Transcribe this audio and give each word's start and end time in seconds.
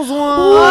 Bonsoir 0.00 0.70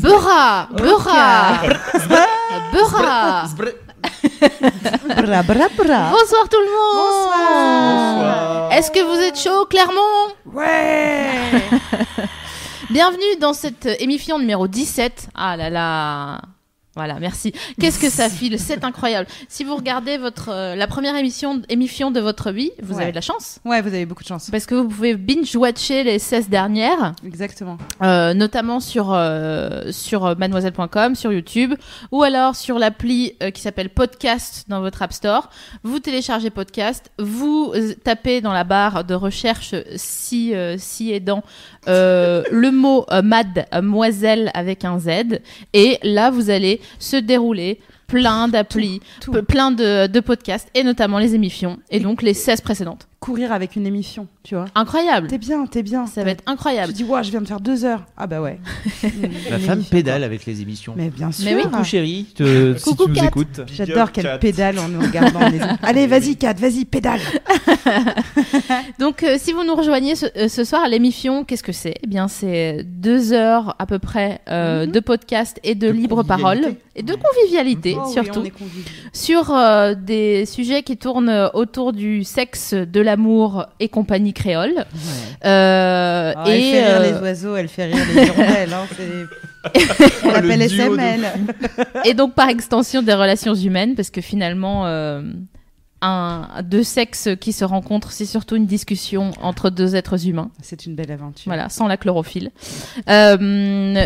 Beurra 0.00 0.68
Beurra 0.72 1.62
Beurra 2.72 3.48
Bra 5.16 5.42
bra. 5.42 5.68
Bra 5.76 6.10
Bonsoir 6.10 6.48
tout 6.48 6.60
le 6.60 6.70
monde. 6.70 6.96
Bonsoir. 6.96 8.72
Est-ce 8.72 8.90
que 8.90 9.00
vous 9.00 9.20
êtes 9.20 9.38
chaud, 9.38 9.66
Clermont? 9.66 10.34
Ouais. 10.46 11.40
Bienvenue 12.90 13.36
dans 13.40 13.52
cette 13.52 13.86
émission 14.00 14.38
numéro 14.38 14.68
17. 14.68 15.28
Ah 15.34 15.56
là 15.56 15.70
là 15.70 16.40
voilà, 16.98 17.20
merci. 17.20 17.52
Qu'est-ce 17.80 18.00
que 18.00 18.10
ça 18.10 18.28
file? 18.28 18.58
C'est 18.58 18.82
incroyable. 18.82 19.28
Si 19.48 19.62
vous 19.62 19.76
regardez 19.76 20.18
votre, 20.18 20.48
euh, 20.50 20.74
la 20.74 20.88
première 20.88 21.14
émission, 21.14 21.62
émission 21.68 22.10
de 22.10 22.18
votre 22.18 22.50
vie, 22.50 22.72
vous 22.82 22.96
Ouais. 22.96 23.02
avez 23.02 23.12
de 23.12 23.14
la 23.14 23.20
chance. 23.20 23.60
Ouais, 23.64 23.80
vous 23.82 23.88
avez 23.88 24.04
beaucoup 24.04 24.24
de 24.24 24.28
chance. 24.28 24.50
Parce 24.50 24.66
que 24.66 24.74
vous 24.74 24.88
pouvez 24.88 25.14
binge-watcher 25.14 26.02
les 26.02 26.18
16 26.18 26.48
dernières. 26.48 27.14
Exactement. 27.24 27.78
Euh, 28.02 28.34
notamment 28.34 28.80
sur 28.80 29.12
euh, 29.12 29.92
sur 29.92 30.36
mademoiselle.com, 30.36 31.14
sur 31.14 31.32
YouTube, 31.32 31.74
ou 32.10 32.24
alors 32.24 32.56
sur 32.56 32.80
l'appli 32.80 33.34
qui 33.54 33.62
s'appelle 33.62 33.90
Podcast 33.90 34.64
dans 34.66 34.80
votre 34.80 35.00
App 35.02 35.12
Store. 35.12 35.50
Vous 35.84 36.00
téléchargez 36.00 36.50
Podcast, 36.50 37.12
vous 37.20 37.72
tapez 38.02 38.40
dans 38.40 38.52
la 38.52 38.64
barre 38.64 39.04
de 39.04 39.14
recherche 39.14 39.76
si 39.94 40.52
si 40.78 41.12
aidant 41.12 41.44
euh, 41.88 42.42
le 42.50 42.70
mot 42.70 43.06
euh, 43.10 43.22
Mademoiselle 43.22 44.50
avec 44.54 44.84
un 44.84 44.98
Z, 44.98 45.40
et 45.72 45.98
là 46.02 46.30
vous 46.30 46.50
allez 46.50 46.80
se 46.98 47.16
dérouler 47.16 47.80
plein 48.06 48.48
d'applis, 48.48 49.00
plein 49.48 49.70
de, 49.70 50.06
de 50.06 50.20
podcasts, 50.20 50.68
et 50.74 50.82
notamment 50.82 51.18
les 51.18 51.34
émissions, 51.34 51.78
et 51.90 52.00
donc 52.00 52.22
les 52.22 52.34
16 52.34 52.62
précédentes. 52.62 53.06
Courir 53.20 53.50
avec 53.52 53.74
une 53.74 53.84
émission, 53.84 54.28
tu 54.44 54.54
vois. 54.54 54.66
Incroyable 54.76 55.26
T'es 55.26 55.38
bien, 55.38 55.66
t'es 55.66 55.82
bien. 55.82 56.06
Ça 56.06 56.22
va 56.22 56.30
être 56.30 56.44
incroyable. 56.46 56.92
Tu 56.92 57.02
dis, 57.02 57.04
ouais, 57.10 57.24
je 57.24 57.30
viens 57.30 57.40
de 57.40 57.48
faire 57.48 57.60
deux 57.60 57.84
heures. 57.84 58.04
Ah 58.16 58.28
bah 58.28 58.40
ouais. 58.40 58.60
La 59.50 59.58
femme 59.58 59.82
pédale 59.82 60.22
avec 60.22 60.46
les 60.46 60.62
émissions. 60.62 60.94
Mais 60.96 61.10
bien 61.10 61.32
sûr. 61.32 61.44
Mais 61.46 61.56
oui. 61.56 61.62
Coucou 61.64 61.82
chérie, 61.84 62.26
te- 62.36 62.76
si 62.76 62.84
Coucou, 62.84 63.04
tu 63.06 63.10
nous 63.10 63.16
Kat. 63.16 63.26
écoutes. 63.26 63.60
J'adore 63.74 64.12
qu'elle 64.12 64.38
pédale 64.38 64.78
en 64.78 64.88
nous 64.88 65.00
regardant. 65.00 65.40
les- 65.48 65.58
Allez, 65.82 66.06
vas-y, 66.06 66.36
Kat, 66.36 66.52
vas-y, 66.54 66.84
pédale. 66.84 67.18
Donc, 68.98 69.22
euh, 69.22 69.36
si 69.38 69.52
vous 69.52 69.64
nous 69.64 69.74
rejoignez 69.74 70.14
ce, 70.14 70.26
euh, 70.36 70.48
ce 70.48 70.62
soir 70.64 70.82
à 70.84 70.88
l'émission, 70.88 71.44
qu'est-ce 71.44 71.62
que 71.62 71.72
c'est? 71.72 71.94
Eh 72.02 72.06
bien, 72.06 72.28
c'est 72.28 72.84
deux 72.84 73.32
heures 73.32 73.74
à 73.78 73.86
peu 73.86 73.98
près 73.98 74.40
euh, 74.48 74.86
Mhm. 74.86 74.92
de 74.92 75.00
podcast 75.00 75.58
et 75.64 75.74
de, 75.74 75.88
De 75.88 75.92
libre 75.92 76.22
parole 76.22 76.74
et 76.94 77.02
de 77.02 77.14
convivialité 77.14 77.94
Oh 77.96 78.02
oui, 78.06 78.12
surtout 78.12 78.40
on 78.40 78.44
est 78.44 78.50
conviviaux. 78.50 78.84
sur 79.12 79.50
euh, 79.52 79.94
des 79.94 80.46
sujets 80.46 80.82
qui 80.82 80.96
tournent 80.96 81.50
autour 81.54 81.92
du 81.92 82.22
sexe, 82.24 82.74
de 82.74 83.00
l'amour 83.08 83.66
et 83.80 83.88
compagnie 83.88 84.32
créole. 84.34 84.74
Euh, 85.44 86.32
Ah, 86.36 86.44
elle 86.46 86.54
et 86.54 86.70
fait 86.72 86.86
rire 86.86 87.00
euh, 87.00 87.12
les 87.12 87.18
oiseaux, 87.22 87.56
elle 87.56 87.68
fait 87.68 87.86
rire 87.86 88.04
les 88.14 88.22
hirondelles. 88.26 88.72
Hein, 88.72 88.86
c'est- 88.96 89.26
on 90.24 90.30
l'appelle 90.30 90.58
de 90.60 90.64
SML. 90.64 91.26
et 92.04 92.14
donc 92.14 92.34
par 92.34 92.48
extension 92.48 93.02
des 93.02 93.14
relations 93.14 93.54
humaines, 93.54 93.94
parce 93.96 94.10
que 94.10 94.20
finalement, 94.20 94.86
euh, 94.86 95.22
un, 96.00 96.62
deux 96.62 96.82
sexes 96.82 97.28
qui 97.40 97.52
se 97.52 97.64
rencontrent, 97.64 98.12
c'est 98.12 98.24
surtout 98.26 98.56
une 98.56 98.66
discussion 98.66 99.32
entre 99.42 99.70
deux 99.70 99.96
êtres 99.96 100.28
humains. 100.28 100.50
C'est 100.62 100.86
une 100.86 100.94
belle 100.94 101.10
aventure. 101.10 101.44
Voilà, 101.46 101.68
sans 101.68 101.86
la 101.86 101.96
chlorophylle. 101.96 102.50
Euh, 103.08 103.36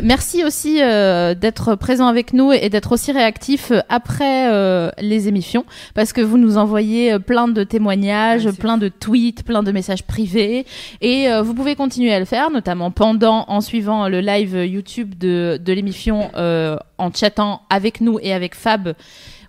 merci 0.02 0.44
aussi 0.44 0.82
euh, 0.82 1.34
d'être 1.34 1.74
présent 1.74 2.06
avec 2.06 2.32
nous 2.32 2.52
et 2.52 2.68
d'être 2.68 2.92
aussi 2.92 3.12
réactif 3.12 3.72
après 3.88 4.50
euh, 4.50 4.90
les 5.00 5.28
émissions, 5.28 5.64
parce 5.94 6.12
que 6.12 6.20
vous 6.20 6.38
nous 6.38 6.56
envoyez 6.56 7.12
euh, 7.12 7.18
plein 7.18 7.48
de 7.48 7.64
témoignages, 7.64 8.46
Ouais, 8.46 8.52
plein 8.52 8.78
de 8.78 8.88
tweets, 8.88 9.42
plein 9.44 9.62
de 9.62 9.72
messages 9.72 10.02
privés, 10.02 10.66
et 11.00 11.28
euh, 11.28 11.42
vous 11.42 11.54
pouvez 11.54 11.74
continuer 11.74 12.12
à 12.12 12.18
le 12.18 12.24
faire, 12.24 12.50
notamment 12.50 12.90
pendant, 12.90 13.44
en 13.48 13.60
suivant 13.60 14.08
le 14.08 14.20
live 14.20 14.54
YouTube 14.64 15.16
de, 15.18 15.60
de 15.62 15.72
l'émission, 15.72 16.30
euh, 16.36 16.76
en 16.98 17.12
chattant 17.12 17.62
avec 17.68 18.00
nous 18.00 18.18
et 18.22 18.32
avec 18.32 18.54
Fab. 18.54 18.94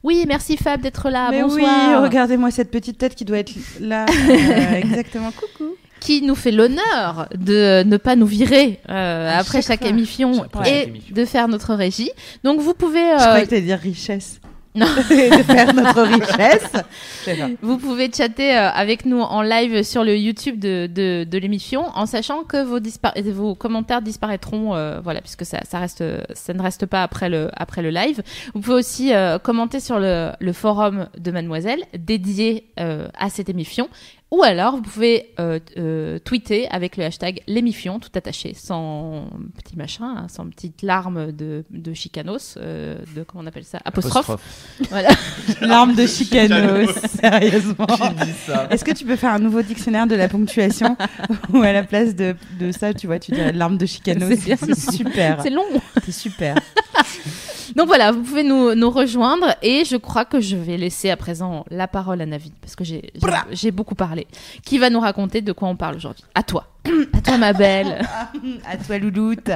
Oui, 0.03 0.25
merci 0.27 0.57
Fab 0.57 0.81
d'être 0.81 1.09
là. 1.09 1.29
Mais 1.31 1.41
Bonsoir. 1.41 1.61
oui, 1.61 1.95
regardez-moi 2.03 2.51
cette 2.51 2.71
petite 2.71 2.97
tête 2.97 3.15
qui 3.15 3.23
doit 3.25 3.37
être 3.39 3.53
là. 3.79 4.05
Euh, 4.29 4.73
exactement. 4.75 5.31
Coucou. 5.31 5.75
qui 5.99 6.21
nous 6.21 6.35
fait 6.35 6.51
l'honneur 6.51 7.29
de 7.35 7.83
ne 7.83 7.97
pas 7.97 8.15
nous 8.15 8.25
virer 8.25 8.79
euh, 8.89 9.39
après 9.39 9.61
chaque 9.61 9.85
émission 9.85 10.43
et 10.43 10.47
chaque 10.65 10.87
émission. 10.87 11.15
de 11.15 11.25
faire 11.25 11.47
notre 11.47 11.73
régie. 11.75 12.11
Donc 12.43 12.59
vous 12.59 12.73
pouvez 12.73 12.99
Je 12.99 13.13
euh, 13.23 13.25
croyais 13.25 13.45
que 13.45 13.49
t'allais 13.51 13.61
dire 13.61 13.79
richesse. 13.79 14.39
Non. 14.75 14.85
de 15.09 15.43
faire 15.43 15.73
notre 15.73 16.01
richesse. 16.03 16.71
Vous 17.61 17.77
pouvez 17.77 18.11
chatter 18.11 18.55
euh, 18.57 18.69
avec 18.69 19.05
nous 19.05 19.19
en 19.19 19.41
live 19.41 19.83
sur 19.83 20.03
le 20.03 20.17
YouTube 20.17 20.59
de, 20.59 20.87
de, 20.87 21.25
de 21.25 21.37
l'émission 21.37 21.85
en 21.95 22.05
sachant 22.05 22.43
que 22.43 22.63
vos, 22.63 22.79
vos 23.31 23.55
commentaires 23.55 24.01
disparaîtront 24.01 24.75
euh, 24.75 24.99
voilà 25.01 25.21
puisque 25.21 25.45
ça, 25.45 25.59
ça 25.63 25.79
reste 25.79 26.03
ça 26.33 26.53
ne 26.53 26.61
reste 26.61 26.85
pas 26.85 27.03
après 27.03 27.29
le 27.29 27.49
après 27.53 27.81
le 27.81 27.89
live. 27.89 28.21
Vous 28.53 28.61
pouvez 28.61 28.75
aussi 28.77 29.13
euh, 29.13 29.37
commenter 29.37 29.79
sur 29.79 29.99
le, 29.99 30.31
le 30.39 30.53
forum 30.53 31.07
de 31.17 31.31
Mademoiselle 31.31 31.83
dédié 31.97 32.71
euh, 32.79 33.07
à 33.17 33.29
cette 33.29 33.49
émission 33.49 33.89
ou 34.33 34.41
alors 34.41 34.77
vous 34.77 34.81
pouvez 34.81 35.29
euh, 35.39 35.59
euh, 35.77 36.17
tweeter 36.17 36.67
avec 36.69 36.97
le 36.97 37.03
hashtag 37.03 37.41
l'émission 37.45 37.99
tout 37.99 38.09
attaché 38.15 38.55
sans 38.55 39.27
petit 39.55 39.77
machin 39.77 40.15
hein, 40.17 40.25
sans 40.27 40.49
petite 40.49 40.81
larme 40.81 41.31
de, 41.31 41.63
de 41.69 41.93
chicanos 41.93 42.57
euh, 42.57 42.97
de 43.15 43.21
comment 43.21 43.43
on 43.43 43.47
appelle 43.47 43.63
ça 43.63 43.77
apostrophe. 43.85 44.31
Voilà. 44.89 45.09
L'arme 45.61 45.93
de 45.93 46.07
chicanos, 46.07 46.89
sérieusement. 47.21 47.85
Est-ce 48.71 48.83
que 48.83 48.93
tu 48.93 49.05
peux 49.05 49.17
faire 49.17 49.33
un 49.33 49.39
nouveau 49.39 49.61
dictionnaire 49.61 50.07
de 50.07 50.15
la 50.15 50.27
ponctuation 50.27 50.97
où 51.53 51.61
à 51.61 51.71
la 51.71 51.83
place 51.83 52.15
de, 52.15 52.35
de 52.59 52.71
ça, 52.71 52.91
tu 52.95 53.05
vois, 53.05 53.19
tu 53.19 53.33
dirais 53.33 53.53
l'arme 53.53 53.77
de 53.77 53.85
chicanos. 53.85 54.33
C'est 54.35 54.91
super. 54.91 55.43
C'est 55.43 55.51
long. 55.51 55.61
C'est 56.03 56.11
super. 56.11 56.55
Donc 57.75 57.87
voilà, 57.87 58.11
vous 58.11 58.21
pouvez 58.21 58.43
nous, 58.43 58.75
nous 58.75 58.89
rejoindre 58.89 59.55
et 59.61 59.83
je 59.85 59.97
crois 59.97 60.25
que 60.25 60.39
je 60.39 60.55
vais 60.55 60.77
laisser 60.77 61.09
à 61.09 61.17
présent 61.17 61.65
la 61.69 61.87
parole 61.87 62.21
à 62.21 62.25
Navi 62.25 62.51
parce 62.61 62.75
que 62.75 62.83
j'ai 62.83 63.71
beaucoup 63.71 63.95
parlé. 63.95 64.27
Qui 64.63 64.77
va 64.77 64.89
nous 64.89 64.99
raconter 64.99 65.41
de 65.41 65.51
quoi 65.51 65.67
on 65.67 65.75
parle 65.75 65.95
aujourd'hui 65.95 66.23
À 66.35 66.43
toi. 66.43 66.72
À 67.13 67.21
toi 67.21 67.37
ma 67.37 67.53
belle. 67.53 68.01
À 68.65 68.77
toi, 68.77 68.97
Louloute. 68.97 69.51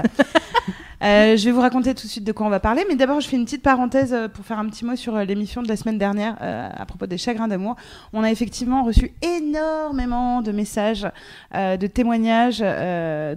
Euh, 1.03 1.37
je 1.37 1.45
vais 1.45 1.51
vous 1.51 1.61
raconter 1.61 1.93
tout 1.93 2.07
de 2.07 2.11
suite 2.11 2.23
de 2.23 2.31
quoi 2.31 2.47
on 2.47 2.49
va 2.49 2.59
parler, 2.59 2.83
mais 2.89 2.95
d'abord 2.95 3.21
je 3.21 3.27
fais 3.27 3.35
une 3.35 3.45
petite 3.45 3.61
parenthèse 3.61 4.13
euh, 4.13 4.27
pour 4.27 4.43
faire 4.45 4.57
un 4.57 4.65
petit 4.65 4.83
mot 4.83 4.95
sur 4.95 5.15
euh, 5.15 5.25
l'émission 5.25 5.61
de 5.61 5.67
la 5.67 5.75
semaine 5.75 5.99
dernière 5.99 6.35
à 6.39 6.85
propos 6.85 7.05
des 7.05 7.17
chagrins 7.17 7.47
d'amour. 7.47 7.75
On 8.13 8.23
a 8.23 8.31
effectivement 8.31 8.83
reçu 8.83 9.13
énormément 9.21 10.41
de 10.41 10.51
messages, 10.51 11.07
de 11.53 11.87
témoignages. 11.87 12.59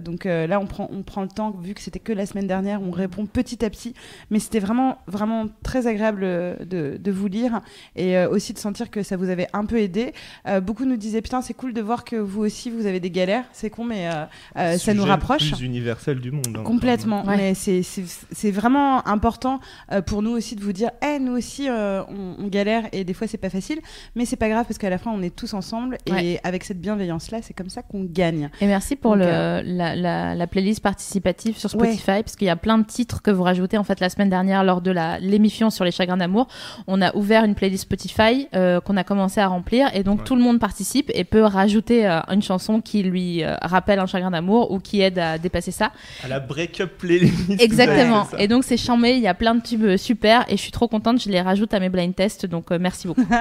donc 0.03 0.25
là, 0.25 0.59
on 0.59 0.65
prend, 0.65 0.89
on 0.91 1.03
prend 1.03 1.21
le 1.21 1.27
temps, 1.27 1.51
vu 1.51 1.73
que 1.73 1.81
c'était 1.81 1.99
que 1.99 2.13
la 2.13 2.25
semaine 2.25 2.47
dernière, 2.47 2.81
on 2.81 2.91
répond 2.91 3.25
petit 3.25 3.63
à 3.65 3.69
petit. 3.69 3.93
Mais 4.29 4.39
c'était 4.39 4.59
vraiment, 4.59 4.97
vraiment 5.07 5.45
très 5.63 5.87
agréable 5.87 6.21
de, 6.21 7.11
vous 7.11 7.27
lire 7.27 7.61
et 7.95 8.23
aussi 8.25 8.53
de 8.53 8.59
sentir 8.59 8.89
que 8.89 9.03
ça 9.03 9.17
vous 9.17 9.29
avait 9.29 9.47
un 9.53 9.65
peu 9.65 9.79
aidé. 9.79 10.13
Beaucoup 10.61 10.85
nous 10.85 10.97
disaient 10.97 11.21
putain, 11.21 11.41
c'est 11.41 11.53
cool 11.53 11.73
de 11.73 11.81
voir 11.81 12.03
que 12.03 12.15
vous 12.15 12.41
aussi 12.41 12.69
vous 12.69 12.85
avez 12.85 12.99
des 12.99 13.11
galères. 13.11 13.45
C'est 13.51 13.69
con, 13.81 13.85
mais 13.87 14.07
euh, 14.07 14.25
euh, 14.57 14.77
ça 14.77 14.93
nous 14.93 15.03
rapproche. 15.03 15.51
le 15.51 15.55
plus 15.57 15.65
universel 15.65 16.19
du 16.19 16.31
monde. 16.31 16.55
hein, 16.57 16.63
Complètement, 16.63 17.25
Ouais. 17.25 17.37
mais 17.37 17.53
c'est- 17.53 17.83
c'est 17.83 18.03
c'est 18.31 18.51
vraiment 18.51 19.05
important 19.07 19.59
euh, 19.91 20.01
pour 20.01 20.21
nous 20.21 20.31
aussi 20.31 20.55
de 20.55 20.61
vous 20.63 20.73
dire, 20.73 20.89
Eh, 21.01 21.19
nous 21.19 21.33
aussi 21.37 21.69
euh, 21.69 22.03
on, 22.09 22.35
on 22.43 22.47
galère 22.47 22.83
et 22.91 23.03
des 23.03 23.13
fois 23.13 23.27
c'est 23.27 23.37
pas 23.37 23.49
facile, 23.49 23.79
mais 24.15 24.25
c'est 24.25 24.35
pas 24.35 24.49
grave 24.49 24.65
parce 24.67 24.77
qu'à 24.77 24.89
la 24.89 24.97
fin 24.97 25.11
on 25.11 25.21
est 25.21 25.35
tous 25.35 25.53
ensemble 25.53 25.97
et 26.05 26.11
Ouais. 26.11 26.39
avec 26.43 26.63
cette 26.63 26.79
bienveillance 26.81 27.31
là, 27.31 27.39
c'est 27.41 27.53
comme 27.53 27.69
ça 27.69 27.81
qu'on 27.81 28.03
gagne. 28.03 28.49
Et 28.61 28.67
merci 28.67 28.95
pour 28.95 29.11
Donc, 29.11 29.19
le, 29.21 29.25
euh, 29.27 29.61
la, 29.65 29.95
la, 29.95 30.35
la 30.35 30.47
playlist 30.47 30.81
participative 30.81 31.57
sur 31.57 31.73
Ouais. 31.75 31.87
Spotify, 31.93 32.23
parce 32.23 32.35
qu'il 32.35 32.47
y 32.47 32.51
a 32.51 32.55
plein 32.55 32.77
de 32.77 32.83
titres 32.85 33.21
que 33.21 33.31
vous 33.31 33.43
rajoutez 33.43 33.77
en 33.77 33.83
fait 33.83 33.99
la 33.99 34.09
semaine 34.09 34.29
dernière 34.29 34.63
lors 34.63 34.81
de 34.81 34.91
la 34.91 35.19
l'émission 35.19 35.69
sur 35.69 35.85
les 35.85 35.91
chagrins 35.91 36.17
d'amour. 36.17 36.47
On 36.87 37.01
a 37.01 37.15
ouvert 37.15 37.43
une 37.45 37.55
playlist 37.55 37.83
Spotify 37.83 38.47
euh, 38.55 38.79
qu'on 38.81 38.97
a 38.97 39.03
commencé 39.03 39.39
à 39.39 39.47
remplir, 39.47 39.87
et 39.93 40.03
donc 40.03 40.19
Ouais. 40.19 40.25
tout 40.25 40.35
le 40.35 40.41
monde 40.41 40.59
participe 40.59 41.09
et 41.13 41.23
peut 41.23 41.43
rajouter 41.43 42.07
euh, 42.07 42.19
une 42.29 42.41
chanson 42.41 42.81
qui 42.81 43.03
lui 43.03 43.43
euh, 43.43 43.55
rappelle 43.71 43.99
un 43.99 44.05
chagrin 44.05 44.31
d'amour 44.31 44.71
ou 44.71 44.79
qui 44.79 45.01
aide 45.01 45.19
à 45.19 45.37
dépasser 45.37 45.71
ça. 45.71 45.91
À 46.23 46.27
la 46.27 46.39
break-up 46.39 46.97
playlist. 46.97 47.59
Exactement. 47.59 48.27
Et 48.37 48.47
donc 48.47 48.63
c'est 48.63 48.77
chambé, 48.77 49.11
il 49.11 49.21
y 49.21 49.27
a 49.27 49.33
plein 49.33 49.55
de 49.55 49.61
tubes 49.61 49.83
euh, 49.83 49.97
super 49.97 50.45
et 50.47 50.57
je 50.57 50.61
suis 50.61 50.71
trop 50.71 50.87
contente, 50.87 51.21
je 51.21 51.29
les 51.29 51.41
rajoute 51.41 51.73
à 51.73 51.79
mes 51.79 51.89
blind 51.89 52.15
tests, 52.15 52.45
donc 52.45 52.71
euh, 52.71 52.77
merci 52.79 53.07
beaucoup. 53.07 53.25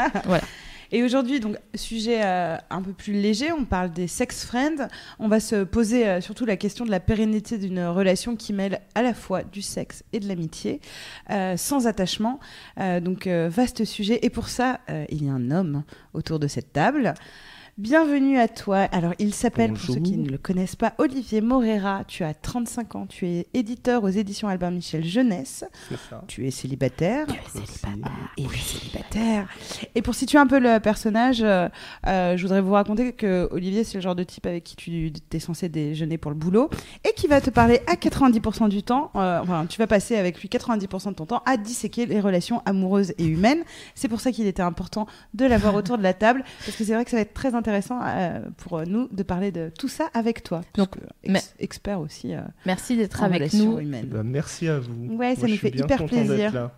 Et 0.92 1.04
aujourd'hui, 1.04 1.38
donc, 1.38 1.56
sujet 1.74 2.20
euh, 2.24 2.56
un 2.68 2.82
peu 2.82 2.92
plus 2.92 3.12
léger, 3.12 3.52
on 3.52 3.64
parle 3.64 3.92
des 3.92 4.08
sex 4.08 4.44
friends. 4.44 4.88
On 5.20 5.28
va 5.28 5.38
se 5.38 5.62
poser 5.62 6.06
euh, 6.06 6.20
surtout 6.20 6.44
la 6.44 6.56
question 6.56 6.84
de 6.84 6.90
la 6.90 6.98
pérennité 6.98 7.58
d'une 7.58 7.84
relation 7.84 8.34
qui 8.34 8.52
mêle 8.52 8.80
à 8.96 9.02
la 9.02 9.14
fois 9.14 9.44
du 9.44 9.62
sexe 9.62 10.02
et 10.12 10.18
de 10.18 10.26
l'amitié, 10.26 10.80
euh, 11.30 11.56
sans 11.56 11.86
attachement. 11.86 12.40
Euh, 12.80 12.98
donc, 12.98 13.28
euh, 13.28 13.48
vaste 13.48 13.84
sujet. 13.84 14.18
Et 14.22 14.30
pour 14.30 14.48
ça, 14.48 14.80
euh, 14.90 15.04
il 15.10 15.24
y 15.24 15.28
a 15.28 15.32
un 15.32 15.52
homme 15.52 15.84
autour 16.12 16.40
de 16.40 16.48
cette 16.48 16.72
table. 16.72 17.14
Bienvenue 17.80 18.38
à 18.38 18.46
toi. 18.46 18.80
Alors, 18.92 19.14
il 19.18 19.32
s'appelle, 19.32 19.72
pour 19.72 19.94
ceux 19.94 20.00
qui 20.00 20.18
ne 20.18 20.28
le 20.28 20.36
connaissent 20.36 20.76
pas, 20.76 20.92
Olivier 20.98 21.40
Morera. 21.40 22.04
Tu 22.06 22.24
as 22.24 22.34
35 22.34 22.94
ans. 22.94 23.06
Tu 23.06 23.26
es 23.26 23.46
éditeur 23.54 24.04
aux 24.04 24.10
éditions 24.10 24.48
Albert 24.48 24.70
Michel 24.70 25.02
Jeunesse. 25.02 25.64
C'est 25.88 25.96
ça. 26.10 26.22
Tu 26.28 26.46
es 26.46 26.50
célibataire. 26.50 27.26
Il 28.36 28.44
est 28.44 28.58
célibataire. 28.58 29.48
Et 29.94 30.02
pour 30.02 30.14
situer 30.14 30.36
un 30.36 30.46
peu 30.46 30.58
le 30.58 30.78
personnage, 30.78 31.40
euh, 31.42 31.70
euh, 32.06 32.36
je 32.36 32.42
voudrais 32.42 32.60
vous 32.60 32.72
raconter 32.72 33.14
que 33.14 33.48
Olivier, 33.50 33.82
c'est 33.82 33.96
le 33.96 34.02
genre 34.02 34.14
de 34.14 34.24
type 34.24 34.44
avec 34.44 34.64
qui 34.64 34.76
tu 34.76 35.10
es 35.32 35.38
censé 35.38 35.70
déjeuner 35.70 36.18
pour 36.18 36.30
le 36.30 36.36
boulot 36.36 36.68
et 37.08 37.14
qui 37.14 37.28
va 37.28 37.40
te 37.40 37.48
parler 37.48 37.80
à 37.86 37.94
90% 37.94 38.68
du 38.68 38.82
temps. 38.82 39.10
euh, 39.14 39.40
enfin, 39.40 39.64
tu 39.64 39.78
vas 39.78 39.86
passer 39.86 40.16
avec 40.16 40.38
lui 40.42 40.50
90% 40.50 41.08
de 41.08 41.14
ton 41.14 41.24
temps 41.24 41.42
à 41.46 41.56
disséquer 41.56 42.04
les 42.04 42.20
relations 42.20 42.60
amoureuses 42.66 43.14
et 43.16 43.24
humaines. 43.24 43.62
C'est 43.94 44.08
pour 44.08 44.20
ça 44.20 44.32
qu'il 44.32 44.46
était 44.46 44.60
important 44.60 45.06
de 45.32 45.46
l'avoir 45.46 45.74
autour 45.74 45.96
de 45.96 46.02
la 46.02 46.12
table 46.12 46.44
parce 46.66 46.76
que 46.76 46.84
c'est 46.84 46.92
vrai 46.92 47.06
que 47.06 47.10
ça 47.10 47.16
va 47.16 47.22
être 47.22 47.32
très 47.32 47.54
intéressant 47.54 47.69
euh, 47.72 48.40
pour 48.58 48.80
nous 48.86 49.08
de 49.10 49.22
parler 49.22 49.50
de 49.52 49.70
tout 49.78 49.88
ça 49.88 50.08
avec 50.14 50.42
toi. 50.42 50.62
Donc, 50.76 50.90
Donc, 50.96 51.04
ex- 51.24 51.32
mais- 51.32 51.64
expert 51.64 52.00
aussi 52.00 52.34
euh, 52.34 52.40
Merci 52.66 52.96
d'être 52.96 53.22
avec 53.22 53.52
nous. 53.54 53.78
humaines. 53.78 54.06
Bah, 54.10 54.22
merci 54.24 54.68
à 54.68 54.78
vous. 54.78 55.14
Ouais, 55.16 55.34
ça 55.34 55.42
Moi, 55.42 55.50
nous 55.50 55.56
fait 55.56 55.74
hyper 55.76 56.04
plaisir. 56.06 56.70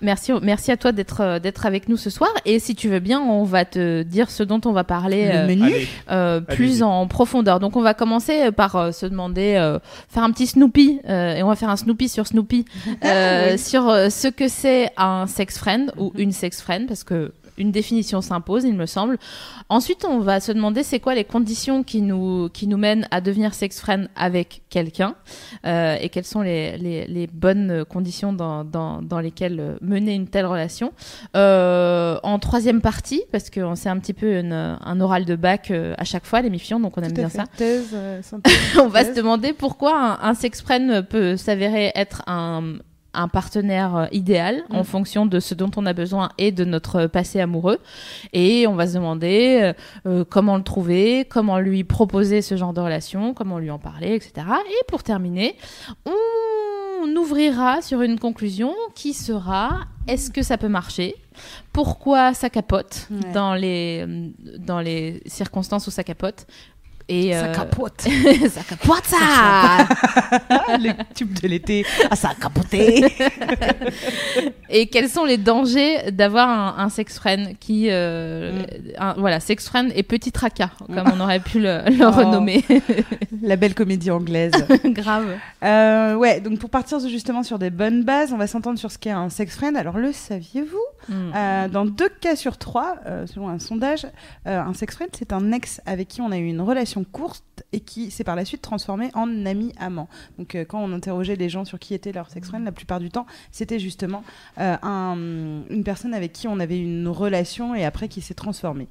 Merci, 0.00 0.32
merci 0.42 0.70
à 0.70 0.76
toi 0.76 0.92
d'être 0.92 1.20
euh, 1.22 1.38
d'être 1.38 1.64
avec 1.64 1.88
nous 1.88 1.96
ce 1.96 2.10
soir. 2.10 2.28
Et 2.44 2.58
si 2.58 2.74
tu 2.74 2.88
veux 2.88 2.98
bien, 2.98 3.20
on 3.22 3.44
va 3.44 3.64
te 3.64 4.02
dire 4.02 4.30
ce 4.30 4.42
dont 4.42 4.60
on 4.66 4.72
va 4.72 4.84
parler. 4.84 5.30
Euh. 5.32 5.44
Allez, 5.44 5.88
euh, 6.10 6.40
plus 6.40 6.82
en 6.82 7.06
profondeur. 7.06 7.58
Donc 7.58 7.76
on 7.76 7.80
va 7.80 7.94
commencer 7.94 8.50
par 8.52 8.76
euh, 8.76 8.92
se 8.92 9.06
demander, 9.06 9.54
euh, 9.56 9.78
faire 10.10 10.24
un 10.24 10.30
petit 10.32 10.46
Snoopy, 10.48 11.00
euh, 11.08 11.36
et 11.36 11.42
on 11.42 11.48
va 11.48 11.54
faire 11.56 11.70
un 11.70 11.76
Snoopy 11.76 12.08
sur 12.10 12.26
Snoopy, 12.26 12.66
euh, 13.04 13.52
Oui. 13.52 13.58
sur 13.58 13.88
euh, 13.88 14.10
ce 14.10 14.28
que 14.28 14.48
c'est 14.48 14.90
un 14.98 15.26
sex 15.26 15.56
friend 15.58 15.92
ou 15.96 16.12
une 16.16 16.32
sex 16.32 16.60
friend, 16.60 16.86
parce 16.86 17.04
que 17.04 17.32
une 17.58 17.70
définition 17.70 18.20
s'impose, 18.20 18.64
il 18.64 18.74
me 18.74 18.86
semble. 18.86 19.18
Ensuite, 19.68 20.04
on 20.04 20.18
va 20.20 20.40
se 20.40 20.52
demander 20.52 20.82
c'est 20.82 21.00
quoi 21.00 21.14
les 21.14 21.24
conditions 21.24 21.82
qui 21.82 22.02
nous, 22.02 22.48
qui 22.50 22.66
nous 22.66 22.76
mènent 22.76 23.06
à 23.10 23.20
devenir 23.20 23.54
sex 23.54 23.80
friend 23.80 24.08
avec 24.16 24.62
quelqu'un 24.70 25.14
euh, 25.66 25.96
et 26.00 26.08
quelles 26.08 26.24
sont 26.24 26.40
les, 26.42 26.76
les, 26.78 27.06
les 27.06 27.26
bonnes 27.26 27.84
conditions 27.84 28.32
dans, 28.32 28.64
dans, 28.64 29.02
dans 29.02 29.20
lesquelles 29.20 29.76
mener 29.80 30.14
une 30.14 30.28
telle 30.28 30.46
relation. 30.46 30.92
Euh, 31.36 32.18
en 32.22 32.38
troisième 32.38 32.80
partie, 32.80 33.22
parce 33.32 33.50
qu'on 33.50 33.74
c'est 33.74 33.88
un 33.88 33.98
petit 33.98 34.12
peu 34.12 34.38
une- 34.38 34.52
un 34.52 35.00
oral 35.00 35.24
de 35.24 35.36
bac 35.36 35.70
euh, 35.70 35.94
à 35.98 36.04
chaque 36.04 36.24
fois, 36.26 36.40
l'émission, 36.42 36.80
donc 36.80 36.96
on 36.96 37.02
aime 37.02 37.08
Tout 37.08 37.14
bien 37.16 37.28
fait. 37.28 37.38
ça. 37.38 37.44
Thèse, 37.56 37.90
euh, 37.94 38.22
synthèse, 38.22 38.54
On 38.80 38.88
va 38.88 39.04
se 39.04 39.12
demander 39.12 39.52
pourquoi 39.52 40.18
un, 40.22 40.30
un 40.30 40.34
sex 40.34 40.62
friend 40.62 41.02
peut 41.08 41.36
s'avérer 41.36 41.92
être 41.94 42.22
un, 42.26 42.74
un 43.14 43.28
partenaire 43.28 43.96
euh, 43.96 44.06
idéal 44.12 44.62
Mm. 44.70 44.76
en 44.76 44.84
fonction 44.84 45.26
de 45.26 45.40
ce 45.40 45.54
dont 45.54 45.70
on 45.76 45.86
a 45.86 45.92
besoin 45.92 46.30
et 46.38 46.52
de 46.52 46.64
notre 46.64 47.06
passé 47.06 47.40
amoureux. 47.40 47.78
Et 48.32 48.66
on 48.66 48.74
va 48.74 48.86
se 48.86 48.94
demander 48.94 49.60
euh, 49.62 49.72
euh, 50.08 50.24
comment 50.28 50.56
le 50.56 50.62
trouver, 50.62 51.24
comment 51.24 51.58
lui 51.58 51.84
proposer 51.84 52.42
ce 52.42 52.56
genre 52.56 52.72
de 52.72 52.80
relation, 52.80 53.34
comment 53.34 53.58
lui 53.58 53.70
en 53.70 53.78
parler, 53.78 54.14
etc. 54.14 54.46
Et 54.66 54.84
pour 54.88 55.02
terminer, 55.02 55.56
on 56.06 57.16
ouvrira 57.16 57.82
sur 57.82 58.02
une 58.02 58.18
conclusion 58.18 58.72
qui 58.94 59.12
sera 59.12 59.80
est-ce 60.06 60.30
que 60.30 60.42
ça 60.42 60.58
peut 60.58 60.68
marcher? 60.68 61.14
Pourquoi 61.72 62.34
ça 62.34 62.50
capote 62.50 63.08
Ouais. 63.10 63.32
dans, 63.32 63.54
les, 63.54 64.04
dans 64.58 64.80
les 64.80 65.22
circonstances 65.26 65.86
où 65.86 65.90
ça 65.90 66.04
capote? 66.04 66.46
Et 67.08 67.32
Ça 67.32 67.44
euh, 67.44 67.54
capote. 67.54 68.00
ça 68.50 68.60
capote 68.68 69.04
ça 69.04 69.18
le 70.78 70.90
tube 71.14 71.32
de 71.40 71.48
l'été. 71.48 71.84
Ah, 72.10 72.16
ça 72.16 72.30
a 72.30 72.34
capoté. 72.34 73.04
Et 74.70 74.86
quels 74.86 75.08
sont 75.08 75.24
les 75.24 75.36
dangers 75.36 76.10
d'avoir 76.10 76.48
un, 76.48 76.84
un 76.84 76.88
sex 76.88 77.16
friend 77.18 77.56
qui, 77.60 77.86
euh, 77.90 78.52
Mm. 78.52 78.64
un- 78.98 79.14
voilà, 79.18 79.40
sex 79.40 79.68
friend 79.68 79.92
et 79.94 80.02
petit 80.02 80.32
tracas, 80.32 80.70
comme 80.86 81.04
on 81.16 81.20
aurait 81.20 81.40
pu 81.40 81.60
le, 81.60 81.82
le 81.88 82.04
Oh. 82.06 82.10
renommer. 82.10 82.64
La 83.42 83.56
belle 83.56 83.74
comédie 83.74 84.10
anglaise. 84.10 84.52
Grave. 84.84 85.26
Euh, 85.62 86.14
ouais, 86.14 86.40
donc 86.40 86.58
pour 86.58 86.70
partir 86.70 86.98
justement 87.08 87.42
sur 87.42 87.58
des 87.58 87.70
bonnes 87.70 88.02
bases, 88.04 88.32
on 88.32 88.36
va 88.36 88.46
s'entendre 88.46 88.78
sur 88.78 88.90
ce 88.90 88.98
qu'est 88.98 89.10
un 89.10 89.28
sex 89.28 89.54
friend. 89.56 89.76
Alors, 89.76 89.98
le 89.98 90.12
saviez-vous? 90.12 90.76
Mm. 91.08 91.32
Euh, 91.34 91.68
Dans 91.68 91.84
deux 91.84 92.08
cas 92.08 92.36
sur 92.36 92.56
trois, 92.58 92.96
euh, 93.06 93.26
selon 93.26 93.48
un 93.48 93.58
sondage, 93.58 94.06
euh, 94.46 94.60
un 94.60 94.74
sex 94.74 94.94
friend, 94.94 95.10
c'est 95.16 95.32
un 95.32 95.52
ex 95.52 95.80
avec 95.86 96.08
qui 96.08 96.20
on 96.20 96.30
a 96.30 96.38
eu 96.38 96.46
une 96.46 96.60
relation 96.60 97.04
courte 97.04 97.44
et 97.72 97.80
qui 97.80 98.10
s'est 98.10 98.24
par 98.24 98.36
la 98.36 98.44
suite 98.44 98.62
transformé 98.62 99.10
en 99.14 99.44
ami-amant. 99.46 100.08
Donc, 100.38 100.54
euh, 100.54 100.64
quand 100.64 100.80
on 100.80 100.92
interrogeait 100.92 101.36
les 101.36 101.48
gens 101.48 101.64
sur 101.64 101.78
qui 101.78 101.94
était 101.94 102.12
leur 102.12 102.30
sex 102.30 102.48
friend, 102.48 102.64
la 102.64 102.72
plupart 102.72 103.00
du 103.00 103.10
temps, 103.10 103.26
c'était 103.52 103.78
justement 103.78 104.22
un- 104.56 105.16
une 105.70 105.82
personne 105.84 106.14
avec 106.14 106.32
qui 106.32 106.48
on 106.48 106.58
avait 106.60 106.78
une 106.78 107.08
relation 107.08 107.74
et 107.74 107.84
après 107.84 108.08
qui 108.08 108.20
s'est 108.20 108.34
transformée. 108.34 108.88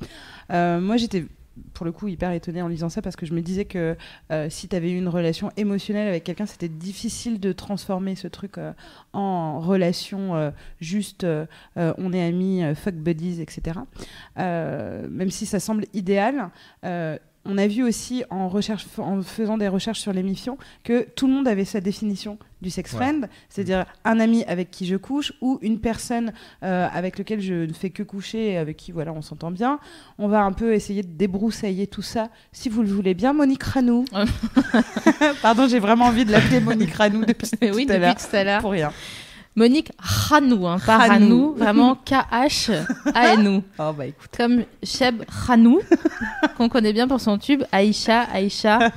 Moi, 0.50 0.98
j'étais 0.98 1.26
pour 1.74 1.86
le 1.86 1.92
coup 1.92 2.08
hyper 2.08 2.32
étonnée 2.32 2.62
en 2.62 2.68
lisant 2.68 2.90
ça 2.90 3.02
parce 3.02 3.16
que 3.16 3.26
je 3.26 3.34
me 3.34 3.42
disais 3.42 3.66
que 3.66 3.96
euh, 4.32 4.50
si 4.50 4.68
tu 4.68 4.76
avais 4.76 4.92
eu 4.92 4.98
une 4.98 5.08
relation 5.08 5.52
émotionnelle 5.58 6.08
avec 6.08 6.24
quelqu'un, 6.24 6.46
c'était 6.46 6.70
difficile 6.70 7.40
de 7.40 7.52
transformer 7.52 8.16
ce 8.16 8.28
truc 8.28 8.58
euh, 8.58 8.74
en 9.14 9.60
relation 9.60 10.36
euh, 10.36 10.52
juste 10.80 11.26
on 11.76 12.14
est 12.14 12.24
amis, 12.24 12.64
fuck 12.76 12.96
buddies, 12.96 13.42
etc. 13.42 13.80
Même 14.38 15.30
si 15.30 15.46
ça 15.46 15.60
semble 15.60 15.86
idéal. 15.94 16.50
On 17.46 17.58
a 17.58 17.68
vu 17.68 17.84
aussi 17.84 18.24
en, 18.30 18.48
recherche, 18.48 18.86
en 18.98 19.22
faisant 19.22 19.58
des 19.58 19.68
recherches 19.68 20.00
sur 20.00 20.14
l'émission 20.14 20.58
que 20.84 21.08
tout 21.16 21.28
le 21.28 21.34
monde 21.34 21.48
avait 21.48 21.66
sa 21.66 21.82
définition 21.82 22.38
du 22.62 22.70
sex 22.70 22.94
Ouais. 22.94 22.98
friend, 23.00 23.28
c'est-à-dire 23.50 23.86
un 24.06 24.20
ami 24.22 24.46
avec 24.46 24.72
qui 24.72 24.86
je 24.86 24.96
couche 24.96 25.34
ou 25.42 25.60
une 25.62 25.80
personne 25.80 26.32
euh, 26.64 26.88
avec 26.94 27.18
lequel 27.20 27.42
je 27.42 27.54
ne 27.66 27.74
fais 27.74 27.90
que 27.90 28.04
coucher 28.04 28.52
et 28.52 28.58
avec 28.58 28.78
qui 28.78 28.94
voilà 28.94 29.12
on 29.12 29.22
s'entend 29.22 29.52
bien. 29.52 29.80
On 30.18 30.30
va 30.30 30.44
un 30.44 30.54
peu 30.54 30.74
essayer 30.74 31.02
de 31.04 31.08
débroussailler 31.12 31.88
tout 31.88 32.02
ça, 32.02 32.30
si 32.54 32.70
vous 32.70 32.82
le 32.82 32.88
voulez 32.88 33.14
bien. 33.14 33.34
Monique 33.34 33.64
Ranou. 33.64 34.06
Pardon, 35.42 35.68
j'ai 35.68 35.80
vraiment 35.80 36.06
envie 36.06 36.26
de 36.26 36.32
l'appeler 36.32 36.60
Monique 36.60 36.94
Ranou 36.94 37.26
depuis 37.26 37.50
oui, 37.62 37.86
tout 37.86 37.92
à 37.92 37.96
depuis 37.96 38.00
l'heure. 38.00 38.16
tout 38.16 38.36
à 38.36 38.44
l'heure. 38.44 38.62
Pour 38.62 38.72
rien. 38.72 38.92
Monique 39.56 39.92
Ranou, 40.00 40.66
hein, 40.66 40.78
pas. 40.84 40.98
Ranou, 40.98 41.54
vraiment 41.56 41.96
K-H-A-N-O. 42.06 43.62
Oh 43.78 43.94
bah 43.98 44.08
écoute. 44.08 44.30
Comme 44.36 44.64
Cheb 44.84 45.22
Ranou, 45.28 45.80
qu'on 46.58 46.70
connaît 46.70 46.92
bien 46.94 47.08
pour 47.08 47.22
son 47.22 47.38
tube. 47.38 47.62
Aïcha, 47.72 48.22
Aïcha, 48.34 48.92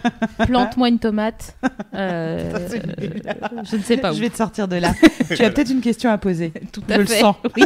plante-moi 0.46 0.88
une 0.88 0.98
tomate. 0.98 1.56
Euh, 1.94 2.52
nul. 2.98 3.22
je 3.70 3.76
ne 3.76 3.82
sais 3.82 3.98
pas 3.98 4.12
où. 4.12 4.16
Je 4.16 4.20
vais 4.20 4.30
te 4.30 4.36
sortir 4.38 4.66
de 4.66 4.76
là. 4.76 4.92
tu 5.34 5.42
as 5.44 5.50
peut-être 5.50 5.70
une 5.70 5.82
question 5.82 6.10
à 6.10 6.16
poser. 6.16 6.52
Tout 6.72 6.82
Je 6.88 6.94
à 6.94 6.98
le 6.98 7.04
fait. 7.04 7.20
sens. 7.20 7.36
Oui. 7.54 7.64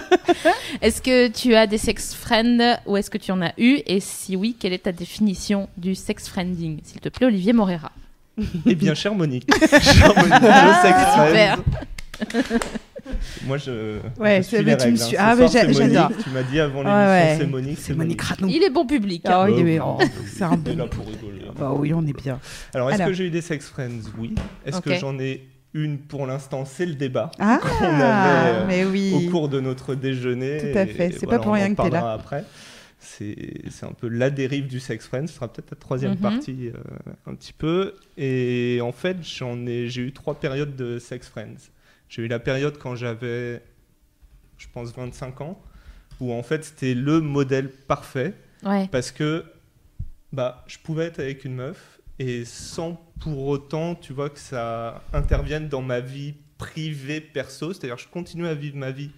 Est-ce 0.82 1.00
que 1.00 1.28
tu 1.28 1.54
as 1.54 1.68
des 1.68 1.78
sex 1.78 2.12
friends 2.14 2.76
ou 2.87 2.97
est-ce 2.97 3.11
que 3.11 3.18
tu 3.18 3.30
en 3.30 3.40
as 3.40 3.52
eu? 3.56 3.78
Et 3.87 4.00
si 4.00 4.35
oui, 4.35 4.56
quelle 4.59 4.73
est 4.73 4.82
ta 4.85 4.92
définition 4.92 5.68
du 5.76 5.94
sex 5.94 6.28
friending? 6.28 6.80
S'il 6.82 7.00
te 7.00 7.09
plaît, 7.09 7.26
Olivier 7.26 7.52
Morera. 7.52 7.92
Eh 8.64 8.75
bien, 8.75 8.94
chère 8.94 9.14
Monique, 9.14 9.47
chère 9.82 10.14
Monique, 10.16 10.32
le 10.40 10.82
sex 10.82 10.99
Super. 11.12 11.28
friend. 11.28 11.62
Moi, 13.46 13.56
je. 13.58 13.98
Ouais, 14.18 14.36
je 14.38 14.42
c'est- 14.42 14.56
suis 14.56 14.64
mais 14.64 14.72
les 14.72 14.76
tu 14.76 14.86
me 14.86 14.92
règles, 14.92 14.98
suis- 14.98 15.16
hein. 15.16 15.20
ah, 15.20 15.34
mais 15.36 15.48
j'adore. 15.48 16.10
Tu 16.22 16.30
m'as 16.30 16.42
dit 16.42 16.60
avant 16.60 16.82
l'émission, 16.82 17.06
ouais. 17.08 17.36
c'est 17.38 17.46
Monique. 17.46 17.78
C'est 17.80 17.94
Monique 17.94 18.20
Ranou. 18.22 18.48
Il 18.48 18.62
est 18.62 18.70
bon 18.70 18.86
public. 18.86 19.22
Ah 19.26 19.44
oui, 19.44 19.78
Oh, 19.82 19.96
oh, 20.00 20.04
c'est 20.26 20.44
un 20.44 20.50
On 20.52 20.54
est 20.54 20.58
bon. 20.58 20.76
là 20.76 20.86
pour 20.86 21.06
rigoler. 21.06 21.42
hein. 21.48 21.52
Bah 21.58 21.72
oui, 21.76 21.92
on 21.94 22.06
est 22.06 22.12
bien. 22.12 22.38
Alors, 22.74 22.90
est-ce 22.90 23.02
que 23.04 23.12
j'ai 23.12 23.24
eu 23.26 23.30
des 23.30 23.40
sex 23.42 23.66
friends? 23.68 24.10
Oui. 24.18 24.34
Est-ce 24.66 24.80
que 24.80 24.94
j'en 24.94 25.18
ai 25.18 25.46
une 25.74 25.98
pour 25.98 26.26
l'instant? 26.26 26.64
C'est 26.64 26.86
le 26.86 26.94
débat. 26.94 27.30
Ah, 27.38 27.58
Qu'on 27.78 27.84
avait, 27.84 28.02
euh, 28.04 28.64
mais 28.68 28.84
oui. 28.84 29.12
Au 29.26 29.30
cours 29.30 29.48
de 29.48 29.60
notre 29.60 29.94
déjeuner. 29.94 30.58
Tout 30.72 30.78
à 30.78 30.86
fait. 30.86 31.10
C'est 31.12 31.24
voilà, 31.24 31.38
pas 31.38 31.44
pour 31.44 31.54
rien 31.54 31.66
en 31.66 31.74
que 31.74 31.76
t'es 31.82 31.82
là. 31.84 31.90
parlera 31.90 32.12
après. 32.14 32.44
C'est 33.02 33.34
c'est 33.70 33.86
un 33.86 33.92
peu 33.98 34.08
la 34.08 34.28
dérive 34.28 34.66
du 34.66 34.78
sex 34.78 35.06
friend. 35.06 35.26
Ce 35.26 35.34
sera 35.34 35.48
peut-être 35.48 35.70
la 35.70 35.76
troisième 35.78 36.12
Mhm. 36.12 36.18
partie 36.18 36.68
euh, 36.68 37.10
un 37.26 37.34
petit 37.34 37.54
peu. 37.54 37.94
Et 38.18 38.78
en 38.82 38.92
fait, 38.92 39.16
j'en 39.22 39.66
ai, 39.66 39.88
j'ai 39.88 40.02
eu 40.02 40.12
trois 40.12 40.34
périodes 40.34 40.76
de 40.76 40.98
sex 40.98 41.26
friends. 41.28 41.70
J'ai 42.10 42.22
eu 42.22 42.28
la 42.28 42.38
période 42.40 42.76
quand 42.76 42.94
j'avais, 42.96 43.62
je 44.58 44.66
pense, 44.72 44.92
25 44.94 45.40
ans, 45.40 45.62
où 46.20 46.32
en 46.34 46.42
fait 46.42 46.64
c'était 46.64 46.92
le 46.94 47.20
modèle 47.22 47.70
parfait 47.70 48.34
Ouais. 48.62 48.86
parce 48.92 49.10
que 49.10 49.42
bah, 50.34 50.62
je 50.66 50.76
pouvais 50.76 51.06
être 51.06 51.18
avec 51.20 51.46
une 51.46 51.54
meuf 51.54 51.98
et 52.18 52.44
sans 52.44 52.92
pour 53.20 53.46
autant, 53.46 53.94
tu 53.94 54.12
vois, 54.12 54.28
que 54.28 54.38
ça 54.38 55.02
intervienne 55.14 55.68
dans 55.68 55.80
ma 55.80 56.00
vie 56.00 56.34
privée, 56.58 57.22
perso. 57.22 57.72
C'est-à-dire, 57.72 57.96
je 57.96 58.06
continuais 58.08 58.50
à 58.50 58.54
vivre 58.54 58.76
ma 58.76 58.90
vie, 58.90 59.10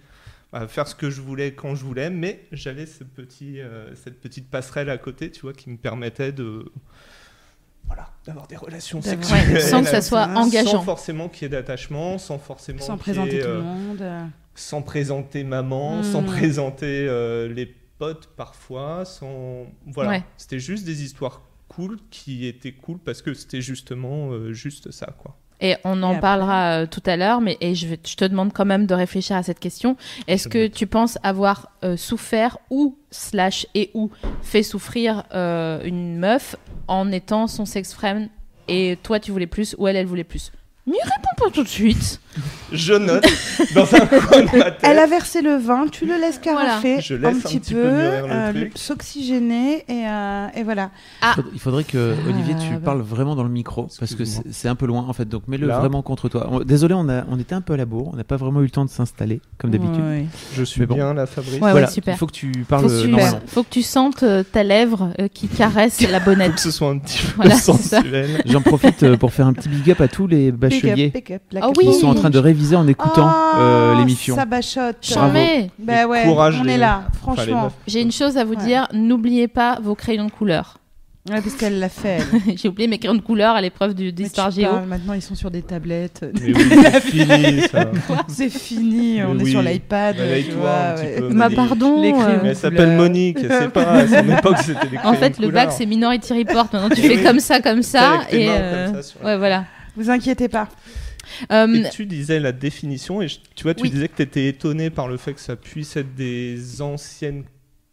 à 0.53 0.65
faire 0.69 0.87
ce 0.87 0.95
que 0.95 1.09
je 1.09 1.19
voulais 1.19 1.53
quand 1.53 1.75
je 1.75 1.83
voulais, 1.83 2.09
mais 2.09 2.45
j'avais 2.53 2.85
ce 2.85 3.03
petit, 3.03 3.59
euh, 3.59 3.93
cette 3.95 4.21
petite 4.21 4.49
passerelle 4.49 4.89
à 4.89 4.97
côté, 4.97 5.29
tu 5.29 5.41
vois, 5.41 5.51
qui 5.51 5.69
me 5.69 5.75
permettait 5.77 6.31
de 6.31 6.71
voilà, 7.93 8.09
d'avoir 8.25 8.47
des 8.47 8.55
relations 8.55 9.01
sexuelles. 9.01 9.53
Ouais, 9.53 9.59
sans 9.59 9.81
que 9.83 9.89
ça 9.89 10.01
soit 10.01 10.25
engageant. 10.35 10.71
Sans 10.71 10.81
forcément 10.81 11.29
qu'il 11.29 11.43
y 11.43 11.45
ait 11.45 11.49
d'attachement, 11.49 12.17
sans 12.17 12.39
forcément 12.39 12.81
Sans 12.81 12.97
présenter 12.97 13.37
ait, 13.37 13.41
tout 13.41 13.47
euh, 13.47 13.57
le 13.57 13.63
monde. 13.63 14.01
euh. 14.01 14.25
sans 14.55 14.81
présenter 14.81 15.43
maman, 15.43 15.99
Hmm. 15.99 16.03
sans 16.03 16.23
présenter 16.23 17.05
euh, 17.07 17.47
les 17.47 17.65
potes 17.99 18.27
parfois, 18.35 19.05
sans 19.05 19.65
voilà. 19.87 20.09
Ouais. 20.11 20.23
C'était 20.37 20.59
juste 20.59 20.85
des 20.85 21.03
histoires 21.03 21.41
cool 21.67 21.97
qui 22.11 22.45
étaient 22.45 22.71
cool 22.73 22.99
parce 22.99 23.21
que 23.21 23.33
c'était 23.33 23.61
justement 23.61 24.31
euh, 24.31 24.53
juste 24.53 24.91
ça 24.91 25.07
quoi. 25.17 25.37
Et 25.63 25.75
on 25.85 26.03
en 26.03 26.09
après 26.09 26.21
parlera 26.21 26.81
euh, 26.81 26.85
tout 26.85 27.01
à 27.05 27.15
l'heure, 27.15 27.41
mais 27.41 27.57
et 27.61 27.73
je, 27.73 27.87
vais- 27.87 27.99
je 28.05 28.15
te 28.15 28.25
demande 28.25 28.51
quand 28.53 28.65
même 28.65 28.85
de 28.85 28.93
réfléchir 28.93 29.35
à 29.37 29.43
cette 29.43 29.59
question. 29.59 29.95
Est-ce 30.27 30.47
que 30.49 30.67
tu 30.67 30.85
penses 30.87 31.17
avoir 31.23 31.69
euh, 31.83 31.97
souffert 31.97 32.57
ou 32.69 32.95
slash 33.09 33.65
et 33.73 33.89
ou 33.95 34.11
fait 34.41 34.61
souffrir 34.61 35.23
euh, 35.33 35.81
une 35.83 36.17
meuf 36.17 36.55
en 36.87 37.11
étant 37.11 37.47
son 37.47 37.65
sex 37.65 37.93
friend 37.93 38.27
et 38.67 38.97
toi 39.03 39.19
tu 39.19 39.31
voulais 39.31 39.47
plus 39.47 39.73
ou 39.79 39.87
elle 39.87 39.95
elle 39.95 40.05
voulait 40.05 40.23
plus? 40.23 40.51
N'y 40.85 40.93
réponds 41.01 41.45
pas 41.45 41.49
tout 41.51 41.63
de 41.63 41.67
suite. 41.69 42.19
Je 42.71 42.93
note 42.93 43.25
dans 43.75 43.83
un 43.95 44.05
coin 44.05 44.41
de 44.41 44.57
ma 44.57 44.71
tête. 44.71 44.79
Elle 44.83 44.99
a 44.99 45.05
versé 45.07 45.41
le 45.41 45.55
vin, 45.57 45.87
tu 45.91 46.05
le 46.05 46.15
laisses 46.19 46.39
carafer 46.39 47.01
Je 47.01 47.15
laisse 47.15 47.35
un 47.35 47.37
un 47.37 47.41
petit 47.41 47.59
petit 47.59 47.73
peu, 47.73 47.81
euh, 47.83 48.51
s'oxygéner 48.75 49.83
et, 49.87 50.07
euh, 50.07 50.47
et 50.55 50.63
voilà. 50.63 50.89
Ah. 51.21 51.35
Il 51.53 51.59
faudrait 51.59 51.83
que 51.83 52.13
Ah, 52.17 52.29
Olivier 52.29 52.55
tu 52.55 52.73
bah. 52.75 52.79
parles 52.85 53.01
vraiment 53.01 53.35
dans 53.35 53.43
le 53.43 53.49
micro 53.49 53.87
parce 53.99 54.15
que 54.15 54.23
c'est 54.25 54.67
un 54.67 54.75
peu 54.75 54.85
loin 54.85 55.05
en 55.07 55.13
fait 55.13 55.27
donc 55.27 55.47
mets-le 55.47 55.67
vraiment 55.67 56.01
contre 56.01 56.29
toi. 56.29 56.47
On- 56.51 56.59
Désolé 56.59 56.93
on 56.93 57.09
a 57.09 57.23
on 57.29 57.37
était 57.39 57.55
un 57.55 57.61
peu 57.61 57.73
à 57.73 57.77
la 57.77 57.85
bourre, 57.85 58.11
on 58.13 58.15
n'a 58.17 58.23
pas 58.23 58.37
vraiment 58.37 58.61
eu 58.61 58.65
le 58.65 58.69
temps 58.69 58.85
de 58.85 58.89
s'installer 58.89 59.41
comme 59.57 59.71
d'habitude. 59.71 60.03
Ouais. 60.03 60.25
Je 60.55 60.63
suis 60.63 60.85
bon. 60.85 60.95
bien 60.95 61.13
là, 61.13 61.25
Fabrice. 61.25 61.53
Ouais, 61.61 61.71
voilà, 61.71 61.87
super. 61.87 62.15
il 62.15 62.17
faut 62.17 62.27
que 62.27 62.31
tu 62.31 62.51
parles 62.67 62.87
Faut, 62.87 62.91
euh, 62.93 63.07
normalement. 63.07 63.39
faut 63.47 63.63
que 63.63 63.69
tu 63.69 63.81
sentes 63.83 64.23
euh, 64.23 64.43
ta 64.43 64.63
lèvre 64.63 65.13
euh, 65.19 65.27
qui 65.27 65.47
caresse 65.47 66.01
la 66.01 66.19
Faut 66.19 66.31
que 66.31 66.35
bonnette. 66.35 66.59
ce 66.59 66.71
soit 66.71 66.89
un 66.89 66.97
petit 66.99 67.17
peu 67.25 67.31
Voilà, 67.37 67.55
sensuel. 67.55 68.41
J'en 68.45 68.61
profite 68.61 69.15
pour 69.17 69.33
faire 69.33 69.47
un 69.47 69.53
petit 69.53 69.69
big 69.69 69.91
up 69.91 70.01
à 70.01 70.07
tous 70.07 70.27
les 70.27 70.51
Pick 70.51 70.53
up, 70.53 70.59
bacheliers 70.59 71.09
pick 71.11 71.31
up, 71.31 71.41
la 71.51 71.61
Ah 71.63 71.71
qui 71.71 71.93
sont 71.93 72.07
en 72.07 72.15
train 72.15 72.22
de 72.29 72.39
réviser 72.39 72.75
en 72.75 72.87
écoutant 72.87 73.29
Oh, 73.33 73.57
euh, 73.59 73.95
l'émission. 73.95 74.35
Ça 74.35 74.45
bachote. 74.45 74.97
Jamais. 75.01 75.69
Bah 75.79 76.05
ouais, 76.07 76.23
courage, 76.25 76.57
on 76.59 76.63
les- 76.63 76.73
est 76.73 76.77
là, 76.77 77.03
franchement. 77.21 77.71
J'ai 77.87 78.01
une 78.01 78.11
chose 78.11 78.37
à 78.37 78.43
vous 78.43 78.53
Ouais. 78.55 78.63
dire, 78.65 78.87
n'oubliez 78.93 79.47
pas 79.47 79.79
vos 79.81 79.95
crayons 79.95 80.25
de 80.25 80.31
couleur. 80.31 80.77
Ouais, 81.29 81.39
parce 81.41 81.55
qu'elle 81.55 81.79
l'a 81.79 81.87
fait. 81.87 82.17
J'ai 82.57 82.67
oublié 82.67 82.85
mes 82.89 82.97
crayons 82.97 83.15
de 83.15 83.21
couleur 83.21 83.55
à 83.55 83.61
l'épreuve 83.61 83.93
du- 83.93 84.07
Mais 84.07 84.11
d'histoire 84.11 84.51
géo. 84.51 84.69
parles, 84.71 84.85
Maintenant, 84.87 85.13
ils 85.13 85.21
sont 85.21 85.35
sur 85.35 85.49
des 85.49 85.61
tablettes. 85.61 86.25
Mais 86.33 86.53
oui, 86.53 86.65
c'est 86.69 86.99
fini 86.99 87.61
ça. 87.61 87.91
C'est 88.27 88.49
fini, 88.49 89.23
on 89.23 89.33
Mais 89.35 89.43
est 89.43 89.51
sur 89.51 89.61
l'iPad. 89.61 90.17
Ouais. 90.17 90.43
Bah 90.61 90.95
Monique. 91.47 91.55
pardon. 91.55 92.01
Les 92.01 92.11
crayons. 92.11 92.27
euh, 92.27 92.39
Mais 92.43 92.49
elle 92.49 92.55
s'appelle. 92.57 92.97
Monique, 92.97 93.37
c'est 93.39 93.69
pas 93.69 93.89
à 93.91 94.05
son 94.07 94.29
époque 94.37 94.57
c'était 94.63 94.87
des 94.87 94.97
En 94.97 95.13
fait, 95.13 95.37
de 95.37 95.41
le 95.43 95.47
couleur. 95.47 95.65
bac, 95.67 95.73
c'est 95.77 95.85
Minority 95.85 96.33
Report. 96.33 96.67
Maintenant, 96.73 96.89
tu 96.89 97.01
fais 97.01 97.23
comme 97.23 97.39
ça, 97.39 97.61
comme 97.61 97.83
ça. 97.83 98.19
Et 98.29 98.47
euh, 98.49 98.91
comme 98.91 99.01
ça 99.01 99.13
ouais, 99.23 99.37
voilà. 99.37 99.63
Vous 99.95 100.09
inquiétez 100.09 100.49
pas. 100.49 100.67
Euh, 101.51 101.67
Et 101.73 101.89
tu 101.89 102.05
disais 102.05 102.39
la 102.39 102.51
définition, 102.51 103.21
et 103.21 103.27
je- 103.27 103.39
tu 103.55 103.63
vois, 103.63 103.73
tu 103.73 103.83
Oui. 103.83 103.89
disais 103.89 104.07
que 104.07 104.15
tu 104.15 104.21
étais 104.23 104.47
étonné 104.47 104.89
par 104.89 105.07
le 105.07 105.17
fait 105.17 105.33
que 105.33 105.39
ça 105.41 105.55
puisse 105.55 105.95
être 105.97 106.15
des 106.15 106.81
anciennes 106.81 107.43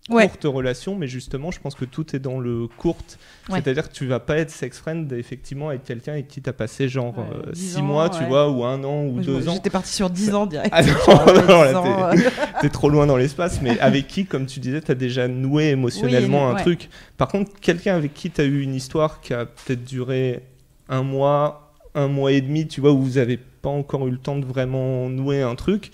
Ouais. 0.08 0.26
courtes 0.26 0.44
relations, 0.46 0.96
mais 0.96 1.06
justement, 1.06 1.52
je 1.52 1.60
pense 1.60 1.76
que 1.76 1.84
tout 1.84 2.16
est 2.16 2.18
dans 2.18 2.40
le 2.40 2.66
courte. 2.66 3.16
Ouais. 3.48 3.60
C'est-à-dire 3.62 3.88
que 3.88 3.92
tu 3.94 4.06
vas 4.06 4.18
pas 4.18 4.38
être 4.38 4.50
sex 4.50 4.76
friend 4.78 5.12
effectivement 5.12 5.68
avec 5.68 5.84
quelqu'un 5.84 6.12
avec 6.12 6.26
qui 6.26 6.42
tu 6.42 6.50
as 6.50 6.52
passé 6.52 6.88
genre 6.88 7.16
Ouais, 7.16 7.24
euh, 7.46 7.52
10 7.52 7.60
six 7.74 7.76
ans, 7.76 7.82
mois, 7.82 8.08
tu 8.08 8.24
vois, 8.24 8.50
ou 8.50 8.64
un 8.64 8.82
an, 8.82 9.04
ou 9.04 9.12
Moi, 9.12 9.22
je- 9.22 9.26
deux 9.30 9.48
ans. 9.48 9.54
J'étais 9.54 9.70
parti 9.70 9.92
sur 9.92 10.10
10 10.10 10.34
ans 10.34 10.46
direct. 10.46 10.70
Ah 10.72 10.82
non, 10.82 10.88
non, 11.06 11.32
10 11.32 11.46
là, 11.46 11.80
ans, 11.80 12.10
t'es- 12.12 12.26
euh, 12.66 12.68
trop 12.70 12.88
loin 12.88 13.06
dans 13.06 13.16
l'espace, 13.18 13.60
mais 13.62 13.78
avec 13.78 14.08
qui, 14.08 14.24
comme 14.26 14.46
tu 14.46 14.58
disais, 14.58 14.80
tu 14.80 14.90
as 14.90 14.96
déjà 14.96 15.28
noué 15.28 15.66
émotionnellement 15.68 16.46
Oui, 16.46 16.52
un 16.52 16.54
ouais. 16.56 16.62
truc. 16.62 16.88
Par 17.16 17.28
contre, 17.28 17.52
quelqu'un 17.60 17.94
avec 17.94 18.12
qui 18.12 18.30
tu 18.32 18.40
as 18.40 18.44
eu 18.44 18.62
une 18.62 18.74
histoire 18.74 19.20
qui 19.20 19.32
a 19.32 19.46
peut-être 19.46 19.84
duré 19.84 20.42
un 20.88 21.02
mois, 21.04 21.69
un 21.94 22.08
mois 22.08 22.32
et 22.32 22.40
demi, 22.40 22.66
tu 22.66 22.80
vois, 22.80 22.92
où 22.92 23.00
vous 23.02 23.18
avez 23.18 23.36
pas 23.36 23.70
encore 23.70 24.06
eu 24.06 24.10
le 24.10 24.18
temps 24.18 24.38
de 24.38 24.44
vraiment 24.46 25.08
nouer 25.08 25.42
un 25.42 25.54
truc, 25.54 25.90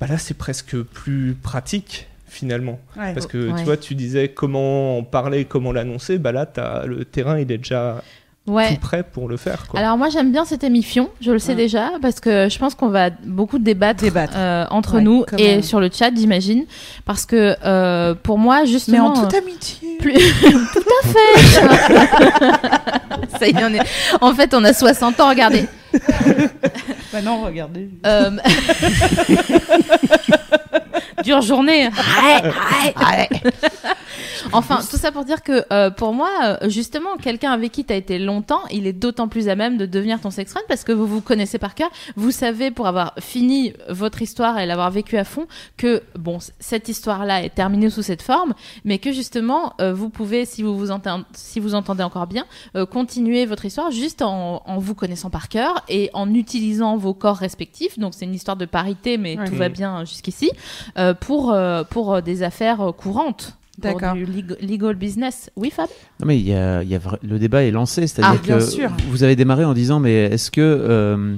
bah 0.00 0.06
là, 0.06 0.18
c'est 0.18 0.34
presque 0.36 0.80
plus 0.82 1.34
pratique 1.40 2.06
finalement. 2.26 2.78
ouais. 2.96 3.14
Parce 3.14 3.26
que 3.26 3.50
Ouais. 3.50 3.58
tu 3.58 3.64
vois, 3.64 3.76
tu 3.76 3.94
disais 3.94 4.28
comment 4.28 4.98
en 4.98 5.02
parler, 5.02 5.44
comment 5.44 5.72
l'annoncer, 5.72 6.18
bah 6.18 6.30
là, 6.32 6.46
as, 6.56 6.86
le 6.86 7.04
terrain, 7.04 7.38
il 7.38 7.50
est 7.50 7.58
déjà 7.58 8.02
ouais. 8.48 8.74
tout 8.74 8.80
prêt 8.80 9.02
pour 9.02 9.28
le 9.28 9.36
faire. 9.36 9.66
Quoi. 9.68 9.78
Alors 9.80 9.96
moi 9.96 10.08
j'aime 10.08 10.32
bien 10.32 10.44
cette 10.44 10.64
émission, 10.64 11.10
je 11.20 11.30
le 11.32 11.38
sais 11.38 11.50
Ouais. 11.50 11.56
déjà, 11.56 11.90
parce 12.02 12.20
que 12.20 12.48
je 12.48 12.58
pense 12.58 12.74
qu'on 12.74 12.88
va 12.88 13.10
beaucoup 13.24 13.58
débattre, 13.58 14.02
Débattre. 14.02 14.34
euh, 14.36 14.64
entre 14.70 14.94
Ouais, 14.96 15.02
nous 15.02 15.24
et 15.38 15.62
sur 15.62 15.80
le 15.80 15.88
chat 15.92 16.10
j'imagine, 16.14 16.64
parce 17.04 17.24
que 17.26 17.54
euh, 17.64 18.14
pour 18.22 18.38
moi 18.38 18.60
Mais 18.62 18.66
justement... 18.66 19.06
en 19.08 19.22
toute 19.24 19.34
amitié. 19.34 19.96
plus... 19.98 20.14
Tout 20.72 20.82
à 21.04 21.08
fait 21.08 21.34
Ça 23.38 23.46
y 23.46 23.50
est, 23.50 23.64
on 23.64 23.74
est... 23.74 23.80
En 24.20 24.34
fait 24.34 24.52
on 24.54 24.64
a 24.64 24.72
60 24.72 25.20
ans, 25.20 25.28
regardez. 25.28 25.66
Bah 27.12 27.22
non, 27.22 27.42
regardez. 27.44 27.88
Euh, 28.06 28.30
Dure 31.24 31.40
journée. 31.42 31.88
Ouais, 31.88 32.52
ouais. 32.96 33.28
enfin, 34.52 34.80
tout 34.88 34.96
ça 34.96 35.12
pour 35.12 35.24
dire 35.24 35.42
que 35.42 35.64
euh, 35.72 35.90
pour 35.90 36.12
moi, 36.12 36.30
euh, 36.42 36.68
justement, 36.68 37.16
quelqu'un 37.16 37.52
avec 37.52 37.72
qui 37.72 37.84
tu 37.84 37.92
as 37.92 37.96
été 37.96 38.18
longtemps, 38.18 38.62
il 38.70 38.86
est 38.86 38.92
d'autant 38.92 39.28
plus 39.28 39.48
à 39.48 39.56
même 39.56 39.76
de 39.76 39.86
devenir 39.86 40.20
ton 40.20 40.30
sex 40.30 40.50
friend 40.50 40.66
parce 40.68 40.84
que 40.84 40.92
vous 40.92 41.06
vous 41.06 41.20
connaissez 41.20 41.58
par 41.58 41.74
cœur. 41.74 41.90
Vous 42.16 42.30
savez, 42.30 42.70
pour 42.70 42.86
avoir 42.86 43.14
fini 43.20 43.72
votre 43.88 44.22
histoire 44.22 44.58
et 44.58 44.66
l'avoir 44.66 44.90
vécue 44.90 45.16
à 45.16 45.24
fond, 45.24 45.46
que 45.76 46.02
bon, 46.18 46.38
cette 46.60 46.88
histoire-là 46.88 47.42
est 47.44 47.54
terminée 47.54 47.90
sous 47.90 48.02
cette 48.02 48.22
forme, 48.22 48.54
mais 48.84 48.98
que 48.98 49.12
justement, 49.12 49.74
euh, 49.80 49.92
vous 49.92 50.10
pouvez, 50.10 50.44
si 50.44 50.62
vous 50.62 50.76
vous 50.76 50.90
entendez, 50.90 51.24
si 51.32 51.60
vous 51.60 51.74
entendez 51.74 52.02
encore 52.02 52.26
bien, 52.26 52.44
euh, 52.76 52.86
continuer 52.86 53.46
votre 53.46 53.64
histoire 53.64 53.90
juste 53.90 54.22
en, 54.22 54.62
en 54.64 54.78
vous 54.78 54.94
connaissant 54.94 55.30
par 55.30 55.48
cœur 55.48 55.82
et 55.88 56.10
en 56.12 56.32
utilisant 56.34 56.96
vos 56.96 57.14
corps 57.14 57.36
respectifs. 57.36 57.98
Donc 57.98 58.14
c'est 58.14 58.24
une 58.24 58.34
histoire 58.34 58.56
de 58.56 58.64
parité, 58.66 59.16
mais 59.18 59.36
Ouais. 59.38 59.44
tout 59.48 59.54
va 59.54 59.68
bien 59.68 60.04
jusqu'ici 60.04 60.50
euh, 60.96 61.07
pour 61.14 61.52
euh, 61.52 61.82
pour 61.88 62.14
euh, 62.14 62.20
des 62.20 62.42
affaires 62.42 62.80
euh, 62.80 62.92
courantes. 62.92 63.54
D'accord. 63.80 64.14
du 64.14 64.24
leg- 64.26 64.56
legal 64.60 64.96
business. 64.96 65.50
Oui, 65.54 65.70
Fab? 65.70 65.86
Non 66.18 66.26
mais 66.26 66.36
il 66.36 66.48
y 66.48 66.52
a, 66.52 66.82
il 66.82 66.88
y 66.88 66.96
a 66.96 66.98
vra- 66.98 67.18
le 67.22 67.38
débat 67.38 67.62
est 67.62 67.70
lancé, 67.70 68.08
c'est-à-dire 68.08 68.40
Ah, 68.42 68.44
bien 68.44 68.58
que 68.58 68.64
sûr. 68.64 68.90
vous 69.08 69.22
avez 69.22 69.36
démarré 69.36 69.64
en 69.64 69.72
disant 69.72 70.00
mais 70.00 70.14
est-ce 70.24 70.50
que 70.50 70.60
euh, 70.60 70.88
euh, 71.16 71.36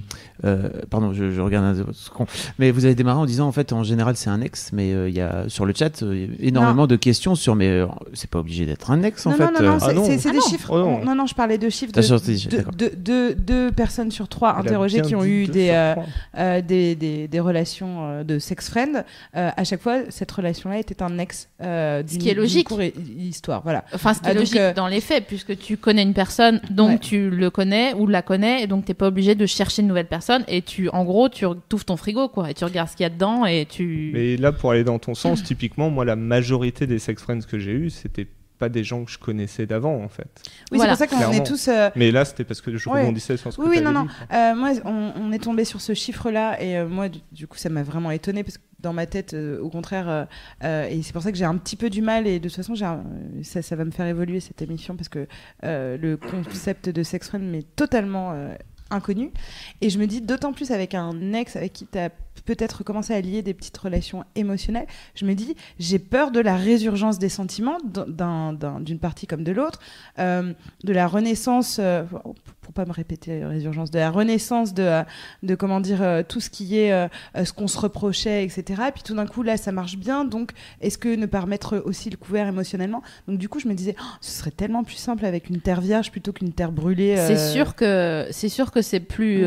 pardon 0.91 1.13
je, 1.13 1.31
je 1.31 1.41
regarde 1.41 1.65
un 1.65 1.93
second. 1.93 2.27
mais 2.59 2.71
vous 2.71 2.85
avez 2.85 2.95
démarré 2.95 3.19
en 3.19 3.27
disant 3.27 3.47
en 3.49 3.53
fait 3.53 3.73
en 3.73 3.83
général 3.83 4.17
c'est 4.17 4.31
un 4.31 4.41
ex 4.41 4.71
mais 4.73 4.93
euh, 4.93 5.09
il 5.09 5.15
y 5.15 5.21
a 5.21 5.45
sur 5.49 5.67
le 5.67 5.73
chat 5.75 6.03
euh, 6.03 6.27
énormément 6.41 6.87
de 6.87 6.97
questions 6.97 7.35
sur 7.35 7.55
mais 7.55 7.69
euh, 7.69 7.87
c'est 8.15 8.31
pas 8.31 8.39
obligé 8.39 8.67
d'être 8.67 8.91
un 8.91 9.03
ex 9.03 9.27
en 9.27 9.31
non, 9.31 9.37
fait. 9.37 9.45
non, 9.45 9.51
non, 9.53 9.61
non, 9.61 9.75
euh. 9.75 9.79
Ah 9.83 9.93
c'est 10.07 10.19
c'est 10.19 10.29
Ah 10.29 10.33
des 10.33 10.39
non. 10.39 10.45
chiffres. 10.49 10.71
Oh 10.73 10.79
non. 10.79 11.05
non, 11.05 11.15
non, 11.15 11.27
je 11.27 11.35
parlais 11.35 11.59
de 11.59 11.69
chiffres 11.69 11.93
Ah, 11.97 12.01
de, 12.01 12.07
de- 12.07 12.57
d'accord. 12.57 12.75
de- 12.75 12.93
de- 12.97 13.35
deux 13.35 13.73
personnes 13.73 14.11
sur 14.11 14.29
trois 14.29 14.57
interrogées 14.57 15.03
qui 15.03 15.15
ont 15.15 15.25
eu 15.25 15.47
des, 15.47 15.71
euh, 15.71 15.95
euh, 16.39 16.61
des, 16.63 16.95
des, 16.95 17.29
des 17.29 17.41
relations 17.41 17.99
euh, 18.09 18.25
de 18.25 18.39
sex 18.39 18.69
friend. 18.71 19.05
Euh, 19.37 19.51
à 19.57 19.65
chaque 19.65 19.81
fois, 19.83 19.99
cette 20.09 20.31
relation-là 20.31 20.79
était 20.79 21.03
un 21.03 21.19
ex 21.19 21.49
euh, 21.63 22.03
d'une 22.03 22.19
qui 22.19 22.29
est 22.29 22.35
logique. 22.35 22.69
histoire. 23.19 23.63
Voilà. 23.63 23.85
Enfin, 23.95 24.15
c'était 24.15 24.29
Ah, 24.31 24.35
donc, 24.35 24.41
logique 24.41 24.57
euh, 24.57 24.73
dans 24.75 24.87
les 24.89 25.01
faits, 25.01 25.25
puisque 25.27 25.59
tu 25.59 25.77
connais 25.77 26.03
une 26.03 26.15
personne, 26.15 26.61
donc 26.71 26.91
Ouais. 26.91 26.99
tu 26.99 27.31
le 27.31 27.51
connais 27.51 27.95
ou 27.95 28.07
la 28.07 28.23
connais, 28.23 28.63
et 28.63 28.67
donc 28.67 28.85
t'es 28.85 28.95
pas 28.95 29.07
obligé 29.07 29.35
de 29.35 29.47
chercher 29.47 29.83
une 29.83 29.89
nouvelle 29.89 30.07
personne, 30.09 30.30
et 30.49 30.63
tu, 30.63 30.89
en 30.91 31.05
gros, 31.05 31.29
tu 31.29 31.45
ouvres 31.47 31.85
ton 31.85 31.97
frigo, 31.97 32.29
quoi, 32.29 32.51
et 32.51 32.55
tu 32.55 32.65
regardes 32.65 32.89
ce 32.89 32.97
qu'il 32.97 33.05
y 33.05 33.07
a 33.07 33.11
dedans, 33.11 33.47
et 33.47 33.67
tu... 33.69 34.11
Mais 34.13 34.37
là, 34.37 34.53
pour 34.53 34.71
aller 34.71 34.85
dans 34.85 34.99
ton 34.99 35.15
sens, 35.15 35.43
typiquement, 35.45 35.91
moi, 35.91 36.05
la 36.05 36.17
majorité 36.17 36.87
des 36.87 36.99
sex 36.99 37.23
friends 37.23 37.41
que 37.49 37.59
j'ai 37.59 37.73
eu, 37.73 37.91
c'était 37.91 38.27
pas 38.59 38.69
des 38.69 38.85
gens 38.85 39.05
que 39.07 39.11
je 39.11 39.19
connaissais 39.19 39.65
d'avant, 39.65 40.03
en 40.05 40.09
fait. 40.11 40.43
Oui, 40.71 40.77
Voilà. 40.77 40.95
c'est 40.95 41.07
pour 41.09 41.19
ça 41.19 41.27
qu'on 41.27 41.33
est 41.33 41.47
tous. 41.47 41.69
euh, 41.69 41.89
Mais 41.97 42.11
là, 42.11 42.27
c'était 42.27 42.45
parce 42.45 42.61
que 42.61 42.77
je 42.77 42.91
Ouais. 42.91 43.01
rebondissais 43.01 43.39
sur 43.39 43.51
ce 43.53 43.57
que 43.57 43.63
Oui, 43.63 43.69
oui, 43.71 43.81
non, 43.81 43.91
non. 43.91 44.03
dit. 44.05 44.11
Euh, 44.35 44.55
moi, 44.55 44.73
on, 44.85 45.13
on 45.17 45.33
est 45.33 45.39
tombé 45.43 45.65
sur 45.65 45.81
ce 45.81 45.95
chiffre-là 45.95 46.63
et 46.63 46.77
euh, 46.77 46.87
moi, 46.87 47.09
du, 47.09 47.21
du 47.33 47.47
coup, 47.47 47.57
ça 47.57 47.71
m'a 47.71 47.83
vraiment 47.83 48.11
étonné 48.11 48.45
parce 48.45 48.59
que 48.59 48.63
dans 48.79 48.93
ma 48.93 49.07
tête, 49.07 49.33
euh, 49.33 49.59
au 49.61 49.71
contraire, 49.71 50.09
euh, 50.11 50.25
euh, 50.65 50.87
et 50.89 51.03
c'est 51.03 51.13
pour 51.15 51.23
ça 51.23 51.33
que 51.33 51.39
j'ai 51.39 51.45
un 51.47 51.57
petit 51.57 51.77
peu 51.77 51.89
du 51.89 52.03
mal 52.03 52.27
et 52.27 52.39
de 52.39 52.49
toute 52.49 52.57
façon, 52.57 52.75
j'ai 52.75 52.85
un- 52.85 53.03
ça, 53.43 53.63
ça 53.63 53.77
va 53.77 53.85
me 53.87 53.91
faire 53.93 54.07
évoluer 54.07 54.41
cette 54.41 54.61
émission 54.61 54.95
parce 54.95 55.09
que 55.09 55.27
euh, 55.65 55.97
le 55.97 56.17
concept 56.19 56.89
de 56.91 57.03
sex 57.03 57.29
friend 57.29 57.45
m'est 57.45 57.65
totalement 57.77 58.33
euh, 58.35 58.55
inconnu. 58.91 59.31
Et 59.81 59.91
je 59.91 59.99
me 59.99 60.07
dis 60.07 60.21
d'autant 60.21 60.53
plus 60.53 60.71
avec 60.71 60.95
un 60.95 61.33
ex 61.33 61.57
avec 61.57 61.73
qui 61.73 61.87
tu 61.87 61.99
peut-être 62.47 62.83
commencé 62.85 63.13
à 63.15 63.21
lier 63.21 63.43
des 63.43 63.55
petites 63.55 63.77
relations 63.77 64.25
émotionnelles, 64.35 64.87
je 65.15 65.25
me 65.27 65.35
dis 65.35 65.55
j'ai 65.79 65.99
peur 65.99 66.31
de 66.31 66.41
la 66.41 66.57
résurgence 66.57 67.19
des 67.19 67.29
sentiments 67.29 67.79
d'un- 67.85 68.53
d'un- 68.53 68.81
d'une 68.81 68.99
partie 68.99 69.27
comme 69.27 69.45
de 69.45 69.53
l'autre, 69.53 69.79
euh, 70.19 70.53
de 70.85 70.93
la 70.93 71.07
renaissance, 71.07 71.77
euh, 71.81 72.05
pour 72.63 72.73
pas 72.73 72.85
me 72.87 72.93
répéter, 72.93 73.45
résurgence, 73.45 73.91
de 73.91 73.99
la 73.99 74.11
renaissance 74.11 74.75
de, 74.75 74.83
euh, 74.83 75.03
de 75.43 75.55
comment 75.55 75.81
dire, 75.81 76.03
euh, 76.03 76.23
tout 76.27 76.41
ce 76.41 76.51
qui 76.51 76.77
est 76.79 77.09
ce 77.45 77.53
qu'on 77.53 77.67
se 77.69 77.79
reprochait, 77.79 78.45
etc. 78.45 78.83
Et 78.89 78.93
puis 78.93 79.03
tout 79.03 79.15
d'un 79.15 79.27
coup, 79.27 79.43
là, 79.43 79.57
ça 79.57 79.73
marche 79.73 79.97
bien. 79.97 80.25
Donc, 80.25 80.53
est-ce 80.81 80.99
que 80.99 81.15
ne 81.15 81.27
pas 81.27 81.41
remettre 81.41 81.79
aussi 81.85 82.11
le 82.11 82.17
couvert 82.17 82.47
émotionnellement? 82.49 83.03
Donc, 83.29 83.39
du 83.39 83.49
coup, 83.49 83.59
je 83.61 83.69
me 83.69 83.75
disais, 83.75 83.95
Oh, 84.01 84.05
ce 84.21 84.31
serait 84.31 84.51
tellement 84.51 84.85
plus 84.85 84.95
simple 84.97 85.25
avec 85.27 85.51
une 85.51 85.61
terre 85.61 85.81
vierge 85.81 86.11
plutôt 86.11 86.33
qu'une 86.33 86.53
terre 86.53 86.73
brûlée. 86.73 87.17
C'est 87.17 87.53
sûr 87.53 87.75
que 87.75 88.27
c'est 88.31 88.49
sûr 88.49 88.71
que 88.71 88.83
c'est 88.83 89.01
plus 89.01 89.45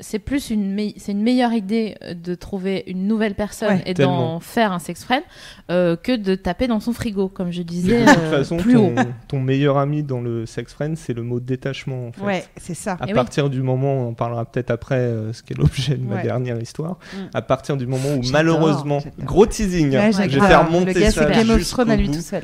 c'est 0.00 0.18
plus 0.18 0.50
une 0.50 0.72
c'est 1.06 1.12
une 1.12 1.22
meilleure 1.22 1.52
idée 1.52 1.94
euh, 2.02 2.14
de 2.14 2.34
trouver 2.34 2.82
une 2.88 3.06
nouvelle 3.06 3.34
personne 3.34 3.76
Ouais. 3.76 3.82
et 3.86 3.94
d'en 3.94 4.40
faire 4.40 4.72
un 4.72 4.78
sex 4.80 5.04
friend 5.04 5.22
euh, 5.70 5.96
que 5.96 6.16
de 6.16 6.34
taper 6.34 6.66
dans 6.66 6.80
son 6.80 6.92
frigo, 6.92 7.28
comme 7.28 7.50
je 7.52 7.62
De 7.62 7.68
disais 7.68 8.04
toute 8.04 8.16
euh, 8.18 8.30
façon, 8.38 8.56
plus 8.56 8.76
haut. 8.76 8.92
ton, 8.96 9.06
ton 9.28 9.40
meilleur 9.40 9.78
ami 9.78 10.02
dans 10.02 10.20
le 10.20 10.46
sex 10.46 10.72
friend, 10.74 10.96
c'est 10.96 11.12
le 11.14 11.22
mot 11.22 11.38
détachement. 11.40 12.08
En 12.08 12.12
fait. 12.12 12.22
Ouais, 12.24 12.44
c'est 12.56 12.74
ça. 12.74 12.96
À 13.00 13.06
oui. 13.06 13.14
partir 13.14 13.48
du 13.50 13.62
moment, 13.62 13.92
on 13.94 14.08
en 14.10 14.14
parlera 14.14 14.44
peut-être 14.44 14.70
après, 14.70 14.96
euh, 14.96 15.32
ce 15.32 15.42
qui 15.42 15.52
est 15.52 15.56
l'objet 15.56 15.96
de 15.96 16.02
ma 16.04 16.16
Ouais. 16.16 16.22
dernière 16.24 16.60
histoire, 16.60 16.98
Mm. 17.14 17.18
à 17.34 17.42
partir 17.42 17.76
du 17.76 17.86
moment 17.86 18.08
où 18.16 18.22
malheureusement, 18.32 18.98
gros 19.24 19.46
teasing, 19.46 19.94
hein, 19.96 20.06
Ouais, 20.10 20.28
je 20.28 20.38
vais 20.40 20.46
faire 20.46 20.70
monter 20.70 20.92
Le 20.94 21.00
gars, 21.00 21.10
ça 21.12 21.26
c'est 21.28 21.34
Game 21.34 21.50
of 21.50 21.68
Thrones 21.68 21.90
à 21.90 21.96
lui 21.96 22.10
tout 22.10 22.20
seul. 22.20 22.42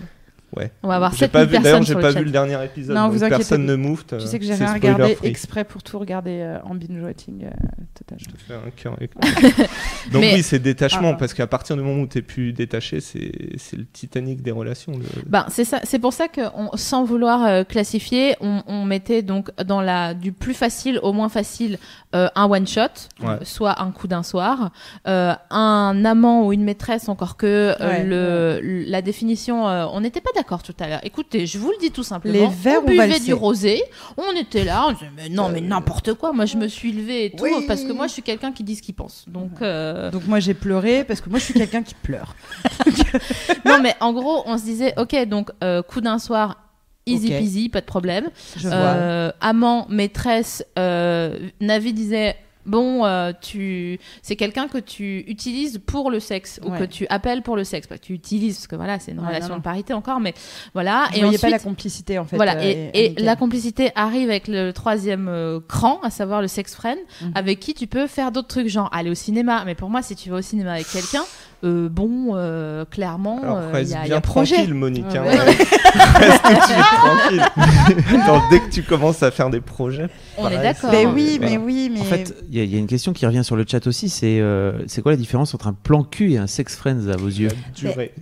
Ouais. 0.57 0.71
On 0.83 0.89
va 0.89 0.97
avoir 0.97 1.13
J'ai 1.13 1.21
7000 1.27 1.31
pas 1.33 1.45
vu, 1.45 1.47
d'ailleurs, 1.51 1.63
personnes 1.63 1.83
j'ai 1.83 1.93
sur 1.93 2.01
pas 2.01 2.11
le 2.11 2.19
vu 2.19 2.25
le 2.27 2.31
dernier 2.31 2.65
épisode. 2.65 2.95
Non, 2.97 3.09
vous 3.09 3.25
inquiétez 3.25 3.37
personne 3.39 3.65
ne 3.65 3.75
move. 3.75 4.05
Tu 4.07 4.21
sais 4.21 4.39
que 4.39 4.45
j'ai 4.45 4.55
rien 4.55 4.73
regardé 4.75 5.17
exprès 5.23 5.65
pour 5.65 5.83
tout 5.83 5.99
regarder 5.99 6.41
euh, 6.43 6.59
en 6.65 6.75
binge-watching 6.75 7.45
euh, 7.45 7.51
total. 7.95 8.19
Je 8.21 8.27
te 8.27 8.37
fais 8.37 8.55
un 8.55 8.71
cœur 8.77 8.97
Donc 10.13 10.21
Mais- 10.21 10.35
oui, 10.35 10.43
c'est 10.43 10.59
détachement, 10.59 11.13
Ah. 11.15 11.17
parce 11.19 11.33
qu'à 11.35 11.47
partir 11.47 11.77
du 11.77 11.83
moment 11.83 12.03
où 12.03 12.07
t'es 12.07 12.23
plus 12.23 12.53
détaché, 12.53 13.01
c'est 13.01 13.33
c'est 13.57 13.77
le 13.77 13.87
Titanic 13.87 14.43
des 14.43 14.51
relations. 14.51 14.93
le- 14.93 15.23
Ben, 15.27 15.47
c'est 15.49 15.65
ça, 15.65 15.81
c'est 15.85 15.99
pour 15.99 16.13
ça 16.13 16.29
que 16.29 16.43
on- 16.55 16.77
sans 16.77 17.05
vouloir 17.05 17.45
euh, 17.47 17.65
classifier, 17.65 18.37
on, 18.41 18.63
on 18.67 18.85
mettait 18.85 19.23
donc 19.23 19.51
dans 19.65 19.81
la 19.81 20.13
du 20.15 20.33
plus 20.33 20.55
facile 20.55 20.99
au 21.03 21.13
moins 21.13 21.29
facile 21.29 21.79
euh, 22.15 22.29
un 22.35 22.45
one 22.45 22.67
shot, 22.67 22.83
Ouais. 23.23 23.39
soit 23.43 23.81
un 23.81 23.91
coup 23.91 24.07
d'un 24.09 24.23
soir, 24.23 24.71
euh, 25.09 25.33
un 25.51 26.05
amant 26.05 26.47
ou 26.47 26.53
une 26.53 26.65
maîtresse 26.65 27.09
encore 27.09 27.37
que 27.39 27.47
euh, 27.81 27.89
Ouais, 27.89 28.05
le, 28.05 28.61
la 28.91 29.01
définition, 29.03 29.67
euh, 29.69 29.87
on 29.93 30.01
n'était 30.03 30.21
pas 30.21 30.29
d'accord 30.35 30.42
tout 30.45 30.75
à 30.81 30.89
l'heure. 30.89 31.01
Écoutez, 31.03 31.47
je 31.47 31.59
vous 31.59 31.71
le 31.71 31.77
dis 31.81 31.91
tout 31.91 32.03
simplement. 32.03 32.35
Les 32.35 32.47
verres 32.47 32.81
on 32.83 32.87
buvait 32.87 33.21
du 33.21 33.33
rosé, 33.33 33.83
on 34.17 34.33
était 34.37 34.65
là, 34.65 34.87
on 34.89 34.93
disait 34.93 35.11
mais 35.17 35.29
non 35.29 35.49
mais 35.49 35.61
n'importe 35.61 36.15
quoi. 36.15 36.33
Moi 36.33 36.45
je 36.47 36.57
me 36.57 36.69
suis 36.69 36.93
levée 36.93 37.27
et 37.27 37.31
tout 37.31 37.45
Oui. 37.45 37.65
parce 37.67 37.83
que 37.83 37.93
moi 37.93 38.07
je 38.07 38.13
suis 38.13 38.23
quelqu'un 38.23 38.53
qui 38.53 38.63
dit 38.65 38.77
ce 38.77 38.83
qu'il 38.83 38.95
pense. 38.95 39.25
Donc 39.29 39.63
euh, 39.63 40.11
Donc 40.11 40.27
moi 40.27 40.41
j'ai 40.41 40.55
pleuré 40.55 41.05
parce 41.05 41.21
que 41.21 41.31
moi 41.31 41.39
je 41.39 41.45
suis 41.45 41.55
quelqu'un 41.55 41.83
qui 41.83 41.95
pleure. 41.95 42.35
non 43.65 43.81
mais 43.83 43.95
en 44.01 44.13
gros 44.13 44.43
on 44.47 44.59
se 44.59 44.65
disait 44.65 44.95
ok 44.99 45.27
donc 45.27 45.51
euh, 45.63 45.83
coup 45.83 46.01
d'un 46.01 46.19
soir. 46.19 46.59
Easy 47.05 47.33
Ok. 47.33 47.39
peasy, 47.41 47.69
pas 47.69 47.81
de 47.81 47.87
problème. 47.87 48.31
Je 48.57 48.69
vois. 48.69 48.77
Euh, 48.77 49.33
amant, 49.41 49.87
maîtresse, 49.89 50.65
euh, 50.79 51.37
Navi 51.61 51.93
disait 51.93 52.37
bon, 52.67 53.05
euh, 53.05 53.33
tu, 53.41 53.99
c'est 54.23 54.37
quelqu'un 54.37 54.69
que 54.69 54.79
tu 54.79 55.25
utilises 55.27 55.81
pour 55.85 56.11
le 56.11 56.21
sexe 56.21 56.61
ou 56.65 56.71
Ouais. 56.71 56.79
que 56.79 56.85
tu 56.85 57.07
appelles 57.09 57.43
pour 57.43 57.57
le 57.57 57.65
sexe, 57.65 57.87
pas 57.87 57.99
que 57.99 58.05
tu 58.05 58.13
utilises 58.15 58.57
parce 58.57 58.67
que 58.67 58.77
voilà, 58.77 58.99
c'est 58.99 59.13
une 59.13 59.21
Ouais, 59.21 59.27
relation 59.27 59.49
non, 59.49 59.55
non. 59.55 59.59
de 59.59 59.65
parité 59.65 59.93
encore, 59.93 60.21
mais 60.21 60.35
voilà. 60.75 61.09
Je 61.13 61.19
et 61.19 61.25
ensuite, 61.25 61.41
pas 61.41 61.51
la 61.51 61.59
complicité 61.59 62.19
en 62.19 62.25
fait. 62.25 62.37
voilà, 62.37 62.57
euh, 62.59 62.91
et, 62.95 63.15
la 63.19 63.37
complicité 63.37 63.91
arrive 63.95 64.29
avec 64.31 64.49
le 64.49 64.73
troisième 64.73 65.29
euh, 65.29 65.61
cran, 65.67 66.01
à 66.03 66.11
savoir 66.11 66.41
le 66.43 66.49
sex 66.49 66.75
friend, 66.75 66.99
Mhm. 67.21 67.33
avec 67.35 67.61
qui 67.61 67.75
tu 67.75 67.87
peux 67.87 68.07
faire 68.07 68.33
d'autres 68.33 68.49
trucs, 68.49 68.69
genre 68.69 68.89
aller 68.93 69.11
au 69.11 69.15
cinéma. 69.15 69.63
Mais 69.67 69.75
pour 69.75 69.91
moi, 69.91 70.03
si 70.03 70.15
tu 70.17 70.31
vas 70.31 70.37
au 70.37 70.43
cinéma 70.43 70.73
avec 70.73 70.89
quelqu'un, 70.89 71.23
euh, 71.65 71.89
bon, 71.89 72.33
euh, 72.35 72.85
clairement, 72.85 73.41
euh, 73.45 73.69
il 73.71 73.75
reste 73.77 73.91
y, 73.93 73.95
a- 73.95 74.01
il 74.01 74.05
y 74.07 74.09
bien 74.09 74.17
a 74.17 74.21
projet. 74.21 74.55
tranquille, 74.57 74.75
Monique. 74.75 75.07
Ouais, 75.07 75.19
hein, 75.19 75.23
ouais. 75.25 75.39
ouais. 75.39 75.45
reste 76.15 76.43
tout 76.43 76.55
de 76.55 76.63
suite 76.63 76.85
tranquille. 78.07 78.25
Genre, 78.27 78.49
dès 78.51 78.61
que 78.61 78.71
tu 78.71 78.83
commences 78.83 79.23
à 79.23 79.31
faire 79.31 79.51
des 79.51 79.61
projets. 79.61 80.09
On 80.39 80.49
est 80.49 80.57
d'accord. 80.63 80.91
Mais 80.93 81.07
oui, 81.07 81.39
voilà. 81.39 81.53
mais 81.53 81.59
oui, 81.65 81.91
mais 81.93 82.01
En 82.01 82.05
fait, 82.05 82.35
il 82.51 82.57
y, 82.57 82.61
a- 82.61 82.65
il 82.65 82.73
y 82.73 82.77
a 82.77 82.79
une 82.79 82.87
question 82.87 83.13
qui 83.13 83.27
revient 83.27 83.45
sur 83.45 83.57
le 83.57 83.65
chat 83.69 83.87
aussi, 83.87 84.09
c'est 84.09 84.41
euh, 84.41 84.83
c'est 84.89 85.03
quoi 85.03 85.13
la 85.13 85.17
différence 85.19 85.55
entre 85.55 85.69
un 85.69 85.73
plan 85.73 86.03
cul 86.05 86.33
et 86.33 86.39
un 86.39 86.47
sex 86.47 86.75
friends 86.77 87.09
à 87.09 87.17
vos 87.17 87.29
yeux 87.29 87.49
La 87.51 87.71
durée. 87.75 88.13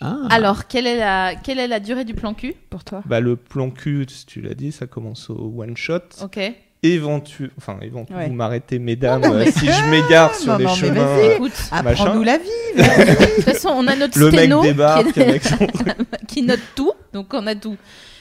Ah. 0.00 0.16
Alors, 0.30 0.68
quelle 0.68 0.86
est 0.86 0.96
la 0.98 1.34
quelle 1.34 1.58
est 1.58 1.66
la 1.66 1.80
durée 1.80 2.04
du 2.04 2.14
plan 2.14 2.32
cul? 2.32 2.54
Pour 2.70 2.84
toi. 2.84 3.02
Bah, 3.06 3.18
le 3.18 3.34
plan 3.34 3.68
cul, 3.70 4.06
tu 4.28 4.40
l'as 4.40 4.54
dit, 4.54 4.70
ça 4.70 4.86
commence 4.86 5.28
au 5.28 5.52
one 5.58 5.76
shot. 5.76 5.98
Ok. 6.22 6.38
Éventu... 6.82 7.50
Enfin, 7.58 7.78
éventu... 7.82 8.12
Ouais. 8.14 8.28
vous 8.28 8.34
m'arrêtez, 8.34 8.78
mesdames, 8.78 9.24
euh, 9.24 9.44
si 9.46 9.66
je 9.66 9.90
m'égare 9.90 10.34
sur 10.34 10.52
Non, 10.52 10.58
les 10.58 10.64
non, 10.66 10.74
chemins. 10.74 11.00
euh, 11.18 11.34
Écoute, 11.34 11.52
Apprends-nous 11.72 12.22
la 12.22 12.38
vie. 12.38 12.44
de 12.76 13.34
toute 13.34 13.44
façon, 13.44 13.70
on 13.70 13.86
a 13.88 13.96
notre 13.96 14.18
Le 14.18 14.30
mec 14.30 14.50
débarque 14.62 15.12
qui, 15.12 15.20
est- 15.20 15.28
avec 15.28 15.42
son 15.44 15.56
qui 16.28 16.42
note 16.42 16.60
tout, 16.76 16.92
donc 17.12 17.34
on 17.34 17.46
a 17.48 17.54
tout. 17.56 17.76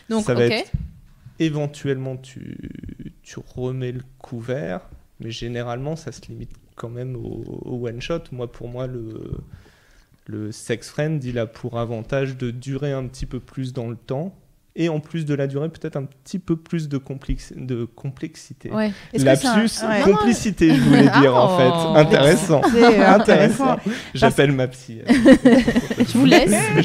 Donc, 0.09 0.25
Ça 0.25 0.33
va 0.33 0.45
ok. 0.47 0.51
être- 0.51 0.71
Éventuellement, 1.39 2.17
tu... 2.17 2.57
tu 3.21 3.35
remets 3.55 3.91
le 3.91 4.01
couvert, 4.17 4.81
mais 5.19 5.29
généralement, 5.29 5.95
ça 5.95 6.11
se 6.11 6.21
limite 6.27 6.49
quand 6.75 6.89
même 6.89 7.15
au, 7.15 7.43
au 7.63 7.87
one 7.87 8.01
shot. 8.01 8.21
Moi, 8.31 8.51
pour 8.51 8.69
moi, 8.69 8.87
le... 8.87 9.31
le 10.25 10.51
sex 10.51 10.89
friend, 10.89 11.23
il 11.23 11.37
a 11.37 11.45
pour 11.45 11.77
avantage 11.77 12.37
de 12.37 12.49
durer 12.49 12.91
un 12.91 13.05
petit 13.05 13.27
peu 13.27 13.39
plus 13.39 13.71
dans 13.71 13.87
le 13.87 13.95
temps. 13.97 14.33
Et 14.79 14.89
en 14.89 14.99
plus 14.99 15.25
de 15.25 15.33
la 15.33 15.47
durée, 15.47 15.69
peut-être 15.69 15.95
un 15.97 16.03
petit 16.05 16.37
peu 16.37 16.55
plus 16.55 16.87
de, 16.87 16.99
complex... 16.99 17.51
de 17.55 17.85
complexité. 17.85 18.69
Ouais. 18.69 18.91
Un- 19.17 19.23
Lapsus, 19.23 19.83
ouais. 19.83 20.01
complicité, 20.03 20.73
je 20.75 20.79
voulais 20.81 21.09
dire 21.19 21.35
en 21.35 21.47
Oh. 21.55 21.57
fait. 21.57 21.99
Intéressant. 21.99 22.61
C'est 22.71 22.83
euh, 22.83 23.09
intéressant. 23.15 23.71
Intéressant. 23.71 23.77
J'appelle 24.13 24.51
ma 24.51 24.67
psy. 24.67 24.99
Je 25.07 26.17
vous 26.17 26.25
laisse. 26.25 26.51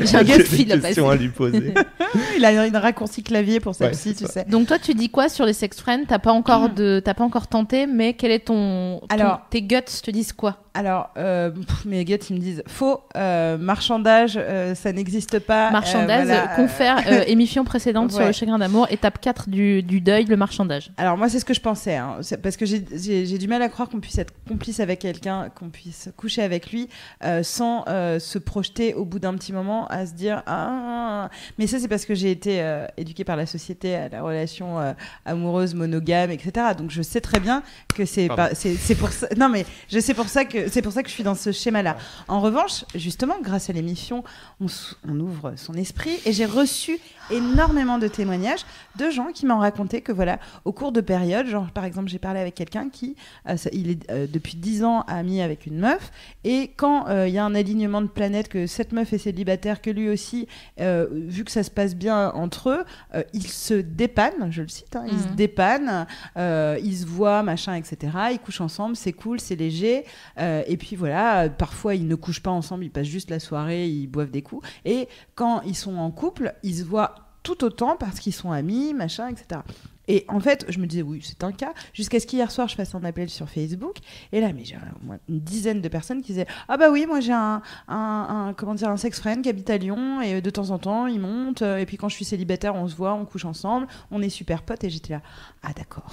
J'ai 0.00 0.16
un 0.18 0.22
laisse 0.22 0.38
gut 0.38 0.44
fil 0.44 0.72
à 0.72 1.14
lui 1.16 1.28
poser. 1.30 1.72
Il 2.36 2.44
a 2.44 2.66
une 2.66 2.76
raccourci 2.76 3.22
clavier 3.22 3.60
pour 3.60 3.74
sa 3.74 3.86
Ouais, 3.86 3.90
psy, 3.92 4.14
tu 4.14 4.24
ça. 4.26 4.30
sais. 4.32 4.44
Donc 4.44 4.66
toi, 4.66 4.78
tu 4.78 4.92
dis 4.94 5.08
quoi 5.08 5.28
sur 5.28 5.46
les 5.46 5.52
sex 5.54 5.80
friends? 5.80 6.04
T'as 6.06 6.18
pas 6.18 6.32
encore 6.32 6.68
de, 6.68 7.00
t'as 7.04 7.14
pas 7.14 7.24
encore 7.24 7.46
tenté, 7.46 7.86
mais 7.86 8.12
quel 8.14 8.30
est 8.30 8.40
ton, 8.46 9.00
ton- 9.00 9.06
Alors- 9.08 9.40
tes 9.50 9.62
guts 9.62 9.78
te 10.02 10.10
disent 10.10 10.32
quoi? 10.32 10.58
Alors, 10.74 11.10
euh, 11.16 11.50
pff, 11.50 11.86
mes 11.86 12.04
gars, 12.04 12.18
ils 12.30 12.36
me 12.36 12.40
disent 12.40 12.62
faux, 12.68 13.00
euh, 13.16 13.58
marchandage, 13.58 14.34
euh, 14.40 14.76
ça 14.76 14.92
n'existe 14.92 15.40
pas. 15.40 15.68
euh, 15.68 15.72
Marchandage, 15.72 16.26
voilà, 16.26 16.46
confère 16.54 16.98
euh, 17.08 17.24
émission 17.38 17.62
précédente 17.62 18.10
sur 18.10 18.24
le 18.26 18.32
chagrin 18.32 18.58
d'amour, 18.58 18.88
étape 18.90 19.20
4 19.20 19.48
du, 19.48 19.80
du 19.84 20.00
deuil, 20.00 20.24
le 20.24 20.36
marchandage. 20.36 20.90
Alors 20.96 21.16
moi 21.16 21.28
c'est 21.28 21.38
ce 21.38 21.44
que 21.44 21.54
je 21.54 21.60
pensais, 21.60 21.94
hein. 21.94 22.16
Parce 22.42 22.56
que 22.56 22.66
j'ai- 22.66 22.80
du 23.38 23.46
mal 23.46 23.62
à 23.62 23.68
croire 23.68 23.88
qu'on 23.88 24.00
puisse 24.00 24.18
être 24.18 24.34
complice 24.48 24.80
avec 24.80 24.98
quelqu'un, 24.98 25.48
qu'on 25.54 25.68
puisse 25.70 26.08
coucher 26.16 26.42
avec 26.42 26.72
lui 26.72 26.88
euh, 27.22 27.44
sans 27.44 27.84
euh, 27.86 28.18
se 28.18 28.38
projeter 28.38 28.94
au 28.94 29.04
bout 29.04 29.20
d'un 29.20 29.34
petit 29.34 29.52
moment 29.52 29.86
à 29.86 30.04
se 30.06 30.14
dire 30.14 30.42
ah 30.46 31.30
mais 31.58 31.68
ça 31.68 31.78
c'est 31.78 31.86
parce 31.86 32.04
que 32.06 32.14
j'ai 32.16 32.32
été 32.32 32.60
euh, 32.60 32.86
éduquée 32.96 33.22
par 33.22 33.36
la 33.36 33.46
société 33.46 33.94
à 33.94 34.08
la 34.08 34.20
relation 34.22 34.80
euh, 34.80 34.92
amoureuse 35.24 35.74
monogame 35.76 36.32
etc. 36.32 36.50
Donc 36.76 36.90
je 36.90 37.02
sais 37.02 37.20
très 37.20 37.38
bien 37.38 37.62
que 37.94 38.04
c'est 38.04 38.26
Pardon. 38.26 38.42
pas 38.48 38.54
c'est 38.56 38.74
c'est 38.74 38.96
pour 38.96 39.10
ça 39.10 39.28
non 39.36 39.48
mais 39.48 39.64
je 39.88 40.00
sais 40.00 40.14
pour 40.14 40.28
ça 40.28 40.44
que 40.44 40.68
c'est 40.68 40.82
pour 40.82 40.92
ça 40.92 41.04
que 41.04 41.08
je 41.08 41.14
suis 41.14 41.22
dans 41.24 41.36
ce 41.36 41.52
schéma 41.52 41.82
là. 41.84 41.96
En 42.26 42.40
revanche 42.40 42.84
justement 42.96 43.34
grâce 43.40 43.70
à 43.70 43.72
l'émission 43.72 44.24
on 44.60 45.20
ouvre 45.20 45.52
son 45.56 45.74
esprit 45.74 46.18
et 46.26 46.32
j'ai 46.32 46.46
reçu 46.46 46.98
énormément 47.30 47.98
de 47.98 48.08
témoignages 48.08 48.64
de 48.96 49.10
gens 49.10 49.32
qui 49.32 49.46
m'ont 49.46 49.58
raconté 49.58 50.00
que 50.00 50.12
voilà 50.12 50.38
au 50.64 50.72
cours 50.72 50.92
de 50.92 51.00
périodes 51.00 51.46
genre 51.46 51.70
par 51.70 51.84
exemple 51.84 52.08
j'ai 52.08 52.18
parlé 52.18 52.40
avec 52.40 52.54
quelqu'un 52.54 52.88
qui 52.88 53.16
euh, 53.48 53.56
ça- 53.56 53.70
il 53.72 53.90
est 53.90 54.10
euh, 54.10 54.26
depuis 54.30 54.56
10 54.56 54.84
ans 54.84 55.02
ami 55.08 55.40
avec 55.42 55.66
une 55.66 55.78
meuf 55.78 56.10
et 56.44 56.72
quand 56.76 57.08
euh, 57.08 57.28
il 57.28 57.34
y 57.34 57.38
a 57.38 57.44
un 57.44 57.54
alignement 57.54 58.02
de 58.02 58.06
planètes 58.08 58.48
que 58.48 58.66
cette 58.66 58.92
meuf 58.92 59.12
est 59.12 59.18
célibataire 59.18 59.80
que 59.82 59.90
lui 59.90 60.08
aussi 60.08 60.48
vu 60.78 61.44
que 61.44 61.50
ça 61.50 61.62
se 61.62 61.70
passe 61.70 61.94
bien 61.94 62.30
entre 62.32 62.70
eux 62.70 62.84
ils 63.32 63.46
se 63.46 63.74
dépannent 63.74 64.50
je 64.50 64.62
le 64.62 64.68
cite 64.68 64.96
hein, 64.96 65.04
ils 65.06 65.20
se 65.20 65.28
Mhm. 65.28 65.34
dépannent 65.34 66.06
ils 66.36 66.96
se 66.96 67.06
voient 67.06 67.42
machin 67.42 67.74
etc 67.74 68.12
ils 68.32 68.38
couchent 68.38 68.60
ensemble 68.60 68.96
c'est 68.96 69.12
cool 69.12 69.40
c'est 69.40 69.56
léger 69.56 70.04
et 70.38 70.76
puis 70.78 70.96
voilà 70.96 71.48
parfois 71.48 71.94
ils 71.94 72.06
ne 72.06 72.14
couchent 72.14 72.42
pas 72.42 72.50
ensemble 72.50 72.84
ils 72.84 72.90
passent 72.90 73.06
juste 73.06 73.30
la 73.30 73.40
soirée 73.40 73.86
ils 73.88 74.06
boivent 74.06 74.30
des 74.30 74.42
coups 74.42 74.66
et 74.84 75.08
quand 75.34 75.62
ils 75.62 75.74
sont 75.76 75.96
en 75.96 76.10
couple 76.10 76.54
ils 76.62 76.76
se 76.76 76.84
voient 76.84 77.14
tout 77.48 77.64
autant 77.64 77.96
parce 77.96 78.20
qu'ils 78.20 78.34
sont 78.34 78.52
amis, 78.52 78.92
machin, 78.92 79.28
etc. 79.28 79.62
Et 80.08 80.24
en 80.28 80.40
fait, 80.40 80.64
je 80.68 80.78
me 80.78 80.86
disais, 80.86 81.02
oui, 81.02 81.20
c'est 81.22 81.44
un 81.44 81.52
cas, 81.52 81.72
jusqu'à 81.92 82.18
ce 82.18 82.26
qu'hier 82.26 82.50
soir, 82.50 82.66
je 82.66 82.74
fasse 82.74 82.94
un 82.94 83.04
appel 83.04 83.28
sur 83.28 83.48
Facebook. 83.48 83.96
Et 84.32 84.40
là, 84.40 84.48
mais 84.54 84.64
j'ai 84.64 84.74
au 84.76 85.06
moins 85.06 85.18
une 85.28 85.38
dizaine 85.40 85.80
de 85.82 85.88
personnes 85.88 86.22
qui 86.22 86.32
disaient, 86.32 86.46
ah 86.68 86.76
bah 86.78 86.86
oui, 86.90 87.04
moi 87.06 87.20
j'ai 87.20 87.32
un, 87.32 87.60
un, 87.88 87.94
un- 88.48 88.54
comment 88.54 88.74
dire, 88.74 88.88
un 88.88 88.96
sex 88.96 89.20
friend 89.20 89.42
qui 89.42 89.48
habite 89.50 89.68
à 89.70 89.76
Lyon, 89.76 90.20
et 90.22 90.40
de 90.40 90.50
temps 90.50 90.70
en 90.70 90.78
temps, 90.78 91.06
il 91.06 91.20
monte, 91.20 91.62
euh, 91.62 91.76
et 91.76 91.86
puis 91.86 91.96
quand 91.98 92.08
je 92.08 92.14
suis 92.14 92.24
célibataire, 92.24 92.74
on 92.74 92.88
se 92.88 92.96
voit, 92.96 93.12
on 93.14 93.24
couche 93.26 93.44
ensemble, 93.44 93.86
on 94.10 94.22
est 94.22 94.28
super 94.30 94.62
potes, 94.62 94.82
et 94.84 94.90
j'étais 94.90 95.12
là, 95.12 95.20
ah 95.62 95.68
d'accord. 95.76 96.10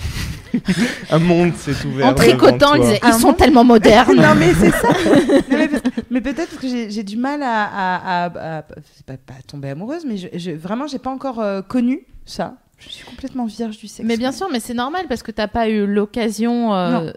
Un 1.11 1.19
monde 1.19 1.55
s'est 1.55 1.85
ouvert. 1.85 2.07
En 2.07 2.13
tricotant, 2.13 2.75
ils 2.75 2.81
disaient, 2.81 2.99
ils 3.01 3.09
Ah 3.09 3.13
sont 3.13 3.33
tellement 3.33 3.63
modernes. 3.63 4.15
non 4.21 4.35
mais 4.35 4.53
c'est 4.53 4.71
ça. 4.71 4.89
Non, 4.89 5.57
mais, 5.57 5.67
peut- 5.67 5.81
mais 6.09 6.21
peut-être 6.21 6.59
que 6.59 6.67
j'ai 6.67 7.03
du 7.03 7.17
mal 7.17 7.41
à, 7.43 7.63
à, 7.63 8.25
à- 8.25 8.57
à- 8.59 8.65
c'est 8.93 9.05
pas, 9.05 9.17
pas 9.17 9.39
tomber 9.47 9.69
amoureuse, 9.69 10.05
mais 10.05 10.17
je, 10.17 10.27
je- 10.33 10.51
vraiment 10.51 10.87
j'ai 10.87 10.99
pas 10.99 11.11
encore 11.11 11.39
euh, 11.39 11.61
connu 11.61 12.01
ça. 12.25 12.55
Je 12.87 12.93
suis 12.93 13.05
complètement 13.05 13.45
vierge 13.45 13.77
du 13.77 13.87
sexe. 13.87 14.07
Mais 14.07 14.17
bien 14.17 14.31
sûr, 14.31 14.47
mais 14.51 14.59
c'est 14.59 14.73
normal 14.73 15.05
parce 15.09 15.23
que 15.23 15.31
t'as 15.31 15.47
pas 15.47 15.69
eu 15.69 15.85
l'occasion, 15.87 16.73
euh, 16.75 17.11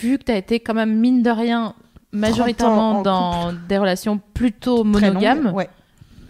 vu 0.00 0.18
que 0.18 0.24
t'as 0.24 0.36
été 0.36 0.60
quand 0.60 0.74
même 0.74 0.94
mine 0.98 1.22
de 1.22 1.30
rien 1.30 1.74
majoritairement 2.12 2.98
en 2.98 3.02
dans 3.02 3.52
des 3.68 3.78
relations 3.78 4.20
plutôt 4.34 4.78
longue. 4.84 4.86
monogames, 5.00 5.52
Ouais. 5.54 5.68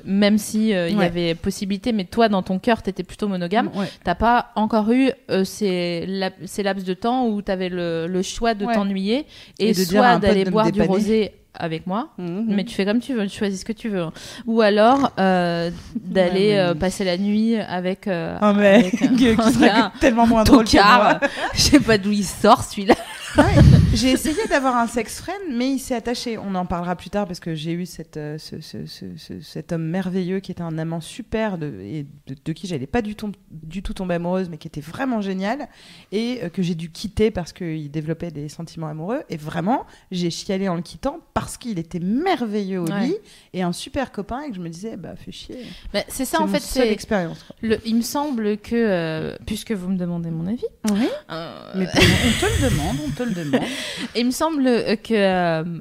même 0.05 0.39
si 0.39 0.75
euh, 0.75 0.89
il 0.89 0.99
y 0.99 1.03
avait 1.03 1.35
possibilité, 1.35 1.93
mais 1.93 2.05
toi 2.05 2.29
dans 2.29 2.43
ton 2.43 2.59
cœur 2.59 2.83
t'étais 2.83 3.03
plutôt 3.03 3.29
monogame. 3.29 3.71
Ouais. 3.75 3.87
T'as 4.05 4.15
pas 4.15 4.51
encore 4.57 4.91
eu 4.93 5.11
euh, 5.31 5.45
ces, 5.45 6.07
ces 6.45 6.63
laps 6.63 6.85
de 6.85 6.95
temps 6.95 7.27
où 7.27 7.41
t'avais 7.43 7.69
le, 7.71 8.07
le 8.07 8.23
choix 8.23 8.55
de 8.55 8.67
t'ennuyer 8.67 9.27
et, 9.59 9.71
Et 9.71 9.75
de 9.75 9.83
soit 9.85 10.19
d'aller 10.19 10.45
boire 10.45 10.71
du 10.71 10.83
rosé 10.83 11.33
avec 11.55 11.87
moi. 11.87 12.09
Mhm. 12.19 12.45
Mais 12.49 12.65
tu 12.65 12.75
fais 12.75 12.85
comme 12.85 13.01
tu 13.01 13.15
veux, 13.15 13.27
tu 13.27 13.39
choisis 13.39 13.61
ce 13.61 13.65
que 13.65 13.73
tu 13.73 13.89
veux. 13.89 14.03
hein. 14.03 14.13
Ou 14.47 14.61
alors 14.61 15.11
euh, 15.19 15.71
d'aller 15.97 16.51
Ouais, 16.53 16.59
euh, 16.59 16.75
mais- 16.75 16.81
passer 16.81 17.05
la 17.05 17.17
nuit 17.19 17.57
avec 17.57 18.07
euh, 18.07 18.37
Un 18.41 18.53
mec 18.53 18.95
avec 19.03 19.03
un- 19.13 19.17
qui 19.17 19.53
serait 19.55 19.73
tellement 20.01 20.27
moins 20.27 20.45
drôle 20.45 20.65
tocard. 20.65 21.21
Je 21.55 21.61
sais 21.61 21.81
pas 21.81 21.99
d'où 21.99 22.13
il 22.13 22.25
sort 22.25 22.63
celui-là. 22.63 22.95
J'ai 23.95 24.11
essayé 24.13 24.47
d'avoir 24.49 24.77
un 24.77 24.87
sex 24.87 25.21
friend, 25.21 25.39
mais 25.53 25.71
il 25.71 25.79
s'est 25.79 25.95
attaché. 25.95 26.39
On 26.39 26.55
en 26.55 26.67
parlera 26.67 26.97
plus 26.97 27.11
tard 27.11 27.27
parce 27.27 27.41
que 27.41 27.55
j'ai 27.55 27.73
eu 27.73 27.87
cette, 27.87 28.17
euh, 28.17 28.39
ce- 28.39 28.61
ce- 28.61 28.87
ce- 28.87 29.17
ce- 29.17 29.41
cet 29.41 29.73
homme 29.73 29.85
merveilleux 29.85 30.41
qui 30.41 30.53
était 30.53 30.63
un 30.63 30.79
amant 30.79 31.01
super 31.01 31.59
de, 31.59 31.67
et 31.81 32.07
de, 32.27 32.37
de 32.45 32.53
qui 32.53 32.67
j'allais 32.67 32.87
pas 32.87 33.03
du 33.03 33.15
tout, 33.15 33.33
du 33.51 33.83
tout 33.83 33.93
tomber 33.95 34.15
amoureuse, 34.15 34.49
mais 34.49 34.59
qui 34.59 34.69
était 34.69 34.81
vraiment 34.81 35.21
génial 35.21 35.69
et 36.13 36.41
euh, 36.45 36.49
que 36.49 36.63
j'ai 36.63 36.75
dû 36.75 36.91
quitter 36.91 37.31
parce 37.31 37.53
qu'il 37.53 37.91
développait 37.91 38.31
des 38.31 38.49
sentiments 38.49 38.87
amoureux. 38.89 39.23
Et 39.29 39.37
vraiment, 39.37 39.87
j'ai 40.11 40.31
chialé 40.31 40.69
en 40.69 40.75
le 40.77 40.83
quittant 40.83 41.21
parce 41.35 41.57
qu'il 41.57 41.79
était 41.79 42.01
merveilleux 42.01 42.81
au 42.81 42.87
Ouais. 42.91 43.07
lit 43.09 43.17
et 43.53 43.63
un 43.63 43.73
super 43.73 44.13
copain 44.13 44.43
et 44.43 44.51
que 44.51 44.57
je 44.57 44.61
me 44.61 44.69
disais, 44.69 44.97
bah 44.97 45.15
fais 45.17 45.33
chier. 45.33 45.65
Bah, 45.93 46.01
c'est 46.09 46.25
ça 46.25 46.39
en 46.39 46.47
mon 46.47 46.53
fait. 46.55 46.61
C'est 46.61 46.91
expérience. 46.91 47.43
quoi. 47.43 47.57
le. 47.63 47.79
Il 47.85 47.97
me 47.97 48.03
semble 48.03 48.57
que 48.59 48.75
euh, 48.77 49.37
puisque 49.47 49.73
vous 49.73 49.89
me 49.89 49.97
demandez 49.97 50.31
mon 50.31 50.47
avis, 50.47 50.65
Oui, 50.91 51.09
mais 51.75 51.87
on 51.87 52.41
te 52.41 52.47
le 52.65 52.71
demande, 52.71 52.97
on 53.07 53.11
te 53.11 53.20
le 53.25 53.33
demande. 53.33 53.63
il 54.17 54.27
me 54.27 54.31
semble 54.31 54.67
euh, 54.67 54.97
que 54.97 55.15
euh, 55.15 55.79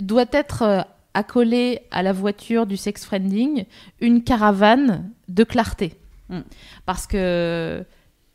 doit 0.00 0.26
être 0.32 0.62
euh, 0.62 0.80
accolé 1.14 1.80
à 1.90 2.02
la 2.02 2.12
voiture 2.12 2.66
du 2.66 2.76
sex 2.76 3.04
friending 3.04 3.64
une 4.00 4.22
caravane 4.24 5.10
de 5.28 5.44
clarté. 5.44 5.94
Mm. 6.28 6.40
Parce 6.86 7.06
que 7.06 7.84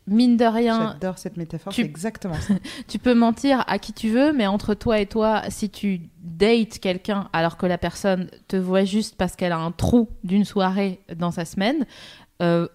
mine 0.06 0.36
de 0.36 0.44
rien, 0.44 0.92
J'adore 0.94 1.18
cette 1.18 1.36
métaphore, 1.36 1.72
tu- 1.72 1.82
c'est 1.82 1.86
exactement 1.88 2.34
ça. 2.40 2.54
tu 2.88 2.98
peux 2.98 3.14
mentir 3.14 3.64
à 3.68 3.78
qui 3.78 3.92
tu 3.92 4.08
veux, 4.08 4.32
mais 4.32 4.46
entre 4.46 4.74
toi 4.74 4.98
et 4.98 5.06
toi, 5.06 5.42
si 5.50 5.68
tu 5.70 6.00
dates 6.22 6.78
quelqu'un 6.78 7.28
alors 7.32 7.56
que 7.56 7.66
la 7.66 7.78
personne 7.78 8.30
te 8.48 8.56
voit 8.56 8.84
juste 8.84 9.16
parce 9.16 9.36
qu'elle 9.36 9.52
a 9.52 9.58
un 9.58 9.72
trou 9.72 10.08
d'une 10.24 10.44
soirée 10.44 11.00
dans 11.16 11.30
sa 11.30 11.44
semaine, 11.44 11.84
euh, 12.42 12.66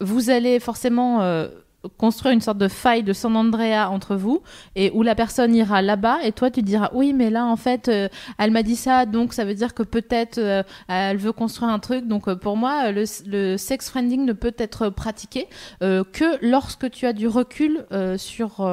vous 0.00 0.30
allez 0.30 0.60
forcément 0.60 1.22
euh, 1.22 1.48
construire 1.96 2.34
une 2.34 2.40
sorte 2.42 2.58
de 2.58 2.68
faille 2.68 3.02
de 3.02 3.12
San 3.12 3.34
Andrea 3.36 3.88
entre 3.90 4.14
vous 4.14 4.42
et 4.76 4.90
où 4.92 5.02
la 5.02 5.14
personne 5.14 5.54
ira 5.54 5.80
là-bas 5.80 6.18
et 6.24 6.32
toi 6.32 6.50
tu 6.50 6.60
diras 6.62 6.90
oui 6.92 7.14
mais 7.14 7.30
là 7.30 7.46
en 7.46 7.56
fait 7.56 7.88
euh, 7.88 8.08
elle 8.38 8.50
m'a 8.50 8.62
dit 8.62 8.76
ça 8.76 9.06
donc 9.06 9.32
ça 9.32 9.46
veut 9.46 9.54
dire 9.54 9.72
que 9.72 9.82
peut-être 9.82 10.36
euh, 10.38 10.62
elle 10.88 11.16
veut 11.16 11.32
construire 11.32 11.70
un 11.70 11.78
truc 11.78 12.06
donc 12.06 12.28
euh, 12.28 12.36
pour 12.36 12.56
moi 12.58 12.90
le, 12.92 13.04
le 13.26 13.56
sex 13.56 13.88
friending 13.88 14.26
ne 14.26 14.34
peut 14.34 14.54
être 14.58 14.90
pratiqué 14.90 15.48
que 15.80 16.44
lorsque 16.46 16.90
tu 16.90 17.06
as 17.06 17.12
du 17.14 17.26
recul 17.26 17.86
sur, 18.16 18.68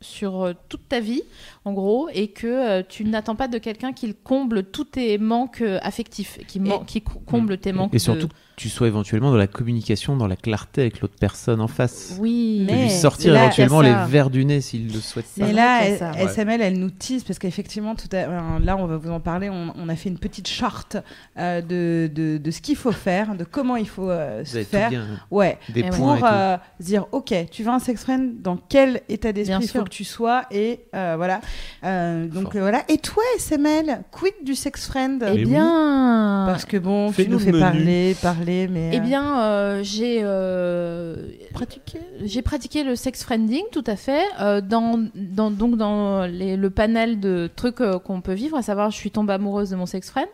sur 0.00 0.54
toute 0.68 0.88
ta 0.88 1.00
vie, 1.00 1.22
en 1.64 1.72
gros, 1.72 2.08
et 2.12 2.28
que 2.28 2.82
tu 2.82 3.04
n'attends 3.04 3.36
pas 3.36 3.48
de 3.48 3.58
quelqu'un 3.58 3.92
qui 3.92 4.14
comble 4.14 4.64
tous 4.64 4.84
tes 4.84 5.18
manques 5.18 5.62
affectifs, 5.82 6.38
qui, 6.46 6.60
man- 6.60 6.84
qui 6.86 7.02
co- 7.02 7.20
comble 7.20 7.58
tes 7.58 7.72
manques. 7.72 7.94
Et 7.94 7.98
surtout 7.98 8.26
de- 8.28 8.32
tu 8.56 8.68
sois 8.68 8.86
éventuellement 8.86 9.30
dans 9.30 9.36
la 9.36 9.46
communication, 9.46 10.16
dans 10.16 10.26
la 10.26 10.36
clarté 10.36 10.82
avec 10.82 11.00
l'autre 11.00 11.14
personne 11.18 11.60
en 11.60 11.68
face. 11.68 12.16
Oui, 12.20 12.64
De 12.68 12.72
Mais 12.72 12.82
lui 12.84 12.90
sortir 12.90 13.32
là, 13.32 13.44
éventuellement 13.44 13.80
les 13.80 13.94
verres 14.08 14.30
du 14.30 14.44
nez 14.44 14.60
s'il 14.60 14.92
le 14.92 15.00
souhaite 15.00 15.26
C'est 15.34 15.40
pas. 15.40 15.46
Mais 15.46 15.52
là, 15.52 15.96
ça. 15.98 16.12
SML, 16.28 16.60
elle 16.60 16.78
nous 16.78 16.90
tease 16.90 17.24
parce 17.24 17.38
qu'effectivement, 17.38 17.94
tout 17.94 18.08
à- 18.12 18.26
là, 18.60 18.76
on 18.76 18.86
va 18.86 18.96
vous 18.96 19.10
en 19.10 19.20
parler. 19.20 19.48
On, 19.50 19.72
on 19.76 19.88
a 19.88 19.96
fait 19.96 20.08
une 20.08 20.18
petite 20.18 20.48
charte 20.48 20.96
euh, 21.38 21.60
de, 21.62 22.10
de, 22.12 22.38
de 22.38 22.50
ce 22.50 22.60
qu'il 22.60 22.76
faut 22.76 22.92
faire, 22.92 23.34
de 23.34 23.44
comment 23.44 23.76
il 23.76 23.88
faut 23.88 24.10
euh, 24.10 24.42
Vous 24.44 24.50
se 24.58 24.62
faire. 24.64 24.90
bien. 24.90 25.06
Ouais. 25.30 25.58
Des 25.72 25.84
points 25.84 26.16
Pour 26.18 26.26
euh, 26.30 26.56
se 26.78 26.84
dire, 26.84 27.06
ok, 27.12 27.34
tu 27.50 27.62
veux 27.62 27.70
un 27.70 27.78
sex 27.78 28.02
friend, 28.02 28.42
dans 28.42 28.58
quel 28.68 29.00
état 29.08 29.32
d'esprit 29.32 29.58
il 29.62 29.68
faut 29.68 29.84
que 29.84 29.88
tu 29.88 30.04
sois 30.04 30.44
Et 30.50 30.80
euh, 30.94 31.14
voilà. 31.16 31.40
Euh, 31.84 32.26
donc 32.28 32.54
euh, 32.54 32.60
voilà. 32.60 32.82
Et 32.88 32.98
toi, 32.98 33.22
SML, 33.38 34.02
quid 34.10 34.34
du 34.44 34.54
sex 34.54 34.86
friend? 34.86 35.24
Eh 35.26 35.32
oui. 35.32 35.44
bien, 35.46 36.44
Parce 36.46 36.64
que 36.64 36.76
bon, 36.76 37.10
tu 37.12 37.28
nous 37.28 37.38
fais 37.38 37.50
menu. 37.52 37.60
parler, 37.60 38.16
parler, 38.20 38.41
mais. 38.44 38.90
eh 38.92 38.96
euh, 38.96 39.00
bien 39.00 39.40
euh, 39.42 39.80
j'ai 39.82 40.20
euh, 40.22 41.16
pratiquer. 41.52 42.00
J'ai 42.24 42.42
pratiqué 42.42 42.84
le 42.84 42.96
sex 42.96 43.22
friending, 43.24 43.62
tout 43.72 43.84
à 43.86 43.96
fait, 43.96 44.22
euh, 44.40 44.60
dans, 44.60 45.02
dans, 45.14 45.50
donc 45.50 45.76
dans 45.76 46.24
les- 46.26 46.56
le 46.56 46.70
panel 46.70 47.20
de 47.20 47.48
trucs 47.54 47.80
euh, 47.80 47.98
qu'on 47.98 48.20
peut 48.20 48.32
vivre, 48.34 48.56
à 48.56 48.62
savoir 48.62 48.90
je 48.90 48.96
suis 48.96 49.10
tombée 49.10 49.32
amoureuse 49.34 49.70
de 49.70 49.76
mon 49.76 49.86
sex 49.86 50.10
friend, 50.10 50.28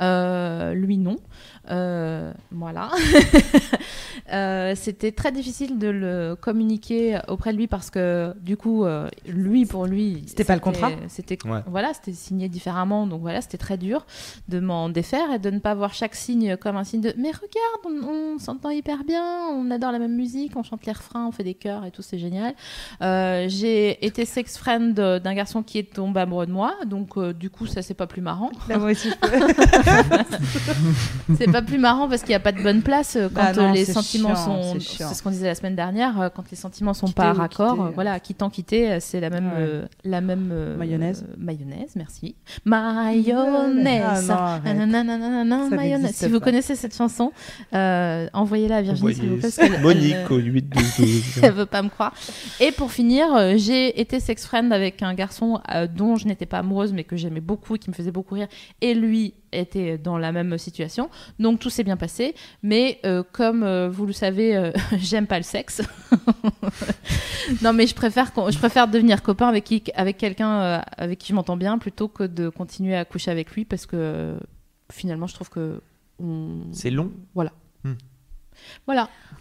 Euh, 0.00 0.72
lui 0.74 0.98
non. 0.98 1.14
Euh, 1.70 2.32
voilà. 2.50 2.90
Euh, 4.32 4.72
C'était 4.74 5.12
très 5.12 5.32
difficile 5.32 5.78
de 5.78 5.88
le 5.88 6.34
communiquer 6.40 7.18
auprès 7.28 7.52
de 7.52 7.58
lui 7.58 7.66
parce 7.66 7.90
que 7.90 8.32
du 8.40 8.56
coup, 8.56 8.84
euh, 8.84 9.08
lui 9.26 9.66
pour 9.66 9.84
lui, 9.84 10.22
C'était 10.26 10.44
pas 10.44 10.54
le 10.54 10.60
contrat 10.60 10.92
C'était 11.08 11.36
Ouais. 11.46 11.60
voilà, 11.66 11.92
c'était 11.92 12.14
signé 12.14 12.48
différemment, 12.48 13.06
donc 13.06 13.20
voilà, 13.20 13.42
c'était 13.42 13.58
très 13.58 13.76
dur 13.76 14.06
de 14.48 14.60
m'en 14.60 14.88
défaire 14.88 15.30
et 15.34 15.38
de 15.38 15.50
ne 15.50 15.58
pas 15.58 15.74
voir 15.74 15.92
chaque 15.92 16.14
signe 16.14 16.56
comme 16.56 16.76
un 16.76 16.84
signe 16.84 17.02
de 17.02 17.12
mais 17.18 17.32
regarde, 17.32 17.84
on, 18.08 18.34
on 18.34 18.38
s'entend 18.38 18.70
hyper 18.70 19.04
bien, 19.04 19.22
on 19.52 19.70
adore 19.70 19.92
la 19.92 19.98
même 19.98 20.16
musique, 20.16 20.52
on 20.56 20.62
chante 20.62 20.86
les 20.86 20.92
refrains, 20.92 21.26
on 21.26 21.32
fait 21.32 21.44
des 21.44 21.54
chœurs 21.54 21.84
et 21.84 21.90
tout, 21.90 22.00
c'est 22.02 22.18
génial. 22.18 22.54
Euh, 23.02 23.44
j'ai 23.48 24.04
été 24.06 24.24
sex 24.24 24.56
friend 24.56 24.94
d'un 24.94 25.34
garçon 25.34 25.62
qui 25.62 25.78
est 25.78 25.92
tombé 25.94 26.20
amoureux 26.20 26.46
de 26.46 26.52
moi, 26.52 26.72
donc 26.86 27.18
euh, 27.18 27.34
du 27.34 27.50
coup 27.50 27.66
ça 27.66 27.82
c'est 27.82 27.92
pas 27.94 28.06
plus 28.06 28.22
marrant. 28.22 28.50
Là, 28.70 28.78
moi 28.78 28.92
aussi, 28.92 29.10
je 29.10 29.16
peux. 29.16 29.28
c'est 31.38 31.50
pas 31.54 31.62
plus 31.62 31.78
marrant 31.78 32.08
parce 32.08 32.20
qu'il 32.22 32.30
n'y 32.30 32.34
a 32.36 32.40
pas 32.40 32.52
de 32.52 32.62
bonne 32.62 32.82
place 32.82 33.16
euh, 33.16 33.28
quand 33.32 33.42
Bah 33.42 33.52
non, 33.52 33.70
euh, 33.70 33.72
les 33.72 33.84
sentiments 33.84 34.34
chiant, 34.34 34.62
sont. 34.62 34.80
c'est 34.80 35.14
ce 35.14 35.22
qu'on 35.22 35.30
disait 35.30 35.46
la 35.46 35.54
semaine 35.54 35.76
dernière, 35.76 36.20
euh, 36.20 36.28
quand 36.34 36.44
les 36.50 36.56
sentiments 36.56 36.94
sont 36.94 37.06
Quitter 37.06 37.22
pas 37.22 37.30
à 37.30 37.32
raccord, 37.32 37.76
quitter, 37.76 37.94
voilà, 37.94 38.20
quittant 38.20 38.50
quitter, 38.50 38.98
c'est 39.00 39.20
la 39.20 39.30
même, 39.30 39.46
Ouais. 39.46 39.52
euh, 39.58 39.84
la 40.04 40.20
même 40.20 40.50
euh, 40.52 40.76
Mayonnaise. 40.76 41.24
euh, 41.28 41.34
mayonnaise, 41.38 41.92
merci. 41.96 42.34
Mayonnaise. 42.64 44.00
Ah, 44.30 45.44
non, 45.44 45.68
Si 46.12 46.28
vous 46.28 46.40
connaissez 46.40 46.74
cette 46.76 46.94
chanson, 46.96 47.32
euh, 47.74 48.26
envoyez-la 48.32 48.76
à 48.78 48.82
Virginie, 48.82 49.14
s'il 49.14 49.28
vous 49.28 49.36
plaît. 49.36 49.78
Monique 49.80 50.14
elle, 50.28 50.32
au 50.32 50.36
8 50.38 50.68
12 50.68 50.96
12. 50.98 51.22
elle 51.42 51.52
veut 51.52 51.66
pas 51.66 51.82
me 51.82 51.88
croire. 51.88 52.14
Et 52.60 52.72
pour 52.72 52.90
finir, 52.92 53.26
j'ai 53.56 54.00
été 54.00 54.20
sex 54.20 54.44
friend 54.44 54.72
avec 54.72 55.02
un 55.02 55.14
garçon 55.14 55.60
euh, 55.74 55.86
dont 55.86 56.16
je 56.16 56.26
n'étais 56.26 56.46
pas 56.46 56.58
amoureuse, 56.58 56.92
mais 56.92 57.04
que 57.04 57.16
j'aimais 57.16 57.40
beaucoup 57.40 57.76
et 57.76 57.78
qui 57.78 57.90
me 57.90 57.94
faisait 57.94 58.10
beaucoup 58.12 58.34
rire. 58.34 58.48
Et 58.80 58.94
lui 58.94 59.34
était 59.56 59.98
dans 59.98 60.18
la 60.18 60.32
même 60.32 60.58
situation. 60.58 61.08
Donc 61.38 61.43
tout 61.52 61.70
s'est 61.70 61.84
bien 61.84 61.96
passé. 61.96 62.34
Mais 62.62 62.98
euh, 63.04 63.22
comme 63.32 63.62
euh, 63.62 63.88
vous 63.90 64.06
le 64.06 64.12
savez, 64.12 64.56
euh, 64.56 64.72
j'aime 64.98 65.26
pas 65.26 65.36
le 65.38 65.42
sexe. 65.44 65.82
non, 67.62 67.72
mais 67.72 67.86
je 67.86 67.94
préfère, 67.94 68.32
je 68.50 68.58
préfère 68.58 68.88
devenir 68.88 69.22
copain 69.22 69.48
avec, 69.48 69.64
qui, 69.64 69.82
avec 69.94 70.16
quelqu'un 70.18 70.60
euh, 70.60 70.80
avec 70.96 71.18
qui 71.18 71.28
je 71.28 71.34
m'entends 71.34 71.56
bien 71.56 71.78
plutôt 71.78 72.08
que 72.08 72.24
de 72.24 72.48
continuer 72.48 72.96
à 72.96 73.04
coucher 73.04 73.30
avec 73.30 73.50
lui 73.52 73.64
parce 73.64 73.86
que 73.86 73.96
euh, 73.96 74.38
finalement, 74.90 75.26
je 75.26 75.34
trouve 75.34 75.50
que. 75.50 75.80
on- 76.20 76.62
C'est 76.72 76.90
long. 76.90 77.10
Voilà. 77.34 77.52
Hmm. 77.84 77.94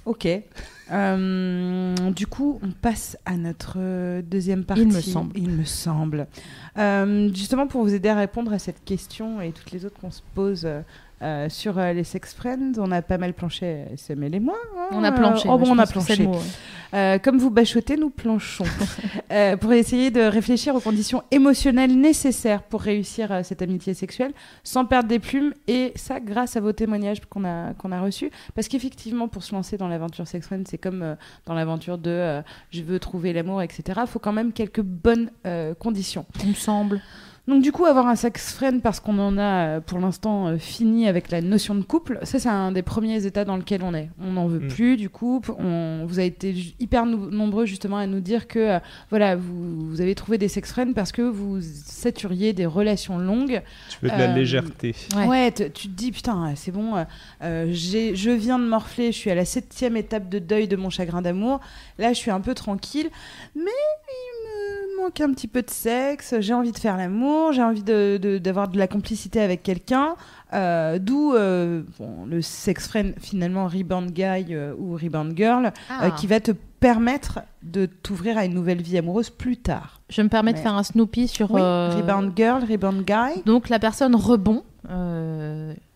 Ok. 0.05 0.27
Euh, 0.91 1.95
du 2.11 2.27
coup, 2.27 2.59
on 2.61 2.71
passe 2.71 3.17
à 3.25 3.37
notre 3.37 4.21
deuxième 4.21 4.65
partie. 4.65 4.81
Il 4.83 4.87
me 4.89 4.99
semble. 5.01 5.37
Il 5.37 5.49
me 5.49 5.63
semble. 5.63 6.27
Euh, 6.77 7.29
justement, 7.33 7.67
pour 7.67 7.83
vous 7.83 7.93
aider 7.93 8.09
à 8.09 8.15
répondre 8.15 8.51
à 8.51 8.59
cette 8.59 8.83
question 8.83 9.39
et 9.39 9.51
toutes 9.51 9.71
les 9.71 9.85
autres 9.85 9.97
qu'on 9.99 10.11
se 10.11 10.21
pose 10.35 10.67
euh, 11.23 11.47
sur 11.47 11.77
euh, 11.77 11.93
les 11.93 12.03
sex 12.03 12.33
friends, 12.33 12.73
on 12.77 12.91
a 12.91 13.01
pas 13.01 13.17
mal 13.17 13.33
planché, 13.33 13.85
SML 13.95 14.35
et 14.35 14.39
moi. 14.39 14.57
hein. 14.77 14.87
On 14.91 15.03
a 15.03 15.11
planché. 15.11 15.47
Oh, 15.49 15.57
bon, 15.57 15.71
on 15.71 15.79
a 15.79 15.87
planché. 15.87 16.27
mot. 16.27 16.37
Euh, 16.93 17.17
comme 17.17 17.37
vous 17.37 17.49
bachotez, 17.49 17.95
nous 17.97 18.09
planchons. 18.09 18.65
Pour 19.61 19.73
essayer 19.73 20.11
de 20.11 20.21
réfléchir 20.21 20.75
aux 20.75 20.79
conditions 20.79 21.23
émotionnelles 21.31 21.99
nécessaires 21.99 22.61
pour 22.61 22.81
réussir 22.81 23.41
cette 23.43 23.63
amitié 23.63 23.95
sexuelle 23.95 24.31
sans 24.63 24.85
perdre 24.85 25.09
des 25.09 25.17
plumes. 25.17 25.53
Et 25.67 25.91
ça, 25.95 26.19
grâce 26.19 26.55
à 26.55 26.59
vos 26.59 26.71
témoignages 26.71 27.19
qu'on 27.29 27.45
a, 27.45 27.73
qu'on 27.73 27.91
a 27.91 27.99
reçus. 27.99 28.29
Parce 28.53 28.67
qu'effectivement, 28.67 29.27
pour 29.27 29.43
se 29.43 29.55
lancer 29.55 29.77
dans 29.77 29.87
l'aventure 29.87 30.27
sex 30.27 30.45
friend, 30.45 30.67
c'est 30.67 30.77
comme 30.77 31.15
dans 31.47 31.55
l'aventure 31.55 31.97
de 31.97 32.43
je 32.69 32.83
veux 32.83 32.99
trouver 32.99 33.33
l'amour, 33.33 33.63
etc. 33.63 34.01
Il 34.01 34.07
faut 34.07 34.19
quand 34.19 34.33
même 34.33 34.51
quelques 34.53 34.81
bonnes 34.83 35.31
conditions. 35.79 36.25
Il 36.43 36.49
me 36.49 36.53
semble. 36.55 37.01
Donc 37.45 37.61
du 37.61 37.73
coup, 37.73 37.83
avoir 37.83 38.07
un 38.07 38.15
sex 38.15 38.53
friend 38.53 38.81
parce 38.81 39.01
qu'on 39.01 39.19
en 39.19 39.37
a 39.37 39.41
euh, 39.67 39.79
pour 39.81 39.99
l'instant 39.99 40.47
euh, 40.47 40.57
fini 40.57 41.09
avec 41.09 41.29
la 41.29 41.41
notion 41.41 41.75
de 41.75 41.81
couple, 41.83 42.19
ça 42.23 42.39
c'est 42.39 42.47
un 42.47 42.71
des 42.71 42.83
premiers 42.83 43.25
états 43.25 43.43
dans 43.43 43.57
lequel 43.57 43.83
on 43.83 43.93
est. 43.93 44.09
On 44.21 44.31
n'en 44.31 44.47
veut 44.47 44.59
Mm. 44.61 44.67
plus 44.69 44.95
du 44.95 45.09
couple. 45.09 45.51
On, 45.59 46.05
vous 46.07 46.19
avez 46.19 46.27
été 46.29 46.55
hyper 46.79 47.05
nombreux 47.05 47.65
justement 47.65 47.97
à 47.97 48.07
nous 48.07 48.21
dire 48.21 48.47
que 48.47 48.59
euh, 48.59 48.79
voilà, 49.09 49.35
vous, 49.35 49.89
vous 49.89 49.99
avez 49.99 50.15
trouvé 50.15 50.37
des 50.37 50.47
sex 50.47 50.71
friends 50.71 50.93
parce 50.93 51.11
que 51.11 51.21
vous 51.21 51.59
saturiez 51.61 52.53
des 52.53 52.65
relations 52.65 53.17
longues. 53.17 53.61
Tu 53.89 53.97
veux 54.01 54.09
de 54.09 54.17
la 54.17 54.27
légèreté. 54.27 54.95
Ouais. 55.27 55.51
Tu 55.51 55.69
te 55.69 55.87
dis 55.89 56.13
putain, 56.13 56.53
c'est 56.55 56.71
bon, 56.71 56.93
euh, 57.41 57.65
j'ai- 57.71 58.15
je 58.15 58.29
viens 58.31 58.57
de 58.57 58.65
morfler, 58.65 59.11
je 59.11 59.17
suis 59.17 59.29
à 59.31 59.35
la 59.35 59.43
septième 59.43 59.97
étape 59.97 60.29
de 60.29 60.39
deuil 60.39 60.69
de 60.69 60.77
mon 60.77 60.89
chagrin 60.89 61.21
d'amour. 61.21 61.59
Là, 61.99 62.13
je 62.13 62.17
suis 62.19 62.31
un 62.31 62.39
peu 62.39 62.53
tranquille, 62.53 63.09
mais 63.53 63.61
manque 65.03 65.21
un 65.21 65.31
petit 65.33 65.47
peu 65.47 65.61
de 65.61 65.69
sexe, 65.69 66.35
j'ai 66.39 66.53
envie 66.53 66.71
de 66.71 66.77
faire 66.77 66.97
l'amour, 66.97 67.51
j'ai 67.53 67.61
envie 67.63 67.83
de- 67.83 68.17
de- 68.21 68.37
d'avoir 68.37 68.67
de, 68.67 68.77
la 68.77 68.87
complicité 68.87 69.39
avec 69.41 69.63
quelqu'un. 69.63 70.15
Euh, 70.53 70.99
D'où 70.99 71.33
euh, 71.33 71.81
bon, 71.99 72.25
le 72.27 72.41
sex 72.41 72.87
friend, 72.87 73.13
finalement, 73.19 73.67
rebound 73.67 74.11
guy 74.11 74.45
euh, 74.53 74.73
ou 74.77 74.93
rebound 74.95 75.35
girl, 75.35 75.71
Ah. 75.89 76.11
qui 76.11 76.27
va 76.27 76.39
te 76.39 76.51
permettre 76.79 77.39
de 77.63 77.85
t'ouvrir 77.85 78.37
à 78.37 78.45
une 78.45 78.53
nouvelle 78.53 78.81
vie 78.81 78.97
amoureuse 78.97 79.29
plus 79.29 79.57
tard. 79.57 80.01
Je 80.09 80.21
me 80.21 80.27
permets 80.29 80.53
de 80.53 80.59
faire 80.59 80.75
un 80.75 80.83
Snoopy 80.83 81.27
sur. 81.27 81.51
Oui, 81.51 81.61
rebound 81.61 82.33
girl, 82.35 82.63
rebound 82.69 83.03
guy. 83.05 83.41
Donc 83.45 83.69
la 83.69 83.79
personne 83.79 84.15
rebond, 84.15 84.63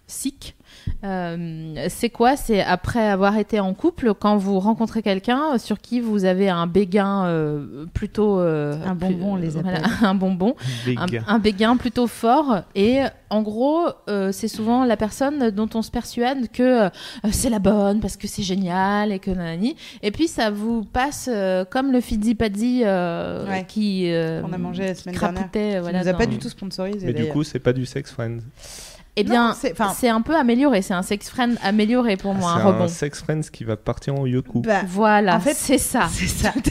sick. 0.07 0.55
Euh, 1.03 1.85
c'est 1.89 2.09
quoi? 2.09 2.35
C'est 2.35 2.61
après 2.61 3.07
avoir 3.07 3.37
été 3.37 3.59
en 3.59 3.73
couple, 3.73 4.13
quand 4.13 4.37
vous 4.37 4.59
rencontrez 4.59 5.01
quelqu'un 5.01 5.57
sur 5.57 5.79
qui 5.79 5.99
vous 5.99 6.25
avez 6.25 6.49
un 6.49 6.67
béguin 6.67 7.25
euh, 7.25 7.85
plutôt... 7.93 8.39
euh, 8.39 8.75
Un 8.85 8.95
bonbon, 8.95 9.33
on 9.33 9.35
les 9.35 9.49
voilà, 9.49 9.77
appelle. 9.77 9.85
un 10.01 10.15
bonbon, 10.15 10.55
un, 10.95 11.05
Béguin. 11.05 11.23
un 11.27 11.39
béguin 11.39 11.77
plutôt 11.77 12.07
fort. 12.07 12.61
Et 12.75 13.01
en 13.29 13.41
gros, 13.41 13.87
euh, 14.09 14.31
c'est 14.31 14.47
souvent 14.47 14.85
la 14.85 14.97
personne 14.97 15.49
dont 15.51 15.69
on 15.75 15.81
se 15.81 15.91
persuade 15.91 16.49
que 16.51 16.85
euh, 16.85 16.89
c'est 17.31 17.49
la 17.49 17.59
bonne 17.59 17.99
parce 17.99 18.17
que 18.17 18.27
c'est 18.27 18.43
génial 18.43 19.11
et 19.11 19.19
que 19.19 19.31
nanani. 19.31 19.75
Et 20.01 20.11
puis 20.11 20.27
ça 20.27 20.49
vous 20.49 20.83
passe 20.83 21.29
euh, 21.31 21.65
comme 21.65 21.91
le 21.91 22.01
fidzi 22.01 22.35
padzi 22.35 22.81
euh, 22.85 23.47
Ouais. 23.47 23.65
qui 23.67 24.11
euh, 24.11 24.41
qu'on 24.41 24.53
a 24.53 24.57
mangé 24.57 24.85
la 24.87 24.95
semaine 24.95 25.15
dernière. 25.15 25.33
crapoutait. 25.41 25.73
Qui 25.75 25.79
Voilà, 25.79 26.01
nous 26.03 26.07
a 26.07 26.13
pas 26.13 26.25
du 26.25 26.37
tout 26.37 26.49
sponsorisé. 26.49 27.05
Mais 27.05 27.13
du 27.13 27.27
coup, 27.27 27.43
c'est 27.43 27.59
pas 27.59 27.73
du 27.73 27.85
sex 27.85 28.11
friend. 28.11 28.41
Eh 29.19 29.23
bien, 29.23 29.53
c'est- 29.59 29.71
enfin- 29.71 29.93
c'est 29.97 30.09
un 30.09 30.21
peu 30.21 30.35
amélioré. 30.35 30.81
C'est 30.83 30.93
un 30.93 31.01
sex 31.01 31.29
friend 31.29 31.57
amélioré 31.63 32.17
pour 32.17 32.35
moi, 32.35 32.53
c'est 32.55 32.61
un 32.61 32.65
rebond. 32.67 32.87
sex 32.87 33.19
friend 33.23 33.49
qui 33.49 33.63
va 33.63 33.75
partir 33.75 34.13
en 34.15 34.25
yoku. 34.27 34.61
Bah, 34.61 34.81
Voilà, 34.87 35.35
En 35.37 35.39
fait, 35.39 35.55
c'est 35.55 35.77
ça. 35.79 36.07
C'est 36.11 36.27
ça. 36.27 36.53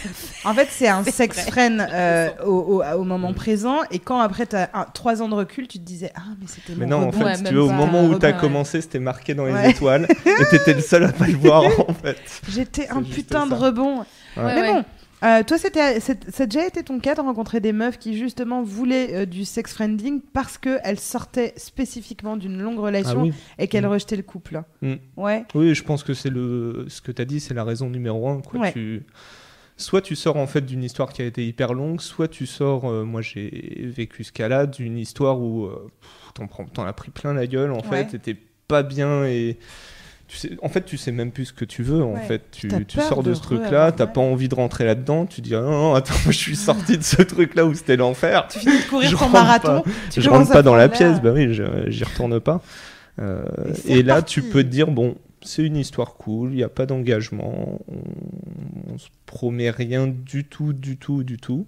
En 0.45 0.55
fait, 0.55 0.69
c'est 0.71 0.87
un 0.87 1.03
sex 1.03 1.41
friend 1.51 1.81
euh, 1.93 2.29
au, 2.47 2.51
au- 2.81 2.83
au 2.85 3.03
moment 3.03 3.33
présent. 3.33 3.79
Et 3.91 3.99
quand 3.99 4.21
après, 4.21 4.47
tu 4.47 4.55
as 4.55 4.69
trois 4.95 5.21
ans 5.21 5.29
de 5.29 5.35
recul, 5.35 5.67
tu 5.67 5.81
te 5.81 5.85
disais 5.85 6.13
Ah, 6.15 6.21
mais 6.41 6.47
c'était 6.47 6.73
mon 6.75 6.79
Mais 6.79 6.87
non, 6.87 7.09
en 7.09 7.13
fait, 7.13 7.25
Ouais, 7.25 7.35
si 7.35 7.43
tu 7.43 7.55
veux, 7.55 7.63
au 7.65 7.71
moment 7.73 8.05
où 8.05 8.15
t'as 8.17 8.31
ouais. 8.33 8.39
commencé, 8.39 8.81
c'était 8.81 9.01
marqué 9.01 9.35
dans 9.35 9.45
les 9.47 9.53
Ouais. 9.53 9.71
étoiles 9.73 10.07
et 10.25 10.45
t'étais 10.51 10.75
le 10.75 10.81
seul 10.83 11.03
à 11.03 11.09
pas 11.13 11.27
le 11.27 11.35
voir 11.37 11.65
en 11.65 11.95
fait. 11.95 12.17
J'étais 12.49 12.89
un 12.91 13.03
putain 13.03 13.49
de 13.49 13.55
rebond. 13.55 14.05
Mais 14.37 14.73
bon, 14.73 14.85
euh, 15.25 15.43
toi, 15.43 15.57
c'était, 15.59 15.99
ça 16.01 16.13
a 16.39 16.47
déjà 16.47 16.67
été 16.67 16.83
ton 16.83 16.99
cas 17.01 17.15
de 17.15 17.21
rencontrer 17.23 17.61
des 17.61 17.73
meufs 17.73 17.99
qui 17.99 18.17
justement 18.19 18.63
voulaient 18.63 19.15
euh, 19.23 19.27
du 19.27 19.45
sex 19.45 19.73
friending 19.73 20.21
parce 20.33 20.59
qu'elles 20.59 21.01
sortaient 21.01 21.55
spécifiquement 21.57 22.37
d'une 22.37 22.61
longue 22.61 22.79
relation 22.79 23.21
Ah 23.21 23.23
oui. 23.25 23.33
et 23.59 23.67
qu'elles 23.69 23.87
Mm. 23.87 23.91
rejetaient 23.93 24.17
le 24.17 24.23
couple. 24.23 24.63
Mm. 24.83 24.95
Ouais. 25.17 25.45
Oui, 25.55 25.75
je 25.75 25.83
pense 25.83 26.03
que 26.03 26.13
c'est 26.15 26.29
le 26.31 26.85
ce 26.89 27.01
que 27.01 27.13
tu 27.13 27.23
as 27.23 27.25
dit, 27.25 27.41
c'est 27.41 27.55
la 27.55 27.65
raison 27.65 27.89
numéro 27.89 28.29
un. 28.29 28.41
Quoi. 28.43 28.61
Ouais. 28.61 28.73
Tu... 28.73 29.05
Soit 29.79 30.01
tu 30.01 30.17
sors 30.17 30.37
en 30.37 30.47
fait 30.47 30.63
d'une 30.63 30.83
histoire 30.83 31.13
qui 31.13 31.21
a 31.23 31.27
été 31.27 31.47
hyper 31.47 31.75
longue, 31.75 32.01
soit 32.01 32.29
tu 32.29 32.47
sors, 32.47 32.87
euh, 32.87 33.05
moi 33.05 33.21
j'ai 33.21 33.85
vécu 33.95 34.25
ce 34.25 34.33
cas-là, 34.33 34.67
d'une 34.67 34.97
histoire 34.97 35.39
où 35.41 35.69
t'en, 36.35 36.85
as 36.85 36.93
pris 36.95 37.11
plein 37.11 37.33
la 37.35 37.47
gueule 37.47 37.73
en 37.73 37.77
Ouais. 37.77 38.05
fait, 38.05 38.19
t'étais 38.19 38.37
pas 38.69 38.83
bien 38.83 39.25
et 39.27 39.59
tu 40.29 40.37
sais, 40.37 40.51
en 40.63 40.69
fait 40.69 40.85
tu 40.85 40.97
sais 40.97 41.13
même 41.13 41.31
plus 41.31 41.47
ce 41.47 41.53
que 41.53 41.65
tu 41.65 41.83
veux 41.83 42.03
en 42.03 42.15
Ouais. 42.15 42.21
fait. 42.23 42.43
Tu, 42.51 42.69
tu 42.87 43.01
sors 43.01 43.23
de, 43.23 43.31
de 43.31 43.35
ce 43.35 43.41
truc-là, 43.43 43.93
t'as 43.93 44.07
ouais. 44.07 44.13
pas 44.13 44.21
envie 44.21 44.49
de 44.49 44.55
rentrer 44.55 44.85
là-dedans, 44.85 45.27
tu 45.27 45.41
dis 45.41 45.55
ah 45.55 45.61
non, 45.61 45.71
non 45.71 45.95
attends, 45.95 46.15
moi 46.25 46.33
je 46.33 46.39
suis 46.39 46.57
sorti 46.57 46.99
de 46.99 47.03
ce 47.05 47.23
truc-là 47.23 47.65
où 47.65 47.75
c'était 47.75 47.97
l'enfer. 47.97 48.47
Tu 48.51 48.59
finis 48.59 48.79
de 48.83 48.89
courir 48.89 49.09
Je 49.11 49.17
ton 49.17 49.29
marathon. 49.29 49.83
tu 50.11 50.21
je 50.21 50.29
rentre 50.31 50.51
pas 50.51 50.63
dans 50.63 50.75
la 50.75 50.89
pièce, 50.89 51.21
bah 51.23 51.31
oui, 51.33 51.55
je- 51.55 51.89
j'y 51.91 52.05
retourne 52.05 52.41
pas. 52.41 52.61
Euh, 53.19 53.45
Et 53.87 54.03
là, 54.03 54.21
tu 54.23 54.43
peux 54.43 54.63
te 54.63 54.69
dire, 54.69 54.89
bon, 54.91 55.15
c'est 55.43 55.63
une 55.63 55.77
histoire 55.77 56.15
cool, 56.15 56.51
il 56.51 56.57
n'y 56.57 56.63
a 56.65 56.69
pas 56.69 56.87
d'engagement, 56.87 57.79
on, 57.89 58.93
on 58.95 58.99
se 58.99 59.09
promet 59.27 59.71
rien 59.71 60.07
du 60.07 60.45
tout, 60.45 60.73
du 60.73 60.97
tout, 60.97 61.23
du 61.25 61.37
tout. 61.39 61.67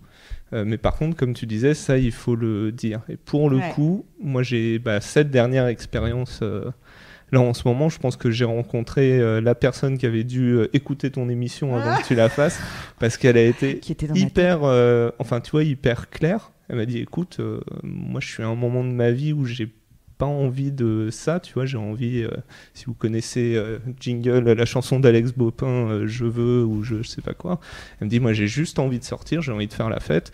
Euh, 0.52 0.64
mais 0.66 0.78
par 0.78 0.96
contre, 0.96 1.16
comme 1.16 1.34
tu 1.34 1.46
disais, 1.46 1.74
ça, 1.74 1.96
il 1.98 2.10
faut 2.12 2.34
le 2.34 2.72
dire. 2.72 3.00
Et 3.08 3.16
pour 3.16 3.50
le 3.50 3.58
Ouais. 3.58 3.70
coup, 3.74 4.04
moi, 4.22 4.42
j'ai 4.42 4.78
bah, 4.78 5.00
cette 5.00 5.30
dernière 5.30 5.66
expérience. 5.68 6.40
euh, 6.42 6.70
Là, 7.32 7.40
en 7.40 7.52
ce 7.54 7.66
moment, 7.68 7.88
je 7.88 7.98
pense 7.98 8.16
que 8.16 8.30
j'ai 8.30 8.44
rencontré 8.46 9.18
euh, 9.20 9.40
la 9.40 9.54
personne 9.54 9.98
qui 9.98 10.06
avait 10.06 10.24
dû 10.24 10.52
euh, 10.54 10.68
écouter 10.72 11.10
ton 11.10 11.28
émission 11.28 11.76
avant 11.76 12.00
que 12.00 12.06
tu 12.06 12.14
la 12.14 12.28
fasses, 12.28 12.58
parce 12.98 13.16
qu'elle 13.18 13.36
a 13.36 13.42
été 13.44 13.78
Qui 13.80 13.92
était 13.92 14.06
dans 14.06 14.14
ma 14.14 14.20
tête. 14.20 14.30
hyper, 14.30 14.60
euh, 14.64 15.10
enfin 15.18 15.40
tu 15.40 15.50
vois, 15.50 15.62
hyper 15.64 16.08
clair. 16.10 16.52
Elle 16.68 16.76
m'a 16.76 16.86
dit, 16.86 16.98
écoute, 16.98 17.40
moi 17.82 18.20
je 18.20 18.28
suis 18.28 18.42
à 18.42 18.46
un 18.46 18.54
moment 18.54 18.82
de 18.84 18.90
ma 18.90 19.10
vie 19.10 19.32
où 19.32 19.44
j'ai 19.46 19.68
pas 20.18 20.26
envie 20.26 20.72
de 20.72 21.08
ça, 21.12 21.38
tu 21.38 21.52
vois, 21.54 21.64
j'ai 21.64 21.78
envie, 21.78 22.26
si 22.74 22.86
vous 22.86 22.92
connaissez 22.94 23.56
Jingle, 24.00 24.50
la 24.52 24.64
chanson 24.66 24.98
d'Alex 25.00 25.32
Bopin, 25.32 26.06
Je 26.06 26.24
veux 26.24 26.64
ou 26.64 26.82
je, 26.82 27.02
je 27.02 27.08
sais 27.08 27.22
pas 27.22 27.34
quoi, 27.34 27.60
elle 28.00 28.06
me 28.06 28.10
dit, 28.10 28.20
moi 28.20 28.32
j'ai 28.32 28.48
juste 28.48 28.78
envie 28.80 28.98
de 28.98 29.04
sortir, 29.04 29.40
j'ai 29.42 29.52
envie 29.52 29.66
de 29.68 29.72
faire 29.72 29.88
la 29.88 30.00
fête. 30.00 30.32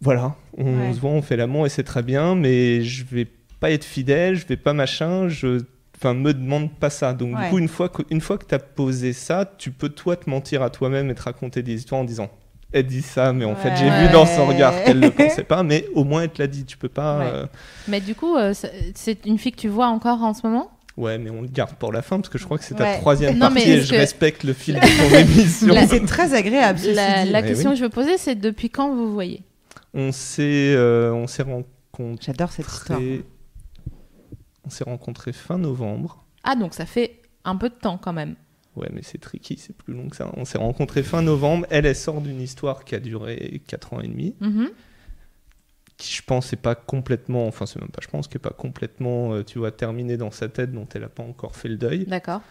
Voilà, 0.00 0.36
on 0.58 0.64
Ouais. 0.88 0.92
se 0.92 1.00
voit, 1.00 1.10
on 1.10 1.22
fait 1.22 1.36
l'amour 1.36 1.66
et 1.66 1.68
c'est 1.70 1.84
très 1.84 2.02
bien, 2.02 2.34
mais 2.34 2.82
je 2.82 3.04
vais 3.04 3.24
pas 3.24 3.30
être 3.70 3.84
fidèle, 3.84 4.36
je 4.36 4.46
vais 4.46 4.56
pas 4.56 4.72
machin, 4.72 5.28
je 5.28 5.60
enfin 5.96 6.14
me 6.14 6.32
demande 6.34 6.72
pas 6.72 6.90
ça. 6.90 7.12
Donc 7.12 7.36
Ouais. 7.36 7.44
du 7.44 7.50
coup 7.50 7.58
une 7.58 7.68
fois 7.68 7.88
que 7.88 8.02
une 8.10 8.20
fois 8.20 8.36
que 8.38 8.44
tu 8.46 8.54
as 8.54 8.58
posé 8.58 9.12
ça, 9.12 9.50
tu 9.58 9.70
peux 9.70 9.88
toi 9.88 10.16
te 10.16 10.28
mentir 10.28 10.62
à 10.62 10.70
toi-même 10.70 11.10
et 11.10 11.14
te 11.14 11.22
raconter 11.22 11.62
des 11.62 11.74
histoires 11.74 12.00
en 12.00 12.04
disant 12.04 12.28
elle 12.72 12.86
dit 12.86 13.02
ça 13.02 13.32
mais 13.32 13.44
en 13.44 13.54
fait 13.54 13.72
j'ai 13.76 13.88
vu 13.88 14.12
dans 14.12 14.26
son 14.26 14.46
regard 14.46 14.74
qu'elle 14.82 14.98
ne 14.98 15.08
pensait 15.10 15.44
pas 15.44 15.62
mais 15.62 15.86
au 15.94 16.02
moins 16.04 16.22
elle 16.22 16.30
te 16.30 16.42
l'a 16.42 16.48
dit, 16.48 16.64
tu 16.64 16.76
peux 16.76 16.88
pas 16.88 17.18
Ouais. 17.20 17.24
euh, 17.32 17.46
Mais 17.88 18.00
du 18.00 18.14
coup, 18.16 18.36
euh, 18.36 18.52
c'est- 18.94 19.24
une 19.24 19.38
fille 19.38 19.52
que 19.52 19.60
tu 19.60 19.68
vois 19.68 19.86
encore 19.86 20.22
en 20.22 20.34
ce 20.34 20.44
moment? 20.46 20.70
Ouais, 20.96 21.18
mais 21.18 21.30
on 21.30 21.42
le 21.42 21.48
garde 21.48 21.74
pour 21.74 21.92
la 21.92 22.02
fin 22.02 22.16
parce 22.18 22.28
que 22.28 22.38
je 22.38 22.44
crois 22.44 22.56
que 22.58 22.64
c'est 22.64 22.74
ta 22.74 22.84
Ouais. 22.84 22.98
troisième 22.98 23.34
Non, 23.38 23.48
mais 23.50 23.54
partie 23.62 23.70
et 23.70 23.80
je 23.80 23.90
que- 23.92 23.96
respecte 23.96 24.44
le 24.44 24.52
fil 24.52 24.74
de 24.74 24.80
ton 24.80 25.16
émission. 25.18 25.74
C'est 25.88 26.04
très 26.06 26.34
agréable. 26.34 26.78
ceci 26.78 26.94
La, 26.94 27.24
dit. 27.24 27.30
la 27.30 27.42
Mais 27.42 27.48
question 27.48 27.70
oui. 27.70 27.74
que 27.76 27.80
je 27.80 27.84
veux 27.84 27.90
poser, 27.90 28.16
c'est 28.18 28.34
depuis 28.36 28.70
quand 28.70 28.94
vous 28.94 29.12
voyez? 29.12 29.42
On 29.92 30.10
s'est 30.12 30.74
euh, 30.76 31.12
on 31.12 31.26
s'est 31.28 31.42
rencontrés 31.44 32.16
J'adore 32.26 32.50
cette 32.52 32.66
histoire. 32.66 32.98
On 34.66 34.70
s'est 34.70 34.84
rencontrés 34.84 35.32
fin 35.32 35.58
novembre. 35.58 36.24
Ah, 36.42 36.56
donc 36.56 36.74
ça 36.74 36.86
fait 36.86 37.20
un 37.44 37.56
peu 37.56 37.68
de 37.68 37.74
temps 37.74 37.98
quand 37.98 38.12
même. 38.12 38.34
Ouais, 38.76 38.88
mais 38.92 39.02
c'est 39.02 39.18
tricky, 39.18 39.56
c'est 39.56 39.76
plus 39.76 39.94
long 39.94 40.08
que 40.08 40.16
ça. 40.16 40.30
On 40.36 40.44
s'est 40.44 40.58
rencontrés 40.58 41.02
fin 41.04 41.22
novembre. 41.22 41.66
Elle, 41.70 41.86
elle 41.86 41.94
sort 41.94 42.20
d'une 42.20 42.40
histoire 42.40 42.84
qui 42.84 42.94
a 42.94 43.00
duré 43.00 43.62
4 43.68 43.92
ans 43.94 44.00
et 44.00 44.08
demi, 44.08 44.34
Mhm. 44.40 44.70
qui 45.96 46.12
je 46.12 46.22
pense 46.22 46.52
est 46.52 46.56
pas 46.60 46.74
complètement, 46.74 47.46
enfin 47.46 47.66
c'est 47.66 47.78
même 47.80 47.90
pas 47.90 48.00
je 48.02 48.08
pense, 48.08 48.26
qui 48.26 48.36
est 48.36 48.40
pas 48.40 48.50
complètement, 48.50 49.32
euh, 49.32 49.44
tu 49.44 49.58
vois, 49.60 49.70
terminée 49.70 50.16
dans 50.16 50.32
sa 50.32 50.48
tête, 50.48 50.72
dont 50.72 50.88
elle 50.94 51.04
a 51.04 51.08
pas 51.08 51.22
encore 51.22 51.54
fait 51.54 51.68
le 51.68 51.76
deuil. 51.76 52.04
D'accord. 52.06 52.42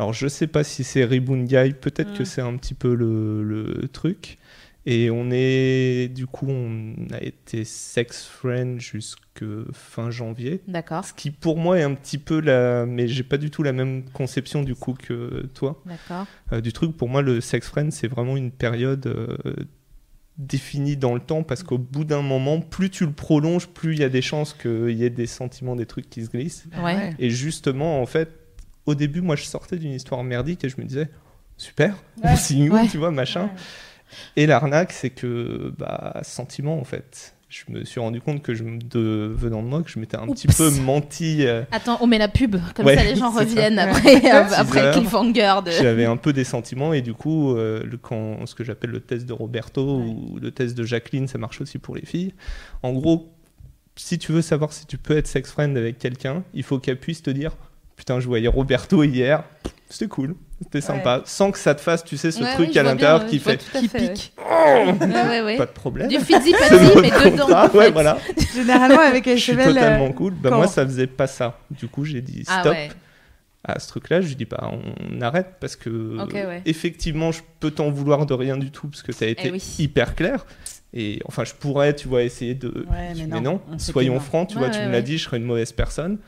Alors 0.00 0.12
je 0.12 0.26
sais 0.28 0.46
pas 0.48 0.64
si 0.64 0.82
c'est 0.84 1.06
Guy, 1.06 1.72
peut-être 1.74 2.12
Mm. 2.14 2.18
que 2.18 2.24
c'est 2.24 2.40
un 2.40 2.56
petit 2.56 2.74
peu 2.74 2.94
le, 2.94 3.42
le 3.44 3.86
truc. 3.88 4.38
Et 4.86 5.10
on 5.10 5.28
est, 5.30 6.08
du 6.14 6.26
coup, 6.26 6.46
on 6.48 6.94
a 7.12 7.20
été 7.22 7.64
sex 7.64 8.24
friend 8.24 8.80
jusque 8.80 9.44
fin 9.72 10.10
janvier. 10.10 10.62
D'accord. 10.66 11.04
Ce 11.04 11.12
qui 11.12 11.30
pour 11.30 11.58
moi 11.58 11.78
est 11.78 11.82
un 11.82 11.94
petit 11.94 12.16
peu 12.16 12.40
la, 12.40 12.86
mais 12.86 13.06
j'ai 13.06 13.22
pas 13.22 13.36
du 13.36 13.50
tout 13.50 13.62
la 13.62 13.72
même 13.72 14.04
conception 14.12 14.62
du 14.62 14.74
coup 14.74 14.94
que 14.94 15.46
toi 15.54 15.82
D'accord. 15.84 16.26
euh, 16.52 16.60
du 16.62 16.72
truc. 16.72 16.96
Pour 16.96 17.08
moi, 17.10 17.20
le 17.22 17.40
sex 17.42 17.66
friend 17.68 17.92
c'est 17.92 18.08
vraiment 18.08 18.36
une 18.36 18.50
période 18.50 19.06
euh, 19.06 19.36
définie 20.38 20.96
dans 20.96 21.14
le 21.14 21.20
temps 21.20 21.42
parce 21.42 21.62
qu'au 21.62 21.78
bout 21.78 22.04
d'un 22.04 22.22
moment, 22.22 22.60
plus 22.60 22.88
tu 22.90 23.04
le 23.04 23.12
prolonges, 23.12 23.66
plus 23.66 23.94
il 23.94 24.00
y 24.00 24.04
a 24.04 24.08
des 24.08 24.22
chances 24.22 24.54
qu'il 24.54 24.90
y 24.96 25.04
ait 25.04 25.10
des 25.10 25.26
sentiments, 25.26 25.76
des 25.76 25.86
trucs 25.86 26.08
qui 26.08 26.24
se 26.24 26.30
glissent. 26.30 26.64
Bah 26.70 26.84
Ouais. 26.84 27.14
Et 27.18 27.28
justement, 27.30 28.00
en 28.00 28.06
fait, 28.06 28.30
au 28.86 28.94
début, 28.94 29.20
moi, 29.20 29.36
je 29.36 29.42
sortais 29.44 29.76
d'une 29.76 29.92
histoire 29.92 30.22
merdique 30.24 30.64
et 30.64 30.68
je 30.68 30.80
me 30.80 30.86
disais, 30.86 31.10
super, 31.56 31.94
Ouais. 32.22 32.30
on 32.32 32.36
signe 32.36 32.70
où, 32.70 32.74
Ouais. 32.74 32.86
tu 32.88 32.96
vois, 32.98 33.10
machin. 33.10 33.50
Et 34.36 34.46
l'arnaque, 34.46 34.92
c'est 34.92 35.10
que, 35.10 35.72
bah, 35.78 36.20
sentiment, 36.22 36.78
en 36.80 36.84
fait. 36.84 37.34
Je 37.50 37.62
me 37.70 37.82
suis 37.86 37.98
rendu 37.98 38.20
compte 38.20 38.42
que 38.42 38.52
je 38.54 38.62
me, 38.62 38.78
de, 38.78 39.32
venant 39.34 39.62
de 39.62 39.68
moi, 39.68 39.82
que 39.82 39.88
je 39.90 39.98
m'étais 39.98 40.18
un 40.18 40.26
petit 40.26 40.48
peu 40.48 40.70
menti. 40.82 41.46
euh, 41.46 41.62
Attends, 41.72 41.96
on 42.02 42.06
met 42.06 42.18
la 42.18 42.28
pub, 42.28 42.56
comme 42.74 42.84
Ouais, 42.84 42.94
ça 42.94 43.02
les 43.04 43.16
gens 43.16 43.30
c'est 43.38 43.38
ça. 43.38 43.44
reviennent 43.44 43.78
après, 43.78 44.16
euh, 44.16 44.48
Six 44.48 44.54
après 44.54 44.80
le 44.82 44.86
heures. 44.88 44.94
cliffhanger 44.94 45.54
de... 45.64 45.70
J'avais 45.70 46.04
un 46.04 46.18
peu 46.18 46.34
des 46.34 46.44
sentiments 46.44 46.92
et 46.92 47.00
du 47.00 47.14
coup, 47.14 47.56
euh, 47.56 47.82
le, 47.84 47.96
quand, 47.96 48.44
ce 48.44 48.54
que 48.54 48.64
j'appelle 48.64 48.90
le 48.90 49.00
test 49.00 49.24
de 49.24 49.32
Roberto 49.32 49.82
ou 49.82 50.38
le 50.38 50.50
test 50.50 50.76
de 50.76 50.84
Jacqueline, 50.84 51.26
ça 51.26 51.38
marche 51.38 51.62
aussi 51.62 51.78
pour 51.78 51.96
les 51.96 52.04
filles. 52.04 52.34
En 52.82 52.92
gros, 52.92 53.32
si 53.96 54.18
tu 54.18 54.30
veux 54.32 54.42
savoir 54.42 54.74
si 54.74 54.84
tu 54.84 54.98
peux 54.98 55.16
être 55.16 55.26
sex 55.26 55.50
friend 55.50 55.74
avec 55.74 55.98
quelqu'un, 55.98 56.44
il 56.52 56.64
faut 56.64 56.78
qu'elle 56.78 57.00
puisse 57.00 57.22
te 57.22 57.30
dire 57.30 57.52
Putain, 57.96 58.20
je 58.20 58.26
voyais 58.26 58.48
Roberto 58.48 59.02
hier, 59.04 59.42
c'était 59.88 60.06
cool, 60.08 60.34
c'était 60.62 60.80
sympa, 60.80 61.22
sans 61.24 61.50
que 61.52 61.58
ça 61.58 61.74
te 61.74 61.80
fasse, 61.80 62.04
tu 62.04 62.16
sais, 62.16 62.30
ce 62.32 62.42
Ouais, 62.42 62.52
truc 62.54 62.70
oui, 62.72 62.78
à 62.78 62.82
l'intérieur 62.82 63.26
qui 63.26 63.38
fait 63.38 63.58
Qui 63.58 63.88
fait, 63.88 64.00
ouais. 64.00 64.08
pique. 64.12 64.32
Ouais, 64.38 64.84
ouais, 65.28 65.40
ouais. 65.42 65.56
Pas 65.56 65.66
de 65.66 65.70
problème. 65.70 66.08
Du 66.08 66.18
fizzy 66.18 66.52
mais 67.00 67.10
dedans. 67.30 67.44
contrat, 67.46 67.66
en 67.66 67.68
fait. 67.70 67.78
ouais, 67.78 67.90
voilà. 67.92 68.18
Généralement, 68.54 69.00
avec 69.00 69.28
Je 69.28 69.36
suis 69.36 69.56
totalement 69.56 70.06
euh, 70.06 70.12
cool. 70.12 70.34
Bah, 70.34 70.50
moi, 70.50 70.66
ça 70.66 70.84
faisait 70.84 71.06
pas 71.06 71.26
ça. 71.28 71.58
Du 71.70 71.86
coup, 71.88 72.04
j'ai 72.04 72.20
dit 72.20 72.42
Ah 72.48 72.60
stop 72.60 72.72
ouais. 72.72 72.88
à 73.64 73.78
ce 73.78 73.88
truc-là. 73.88 74.20
Je 74.20 74.28
lui 74.28 74.36
dis, 74.36 74.44
bah, 74.46 74.70
on 74.72 75.20
arrête 75.20 75.54
parce 75.60 75.76
que, 75.76 76.16
effectivement, 76.66 77.30
je 77.32 77.40
peux 77.60 77.70
t'en 77.70 77.90
vouloir 77.90 78.26
de 78.26 78.34
rien 78.34 78.56
du 78.56 78.70
tout 78.70 78.88
parce 78.88 79.02
que 79.02 79.12
tu 79.12 79.24
as 79.24 79.28
été 79.28 79.42
Eh 79.46 79.50
oui. 79.52 79.76
hyper 79.78 80.14
clair. 80.16 80.44
Et 80.94 81.20
enfin, 81.26 81.44
je 81.44 81.52
pourrais, 81.52 81.94
tu 81.94 82.08
vois, 82.08 82.22
essayer 82.22 82.54
de. 82.54 82.68
Ouais, 82.90 83.12
mais 83.28 83.40
non, 83.40 83.60
on 83.70 83.78
sait 83.78 83.92
soyons 83.92 84.14
non. 84.14 84.20
francs, 84.20 84.48
tu 84.48 84.56
Ouais, 84.56 84.62
vois, 84.62 84.70
tu 84.70 84.78
ouais, 84.80 84.86
me 84.86 84.92
l'as 84.92 85.02
dit, 85.02 85.18
je 85.18 85.24
serais 85.24 85.36
une 85.36 85.44
mauvaise 85.44 85.70
personne. 85.70 86.18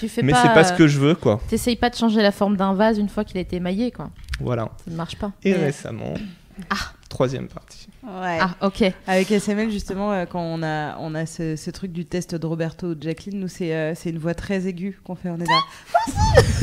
Tu 0.00 0.08
fais 0.08 0.22
mais 0.22 0.32
c'est 0.34 0.52
pas 0.52 0.64
ce 0.64 0.72
euh, 0.72 0.76
que 0.76 0.88
je 0.88 0.98
veux, 0.98 1.14
quoi. 1.14 1.40
T'essayes 1.48 1.76
pas 1.76 1.90
de 1.90 1.94
changer 1.94 2.22
la 2.22 2.32
forme 2.32 2.56
d'un 2.56 2.74
vase 2.74 2.98
une 2.98 3.08
fois 3.08 3.24
qu'il 3.24 3.38
a 3.38 3.40
été 3.40 3.56
émaillé, 3.56 3.90
quoi. 3.90 4.10
Voilà. 4.40 4.70
Ça 4.84 4.90
ne 4.90 4.96
marche 4.96 5.16
pas. 5.16 5.32
Et 5.44 5.52
Mais- 5.52 5.66
récemment, 5.66 6.14
troisième 7.08 7.48
partie. 7.48 7.88
Ouais. 8.02 8.38
Ah, 8.40 8.50
ok. 8.60 8.84
Avec 9.06 9.30
SML, 9.30 9.70
justement, 9.70 10.12
euh, 10.12 10.26
quand 10.26 10.40
on 10.40 10.62
a, 10.62 10.96
on 10.98 11.14
a 11.14 11.26
ce, 11.26 11.56
ce 11.56 11.70
truc 11.70 11.92
du 11.92 12.04
test 12.06 12.34
de 12.34 12.46
Roberto 12.46 12.88
ou 12.88 12.94
de 12.94 13.02
Jacqueline, 13.02 13.38
nous, 13.40 13.48
c'est 13.48 13.74
euh, 13.74 13.94
c'est 13.94 14.10
une 14.10 14.18
voix 14.18 14.34
très 14.34 14.66
aiguë 14.66 14.98
qu'on 15.04 15.14
fait. 15.14 15.30
On 15.30 15.38
est 15.38 15.46
là. 15.46 15.60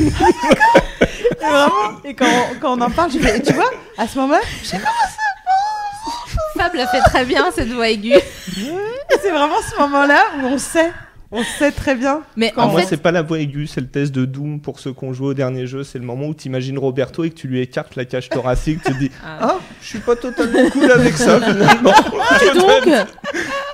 et 0.00 1.44
vraiment, 1.44 2.04
et 2.04 2.14
quand 2.14 2.26
on, 2.26 2.58
quand 2.60 2.78
on 2.78 2.80
en 2.82 2.90
parle, 2.90 3.10
je 3.12 3.18
fais, 3.18 3.38
et 3.38 3.42
tu 3.42 3.54
vois, 3.54 3.70
à 3.98 4.06
ce 4.06 4.18
moment-là, 4.18 4.40
je 4.62 4.68
sais 4.68 4.78
pas, 4.78 4.90
Fab 6.56 6.74
l'a 6.74 6.86
fait 6.86 7.00
très 7.00 7.24
bien, 7.24 7.50
cette 7.50 7.70
voix 7.70 7.88
aiguë. 7.88 8.14
c'est 9.20 9.30
vraiment 9.30 9.60
ce 9.70 9.80
moment-là 9.80 10.22
où 10.42 10.46
on 10.46 10.58
sait. 10.58 10.92
On 11.34 11.42
sait 11.58 11.72
très 11.72 11.94
bien. 11.94 12.20
Mais 12.36 12.52
Ah, 12.56 12.66
en 12.66 12.70
moi, 12.70 12.80
fait, 12.82 12.86
c'est 12.88 12.96
pas 13.02 13.10
la 13.10 13.22
voix 13.22 13.38
aiguë, 13.38 13.66
c'est 13.66 13.80
le 13.80 13.86
test 13.86 14.12
de 14.12 14.24
Doom 14.26 14.60
pour 14.60 14.78
ceux 14.78 14.92
qui 14.92 15.02
ont 15.04 15.12
joué 15.14 15.28
au 15.28 15.34
dernier 15.34 15.66
jeu. 15.66 15.82
C'est 15.82 15.98
le 15.98 16.04
moment 16.04 16.26
où 16.26 16.34
tu 16.34 16.48
imagines 16.48 16.78
Roberto 16.78 17.24
et 17.24 17.30
que 17.30 17.34
tu 17.34 17.48
lui 17.48 17.60
écartes 17.60 17.96
la 17.96 18.04
cage 18.04 18.28
thoracique. 18.28 18.80
tu 18.84 18.92
te 18.92 18.98
dis 18.98 19.10
Ah. 19.24 19.38
Ah, 19.40 19.58
je 19.80 19.88
suis 19.88 19.98
pas 20.00 20.14
totalement 20.14 20.68
cool 20.70 20.90
avec 20.92 21.16
ça 21.16 21.40
finalement. 21.44 21.92
dis 22.40 22.58
donc, 22.58 23.06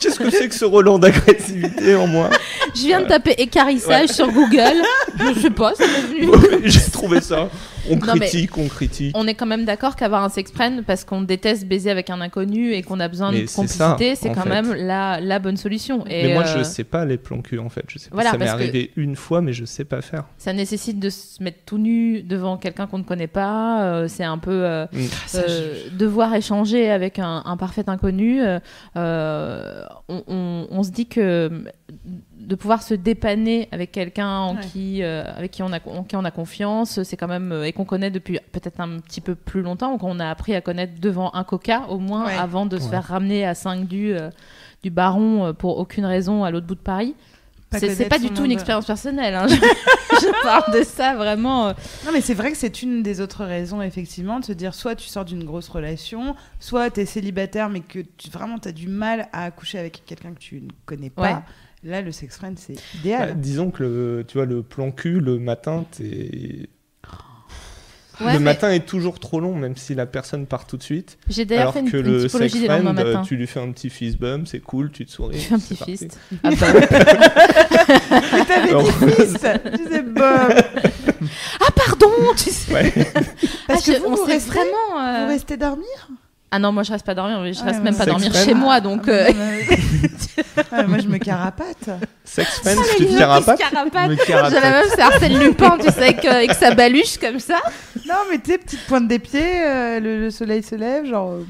Qu'est-ce 0.00 0.18
que 0.20 0.30
c'est 0.30 0.48
que 0.48 0.54
ce 0.54 0.64
Roland 0.64 0.98
d'agressivité 1.00 1.96
en 1.96 2.06
moi? 2.06 2.30
Je 2.76 2.82
viens 2.82 3.00
de 3.00 3.06
taper 3.06 3.32
écarissage 3.38 4.10
sur 4.10 4.30
Google. 4.30 4.80
Je 5.18 5.40
sais 5.40 5.50
pas, 5.50 5.74
ça 5.74 5.84
m'est 5.84 6.20
venu. 6.20 6.60
J'ai 6.64 6.90
trouvé 6.92 7.20
ça. 7.20 7.48
On 7.90 7.96
Non, 7.96 8.14
critique, 8.14 8.56
on 8.58 8.68
critique. 8.68 9.16
On 9.16 9.26
est 9.26 9.34
quand 9.34 9.46
même 9.46 9.64
d'accord 9.64 9.96
qu'avoir 9.96 10.22
un 10.24 10.28
sexprenne 10.28 10.82
parce 10.86 11.04
qu'on 11.04 11.22
déteste 11.22 11.66
baiser 11.66 11.90
avec 11.90 12.10
un 12.10 12.20
inconnu 12.20 12.72
et 12.72 12.82
qu'on 12.82 13.00
a 13.00 13.08
besoin 13.08 13.30
Mais 13.32 13.42
de 13.42 13.46
complicité, 13.50 14.14
c'est 14.14 14.30
quand 14.32 14.42
fait. 14.42 14.48
même 14.48 14.72
la, 14.74 15.20
la 15.20 15.38
bonne 15.38 15.56
solution. 15.56 16.04
Et 16.06 16.28
mais 16.28 16.34
moi, 16.34 16.44
euh, 16.46 16.58
je 16.58 16.62
sais 16.64 16.84
pas 16.84 17.04
les 17.04 17.16
plans 17.18 17.40
cul 17.40 17.58
en 17.58 17.68
fait. 17.68 17.84
Je 17.88 17.98
sais 17.98 18.10
pas. 18.10 18.14
Voilà, 18.16 18.30
ça 18.32 18.38
m'est 18.38 18.48
arrivé 18.48 18.90
une 18.96 19.16
fois, 19.16 19.40
mais 19.40 19.52
je 19.52 19.64
sais 19.64 19.84
pas 19.84 20.00
faire. 20.02 20.24
ça 20.38 20.52
nécessite 20.52 20.98
de 20.98 21.10
se 21.10 21.42
mettre 21.42 21.58
tout 21.66 21.78
nu 21.78 22.22
devant 22.22 22.56
quelqu'un 22.56 22.86
qu'on 22.86 22.98
ne 22.98 23.04
connaît 23.04 23.26
pas. 23.26 23.82
euh, 23.84 24.08
c'est 24.08 24.24
un 24.24 24.38
peu 24.38 24.50
euh, 24.64 24.86
Mm. 24.92 24.98
euh, 25.36 25.74
devoir 25.98 26.34
échanger 26.34 26.90
avec 26.90 27.18
un, 27.18 27.42
un 27.44 27.56
parfait 27.56 27.84
inconnu. 27.88 28.40
on, 30.08 30.22
on- 30.28 30.66
on 30.70 30.82
se 30.82 30.90
dit 30.90 31.06
que 31.06 31.64
de 32.48 32.54
pouvoir 32.56 32.82
se 32.82 32.94
dépanner 32.94 33.68
avec 33.72 33.92
quelqu'un 33.92 34.28
en 34.38 34.54
Ouais. 34.56 34.60
qui, 34.72 35.02
euh, 35.02 35.22
avec 35.36 35.50
qui 35.52 35.62
on 35.62 35.72
a, 35.72 35.78
en 35.86 36.02
qui 36.02 36.16
on 36.16 36.24
a 36.24 36.30
confiance, 36.30 37.02
c'est 37.02 37.16
quand 37.16 37.28
même 37.28 37.52
euh, 37.52 37.64
et 37.64 37.72
qu'on 37.72 37.84
connaît 37.84 38.10
depuis 38.10 38.38
peut-être 38.52 38.80
un 38.80 38.98
petit 39.00 39.20
peu 39.20 39.34
plus 39.34 39.60
longtemps, 39.62 39.92
ou 39.92 39.98
qu'on 39.98 40.18
a 40.18 40.28
appris 40.30 40.54
à 40.54 40.60
connaître 40.62 40.94
devant 41.00 41.30
un 41.34 41.44
coca 41.44 41.82
au 41.90 41.98
moins 41.98 42.24
Ouais. 42.26 42.34
avant 42.34 42.64
de 42.66 42.78
se 42.78 42.88
faire 42.88 43.04
ramener 43.04 43.46
à 43.46 43.54
5 43.54 43.86
du 43.86 44.14
euh, 44.14 44.30
du 44.82 44.90
baron 44.90 45.46
euh, 45.46 45.52
pour 45.52 45.76
aucune 45.78 46.04
raison 46.06 46.42
à 46.42 46.50
l'autre 46.50 46.66
bout 46.66 46.74
de 46.74 46.80
Paris. 46.80 47.14
C'est 47.70 48.08
pas 48.08 48.18
du 48.18 48.30
tout 48.30 48.44
une 48.46 48.52
expérience 48.52 48.86
personnelle. 48.86 49.34
hein. 49.34 49.46
Je, 50.10 50.26
je 50.26 50.42
parle 50.42 50.72
de 50.74 50.82
ça 50.84 51.14
vraiment. 51.14 51.66
Non, 51.68 52.12
mais 52.14 52.22
c'est 52.22 52.32
vrai 52.34 52.50
que 52.50 52.56
c'est 52.56 52.82
une 52.82 53.02
des 53.02 53.20
autres 53.20 53.44
raisons, 53.44 53.82
effectivement, 53.82 54.40
de 54.40 54.44
se 54.46 54.52
dire 54.52 54.74
soit 54.74 54.94
tu 54.96 55.06
sors 55.06 55.24
d'une 55.26 55.44
grosse 55.44 55.68
relation, 55.68 56.34
soit 56.60 56.90
tu 56.90 57.00
es 57.00 57.04
célibataire, 57.04 57.68
mais 57.68 57.80
que 57.80 57.98
tu, 58.16 58.30
vraiment 58.30 58.58
tu 58.58 58.68
as 58.68 58.72
du 58.72 58.88
mal 58.88 59.28
à 59.34 59.44
accoucher 59.44 59.78
avec 59.78 60.02
quelqu'un 60.06 60.32
que 60.32 60.38
tu 60.38 60.62
ne 60.62 60.70
connais 60.86 61.10
pas. 61.10 61.22
Ouais. 61.22 61.36
Là, 61.84 62.02
le 62.02 62.10
sex 62.12 62.36
friend, 62.36 62.58
c'est 62.58 62.74
Bah, 62.74 62.80
idéal. 63.00 63.40
disons 63.40 63.70
que 63.70 63.82
le, 63.84 64.24
tu 64.26 64.36
vois, 64.38 64.46
le 64.46 64.62
plan 64.62 64.90
cul 64.90 65.20
le 65.20 65.38
matin, 65.38 65.84
t'es. 65.96 66.68
Ouais, 68.20 68.32
le 68.32 68.38
mais 68.40 68.46
matin 68.46 68.72
est 68.72 68.84
toujours 68.84 69.20
trop 69.20 69.38
long, 69.38 69.54
même 69.54 69.76
si 69.76 69.94
la 69.94 70.04
personne 70.04 70.46
part 70.46 70.66
tout 70.66 70.76
de 70.76 70.82
suite. 70.82 71.18
J'ai 71.28 71.44
d'ailleurs 71.44 71.62
Alors 71.62 71.74
fait 71.74 71.80
une, 71.82 71.90
que 71.92 71.96
une 71.98 72.02
le 72.02 72.28
sex 72.28 72.52
friend, 72.64 72.82
matin. 72.82 73.22
tu 73.24 73.36
lui 73.36 73.46
fais 73.46 73.60
un 73.60 73.70
petit 73.70 73.90
fist 73.90 74.18
bump, 74.18 74.48
c'est 74.48 74.58
cool, 74.58 74.90
tu 74.90 75.06
te 75.06 75.12
souris. 75.12 75.38
Tu 75.38 75.44
fais 75.44 75.54
un 75.54 75.58
petit 75.60 75.74
parti. 75.76 75.96
fist. 75.98 76.18
Ah 76.42 76.50
bah, 76.50 76.66
Mais 78.32 78.44
t'avais 78.44 78.68
Alors- 78.70 78.82
dit 78.82 78.90
fils 79.16 79.34
Tu 79.86 80.02
Bob 80.02 80.24
ah, 81.60 81.70
pardon, 81.76 82.10
tu 82.36 82.50
sais. 82.50 82.72
Ouais. 82.74 82.90
Parce 83.68 83.82
Ah, 83.82 83.86
que 83.86 83.92
je- 83.92 83.98
vous, 83.98 84.06
on 84.06 84.14
vous 84.16 84.24
restez- 84.24 84.50
vraiment. 84.50 84.98
euh, 85.00 85.22
Vous 85.24 85.28
restez 85.32 85.56
dormir? 85.56 86.08
Ah 86.50 86.58
non, 86.58 86.72
moi 86.72 86.82
je 86.82 86.92
reste 86.92 87.04
pas 87.04 87.14
dormir, 87.14 87.36
je 87.38 87.42
Ouais, 87.42 87.64
reste 87.66 87.78
ouais, 87.78 87.84
même 87.84 87.96
pas 87.96 88.06
dormir 88.06 88.30
friend. 88.30 88.46
chez 88.48 88.54
moi, 88.54 88.80
donc. 88.80 89.02
Ah, 89.06 89.10
euh, 89.10 90.86
Moi, 90.86 90.98
je 90.98 91.08
me 91.08 91.18
carapate. 91.18 91.90
Sex 92.24 92.60
friend, 92.60 92.78
Ah, 92.80 92.84
tu 92.96 93.06
te 93.06 93.18
carapates 93.18 93.58
J'ai 93.58 94.32
carapate. 94.32 94.52
la 94.62 94.70
même, 94.70 94.84
c'est 94.94 95.00
Arsène 95.02 95.38
Lupin, 95.38 95.76
tu 95.78 95.90
sais, 95.90 96.02
avec, 96.02 96.24
euh, 96.24 96.30
avec 96.30 96.52
sa 96.54 96.74
baluche 96.74 97.18
comme 97.18 97.38
ça. 97.38 97.56
Non, 98.08 98.14
mais 98.30 98.38
tu 98.38 98.52
sais, 98.52 98.58
petite 98.58 98.86
pointe 98.86 99.08
des 99.08 99.18
pieds, 99.18 99.40
euh, 99.66 100.00
le, 100.00 100.20
le 100.20 100.30
soleil 100.30 100.62
se 100.62 100.74
lève, 100.74 101.04
genre. 101.06 101.32
euh, 101.32 101.42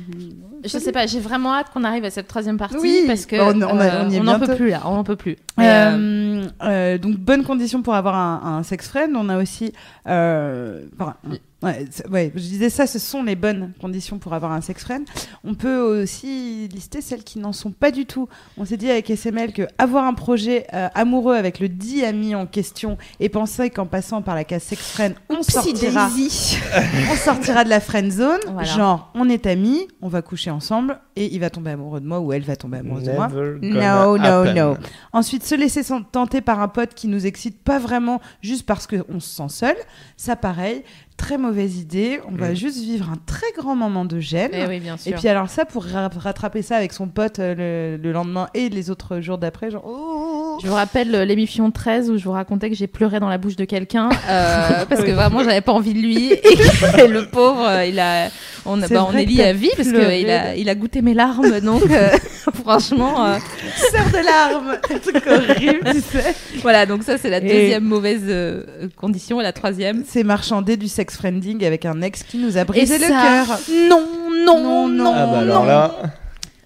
Je 0.65 0.79
sais 0.79 0.91
pas, 0.93 1.07
j'ai 1.07 1.21
vraiment 1.21 1.55
hâte 1.55 1.67
qu'on 1.73 1.85
arrive 1.85 2.05
à 2.05 2.11
cette 2.11 2.27
troisième 2.29 2.57
partie 2.59 2.77
Oui, 2.81 3.05
parce 3.07 3.25
que 3.27 3.37
bah, 3.37 3.45
on- 3.55 3.63
on 3.77 3.79
a- 3.81 3.85
euh, 3.85 4.05
on 4.07 4.11
y 4.11 4.17
est 4.17 4.21
n'en 4.21 4.39
peut 4.41 4.57
plus 4.57 4.71
là, 4.71 4.81
on 4.87 4.95
n'en 4.95 5.05
peut 5.05 5.17
plus. 5.17 5.37
Euh, 5.61 5.63
Euh, 5.63 6.45
euh, 6.65 6.99
donc 6.99 7.17
bonne 7.17 7.45
condition 7.45 7.83
pour 7.83 7.95
avoir 7.95 8.15
un, 8.17 8.59
un 8.59 8.63
sex 8.65 8.89
friend. 8.89 9.13
On 9.17 9.29
a 9.29 9.39
aussi, 9.41 9.73
euh, 10.09 10.83
enfin, 10.99 11.15
ouais, 11.63 12.33
je 12.35 12.41
disais 12.41 12.71
ça, 12.71 12.87
ce 12.87 12.99
sont 12.99 13.23
les 13.23 13.35
bonnes 13.35 13.73
conditions 13.81 14.19
pour 14.19 14.33
avoir 14.33 14.53
un 14.53 14.61
sex 14.61 14.83
friend. 14.83 15.07
On 15.45 15.55
peut 15.55 15.79
aussi 15.79 16.69
lister 16.69 17.01
celles 17.01 17.25
qui 17.25 17.39
n'en 17.39 17.53
sont 17.53 17.73
pas 17.73 17.91
du 17.91 18.07
tout. 18.07 18.29
On 18.57 18.65
s'est 18.65 18.77
dit 18.77 18.91
avec 18.91 19.11
SML 19.11 19.53
que 19.53 19.63
avoir 19.79 20.05
un 20.05 20.15
projet 20.15 20.67
euh, 20.73 20.89
amoureux 20.95 21.35
avec 21.35 21.59
le 21.59 21.69
dit 21.69 22.05
ami 22.05 22.35
en 22.35 22.47
question 22.47 22.97
et 23.19 23.29
penser 23.29 23.71
qu'en 23.71 23.87
passant 23.87 24.23
par 24.23 24.35
la 24.35 24.45
case 24.45 24.63
sex 24.63 24.81
friend, 24.93 25.15
on 25.29 25.43
sortira, 25.43 26.09
on 27.13 27.17
sortira 27.17 27.65
de 27.65 27.71
la 27.71 27.81
friend 27.81 28.13
zone. 28.13 28.41
Voilà. 28.53 28.63
Genre, 28.63 29.11
on 29.15 29.29
est 29.29 29.47
amis, 29.47 29.89
on 30.01 30.09
va 30.09 30.23
coucher 30.23 30.51
ensemble 30.51 31.01
et 31.17 31.35
il 31.35 31.41
va 31.41 31.51
tomber 31.51 31.73
amoureux 31.73 32.01
de 32.01 32.07
moi 32.07 32.21
ou 32.21 32.33
elle 32.33 32.43
va 32.43 32.55
tomber 32.55 32.79
amoureuse 32.79 33.05
de 33.05 33.13
moi. 33.13 33.29
No, 33.29 34.17
gonna 34.17 34.31
no, 34.31 34.49
happen. 34.49 34.55
no. 34.55 34.77
Ensuite, 35.13 35.45
se 35.45 35.57
laisser 35.57 35.83
tenter 36.13 36.41
par 36.41 36.61
un 36.61 36.69
pote 36.69 36.95
qui 36.95 37.09
nous 37.09 37.27
excite 37.27 37.63
pas 37.63 37.79
vraiment 37.79 38.21
juste 38.43 38.67
parce 38.67 38.87
qu'on 38.87 39.21
se 39.21 39.29
sent 39.29 39.49
seul, 39.49 39.77
ça 40.17 40.37
pareil, 40.37 40.85
très 41.19 41.37
mauvaise 41.37 41.77
idée. 41.77 42.21
On 42.27 42.35
va 42.35 42.51
Mm. 42.53 42.55
juste 42.57 42.79
vivre 42.79 43.11
un 43.11 43.19
très 43.27 43.53
grand 43.59 43.77
moment 43.77 44.07
de 44.07 44.19
gêne. 44.21 44.51
eh 44.55 44.67
oui, 44.67 44.81
bien 44.81 44.97
sûr. 44.97 45.13
Et 45.13 45.15
puis 45.17 45.29
alors 45.29 45.51
ça, 45.51 45.67
pour 45.67 45.85
ra- 45.85 46.09
rattraper 46.17 46.63
ça 46.63 46.77
avec 46.77 46.95
son 46.95 47.09
pote 47.09 47.39
euh, 47.41 47.97
le, 47.99 48.03
le 48.03 48.13
lendemain 48.13 48.49
et 48.55 48.71
les 48.71 48.89
autres 48.89 49.21
jours 49.21 49.37
d'après, 49.37 49.71
genre... 49.71 49.85
oh. 49.87 50.59
Je 50.63 50.67
vous 50.67 50.75
rappelle 50.75 51.15
euh, 51.15 51.25
l'émission 51.25 51.71
13 51.71 52.11
où 52.11 52.17
je 52.19 52.25
vous 52.25 52.33
racontais 52.33 52.69
que 52.71 52.75
j'ai 52.75 52.87
pleuré 52.89 53.21
dans 53.21 53.29
la 53.29 53.39
bouche 53.39 53.55
de 53.57 53.65
quelqu'un 53.65 54.09
euh, 54.29 54.85
parce 54.89 55.05
que 55.05 55.11
vraiment 55.13 55.45
j'avais 55.45 55.61
pas 55.61 55.73
envie 55.73 55.93
de 55.95 56.01
lui 56.01 56.33
et 56.33 56.41
que 56.41 57.07
le 57.13 57.27
pauvre 57.27 57.69
il 57.87 58.01
a 58.01 58.29
on, 58.67 58.77
bah, 58.79 59.07
on 59.09 59.13
est 59.17 59.25
lié 59.25 59.45
à 59.45 59.53
vie 59.53 59.71
parce 59.77 59.89
qu'il 59.89 59.99
a, 60.31 60.57
il 60.57 60.69
a 60.69 60.75
goûté 60.75 61.01
mes 61.01 61.15
larmes 61.15 61.61
donc 61.61 61.89
euh, 61.91 62.09
franchement 62.69 63.25
euh, 63.25 63.39
Sœur 63.91 64.07
de 64.11 64.25
larmes 64.25 64.79
Un 64.95 64.99
truc 64.99 65.27
horrible, 65.27 65.81
tu 65.93 66.01
sais 66.01 66.35
voilà 66.63 66.87
donc 66.87 67.03
ça 67.03 67.17
c'est 67.19 67.31
la 67.31 67.39
Et- 67.39 67.41
deuxième 67.49 67.85
mauvaise 67.85 68.23
euh, 68.27 68.89
condition 68.97 69.41
et 69.41 69.43
la 69.43 69.53
troisième 69.53 70.05
C'est 70.07 70.23
marchander 70.25 70.77
du 70.77 70.89
sex 70.89 71.17
friending 71.17 71.65
avec 71.65 71.85
un 71.87 72.01
ex 72.03 72.23
qui 72.23 72.39
nous 72.39 72.59
a 72.59 72.65
brisé 72.65 72.97
Et 72.97 72.99
le 72.99 73.05
ça, 73.05 73.23
cœur. 73.47 73.59
non 73.89 74.07
non 74.45 74.63
Non, 74.63 74.89
non 74.89 74.89
non. 74.89 75.13
Ah 75.15 75.27
bah 75.27 75.39
alors 75.41 75.61
non. 75.63 75.67
là, 75.69 75.95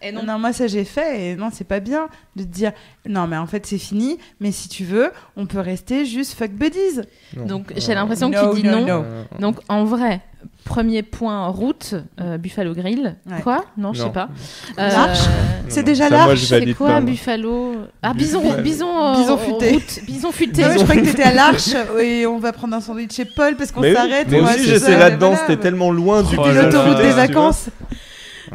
Et 0.03 0.13
non. 0.13 0.23
Non. 0.25 0.39
moi 0.39 0.53
ça 0.53 0.67
j'ai 0.67 0.85
fait 0.85 1.21
et 1.31 1.37
non 1.37 1.51
c'est 1.53 1.67
pas 1.67 1.81
bien 1.81 2.09
de 2.37 2.43
te 2.43 2.49
dire 2.49 2.73
non 3.09 3.27
mais 3.27 3.37
en 3.37 3.47
fait 3.47 3.65
c'est 3.67 3.79
fini 3.79 4.19
mais 4.41 4.51
si 4.53 4.69
tu 4.69 4.85
veux 4.85 5.11
on 5.37 5.47
peut 5.47 5.61
rester 5.61 6.05
juste 6.05 6.35
fuck 6.39 6.51
buddies. 6.51 7.01
non. 7.37 7.47
donc 7.47 7.73
j'ai 7.77 7.95
l'impression 7.95 8.29
No, 8.29 8.53
qu'il 8.53 8.63
dit 8.63 8.69
no, 8.69 8.81
non, 8.81 8.87
no. 8.87 8.93
euh, 9.05 9.23
donc 9.41 9.57
en 9.69 9.85
vrai 9.85 10.21
premier 10.65 11.03
point 11.03 11.47
route 11.49 11.95
euh, 12.21 12.39
Buffalo 12.39 12.75
Grill 12.75 13.17
Ouais. 13.31 13.41
quoi? 13.43 13.65
Non 13.77 13.93
je 13.93 14.03
sais 14.03 14.11
pas 14.11 14.29
L'arche 14.77 15.19
non, 15.27 15.65
C'est 15.69 15.83
déjà 15.83 16.09
moi, 16.09 16.27
l'arche, 16.29 16.41
C'est 16.45 16.75
quoi 16.75 16.89
pas. 16.89 17.01
Buffalo? 17.01 17.75
Ah 18.03 18.13
Buffalo. 18.15 18.41
bison 18.53 18.63
bison 18.63 19.05
euh, 19.07 19.15
Bison 19.17 19.37
futé. 19.39 19.73
route, 19.73 20.01
bison 20.07 20.33
futé. 20.33 20.65
Ouais, 20.65 20.79
je 20.79 20.85
croyais 20.85 21.03
que 21.03 21.07
t'étais 21.07 21.23
à 21.23 21.33
l'arche 21.35 21.71
et 22.01 22.27
on 22.27 22.39
va 22.39 22.53
prendre 22.53 22.75
un 22.77 22.81
sandwich 22.81 23.13
chez 23.15 23.25
Paul 23.25 23.57
parce 23.57 23.73
qu'on 23.73 23.81
Mais, 23.81 23.91
oui, 23.91 23.95
s'arrête. 23.97 24.29
mais 24.31 24.41
on 24.41 24.45
va 24.45 24.55
aussi 24.55 24.65
j'étais 24.65 24.99
là-dedans, 24.99 25.37
c'était 25.37 25.57
tellement 25.61 25.91
loin 25.91 26.23
du 26.23 26.37
Oh 26.39 26.47
l'autoroute 26.49 26.99
des 26.99 27.11
vacances. 27.13 27.69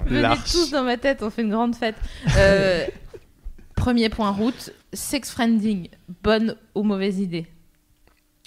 Venez 0.05 0.27
tous 0.51 0.71
dans 0.71 0.83
ma 0.83 0.97
tête, 0.97 1.23
on 1.23 1.29
fait 1.29 1.41
une 1.41 1.49
grande 1.51 1.75
fête. 1.75 1.95
Euh, 2.37 2.85
premier 3.75 4.09
point 4.09 4.31
route, 4.31 4.71
sex 4.93 5.31
friending, 5.31 5.89
bonne 6.23 6.55
ou 6.75 6.83
mauvaise 6.83 7.19
idée? 7.19 7.47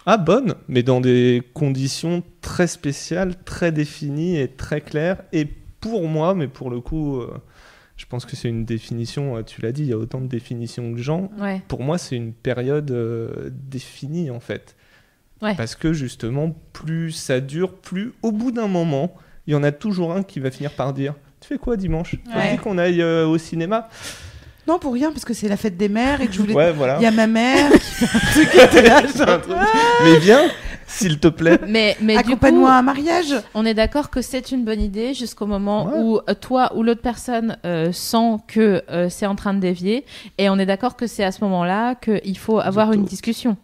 Ah, 0.07 0.17
bonne, 0.17 0.55
mais 0.69 0.83
dans 0.83 1.01
des 1.01 1.43
conditions 1.55 2.23
très 2.41 2.67
spéciales, 2.67 3.35
très 3.45 3.71
définies 3.73 4.39
et 4.39 4.49
très 4.49 4.81
claires. 4.81 5.23
Et 5.33 5.47
pour 5.81 6.09
moi, 6.09 6.35
mais 6.35 6.49
pour 6.49 6.71
le 6.71 6.81
coup, 6.81 7.21
euh, 7.21 7.31
je 7.97 8.07
pense 8.07 8.25
que 8.25 8.35
c'est 8.35 8.49
une 8.49 8.65
définition, 8.65 9.37
euh, 9.37 9.43
tu 9.43 9.61
l'as 9.61 9.73
dit, 9.73 9.83
il 9.83 9.89
y 9.89 9.93
a 9.93 9.99
autant 9.99 10.21
de 10.21 10.27
définitions 10.27 10.93
que 10.93 10.99
gens. 10.99 11.31
Ouais. 11.39 11.61
Pour 11.69 11.83
moi, 11.83 11.99
c'est 11.99 12.17
une 12.17 12.33
période 12.33 12.91
euh, 12.91 13.51
définie, 13.53 14.31
en 14.31 14.41
fait. 14.41 14.75
Ouais. 15.43 15.55
Parce 15.55 15.75
que 15.75 15.93
justement, 15.93 16.55
plus 16.73 17.13
ça 17.13 17.41
dure, 17.41 17.75
plus 17.75 18.13
au 18.23 18.33
bout 18.33 18.53
d'un 18.53 18.69
moment, 18.69 19.15
il 19.47 19.53
y 19.53 19.57
en 19.57 19.63
a 19.63 19.73
toujours 19.73 20.13
un 20.13 20.23
qui 20.23 20.41
va 20.41 20.51
finir 20.51 20.71
par 20.71 20.93
dire 20.95 21.15
Tu 21.41 21.49
fais 21.49 21.59
quoi 21.59 21.77
dimanche? 21.77 22.17
Ouais. 22.35 22.53
dit 22.53 22.59
qu'on 22.59 22.79
aille 22.79 23.03
euh, 23.03 23.27
au 23.27 23.39
cinéma? 23.39 23.89
Non 24.67 24.79
pour 24.79 24.93
rien 24.93 25.11
parce 25.11 25.25
que 25.25 25.35
c'est 25.35 25.49
la 25.49 25.57
fête 25.57 25.77
des 25.77 25.89
mères 25.89 26.21
et 26.21 26.27
que 26.27 26.33
je 26.33 26.41
voulais. 26.41 26.55
Ouais, 26.55 26.73
voilà. 26.73 26.97
Il 26.99 27.03
y 27.03 27.07
a 27.07 27.11
ma 27.11 27.27
mère 27.27 27.71
qui 27.73 27.79
fait 27.81 28.05
un 28.17 28.21
truc 28.33 28.51
qui 28.53 28.59
était 28.59 28.83
là, 28.83 29.01
genre, 29.07 29.41
truc. 29.43 29.57
Mais 30.05 30.19
viens, 30.19 30.43
s'il 30.87 31.19
te 31.19 31.29
plaît. 31.29 31.59
Mais, 31.67 31.97
mais 32.01 32.17
Accompagne-moi 32.17 32.71
à 32.71 32.79
un 32.79 32.83
mariage. 32.83 33.35
on 33.55 33.65
est 33.65 33.75
d'accord 33.75 34.11
que 34.11 34.21
c'est 34.23 34.53
une 34.53 34.65
bonne 34.65 34.81
idée 34.81 35.15
jusqu'au 35.15 35.47
moment 35.47 35.87
Ouais. 35.87 35.93
où 35.99 36.19
euh, 36.19 36.35
toi 36.35 36.73
ou 36.77 36.83
l'autre 36.83 37.01
personne 37.03 37.57
euh, 37.65 37.91
sent 37.93 38.37
que 38.49 38.83
euh, 38.91 39.09
c'est 39.09 39.27
en 39.27 39.35
train 39.35 39.55
de 39.55 39.61
dévier. 39.61 40.05
Et 40.39 40.49
on 40.51 40.59
est 40.59 40.67
d'accord 40.67 40.97
que 40.97 41.07
c'est 41.07 41.25
à 41.25 41.33
ce 41.33 41.43
moment-là 41.45 41.95
qu'il 41.95 42.39
faut 42.39 42.59
avoir 42.61 42.93
une 42.93 43.05
discussion. 43.05 43.57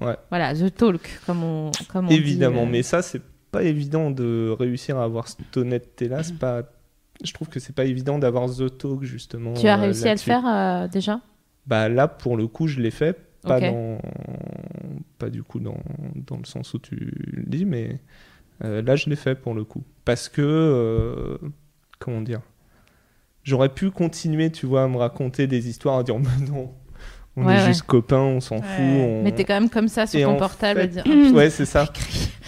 Ouais. 0.00 0.16
Voilà, 0.30 0.54
the 0.54 0.74
talk, 0.74 1.00
comme 1.26 1.42
on, 1.44 1.70
comme 1.88 2.06
on 2.06 2.10
Évidemment, 2.10 2.62
dit, 2.62 2.68
euh. 2.68 2.72
mais 2.72 2.82
ça, 2.82 3.00
c'est 3.02 3.22
pas 3.50 3.62
évident 3.62 4.10
de 4.10 4.54
réussir 4.58 4.98
à 4.98 5.04
avoir 5.04 5.28
cette 5.28 5.56
honnêteté-là. 5.56 6.22
C'est 6.24 6.36
pas 6.38 6.62
je 7.22 7.32
trouve 7.32 7.48
que 7.48 7.60
c'est 7.60 7.74
pas 7.74 7.84
évident 7.84 8.18
d'avoir 8.18 8.48
The 8.50 8.76
Talk 8.78 9.02
justement. 9.04 9.54
Tu 9.54 9.68
as 9.68 9.78
euh, 9.78 9.82
réussi 9.82 10.08
à 10.08 10.12
le 10.14 10.18
faire 10.20 10.42
euh, 10.46 10.88
déjà 10.88 11.20
Bah 11.66 11.88
là, 11.88 12.08
pour 12.08 12.36
le 12.36 12.46
coup, 12.48 12.66
je 12.66 12.80
l'ai 12.80 12.90
fait. 12.90 13.18
Pas, 13.42 13.60
dans... 13.60 13.98
pas 15.18 15.28
du 15.28 15.42
coup 15.42 15.60
dans... 15.60 15.76
dans 16.26 16.38
le 16.38 16.44
sens 16.46 16.72
où 16.74 16.78
tu 16.78 16.94
le 16.96 17.42
dis, 17.44 17.64
mais 17.66 18.00
euh, 18.64 18.80
là, 18.82 18.96
je 18.96 19.10
l'ai 19.10 19.16
fait 19.16 19.34
pour 19.34 19.54
le 19.54 19.64
coup. 19.64 19.82
Parce 20.06 20.28
que, 20.30 20.40
euh, 20.42 21.36
comment 21.98 22.20
dire, 22.22 22.40
j'aurais 23.42 23.68
pu 23.68 23.90
continuer, 23.90 24.50
tu 24.50 24.66
vois, 24.66 24.84
à 24.84 24.88
me 24.88 24.96
raconter 24.96 25.46
des 25.46 25.68
histoires, 25.68 25.98
à 25.98 26.02
dire, 26.02 26.18
mais 26.18 26.46
non, 26.48 26.72
on 27.36 27.44
Ouais, 27.46 27.54
est 27.54 27.58
ouais. 27.58 27.66
juste 27.66 27.82
copains, 27.82 28.16
on 28.20 28.40
s'en 28.40 28.62
fout. 28.62 28.80
On- 28.80 29.22
Mais 29.22 29.32
t'es 29.32 29.44
quand 29.44 29.54
même 29.60 29.68
comme 29.70 29.88
ça 29.88 30.06
sur 30.06 30.18
Et 30.20 30.22
ton 30.22 30.36
portable 30.36 30.80
fait- 30.80 30.84
à 30.84 30.88
dire. 30.88 31.02
Putain, 31.04 31.32
Ouais, 31.34 31.50
c'est 31.50 31.66
ça. 31.66 31.86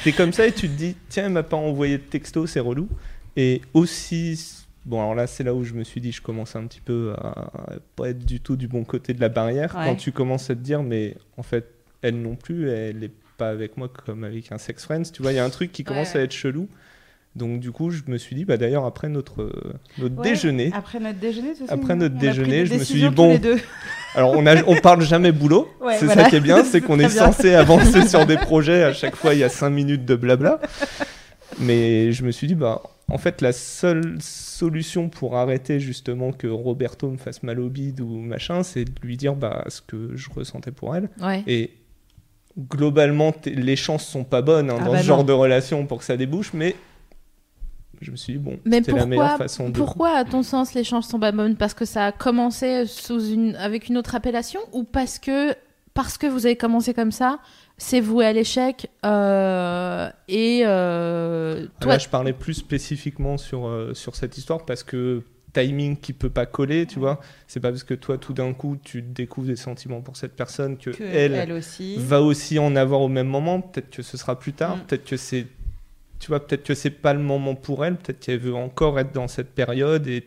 T'es 0.05 0.13
comme 0.13 0.33
ça 0.33 0.47
et 0.47 0.53
tu 0.53 0.69
te 0.69 0.75
dis, 0.77 0.97
tiens, 1.09 1.27
elle 1.27 1.33
m'a 1.33 1.43
pas 1.43 1.57
envoyé 1.57 1.99
de 1.99 2.03
texto, 2.05 2.47
c'est 2.47 2.61
relou. 2.61 2.89
Et 3.37 3.61
aussi, 3.75 4.65
bon, 4.87 4.99
alors 5.01 5.15
là, 5.15 5.27
c'est 5.27 5.45
là 5.45 5.55
où 5.55 5.63
je 5.65 5.75
me 5.75 5.85
suis 5.85 6.01
dit, 6.01 6.13
je 6.13 6.23
commence 6.23 6.57
un 6.57 6.67
petit 6.67 6.81
peu 6.81 7.13
à 7.19 7.51
pas 7.97 8.09
être 8.11 8.25
du 8.25 8.41
tout 8.41 8.57
du 8.57 8.67
bon 8.69 8.85
côté 8.85 9.13
de 9.15 9.21
la 9.21 9.29
barrière. 9.29 9.75
Ouais. 9.77 9.85
Quand 9.87 9.97
tu 9.97 10.13
commences 10.13 10.49
à 10.51 10.55
te 10.55 10.61
dire, 10.61 10.83
mais 10.83 11.15
en 11.37 11.43
fait, 11.43 11.67
elle 12.03 12.21
non 12.21 12.35
plus, 12.37 12.71
elle 12.71 13.05
est 13.05 13.11
pas 13.37 13.51
avec 13.51 13.77
moi 13.77 13.89
comme 13.89 14.25
avec 14.25 14.51
un 14.53 14.59
sex 14.59 14.85
friends. 14.85 15.03
Tu 15.13 15.21
vois, 15.23 15.33
il 15.33 15.37
y 15.37 15.39
a 15.39 15.45
un 15.45 15.51
truc 15.51 15.71
qui 15.73 15.85
commence 15.85 16.15
Ouais. 16.15 16.21
à 16.21 16.23
être 16.25 16.33
chelou. 16.33 16.69
Donc, 17.35 17.61
du 17.61 17.71
coup, 17.71 17.91
je 17.91 18.01
me 18.07 18.17
suis 18.17 18.35
dit, 18.35 18.47
bah 18.47 18.57
d'ailleurs, 18.57 18.87
après 18.87 19.11
notre, 19.11 19.43
euh, 19.43 19.53
notre 19.99 20.17
Ouais, 20.17 20.31
déjeuner, 20.31 20.71
Après 20.75 20.99
notre 20.99 21.19
déjeuner, 21.19 21.55
ça, 21.55 21.65
Après 21.69 21.95
notre 21.95 22.15
déjeuner, 22.17 22.65
je 22.65 22.73
me 22.73 22.79
suis 22.83 23.01
dit, 23.01 23.09
bon, 23.11 23.39
alors 24.15 24.33
on, 24.35 24.47
a, 24.47 24.63
on 24.67 24.77
parle 24.77 25.03
jamais 25.03 25.33
boulot, 25.33 25.69
Ouais, 25.83 25.99
c'est 25.99 26.07
voilà. 26.07 26.25
ça 26.25 26.31
qui 26.31 26.37
est 26.37 26.41
bien, 26.41 26.65
c'est 26.65 26.81
qu'on 26.81 26.95
est 26.99 27.13
bien. 27.13 27.27
censé 27.27 27.53
avancer 27.55 28.09
sur 28.09 28.25
des 28.25 28.39
projets, 28.39 28.85
à 28.85 28.95
chaque 28.95 29.15
fois 29.17 29.35
il 29.35 29.41
y 29.41 29.45
a 29.45 29.51
5 29.51 29.69
minutes 29.69 30.07
de 30.07 30.17
blabla. 30.17 30.61
Mais 31.61 32.11
je 32.13 32.25
me 32.25 32.31
suis 32.31 32.47
dit, 32.47 32.55
bah 32.55 32.81
en 33.09 33.19
fait 33.19 33.41
la 33.41 33.53
seule 33.53 34.17
solution 34.21 35.09
pour 35.09 35.37
arrêter 35.37 35.79
justement 35.81 36.33
que 36.33 36.47
Roberto 36.47 37.09
me 37.11 37.17
fasse 37.17 37.43
mal 37.43 37.61
au 37.61 37.69
bide 37.69 38.01
ou 38.01 38.09
machin, 38.19 38.63
c'est 38.63 38.85
de 38.85 39.01
lui 39.03 39.17
dire 39.17 39.37
bah, 39.37 39.65
ce 39.69 39.81
que 39.81 40.17
je 40.17 40.29
ressentais 40.31 40.73
pour 40.73 40.97
elle. 40.97 41.09
Ouais. 41.21 41.45
Et 41.47 41.71
globalement, 42.59 43.35
les 43.45 43.77
chances 43.77 44.07
sont 44.07 44.25
pas 44.25 44.43
bonnes 44.43 44.71
hein, 44.71 44.79
Ah 44.81 44.85
dans 44.85 44.93
bah 44.93 44.99
ce 44.99 45.05
genre 45.05 45.25
de 45.25 45.33
relation 45.33 45.87
pour 45.87 45.99
que 45.99 46.05
ça 46.05 46.17
débouche, 46.17 46.53
mais 46.53 46.75
je 48.01 48.11
me 48.11 48.17
suis 48.17 48.35
dit, 48.35 48.39
bon, 48.39 48.59
c'est 48.65 48.89
la 48.89 49.07
meilleure 49.07 49.29
pourquoi, 49.29 49.39
façon 49.39 49.71
de... 49.71 49.79
pourquoi, 49.79 50.11
à 50.11 50.25
ton 50.25 50.43
sens, 50.43 50.75
les 50.75 50.85
chances 50.85 51.09
sont 51.09 51.19
pas 51.19 51.33
bonnes? 51.33 51.57
Parce 51.57 51.75
que 51.75 51.85
ça 51.85 52.07
a 52.07 52.13
commencé 52.13 52.87
sous 52.87 53.31
une, 53.31 53.57
avec 53.57 53.89
une 53.89 53.97
autre 53.97 54.15
appellation 54.15 54.61
ou 54.73 54.85
parce 54.85 55.19
que, 55.19 55.55
parce 55.95 56.19
que 56.19 56.27
vous 56.27 56.47
avez 56.47 56.57
commencé 56.57 56.93
comme 56.93 57.13
ça, 57.13 57.39
c'est 57.79 58.01
voué 58.01 58.25
à 58.25 58.33
l'échec 58.33 58.91
euh, 59.05 60.09
et 60.29 60.63
euh, 60.65 61.67
Ah, 61.67 61.81
toi, 61.81 61.93
Là, 61.93 61.99
je 61.99 62.09
parlais 62.09 62.33
plus 62.33 62.55
spécifiquement 62.55 63.37
sur, 63.37 63.67
euh, 63.67 63.93
sur 63.93 64.17
cette 64.17 64.39
histoire 64.39 64.65
parce 64.65 64.83
que 64.83 65.23
timing 65.53 65.97
qui 65.97 66.13
peut 66.13 66.31
pas 66.31 66.47
coller, 66.47 66.87
tu 66.87 66.99
vois. 66.99 67.21
C'est 67.47 67.61
pas 67.61 67.71
parce 67.71 67.85
que 67.85 67.95
toi, 67.95 68.19
tout 68.19 68.33
d'un 68.33 68.53
coup, 68.55 68.77
tu 68.83 69.03
découvres 69.03 69.47
des 69.47 69.57
sentiments 69.57 70.01
pour 70.01 70.17
cette 70.17 70.35
personne 70.37 70.77
que, 70.77 70.91
Que 70.91 71.05
elle, 71.05 71.35
elle 71.35 71.53
aussi. 71.53 71.97
va 71.99 72.23
aussi 72.23 72.59
en 72.59 72.77
avoir 72.77 73.01
au 73.01 73.09
même 73.09 73.29
moment. 73.29 73.61
Peut-être 73.61 73.91
que 73.91 74.03
ce 74.03 74.17
sera 74.17 74.39
plus 74.39 74.53
tard. 74.53 74.77
Mm. 74.77 74.81
Peut-être 74.81 75.05
que 75.05 75.17
c'est, 75.17 75.47
tu 76.19 76.29
vois, 76.29 76.47
peut-être 76.47 76.65
que 76.65 76.75
c'est 76.75 76.91
pas 76.91 77.13
le 77.13 77.21
moment 77.21 77.55
pour 77.55 77.85
elle. 77.85 77.97
Peut-être 77.97 78.21
qu'elle 78.21 78.39
veut 78.39 78.55
encore 78.55 78.99
être 78.99 79.13
dans 79.13 79.29
cette 79.29 79.55
période 79.55 80.07
et, 80.07 80.25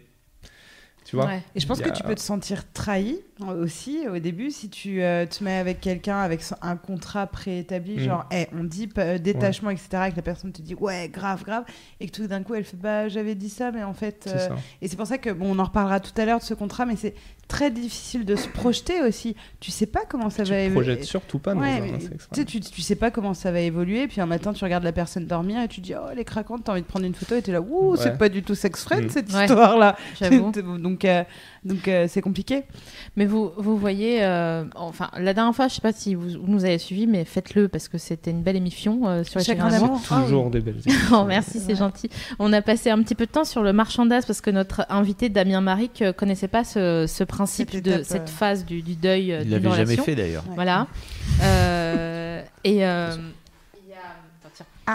tu 1.05 1.15
vois. 1.15 1.25
Ouais. 1.25 1.43
Et 1.55 1.59
je 1.59 1.67
pense 1.67 1.81
que 1.81 1.89
tu 1.89 2.03
peux 2.03 2.15
te 2.15 2.21
sentir 2.21 2.71
trahi 2.73 3.19
aussi 3.47 3.99
au 4.07 4.19
début 4.19 4.51
si 4.51 4.69
tu 4.69 5.01
euh, 5.01 5.25
te 5.25 5.43
mets 5.43 5.57
avec 5.57 5.79
quelqu'un 5.81 6.17
avec 6.19 6.41
un 6.61 6.75
contrat 6.75 7.27
préétabli, 7.27 7.95
Mm. 7.95 7.99
genre 7.99 8.25
Eh, 8.31 8.47
on 8.53 8.63
dit 8.63 8.89
euh, 8.97 9.17
détachement, 9.17 9.69
etc., 9.69 9.87
et 10.07 10.11
que 10.11 10.15
la 10.17 10.21
personne 10.21 10.51
te 10.51 10.61
dit 10.61 10.75
ouais, 10.75 11.09
grave, 11.11 11.43
grave, 11.43 11.63
et 11.99 12.07
que 12.07 12.11
tout 12.11 12.27
d'un 12.27 12.43
coup 12.43 12.55
elle 12.55 12.63
fait 12.63 12.77
bah 12.77 13.07
j'avais 13.09 13.35
dit 13.35 13.49
ça, 13.49 13.71
mais 13.71 13.83
en 13.83 13.93
fait. 13.93 14.25
Euh. 14.33 14.49
Et 14.81 14.87
c'est 14.87 14.95
pour 14.97 15.07
ça 15.07 15.17
que, 15.17 15.29
bon, 15.29 15.55
on 15.55 15.59
en 15.59 15.63
reparlera 15.65 15.99
tout 15.99 16.11
à 16.19 16.25
l'heure 16.25 16.39
de 16.39 16.43
ce 16.43 16.53
contrat, 16.53 16.85
mais 16.85 16.95
c'est 16.95 17.13
très 17.47 17.71
difficile 17.71 18.25
de 18.25 18.35
se 18.35 18.47
projeter 18.47 19.01
aussi. 19.01 19.35
Tu 19.59 19.71
sais 19.71 19.87
pas 19.87 20.01
comment 20.07 20.29
ça 20.29 20.43
tu 20.43 20.51
va 20.51 20.57
te 20.57 20.61
évoluer. 20.65 20.73
projettes 20.91 21.03
surtout 21.05 21.39
pas 21.39 21.55
dans 21.55 21.61
Ouais, 21.61 21.77
un 21.77 21.81
mais 21.81 21.99
sexe. 21.99 22.27
tu 22.31 22.39
sais, 22.41 22.45
tu, 22.45 22.59
tu 22.59 22.81
sais 22.81 22.95
pas 22.95 23.09
comment 23.09 23.33
ça 23.33 23.51
va 23.51 23.59
évoluer, 23.59 24.07
puis 24.07 24.21
un 24.21 24.27
matin 24.27 24.53
tu 24.53 24.63
regardes 24.63 24.83
la 24.83 24.91
personne 24.91 25.25
dormir 25.25 25.61
et 25.63 25.67
tu 25.67 25.81
dis 25.81 25.93
oh 25.95 26.05
elle 26.11 26.19
est 26.19 26.25
craquante, 26.25 26.63
t'as 26.65 26.73
envie 26.73 26.81
de 26.81 26.87
prendre 26.87 27.05
une 27.07 27.15
photo 27.15 27.35
et 27.35 27.41
t'es 27.41 27.51
là 27.51 27.61
ouh 27.61 27.91
Ouais. 27.93 27.97
c'est 27.97 28.17
pas 28.19 28.29
du 28.29 28.43
tout 28.43 28.53
sex 28.53 28.83
friend 28.83 29.05
Mm. 29.05 29.09
cette 29.09 29.33
Ouais. 29.33 29.45
histoire 29.45 29.77
là. 29.79 29.95
j'avoue. 30.19 30.51
donc 30.79 31.05
euh, 31.05 31.23
donc 31.63 31.87
euh, 31.87 32.05
c'est 32.07 32.21
compliqué. 32.21 32.63
Mais 33.15 33.25
vous, 33.29 33.51
vous 33.55 33.77
voyez, 33.77 34.23
euh, 34.23 34.65
enfin, 34.75 35.09
la 35.17 35.33
dernière 35.33 35.55
fois, 35.55 35.67
je 35.67 35.75
sais 35.75 35.81
pas 35.81 35.93
si 35.93 36.15
vous, 36.15 36.29
vous 36.29 36.47
nous 36.47 36.65
avez 36.65 36.77
suivis, 36.77 37.07
mais 37.07 37.23
faites-le 37.23 37.67
parce 37.67 37.87
que 37.87 37.97
c'était 37.97 38.31
une 38.31 38.41
belle 38.41 38.55
émission 38.55 39.07
euh, 39.07 39.23
sur 39.23 39.39
les 39.39 39.45
Chagrin 39.45 39.69
chagrins 39.69 39.87
d'amour. 39.87 40.01
d'amour. 40.09 40.25
Toujours 40.25 40.49
des 40.49 40.59
belles 40.59 40.81
Oh, 41.13 41.23
merci, 41.25 41.59
c'est 41.59 41.75
gentil. 41.75 42.09
On 42.39 42.51
a 42.51 42.61
passé 42.61 42.89
un 42.89 43.01
petit 43.01 43.15
peu 43.15 43.25
de 43.25 43.31
temps 43.31 43.45
sur 43.45 43.61
le 43.63 43.71
marchandage 43.71 44.25
parce 44.25 44.41
que 44.41 44.49
notre 44.49 44.85
invité 44.89 45.29
Damien 45.29 45.61
Maric 45.61 46.03
connaissait 46.17 46.47
pas 46.47 46.63
ce, 46.63 47.05
ce 47.07 47.23
principe 47.23 47.71
Cette 47.71 47.85
de 47.85 47.91
étape, 47.91 48.05
cette 48.05 48.21
euh. 48.23 48.27
phase 48.27 48.65
du, 48.65 48.81
du 48.81 48.95
deuil 48.95 49.31
euh, 49.31 49.41
Il 49.41 49.49
d'une 49.49 49.63
l'avait 49.63 49.85
jamais 49.85 49.95
fait 49.97 50.15
d'ailleurs. 50.15 50.43
Ouais. 50.47 50.55
Voilà. 50.55 50.87
Euh, 51.43 52.41
et 52.63 52.85
euh, 52.85 53.15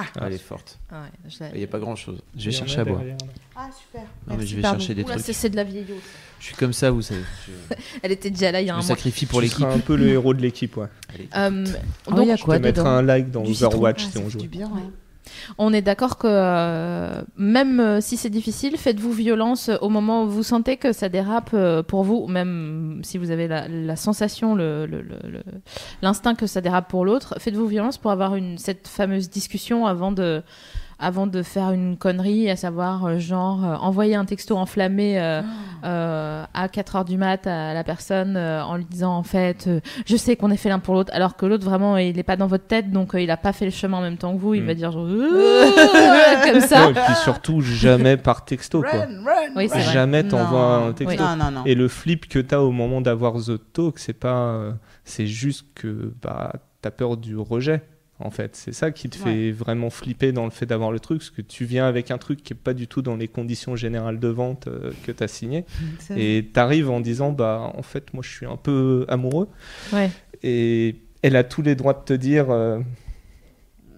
tiens. 0.02 0.12
Ah, 0.22 0.26
Elle 0.26 0.32
est 0.34 0.38
forte. 0.38 0.78
Ah 0.90 1.02
ouais, 1.02 1.08
je 1.30 1.38
l'ai- 1.44 1.50
Il 1.54 1.58
n'y 1.58 1.64
a 1.64 1.66
pas 1.68 1.78
grand 1.78 1.96
chose. 1.96 2.20
Je 2.36 2.44
vais 2.46 2.50
chercher 2.52 2.80
à 2.80 2.84
boire. 2.84 3.02
là. 3.04 3.14
ah 3.56 3.68
super. 3.78 4.02
Non, 4.02 4.06
mais 4.28 4.36
Merci, 4.36 4.48
je 4.48 4.56
vais 4.56 4.62
pardon. 4.62 4.78
chercher 4.80 4.94
des 4.94 5.02
Oula, 5.04 5.14
trucs. 5.18 5.34
c'est- 5.34 5.48
de 5.50 5.56
la 5.56 5.64
vieillot. 5.64 5.96
ça. 5.96 6.18
Je 6.40 6.44
suis 6.46 6.56
comme 6.56 6.72
ça, 6.72 6.90
vous 6.90 7.02
savez. 7.02 7.22
Je, 7.46 7.74
Elle 8.02 8.12
était 8.12 8.30
déjà 8.30 8.52
là 8.52 8.60
il 8.60 8.66
y 8.66 8.70
a 8.70 8.74
un 8.74 8.76
me 8.78 8.82
mois. 8.82 8.88
sacrifie 8.88 9.26
pour 9.26 9.38
Tu 9.40 9.44
l'équipe. 9.46 9.60
seras 9.60 9.72
un 9.74 9.78
peu 9.78 9.96
le 9.96 10.08
héros 10.08 10.34
de 10.34 10.40
l'équipe, 10.42 10.76
ouais. 10.76 10.86
Euh, 11.36 11.64
donc, 12.06 12.18
il 12.22 12.28
y 12.28 12.30
a 12.32 12.36
Je 12.36 12.42
quoi 12.44 12.58
te 12.58 12.62
mettrai 12.62 12.82
dedans 12.82 12.90
un 12.96 13.02
like 13.02 13.30
dans 13.30 13.42
Du 13.42 13.54
citron. 13.54 13.68
Overwatch 13.68 14.04
Ah, 14.06 14.10
si 14.10 14.18
on 14.18 14.28
joue. 14.28 14.38
du 14.38 14.48
bien, 14.48 14.66
ouais. 14.68 14.82
On 15.58 15.72
est 15.72 15.82
d'accord 15.82 16.18
que 16.18 16.26
euh, 16.28 17.22
même 17.36 17.80
euh, 17.80 18.00
si 18.00 18.16
c'est 18.16 18.30
difficile, 18.30 18.76
faites-vous 18.76 19.12
violence 19.12 19.70
au 19.80 19.88
moment 19.88 20.24
où 20.24 20.28
vous 20.28 20.42
sentez 20.42 20.76
que 20.76 20.92
ça 20.92 21.08
dérape 21.08 21.50
euh, 21.54 21.82
pour 21.82 22.04
vous, 22.04 22.16
ou 22.16 22.26
même 22.26 23.00
si 23.02 23.18
vous 23.18 23.30
avez 23.30 23.48
la, 23.48 23.96
sensation, 23.96 24.56
l'instinct 26.02 26.34
que 26.34 26.46
ça 26.46 26.60
dérape 26.60 26.88
pour 26.88 27.04
l'autre, 27.04 27.34
faites-vous 27.38 27.66
violence 27.66 27.98
pour 27.98 28.10
avoir 28.10 28.36
cette 28.56 28.88
fameuse 28.88 29.30
discussion 29.30 29.86
avant 29.86 30.12
de, 30.12 30.42
avant 31.04 31.26
de 31.26 31.42
faire 31.42 31.70
une 31.72 31.96
connerie, 31.96 32.50
à 32.50 32.56
savoir 32.56 33.04
euh, 33.04 33.18
genre 33.18 33.64
euh, 33.64 33.74
envoyer 33.76 34.14
un 34.14 34.24
texto 34.24 34.56
enflammé 34.56 35.20
euh, 35.20 35.42
euh, 35.84 36.44
à 36.54 36.66
4h 36.68 37.04
du 37.04 37.16
mat 37.18 37.46
à 37.46 37.74
la 37.74 37.84
personne 37.84 38.36
euh, 38.36 38.62
en 38.64 38.76
lui 38.76 38.84
disant 38.86 39.14
en 39.16 39.22
fait 39.22 39.66
euh, 39.66 39.80
je 40.06 40.16
sais 40.16 40.36
qu'on 40.36 40.50
est 40.50 40.56
fait 40.56 40.68
l'un 40.70 40.78
pour 40.78 40.94
l'autre 40.94 41.12
alors 41.14 41.36
que 41.36 41.46
l'autre 41.46 41.64
vraiment 41.64 41.96
il 41.98 42.16
n'est 42.16 42.22
pas 42.22 42.36
dans 42.36 42.46
votre 42.46 42.66
tête 42.66 42.90
donc 42.90 43.14
euh, 43.14 43.20
il 43.20 43.30
a 43.30 43.36
pas 43.36 43.52
fait 43.52 43.66
le 43.66 43.70
chemin 43.70 43.98
en 43.98 44.02
même 44.02 44.16
temps 44.16 44.32
que 44.34 44.38
vous 44.40 44.54
il 44.54 44.62
Mm. 44.62 44.66
va 44.66 44.74
dire 44.74 44.92
genre 44.92 45.06
comme 46.50 46.60
ça 46.60 46.80
Non, 46.86 46.90
et 46.90 46.94
puis 46.94 47.14
surtout, 47.22 47.60
jamais 47.60 48.16
par 48.16 48.44
texto, 48.44 48.80
quoi. 48.80 48.90
Run, 49.00 49.24
run, 49.24 49.52
Oui. 49.56 49.68
Jamais 49.92 50.22
t'envoies 50.26 50.76
un 50.76 50.92
texto. 50.92 51.22
Non, 51.22 51.36
non, 51.36 51.50
non. 51.50 51.62
Et 51.66 51.74
le 51.74 51.88
flip 51.88 52.28
que 52.28 52.38
t'as 52.38 52.58
au 52.60 52.70
moment 52.70 53.00
d'avoir 53.00 53.34
The 53.34 53.60
Talk, 53.72 53.98
c'est 53.98 54.12
pas. 54.18 54.34
euh, 54.54 54.72
c'est 55.04 55.26
juste 55.26 55.66
que 55.74 56.12
bah, 56.22 56.52
t'as 56.80 56.90
peur 56.90 57.16
du 57.16 57.36
rejet, 57.36 57.82
en 58.24 58.30
fait. 58.30 58.56
C'est 58.56 58.72
ça 58.72 58.90
qui 58.90 59.08
te 59.08 59.16
fait 59.16 59.52
vraiment 59.52 59.90
flipper 59.90 60.32
dans 60.32 60.44
le 60.44 60.50
fait 60.50 60.66
d'avoir 60.66 60.90
le 60.90 60.98
truc, 60.98 61.18
parce 61.18 61.30
que 61.30 61.42
tu 61.42 61.64
viens 61.64 61.86
avec 61.86 62.10
un 62.10 62.18
truc 62.18 62.42
qui 62.42 62.52
est 62.54 62.56
pas 62.56 62.74
du 62.74 62.88
tout 62.88 63.02
dans 63.02 63.16
les 63.16 63.28
conditions 63.28 63.76
générales 63.76 64.18
de 64.18 64.28
vente 64.28 64.66
euh, 64.66 64.90
que 65.04 65.12
t'as 65.12 65.28
signé. 65.28 65.64
C'est- 66.00 66.18
Et 66.18 66.44
t'arrives 66.52 66.90
en 66.90 67.00
disant, 67.00 67.30
bah, 67.32 67.70
en 67.76 67.82
fait, 67.82 68.12
moi, 68.14 68.22
je 68.26 68.30
suis 68.30 68.46
un 68.46 68.56
peu 68.56 69.04
amoureux. 69.08 69.48
ouais 69.92 70.10
Et 70.42 70.96
elle 71.22 71.36
a 71.36 71.44
tous 71.44 71.62
les 71.62 71.74
droits 71.76 71.94
de 71.94 72.02
te 72.04 72.12
dire. 72.14 72.50
euh, 72.50 72.80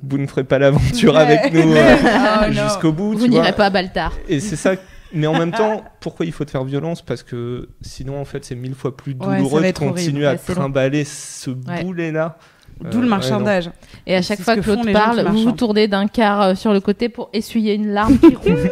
vous 0.03 0.19
ne 0.19 0.27
ferez 0.27 0.45
pas 0.45 0.59
l'aventure 0.59 1.15
Ouais. 1.15 1.21
avec 1.21 1.53
nous 1.53 1.73
euh, 1.75 1.97
Oh, 2.03 2.45
non. 2.53 2.53
jusqu'au 2.69 2.93
bout. 2.93 3.13
vous 3.17 3.25
tu 3.25 3.31
n'irez 3.31 3.53
pas 3.53 3.67
à 3.67 3.71
Baltar 3.71 4.13
Et 4.29 4.41
c'est 4.41 4.57
ça. 4.57 4.75
Mais 5.15 5.27
en 5.27 5.39
même 5.39 5.53
temps, 5.57 5.85
pourquoi 6.01 6.27
il 6.27 6.33
faut 6.33 6.45
te 6.45 6.51
faire 6.51 6.65
violence? 6.65 7.01
Parce 7.03 7.23
que 7.23 7.69
sinon, 7.81 8.21
en 8.21 8.25
fait, 8.25 8.45
c'est 8.45 8.55
mille 8.57 8.75
fois 8.75 8.97
plus 8.97 9.15
douloureux 9.15 9.61
de 9.63 9.67
horrible. 9.69 9.79
continuer 9.79 10.27
à 10.27 10.33
Ouais, 10.33 10.39
c'est 10.43 10.53
long. 10.55 10.61
trimballer 10.63 11.05
ce 11.05 11.51
Ouais. 11.51 11.83
boulet-là. 11.83 12.39
D'où 12.81 12.87
Euh, 12.89 12.93
le 12.93 12.99
ouais, 13.01 13.07
marchandage. 13.09 13.71
et 14.07 14.15
à 14.15 14.23
chaque 14.23 14.41
fois 14.41 14.57
que 14.57 14.67
l'autre 14.67 14.91
parle 14.93 15.27
vous 15.29 15.43
vous 15.45 15.53
tournez 15.53 15.89
d'un 15.89 16.07
quart 16.09 16.43
euh, 16.43 16.55
sur 16.55 16.73
le 16.73 16.81
côté 16.81 17.09
pour 17.09 17.31
essuyer 17.33 17.75
une 17.75 17.89
larme 17.89 18.19
qui 18.19 18.35
roule. 18.35 18.71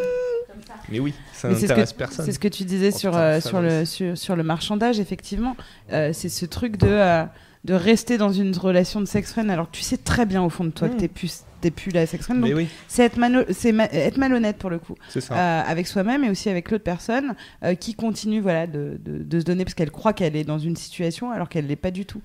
Mais 0.91 1.01
oui, 1.01 1.15
ça 1.33 1.49
Mais 1.49 1.55
c'est 1.55 1.61
ce 1.63 1.67
n'intéresse 1.69 1.93
que- 1.93 1.99
personne. 1.99 2.27
C'est 2.27 2.33
ce 2.33 2.39
que 2.39 2.49
tu 2.49 2.65
disais 2.65 2.91
Oh, 2.95 2.99
sur, 2.99 3.11
putain, 3.13 3.23
euh, 3.23 3.41
sur, 3.41 3.61
le, 3.63 3.85
sur, 3.87 4.19
sur 4.19 4.37
le 4.37 4.43
marchandage, 4.43 5.01
effectivement. 5.01 5.57
Euh, 5.93 6.11
c'est 6.13 6.29
ce 6.29 6.45
truc 6.45 6.77
de, 6.77 6.87
euh, 6.89 7.25
de 7.65 7.73
rester 7.75 8.19
dans 8.19 8.31
une 8.33 8.55
relation 8.57 9.01
de 9.01 9.07
sex 9.07 9.33
friend 9.33 9.51
alors 9.51 9.71
que 9.71 9.77
tu 9.77 9.83
sais 9.83 9.97
très 9.97 10.27
bien 10.27 10.43
au 10.43 10.51
fond 10.51 10.65
de 10.65 10.71
toi 10.71 10.89
que 10.91 10.95
Mm. 10.95 10.99
t'es 10.99 11.09
plus, 11.09 11.41
t'es 11.63 11.71
plus 11.71 11.91
la 11.91 12.05
sex 12.07 12.25
friend. 12.25 12.45
Oui, 12.45 12.69
c'est 12.87 13.05
être, 13.05 13.17
ma- 13.17 13.29
être 13.31 14.19
malhonnête 14.19 14.59
pour 14.59 14.69
le 14.69 14.79
coup. 14.79 14.95
c'est 15.09 15.23
ça. 15.23 15.35
Euh, 15.35 15.63
avec 15.67 15.87
soi-même 15.87 16.23
et 16.25 16.29
aussi 16.31 16.51
avec 16.51 16.71
l'autre 16.71 16.85
personne 16.85 17.35
euh, 17.65 17.75
qui 17.75 17.95
continue 17.95 18.41
voilà, 18.41 18.67
de, 18.67 19.01
de, 19.03 19.23
de 19.25 19.41
se 19.41 19.45
donner 19.47 19.65
parce 19.65 19.75
qu'elle 19.75 19.91
croit 19.91 20.13
qu'elle 20.13 20.37
est 20.37 20.45
dans 20.45 20.59
une 20.59 20.77
situation 20.77 21.31
alors 21.31 21.49
qu'elle 21.49 21.67
l'est 21.67 21.77
pas 21.77 21.91
du 21.91 22.05
tout. 22.05 22.21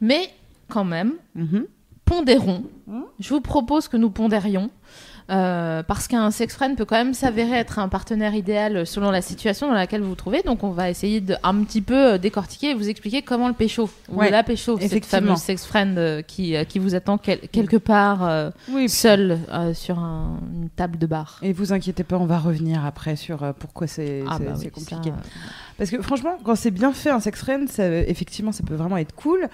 mais 0.00 0.30
quand 0.68 0.84
même 0.84 1.14
Mhm. 1.34 1.66
pondérons 2.04 2.64
Hmm. 2.86 3.02
je 3.18 3.28
vous 3.34 3.40
propose 3.40 3.88
que 3.88 3.96
nous 3.96 4.10
pondérions 4.10 4.70
euh, 5.30 5.82
parce 5.82 6.08
qu'un 6.08 6.30
sex 6.30 6.54
friend 6.54 6.76
peut 6.76 6.84
quand 6.84 6.96
même 6.96 7.14
s'avérer 7.14 7.56
être 7.56 7.78
un 7.78 7.88
partenaire 7.88 8.34
idéal 8.34 8.86
selon 8.86 9.10
la 9.10 9.20
situation 9.22 9.68
dans 9.68 9.74
laquelle 9.74 10.00
vous 10.00 10.08
vous 10.10 10.14
trouvez. 10.14 10.42
Donc 10.42 10.64
on 10.64 10.70
va 10.70 10.88
essayer 10.90 11.20
de 11.20 11.34
un 11.42 11.62
petit 11.64 11.82
peu 11.82 12.12
euh, 12.14 12.18
décortiquer 12.18 12.70
et 12.70 12.74
vous 12.74 12.88
expliquer 12.88 13.22
comment 13.22 13.48
le 13.48 13.54
pécho 13.54 13.90
ou 14.08 14.18
Ouais, 14.18 14.30
la 14.30 14.42
pécho, 14.42 14.78
cette 14.80 15.04
fameuse 15.04 15.38
sex 15.38 15.66
friend 15.66 15.98
euh, 15.98 16.22
qui, 16.22 16.54
qui 16.68 16.78
vous 16.78 16.94
attend 16.94 17.18
quel- 17.18 17.40
quelque 17.52 17.76
part 17.76 18.24
euh, 18.26 18.50
Oui, 18.70 18.88
seul 18.88 19.38
euh, 19.52 19.74
sur 19.74 19.98
un- 19.98 20.38
une 20.54 20.68
table 20.70 20.98
de 20.98 21.06
bar. 21.06 21.38
Et 21.42 21.52
vous 21.52 21.72
inquiétez 21.72 22.04
pas, 22.04 22.16
on 22.16 22.26
va 22.26 22.38
revenir 22.38 22.84
après 22.86 23.16
sur 23.16 23.54
pourquoi 23.58 23.86
c'est 23.86 24.22
Ah 24.28 24.38
bah 24.38 24.52
oui, 24.58 24.70
compliqué. 24.70 25.10
ça, 25.10 25.16
Parce 25.76 25.90
que 25.90 26.00
franchement, 26.02 26.36
quand 26.44 26.54
c'est 26.56 26.70
bien 26.70 26.92
fait 26.92 27.10
un 27.10 27.20
sex 27.20 27.38
friend, 27.40 27.68
ça, 27.68 27.86
effectivement, 27.88 28.52
ça 28.52 28.62
peut 28.64 28.74
vraiment 28.74 28.96
être 28.96 29.14
cool. 29.14 29.48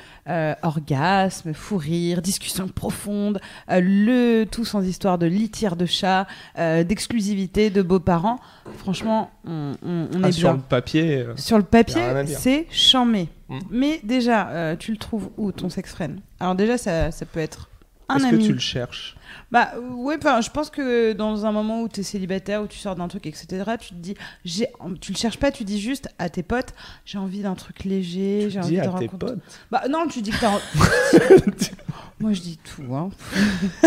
Orgasme, 0.63 1.53
fou 1.55 1.77
rire, 1.77 2.21
discussion 2.23 2.69
profonde, 2.69 3.41
le 3.69 4.45
tout 4.45 4.65
sans 4.65 4.83
histoire 4.85 5.19
de 5.19 5.27
litière 5.27 5.64
de 5.75 5.87
chat, 5.87 6.27
euh, 6.59 6.85
d'exclusivité, 6.85 7.71
de 7.71 7.83
beaux-parents. 7.83 8.39
Franchement, 8.79 9.31
on, 9.47 9.73
on- 9.85 10.09
on 10.15 10.23
Ah, 10.25 10.29
est 10.29 10.33
sur 10.33 10.51
bien. 10.51 10.57
le 10.59 10.63
papier. 10.69 11.17
euh, 11.19 11.33
Sur 11.37 11.57
le 11.57 11.65
papier, 11.65 12.03
c'est 12.27 12.67
chamé. 12.71 13.29
Mm. 13.49 13.59
Mais 13.71 14.01
déjà, 14.05 14.49
euh, 14.49 14.77
tu 14.77 14.93
le 14.93 14.99
trouves 14.99 15.31
où 15.37 15.51
ton 15.53 15.69
sex 15.71 15.93
friend? 15.93 16.21
Alors 16.41 16.55
déjà, 16.55 16.77
ça, 16.79 17.11
ça 17.11 17.27
peut 17.27 17.41
être 17.41 17.69
un 18.09 18.17
Est-ce 18.17 18.27
que 18.31 18.35
ami. 18.35 18.47
tu 18.47 18.53
le 18.53 18.59
cherches? 18.59 19.17
Bah 19.51 19.73
ouais, 19.97 20.17
enfin, 20.19 20.41
je 20.41 20.51
pense 20.51 20.69
que 20.71 21.13
dans 21.13 21.47
un 21.47 21.53
moment 21.53 21.81
où 21.83 21.89
tu 21.89 22.01
es 22.01 22.03
célibataire, 22.03 22.63
où 22.63 22.67
tu 22.67 22.79
sors 22.79 22.95
d'un 22.97 23.09
truc, 23.09 23.27
etc., 23.27 23.47
tu 23.81 23.89
te 23.91 23.95
dis, 23.95 24.15
j'ai, 24.45 24.69
tu 25.01 25.13
le 25.13 25.17
cherches 25.17 25.39
pas, 25.39 25.51
tu 25.51 25.65
dis 25.65 25.81
juste 25.81 26.09
à 26.19 26.29
tes 26.29 26.43
potes, 26.43 26.75
j'ai 27.05 27.19
envie 27.19 27.41
d'un 27.41 27.55
truc 27.55 27.85
léger, 27.85 28.49
j'ai 28.51 28.59
envie 28.61 28.69
Dis 28.71 28.75
de 28.77 28.81
à 28.81 28.85
tes 28.85 28.89
rencontrer. 28.91 29.17
potes. 29.35 29.39
Bah 29.71 29.85
non, 29.89 30.07
tu 30.07 30.23
dis 30.23 30.31
que 30.31 30.41
t'as. 30.41 30.53
Moi 32.25 32.33
je 32.33 32.41
dis 32.41 32.59
tout, 32.59 32.95
hein. 32.95 33.11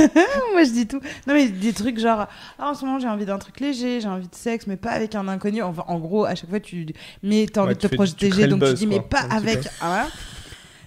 Moi 0.54 0.64
je 0.64 0.70
dis 0.72 0.86
tout. 0.88 1.00
Non 1.26 1.34
mais 1.34 1.50
des 1.50 1.74
trucs 1.74 1.98
genre, 1.98 2.28
ah, 2.60 2.70
en 2.70 2.76
ce 2.76 2.86
moment 2.86 3.00
j'ai 3.00 3.08
envie 3.08 3.26
d'un 3.26 3.40
truc 3.40 3.60
léger, 3.60 4.00
j'ai 4.00 4.08
envie 4.08 4.28
de 4.28 4.36
sexe, 4.36 4.68
mais 4.68 4.78
pas 4.78 4.92
avec 4.92 5.16
un 5.16 5.28
inconnu. 5.28 5.64
Enfin, 5.64 5.84
en 5.88 5.98
gros, 5.98 6.26
à 6.26 6.36
chaque 6.36 6.50
fois 6.52 6.60
tu, 6.60 6.86
mais 7.24 7.48
t'as 7.52 7.62
envie 7.62 7.70
Ouais, 7.70 7.74
de 7.76 7.80
te 7.80 7.88
tu 7.88 7.98
fais- 7.98 8.06
tu 8.06 8.12
protéger, 8.14 8.48
donc 8.48 8.60
tu 8.60 8.66
buzz, 8.68 8.80
dis 8.80 8.86
mais 8.86 9.00
quoi, 9.00 9.10
pas 9.10 9.22
avec. 9.32 9.68
Ah, 9.82 9.88
voilà. 9.88 10.08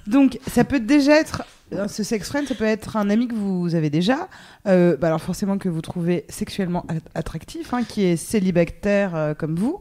Donc 0.07 0.39
ça 0.47 0.63
peut 0.63 0.79
déjà 0.79 1.17
être 1.19 1.43
euh, 1.73 1.89
ce 1.89 2.03
sex 2.05 2.29
friend, 2.29 2.47
ça 2.47 2.55
peut 2.55 2.65
être 2.65 2.97
un 2.97 3.11
ami 3.11 3.27
que 3.27 3.35
vous 3.35 3.75
avez 3.75 3.91
déjà, 3.91 4.29
euh, 4.69 4.97
bah 4.97 5.09
alors 5.09 5.21
forcément 5.21 5.59
que 5.59 5.69
vous 5.69 5.81
trouvez 5.83 6.25
sexuellement 6.29 6.85
at- 6.89 7.19
attractif, 7.19 7.75
hein, 7.75 7.83
qui 7.83 8.05
est 8.05 8.17
célibataire 8.17 9.15
euh, 9.17 9.35
comme 9.35 9.57
vous. 9.57 9.81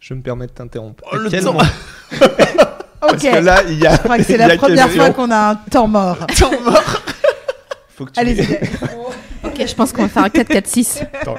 Je 0.00 0.12
me 0.14 0.20
permets 0.20 0.48
de 0.48 0.52
t'interrompre. 0.52 1.02
Oh, 1.12 1.16
le 1.16 1.30
temps. 1.30 1.56
Parce 3.02 3.14
Ok. 3.14 3.30
que 3.32 3.36
là, 3.38 3.62
il 3.68 3.78
y 3.78 3.86
a. 3.86 3.96
Je 3.96 3.98
crois 4.02 4.16
que 4.16 4.22
c'est 4.24 4.36
la 4.36 4.56
première 4.56 4.86
question. 4.86 5.04
fois 5.04 5.12
qu'on 5.12 5.30
a 5.30 5.50
un 5.50 5.54
temps 5.56 5.88
mort. 5.88 6.18
Faut 7.96 8.04
que 8.06 8.12
tu 8.12 8.20
Allez-y. 8.20 8.46
Ok, 9.44 9.66
je 9.66 9.74
pense 9.74 9.92
qu'on 9.92 10.02
va 10.02 10.08
faire 10.08 10.24
un 10.24 10.28
4-4-6. 10.28 11.02
Attends. 11.20 11.34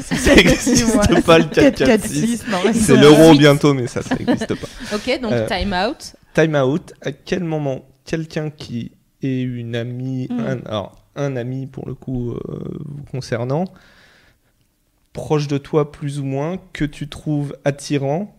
Ça 0.00 0.34
n'existe 0.36 1.24
pas 1.26 1.38
le 1.38 1.44
4-4-6. 1.46 2.42
non, 2.48 2.58
mais 2.64 2.72
C'est 2.72 2.96
l'euro 2.96 3.34
bientôt, 3.34 3.74
mais 3.74 3.88
ça, 3.88 4.02
ça 4.02 4.14
n'existe 4.14 4.54
pas. 4.54 4.68
Ok, 4.94 5.20
donc 5.20 5.32
Euh, 5.32 5.46
time 5.48 5.74
out. 5.74 6.12
Time 6.32 6.54
out. 6.54 6.92
À 7.02 7.10
quel 7.10 7.42
moment 7.42 7.80
quelqu'un 8.04 8.50
qui 8.50 8.92
est 9.20 9.40
une 9.42 9.74
amie, 9.74 10.28
Mm. 10.30 10.40
un, 10.40 10.58
alors 10.70 10.94
un 11.16 11.34
ami 11.36 11.66
pour 11.66 11.88
le 11.88 11.94
coup 11.94 12.30
euh, 12.32 12.38
vous 12.48 13.02
concernant, 13.10 13.64
proche 15.12 15.48
de 15.48 15.58
toi 15.58 15.90
plus 15.92 16.20
ou 16.20 16.24
moins, 16.24 16.58
que 16.72 16.84
tu 16.84 17.08
trouves 17.08 17.56
attirant, 17.64 18.34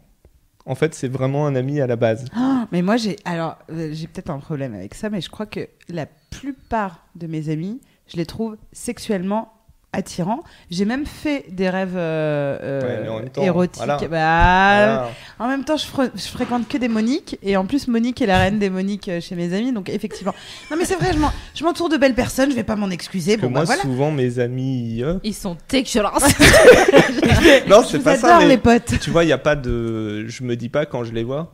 en 0.65 0.75
fait, 0.75 0.93
c'est 0.95 1.07
vraiment 1.07 1.45
un 1.47 1.55
ami 1.55 1.79
à 1.81 1.87
la 1.87 1.95
base. 1.95 2.25
Ah, 2.35 2.67
mais 2.71 2.81
moi, 2.81 2.97
j'ai 2.97 3.17
alors 3.25 3.57
euh, 3.69 3.89
j'ai 3.93 4.07
peut-être 4.07 4.31
un 4.31 4.39
problème 4.39 4.73
avec 4.73 4.95
ça, 4.95 5.09
mais 5.09 5.21
je 5.21 5.29
crois 5.29 5.45
que 5.45 5.67
la 5.87 6.07
plupart 6.31 7.05
de 7.15 7.27
mes 7.27 7.49
amis, 7.49 7.79
je 8.07 8.17
les 8.17 8.25
trouve 8.25 8.57
sexuellement 8.71 9.53
attirants. 9.95 10.43
J'ai 10.69 10.85
même 10.85 11.05
fait 11.05 11.45
des 11.49 11.69
rêves 11.69 11.95
euh, 11.95 12.57
euh, 12.61 12.81
Ouais, 12.81 12.99
mais 13.03 13.09
en 13.09 13.19
même 13.19 13.29
temps, 13.29 13.41
érotiques. 13.41 13.77
voilà. 13.77 13.97
Bah, 13.97 14.07
Voilà. 14.07 15.09
En 15.39 15.47
même 15.47 15.63
temps, 15.63 15.77
je, 15.77 15.85
je 16.15 16.27
fréquente 16.27 16.67
que 16.67 16.77
des 16.77 16.87
Moniques, 16.87 17.37
et 17.43 17.57
en 17.57 17.65
plus, 17.65 17.87
Monique 17.87 18.21
est 18.21 18.25
la 18.25 18.37
reine 18.39 18.59
des 18.59 18.69
Moniques 18.69 19.09
euh, 19.09 19.19
chez 19.21 19.35
mes 19.35 19.53
amis, 19.53 19.71
donc 19.73 19.89
effectivement. 19.89 20.33
Non, 20.71 20.77
mais 20.77 20.85
c'est 20.85 20.95
vrai, 20.95 21.11
je 21.13 21.19
m'en- 21.19 21.31
je 21.53 21.63
m'entoure 21.63 21.89
de 21.89 21.97
belles 21.97 22.13
personnes, 22.15 22.49
je 22.51 22.55
vais 22.55 22.63
pas 22.63 22.75
m'en 22.75 22.89
excuser. 22.89 23.37
Bon, 23.37 23.49
moi, 23.49 23.61
bah 23.61 23.65
voilà. 23.65 23.81
souvent, 23.81 24.11
mes 24.11 24.39
amis. 24.39 25.01
euh, 25.03 25.15
Ils 25.23 25.33
sont 25.33 25.57
dégueulasses. 25.69 26.23
Non, 27.67 27.83
c'est 27.87 27.99
pas 27.99 28.15
ça. 28.17 28.39
mais 28.39 28.47
les 28.47 28.57
potes. 28.57 28.99
Tu 29.01 29.09
vois, 29.09 29.23
il 29.23 29.27
n'y 29.27 29.33
a 29.33 29.37
pas 29.37 29.55
de. 29.55 30.25
Je 30.27 30.43
me 30.43 30.55
dis 30.55 30.69
pas 30.69 30.85
quand 30.85 31.03
je 31.03 31.13
les 31.13 31.23
vois. 31.23 31.51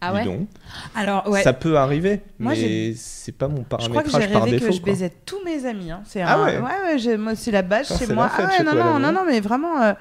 Ah 0.00 0.14
ouais. 0.14 0.24
Alors, 0.94 1.28
ouais. 1.28 1.42
Ça 1.42 1.52
peut 1.52 1.76
arriver, 1.76 2.20
Moi, 2.38 2.52
mais 2.56 2.92
c'est 2.94 3.32
pas 3.32 3.48
mon 3.48 3.64
Je 3.80 3.88
crois 3.88 4.02
que 4.02 4.10
j'ai 4.10 4.28
par 4.28 4.42
rêvé 4.44 4.52
défaut. 4.58 4.66
que 4.66 4.72
je 4.72 4.80
quoi. 4.80 4.92
baisais 4.92 5.10
tous 5.24 5.42
mes 5.44 5.66
amis. 5.66 5.90
hein. 5.90 6.02
C'est 6.04 6.22
Ah 6.22 6.36
un- 6.36 6.44
ouais 6.44 6.58
ouais, 6.60 6.98
j'ai- 6.98 7.16
moi 7.16 7.34
c'est 7.34 7.50
la 7.50 7.62
base 7.62 7.86
Putain, 7.88 7.98
chez 7.98 8.06
c'est 8.06 8.14
moi. 8.14 8.24
la 8.24 8.30
fête 8.30 8.46
Ah 8.48 8.58
ouais, 8.58 8.64
non, 8.64 8.72
toi, 8.72 8.84
non, 8.84 8.92
non, 8.94 8.98
non 9.00 9.12
non, 9.12 9.24
mais 9.26 9.40
vraiment. 9.40 9.82
euh, 9.82 9.92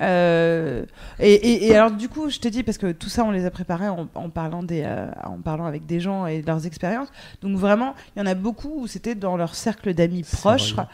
euh, 0.00 0.84
et, 1.20 1.32
et- 1.34 1.66
et 1.68 1.76
alors 1.76 1.90
du 1.92 2.08
coup, 2.08 2.28
je 2.28 2.38
te 2.38 2.48
dis 2.48 2.62
parce 2.62 2.78
que 2.78 2.92
tout 2.92 3.08
ça, 3.08 3.24
on 3.24 3.30
les 3.30 3.46
a 3.46 3.50
préparés 3.50 3.88
en, 3.88 4.08
en 4.14 4.28
parlant 4.28 4.62
des, 4.62 4.82
euh, 4.84 5.06
en 5.24 5.38
parlant 5.38 5.66
avec 5.66 5.86
des 5.86 6.00
gens 6.00 6.26
et 6.26 6.42
de 6.42 6.46
leurs 6.46 6.66
expériences. 6.66 7.08
Donc 7.42 7.56
vraiment, 7.56 7.94
il 8.14 8.18
y 8.18 8.22
en 8.22 8.26
a 8.26 8.34
beaucoup 8.34 8.72
où 8.80 8.86
c'était 8.86 9.14
dans 9.14 9.36
leur 9.36 9.54
cercle 9.54 9.94
d'amis 9.94 10.24
C'est 10.26 10.36
proches. 10.36 10.74
vrai. 10.74 10.84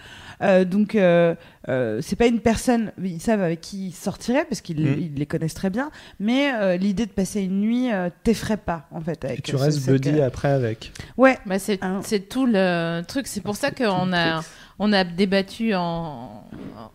Euh, 0.43 0.65
donc 0.65 0.95
euh, 0.95 1.35
euh, 1.69 2.01
c'est 2.03 2.17
pas 2.17 2.27
une 2.27 2.41
personne, 2.41 2.93
ils 3.03 3.21
savent 3.21 3.43
avec 3.43 3.61
qui 3.61 3.89
ils 3.89 3.93
sortiraient 3.95 4.45
parce 4.47 4.61
qu'ils 4.61 4.81
Mm. 4.81 4.97
ils 5.01 5.15
les 5.15 5.27
connaissent 5.27 5.55
très 5.55 5.71
bien. 5.71 5.91
Mais 6.19 6.53
euh, 6.55 6.77
l'idée 6.77 7.07
de 7.07 7.11
passer 7.13 7.43
une 7.43 7.61
nuit 7.61 7.93
euh, 7.93 8.09
t'effraie 8.25 8.57
pas 8.57 8.87
en 8.91 9.01
fait. 9.01 9.23
Et 9.25 9.29
Avec 9.29 9.43
tu 9.43 9.55
euh, 9.55 9.59
ce- 9.59 9.65
restes 9.65 9.87
buddy 9.91 10.21
après 10.21 10.49
avec. 10.51 10.93
Ouais. 11.17 11.39
Bah, 11.47 11.59
c'est 11.59 11.79
c'est 12.03 12.29
tout 12.29 12.47
le 12.47 13.03
truc. 13.07 13.27
C'est 13.27 13.43
pour 13.43 13.57
ça 13.57 13.71
qu'on 13.71 14.13
a, 14.15 14.43
on 14.79 14.93
a 14.93 15.05
débattu 15.05 15.75
en, 15.75 16.45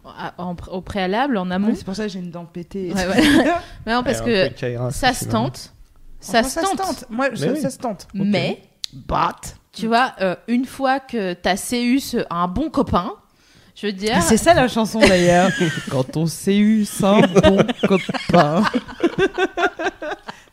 en- 0.04 0.43
en- 0.43 0.56
au 0.72 0.82
préalable, 0.82 1.38
en 1.38 1.52
amont. 1.52 1.68
Ouais, 1.70 1.76
c'est 1.76 1.86
pour 1.86 1.96
ça 1.96 2.04
que 2.04 2.10
j'ai 2.10 2.20
une 2.20 2.32
dent 2.32 2.46
pétée. 2.46 2.91
Ouais, 2.93 3.08
ouais. 3.08 3.54
Mais 3.86 3.93
non, 3.93 4.04
parce 4.04 4.22
Ouais, 4.22 4.50
que 4.54 4.60
Kaira, 4.60 4.89
ça 4.91 5.14
se 5.14 5.26
tente. 5.26 5.72
Ça 6.20 6.41
se 6.41 6.60
tente. 6.60 7.06
Moi, 7.12 7.30
Mais 7.30 7.36
ça, 7.38 7.52
oui. 7.52 7.62
ça 7.62 7.70
se 7.70 7.78
tente. 7.78 8.08
Mais, 8.16 8.60
But. 8.93 9.58
tu 9.72 9.86
vois, 9.88 10.14
euh, 10.22 10.36
une 10.48 10.66
fois 10.66 11.00
que 11.00 11.34
t'as 11.34 11.56
CU 11.58 12.00
ce- 12.00 12.26
un 12.32 12.48
bon 12.48 12.70
copain, 12.72 13.12
je 13.76 13.88
veux 13.88 13.93
dire. 13.93 14.21
C'est 14.21 14.38
ça 14.38 14.53
la 14.53 14.67
chanson 14.67 14.99
d'ailleurs. 14.99 15.49
Quand 15.91 16.15
on 16.17 16.26
s'est 16.26 16.57
eu 16.57 16.86
sans 16.86 17.19
bon 17.21 17.57
copain. 17.88 18.63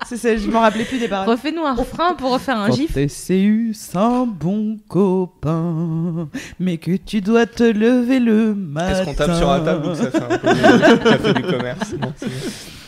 C'est 0.04 0.16
ça, 0.16 0.36
je 0.36 0.46
m'en 0.48 0.60
rappelais 0.60 0.84
plus 0.84 0.98
des 0.98 1.08
paroles. 1.08 1.28
Refais-nous 1.28 1.64
un 1.64 1.74
refrain 1.74 2.14
pour 2.14 2.32
refaire 2.32 2.58
un 2.58 2.68
Quand 2.68 2.74
gif. 2.74 2.90
eu 3.30 3.72
sans 3.72 4.26
bon 4.26 4.78
copain, 4.88 6.28
mais 6.58 6.76
que 6.76 6.96
tu 6.96 7.20
dois 7.20 7.46
te 7.46 7.62
lever 7.62 8.18
le 8.18 8.54
matin. 8.54 8.90
Est-ce 8.90 9.04
qu'on 9.04 9.14
tape 9.14 9.36
sur 9.36 9.48
la 9.48 9.60
table 9.60 9.86
ou 9.86 9.90
que 9.90 9.94
ça 9.96 10.10
fait 10.10 10.22
un 10.22 10.38
peu 10.38 10.48
le 10.48 10.96
café 10.98 11.32
du 11.34 11.42
commerce? 11.42 11.92
Non, 12.00 12.12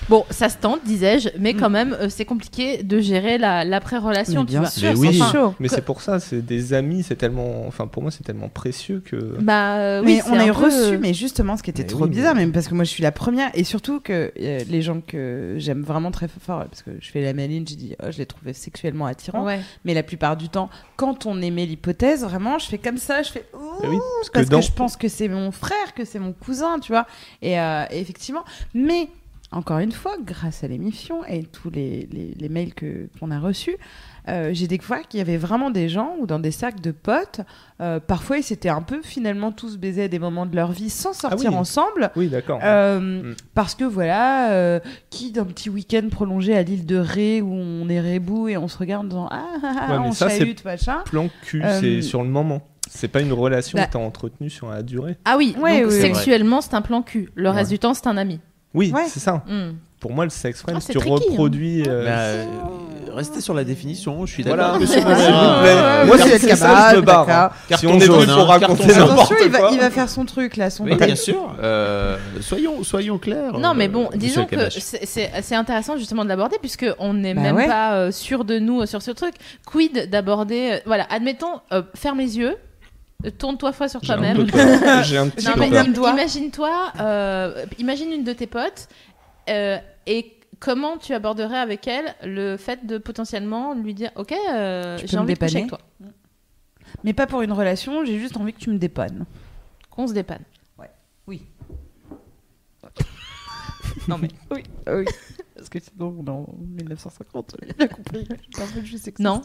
bon. 0.08 0.24
Ça 0.30 0.48
se 0.48 0.56
tente, 0.58 0.80
disais-je, 0.84 1.28
mais 1.38 1.54
quand 1.54 1.70
même, 1.70 1.96
euh, 2.00 2.08
c'est 2.08 2.24
compliqué 2.24 2.82
de 2.82 3.00
gérer 3.00 3.38
la- 3.38 3.64
l'après-relation. 3.64 4.40
Mais 4.40 4.46
tu 4.46 4.50
bien 4.52 4.60
vois. 4.60 4.70
sûr, 4.70 4.90
Mais 4.90 5.12
c'est 5.12 5.22
oui. 5.22 5.30
chaud. 5.32 5.54
Mais 5.60 5.68
Que- 5.68 5.74
c'est 5.74 5.84
pour 5.84 6.00
ça, 6.02 6.20
c'est 6.20 6.42
des 6.42 6.72
amis, 6.74 7.02
c'est 7.02 7.16
tellement. 7.16 7.66
Enfin, 7.66 7.86
pour 7.86 8.02
moi, 8.02 8.10
c'est 8.10 8.22
tellement 8.24 8.48
précieux 8.48 9.02
que. 9.04 9.16
Bah 9.40 9.76
euh, 9.76 10.02
mais 10.04 10.16
oui, 10.16 10.20
on 10.30 10.34
c'est 10.34 10.40
a 10.50 10.52
peu- 10.52 10.64
reçu, 10.64 10.98
mais 10.98 11.14
justement, 11.14 11.56
ce 11.56 11.62
qui 11.62 11.70
était 11.70 11.82
Mais 11.82 11.88
trop 11.88 12.04
oui, 12.04 12.08
mais- 12.10 12.16
bizarre, 12.16 12.34
même 12.34 12.52
parce 12.52 12.68
que 12.68 12.74
moi 12.74 12.84
je 12.84 12.90
suis 12.90 13.02
la 13.02 13.12
première, 13.12 13.50
et 13.54 13.64
surtout 13.64 14.00
que 14.00 14.32
euh, 14.40 14.60
les 14.68 14.82
gens 14.82 15.00
que 15.06 15.54
j'aime 15.58 15.82
vraiment 15.82 16.10
très 16.10 16.28
fort, 16.28 16.64
parce 16.66 16.82
que 16.82 16.90
je 17.00 17.10
fais 17.10 17.22
la 17.22 17.32
maline, 17.32 17.66
j'ai 17.66 17.76
dit, 17.76 17.96
oh, 18.02 18.06
je 18.10 18.18
les 18.18 18.26
trouvais 18.26 18.52
sexuellement 18.52 19.06
attirants, 19.06 19.44
Ouais. 19.44 19.60
mais 19.84 19.94
la 19.94 20.02
plupart 20.02 20.36
du 20.36 20.48
temps, 20.48 20.68
quand 20.96 21.26
on 21.26 21.40
émet 21.42 21.66
l'hypothèse, 21.66 22.22
vraiment, 22.24 22.58
je 22.58 22.66
fais 22.66 22.78
comme 22.78 22.98
ça, 22.98 23.22
je 23.22 23.30
fais, 23.30 23.44
ouh, 23.54 23.58
oui, 23.88 23.98
parce 24.18 24.28
que 24.28 24.32
parce 24.34 24.46
que, 24.46 24.50
dans- 24.50 24.60
je 24.60 24.72
pense 24.72 24.96
que 24.96 25.08
c'est 25.08 25.28
mon 25.28 25.50
frère, 25.50 25.94
que 25.94 26.04
c'est 26.04 26.18
mon 26.18 26.32
cousin, 26.32 26.78
tu 26.80 26.92
vois, 26.92 27.06
et, 27.42 27.58
euh, 27.58 27.84
et 27.90 28.00
effectivement, 28.00 28.44
mais 28.74 29.08
encore 29.54 29.78
une 29.78 29.92
fois, 29.92 30.16
grâce 30.24 30.64
à 30.64 30.68
l'émission 30.68 31.24
et 31.24 31.44
tous 31.44 31.70
les, 31.70 32.08
les, 32.12 32.34
les 32.38 32.48
mails 32.48 32.74
que 32.74 33.08
qu'on 33.18 33.30
a 33.30 33.38
reçus, 33.38 33.76
euh, 34.28 34.50
j'ai 34.52 34.66
découvert 34.66 35.06
qu'il 35.06 35.18
y 35.18 35.20
avait 35.20 35.36
vraiment 35.36 35.70
des 35.70 35.88
gens 35.88 36.16
ou 36.18 36.26
dans 36.26 36.38
des 36.38 36.50
cercles 36.50 36.80
de 36.80 36.90
potes, 36.90 37.40
euh, 37.80 38.00
parfois 38.00 38.38
ils 38.38 38.42
s'étaient 38.42 38.68
un 38.70 38.82
peu 38.82 39.00
finalement 39.02 39.52
tous 39.52 39.76
baisés 39.78 40.04
à 40.04 40.08
des 40.08 40.18
moments 40.18 40.46
de 40.46 40.56
leur 40.56 40.72
vie 40.72 40.90
sans 40.90 41.12
sortir 41.12 41.50
oui. 41.52 41.56
ensemble. 41.56 42.10
Oui, 42.16 42.28
d'accord. 42.28 42.60
Euh, 42.62 43.00
Mm. 43.00 43.34
Parce 43.54 43.74
que 43.74 43.84
voilà, 43.84 44.52
euh, 44.52 44.80
qui 45.10 45.30
d'un 45.30 45.44
petit 45.44 45.68
week-end 45.70 46.08
prolongé 46.10 46.56
à 46.56 46.62
l'île 46.62 46.86
de 46.86 46.96
Ré 46.96 47.40
où 47.42 47.52
on 47.52 47.88
est 47.88 48.00
rebou 48.00 48.48
et 48.48 48.56
on 48.56 48.66
se 48.68 48.78
regarde 48.78 49.08
dans 49.08 49.26
ah, 49.30 49.44
ah, 49.62 49.72
ah, 49.88 49.92
Ouais, 50.00 50.06
on 50.08 50.12
ça, 50.12 50.28
c'est- 50.28 50.38
chahute, 50.40 50.64
machin. 50.64 51.02
Plan 51.06 51.28
cul, 51.42 51.62
Euh, 51.62 51.80
c'est 51.80 52.02
sur 52.02 52.22
le 52.22 52.28
moment. 52.28 52.62
C'est 52.88 53.08
pas 53.08 53.20
une 53.20 53.32
relation 53.32 53.78
bah- 53.78 53.86
que 53.86 53.92
t'as 53.92 53.98
entretenue 53.98 54.50
sur 54.50 54.68
la 54.68 54.82
durée. 54.82 55.16
Ah 55.24 55.36
oui, 55.38 55.54
Ouais, 55.58 55.80
donc 55.82 55.90
oui, 55.90 55.94
oui. 55.96 56.00
sexuellement, 56.00 56.60
c'est 56.60 56.74
un 56.74 56.82
plan 56.82 57.02
cul. 57.02 57.30
Le 57.34 57.48
reste 57.50 57.70
Ouais. 57.70 57.74
du 57.76 57.78
temps, 57.78 57.94
c'est 57.94 58.06
un 58.06 58.16
ami. 58.16 58.40
Oui, 58.74 58.92
Ouais. 58.94 59.04
c'est 59.08 59.20
ça. 59.20 59.42
Hmm. 59.48 59.72
Pour 60.00 60.12
moi, 60.12 60.24
le 60.24 60.30
sex 60.30 60.60
friend, 60.60 60.76
Ah, 60.76 60.80
si 60.80 60.88
c'est 60.88 60.92
tu 60.92 60.98
tricky, 60.98 61.14
hein. 61.14 61.26
reproduis. 61.30 61.82
euh, 61.88 62.04
Bah, 62.04 62.10
euh, 62.10 62.44
restez 63.14 63.40
sur 63.40 63.54
la 63.54 63.64
définition, 63.64 64.26
je 64.26 64.32
suis 64.32 64.42
d'accord. 64.44 64.58
Voilà, 64.58 64.78
Monsieur 64.78 64.96
s'il 64.96 65.02
vous 65.04 65.08
Moreira. 65.08 65.60
plaît. 65.62 65.72
ouais, 65.74 66.04
Moi, 66.06 66.18
si 66.18 66.28
c'est 66.28 66.38
ça, 66.38 66.46
capable, 66.66 66.90
je 66.90 66.96
me 67.00 67.06
barre. 67.06 67.30
hein. 67.30 67.76
Si 67.78 67.86
on 67.86 67.94
est 67.94 67.98
venu 68.06 68.08
pour 68.26 68.40
hein, 68.42 68.44
raconter 68.44 68.86
n'importe 68.88 69.10
Attention, 69.12 69.36
il 69.42 69.50
va, 69.50 69.58
quoi. 69.60 69.70
il 69.72 69.78
va 69.80 69.90
faire 69.90 70.10
son 70.10 70.26
truc 70.26 70.56
là, 70.58 70.68
son 70.68 70.84
Oui, 70.84 70.94
bien 70.96 71.16
sûr. 71.16 71.54
Euh, 71.62 72.18
soyons, 72.40 72.82
soyons 72.82 73.16
clairs. 73.18 73.58
Non, 73.58 73.72
mais 73.72 73.88
bon, 73.88 74.10
disons 74.14 74.46
le 74.50 74.68
que 74.68 74.70
c'est- 74.70 75.54
intéressant 75.54 75.96
justement 75.96 76.24
de 76.24 76.28
l'aborder 76.28 76.56
puisque 76.60 76.86
on 76.98 77.14
n'est 77.14 77.32
Bah 77.32 77.40
même 77.40 77.56
ouais. 77.56 77.66
pas 77.66 78.10
sûr 78.12 78.44
de 78.44 78.58
nous 78.58 78.84
sur 78.86 79.00
ce 79.00 79.12
truc. 79.12 79.34
Quid 79.64 80.10
d'aborder, 80.10 80.80
voilà, 80.84 81.06
admettons, 81.10 81.60
ferme 81.94 82.18
les 82.18 82.36
yeux, 82.36 82.56
Tourne-toi 83.38 83.72
fois 83.72 83.88
sur 83.88 84.00
toi-même. 84.00 84.46
J'ai 85.04 85.16
un 85.18 85.28
petit 85.28 85.46
Non, 85.46 85.54
peu 85.54 85.70
peur. 85.70 86.12
imagine-toi, 86.12 86.92
euh, 87.00 87.64
imagine 87.78 88.12
une 88.12 88.24
de 88.24 88.32
tes 88.32 88.46
potes 88.46 88.88
euh, 89.48 89.78
et 90.06 90.38
comment 90.60 90.98
tu 90.98 91.14
aborderais 91.14 91.58
avec 91.58 91.86
elle 91.88 92.14
le 92.22 92.56
fait 92.56 92.86
de 92.86 92.98
potentiellement 92.98 93.74
lui 93.74 93.94
dire 93.94 94.10
Ok, 94.16 94.32
euh, 94.32 94.98
j'ai 95.04 95.16
me 95.16 95.22
envie 95.22 95.34
de 95.34 95.38
coucher 95.38 95.56
avec 95.58 95.68
toi. 95.68 95.78
Mais 97.02 97.12
pas 97.12 97.26
pour 97.26 97.42
une 97.42 97.52
relation, 97.52 98.04
j'ai 98.04 98.18
juste 98.18 98.36
envie 98.36 98.52
que 98.52 98.60
tu 98.60 98.70
me 98.70 98.78
dépannes. 98.78 99.24
Qu'on 99.90 100.06
se 100.06 100.12
dépanne. 100.12 100.42
Oui. 101.26 101.42
Non, 104.08 104.18
mais. 104.18 104.28
Oui, 104.50 104.62
oui. 104.88 105.04
Parce 105.54 105.68
que 105.68 105.78
sinon, 105.78 106.16
on 106.18 106.24
est 106.26 106.30
en 106.30 106.46
1950, 106.58 107.56
j'ai 107.66 107.72
bien 107.72 107.86
compris. 107.86 108.28
je 108.84 108.96
sais 108.96 109.12
que 109.12 109.22
Non. 109.22 109.40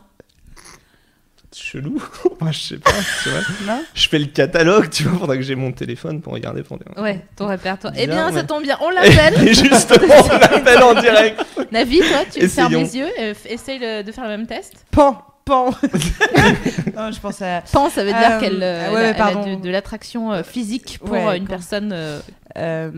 Chelou. 1.56 2.00
Moi, 2.42 2.52
je 2.52 2.60
sais 2.60 2.78
pas. 2.78 2.92
tu 3.24 3.30
vois. 3.30 3.40
Non 3.66 3.82
Je 3.96 4.08
fais 4.08 4.20
le 4.20 4.26
catalogue, 4.28 4.90
tu 4.90 5.04
vois, 5.04 5.20
faudra 5.20 5.36
que 5.36 5.42
j'ai 5.42 5.56
mon 5.56 5.72
téléphone 5.72 6.22
pour 6.22 6.34
regarder. 6.34 6.62
Pour 6.64 6.78
dire. 6.78 6.88
Ouais, 6.98 7.26
ton 7.36 7.48
répertoire. 7.48 7.94
Eh 7.98 8.06
bien, 8.08 8.32
ça 8.32 8.44
tombe 8.44 8.62
bien. 8.64 8.78
On 8.82 8.90
l'appelle. 8.92 9.48
Et 9.48 9.54
justement, 9.54 10.14
on 10.26 10.38
l'appelle 10.38 10.84
en 10.84 10.94
direct. 11.02 11.44
Navi, 11.72 12.00
toi, 12.00 12.20
tu 12.32 12.48
fermes 12.48 12.74
les 12.74 12.98
yeux 12.98 13.08
essaye 13.46 13.80
le- 13.80 14.04
de 14.04 14.12
faire 14.12 14.26
le 14.26 14.30
même 14.32 14.46
test. 14.48 14.74
Pan, 14.92 15.24
pan. 15.44 15.72
non, 16.96 17.12
je 17.12 17.20
pense 17.20 17.42
à. 17.42 17.62
Pense, 17.72 17.94
ça 17.94 18.04
veut 18.04 18.12
dire 18.14 18.32
Euh, 18.34 18.40
qu'elle 18.40 18.62
euh, 18.62 18.94
ouais, 18.94 19.14
elle 19.16 19.22
a- 19.22 19.56
de, 19.56 19.62
de 19.62 19.70
l'attraction 19.70 20.32
euh, 20.32 20.44
physique 20.44 21.00
pour 21.00 21.12
Ouais, 21.12 21.26
euh, 21.26 21.34
une 21.34 21.44
quand- 21.46 21.50
personne. 21.50 21.92
euh, 21.94 22.20
euh, 22.58 22.92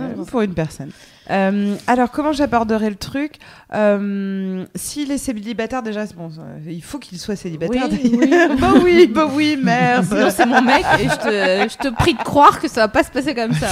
Euh, 0.00 0.24
pour 0.26 0.40
une 0.42 0.54
personne. 0.54 0.90
Euh, 1.30 1.74
alors, 1.86 2.10
comment 2.10 2.32
j'aborderai 2.32 2.90
le 2.90 2.96
truc? 2.96 3.34
Euh, 3.74 4.64
S'il 4.74 5.10
est 5.12 5.18
célibataire, 5.18 5.82
déjà, 5.82 6.04
bon, 6.16 6.30
ça- 6.30 6.42
il 6.66 6.82
faut 6.82 6.98
qu'il 6.98 7.18
soit 7.18 7.36
célibataire. 7.36 7.88
Oui, 7.90 8.16
d'ailleurs. 8.18 8.56
bah 8.58 8.72
oui, 8.82 9.06
bah 9.06 9.28
oui, 9.32 9.58
merde. 9.62 10.04
Sinon, 10.06 10.30
c'est 10.30 10.46
mon 10.46 10.62
mec 10.62 10.84
et 11.00 11.08
je 11.08 11.16
te, 11.16 11.72
je 11.72 11.76
te 11.88 11.94
prie 11.94 12.14
de 12.14 12.22
croire 12.22 12.60
que 12.60 12.68
ça 12.68 12.82
va 12.82 12.88
pas 12.88 13.04
se 13.04 13.10
passer 13.10 13.34
comme 13.34 13.52
ça. 13.52 13.68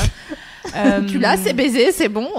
Euh, 0.76 1.00
Tu 1.06 1.18
l'as, 1.18 1.36
c'est 1.38 1.54
baisé, 1.54 1.92
c'est 1.92 2.08
bon. 2.08 2.28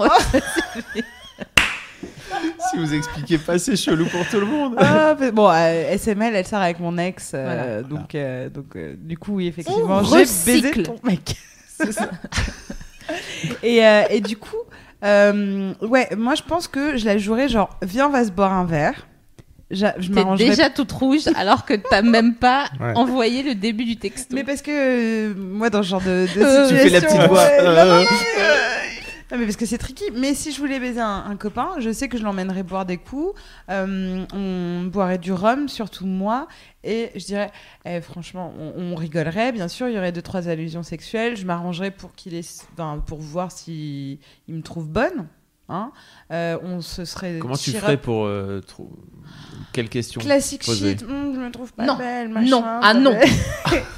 Si 2.70 2.76
vous 2.76 2.92
expliquez 2.94 3.38
pas, 3.38 3.58
c'est 3.58 3.74
chelou 3.76 4.06
pour 4.06 4.24
tout 4.28 4.38
le 4.38 4.46
monde. 4.46 4.74
Ah, 4.78 5.16
mais 5.18 5.32
bon, 5.32 5.48
euh, 5.50 5.92
SML, 5.96 6.34
elle 6.36 6.46
sort 6.46 6.60
avec 6.60 6.78
mon 6.78 6.96
ex, 6.98 7.32
euh, 7.34 7.42
Voilà. 7.44 7.82
donc, 7.82 8.14
euh, 8.14 8.48
donc 8.50 8.76
euh, 8.76 8.94
du 8.98 9.16
coup, 9.16 9.36
oui, 9.36 9.46
effectivement, 9.48 10.02
j'ai 10.04 10.18
baisé 10.44 10.82
ton 10.82 10.96
mec. 11.02 11.36
C'est 11.78 11.92
ça. 11.92 12.10
et, 13.62 13.84
euh, 13.86 14.02
et 14.10 14.20
du 14.20 14.36
coup, 14.36 14.56
euh, 15.04 15.72
ouais, 15.82 16.08
moi 16.16 16.34
je 16.34 16.42
pense 16.42 16.68
que 16.68 16.96
je 16.96 17.04
la 17.04 17.18
jouerais 17.18 17.48
genre, 17.48 17.70
viens, 17.82 18.06
on 18.06 18.10
va 18.10 18.24
se 18.24 18.30
boire 18.30 18.52
un 18.52 18.64
verre. 18.64 19.06
J'a- 19.70 19.94
Je 19.98 20.08
T'es 20.08 20.14
m'arrangerais. 20.14 20.48
déjà 20.48 20.70
toute 20.70 20.90
rouge 20.92 21.28
alors 21.36 21.66
que 21.66 21.74
t'as 21.74 22.00
même 22.00 22.34
pas 22.34 22.64
Ouais. 22.80 22.92
envoyé 22.96 23.42
le 23.42 23.54
début 23.54 23.84
du 23.84 23.96
texte. 23.98 24.30
Mais 24.32 24.42
parce 24.42 24.62
que 24.62 24.70
euh, 24.70 25.34
moi, 25.36 25.68
dans 25.68 25.82
ce 25.82 25.88
genre 25.88 26.00
de, 26.00 26.22
de 26.22 26.26
situation, 26.28 26.68
tu 26.68 26.76
fais 26.76 26.88
la 26.88 27.00
petite 27.02 27.28
voix. 27.28 27.42
ouais, 27.44 27.62
non, 27.62 27.72
non, 27.72 27.78
Euh. 27.80 28.00
non, 28.00 28.06
euh, 28.06 28.06
non, 29.30 29.36
mais 29.36 29.44
parce 29.44 29.56
que 29.56 29.66
c'est 29.66 29.78
tricky. 29.78 30.04
Mais 30.14 30.34
si 30.34 30.52
je 30.52 30.58
voulais 30.58 30.80
baiser 30.80 31.00
un, 31.00 31.36
copain, 31.36 31.74
je 31.78 31.92
sais 31.92 32.08
que 32.08 32.16
je 32.16 32.22
l'emmènerais 32.22 32.62
boire 32.62 32.86
des 32.86 32.96
coups. 32.96 33.38
Euh, 33.70 34.24
on 34.32 34.84
boirait 34.84 35.18
du 35.18 35.32
rhum, 35.32 35.68
surtout 35.68 36.06
moi. 36.06 36.48
Et 36.82 37.10
je 37.14 37.26
dirais, 37.26 37.50
eh, 37.84 38.00
franchement, 38.00 38.54
on, 38.58 38.94
rigolerait, 38.94 39.52
bien 39.52 39.68
sûr. 39.68 39.88
Il 39.88 39.94
y 39.94 39.98
aurait 39.98 40.12
deux, 40.12 40.22
trois 40.22 40.48
allusions 40.48 40.82
sexuelles. 40.82 41.36
Je 41.36 41.44
m'arrangerais 41.44 41.90
pour 41.90 42.14
qu'il 42.14 42.34
ait, 42.34 42.62
enfin, 42.72 43.02
pour 43.06 43.20
voir 43.20 43.52
si 43.52 44.18
il 44.48 44.54
me 44.54 44.62
trouve 44.62 44.88
bonne. 44.88 45.28
Hein. 45.70 45.90
Euh, 46.32 46.56
on 46.62 46.80
se 46.80 47.04
serait. 47.04 47.38
Comment 47.40 47.56
tu 47.56 47.72
ferais 47.72 47.96
pour. 47.98 48.24
euh, 48.24 48.60
trou- 48.66 48.90
Quelle 49.72 49.90
question 49.90 50.18
Classique 50.20 50.62
shit, 50.64 51.02
hum, 51.02 51.32
je 51.34 51.40
me 51.40 51.50
trouve 51.50 51.72
pas 51.74 51.84
Non. 51.84 51.96
belle, 51.96 52.30
machin. 52.30 52.48
Non. 52.48 52.64
Ah, 52.64 52.94
non. 52.94 53.14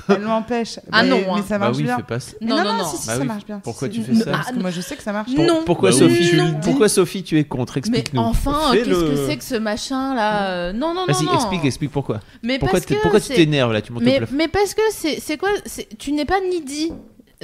Elle 0.09 0.21
m'empêche. 0.23 0.81
Ah, 0.91 1.03
Mais- 1.05 1.09
non, 1.11 1.17
Mais 1.19 1.29
hein. 1.41 1.45
ça 1.47 1.59
Bah 1.59 1.67
marche 1.67 1.77
oui, 1.77 1.85
bien. 1.85 1.97
fais 1.97 2.03
pas 2.03 2.19
ça. 2.19 2.33
Mais 2.41 2.49
Non, 2.49 2.65
non, 2.65 2.75
non. 2.75 2.85
si, 2.85 2.97
si, 2.97 3.07
Bah 3.07 3.15
ça 3.15 3.21
oui. 3.21 3.27
marche 3.29 3.47
bien. 3.47 3.61
Pourquoi 3.61 3.89
Si, 3.89 3.95
tu 3.95 4.03
fais 4.03 4.15
ça 4.17 4.31
Parce 4.33 4.49
Ah, 4.49 4.53
que 4.53 4.59
moi, 4.59 4.71
je 4.71 4.81
sais 4.81 4.97
que 4.97 5.03
ça 5.03 5.13
marche. 5.13 5.33
Pour- 5.33 5.45
Non. 5.45 5.63
Pourquoi 5.65 5.91
Bah 5.91 5.97
oui, 6.01 6.09
Sophie 6.11 6.31
tu 6.31 6.37
non. 6.37 6.55
Pourquoi 6.61 6.89
Sophie 6.89 7.23
tu 7.23 7.39
es 7.39 7.45
contre 7.45 7.75
Mais 7.75 7.79
Explique-nous. 7.79 8.21
enfin, 8.21 8.73
Fais-le. 8.73 8.85
qu'est-ce 8.85 9.01
que 9.23 9.27
c'est 9.29 9.37
que 9.37 9.45
ce 9.45 9.55
machin 9.55 10.15
là 10.17 10.51
euh, 10.51 10.73
Non, 10.73 10.93
non, 10.93 11.07
non, 11.07 11.13
Vas-y, 11.13 11.25
non. 11.25 11.35
explique, 11.35 11.65
explique 11.65 11.93
pourquoi. 11.93 12.19
Mais 12.43 12.59
Pourquoi, 12.59 12.79
parce 12.81 12.87
t'es- 12.87 12.97
que 12.97 13.01
pourquoi 13.03 13.21
tu 13.21 13.29
t'énerves 13.33 13.73
là 13.73 13.81
Tu 13.81 13.93
montes 13.93 14.03
au 14.03 14.07
mais, 14.07 14.17
plafond. 14.19 14.35
mais 14.37 14.49
parce 14.49 14.75
que 14.75 14.83
c'est 14.91 15.21
c'est 15.21 15.37
quoi 15.37 15.51
Tu 15.99 16.11
n'es 16.13 16.25
pas 16.25 16.41
needy. 16.41 16.93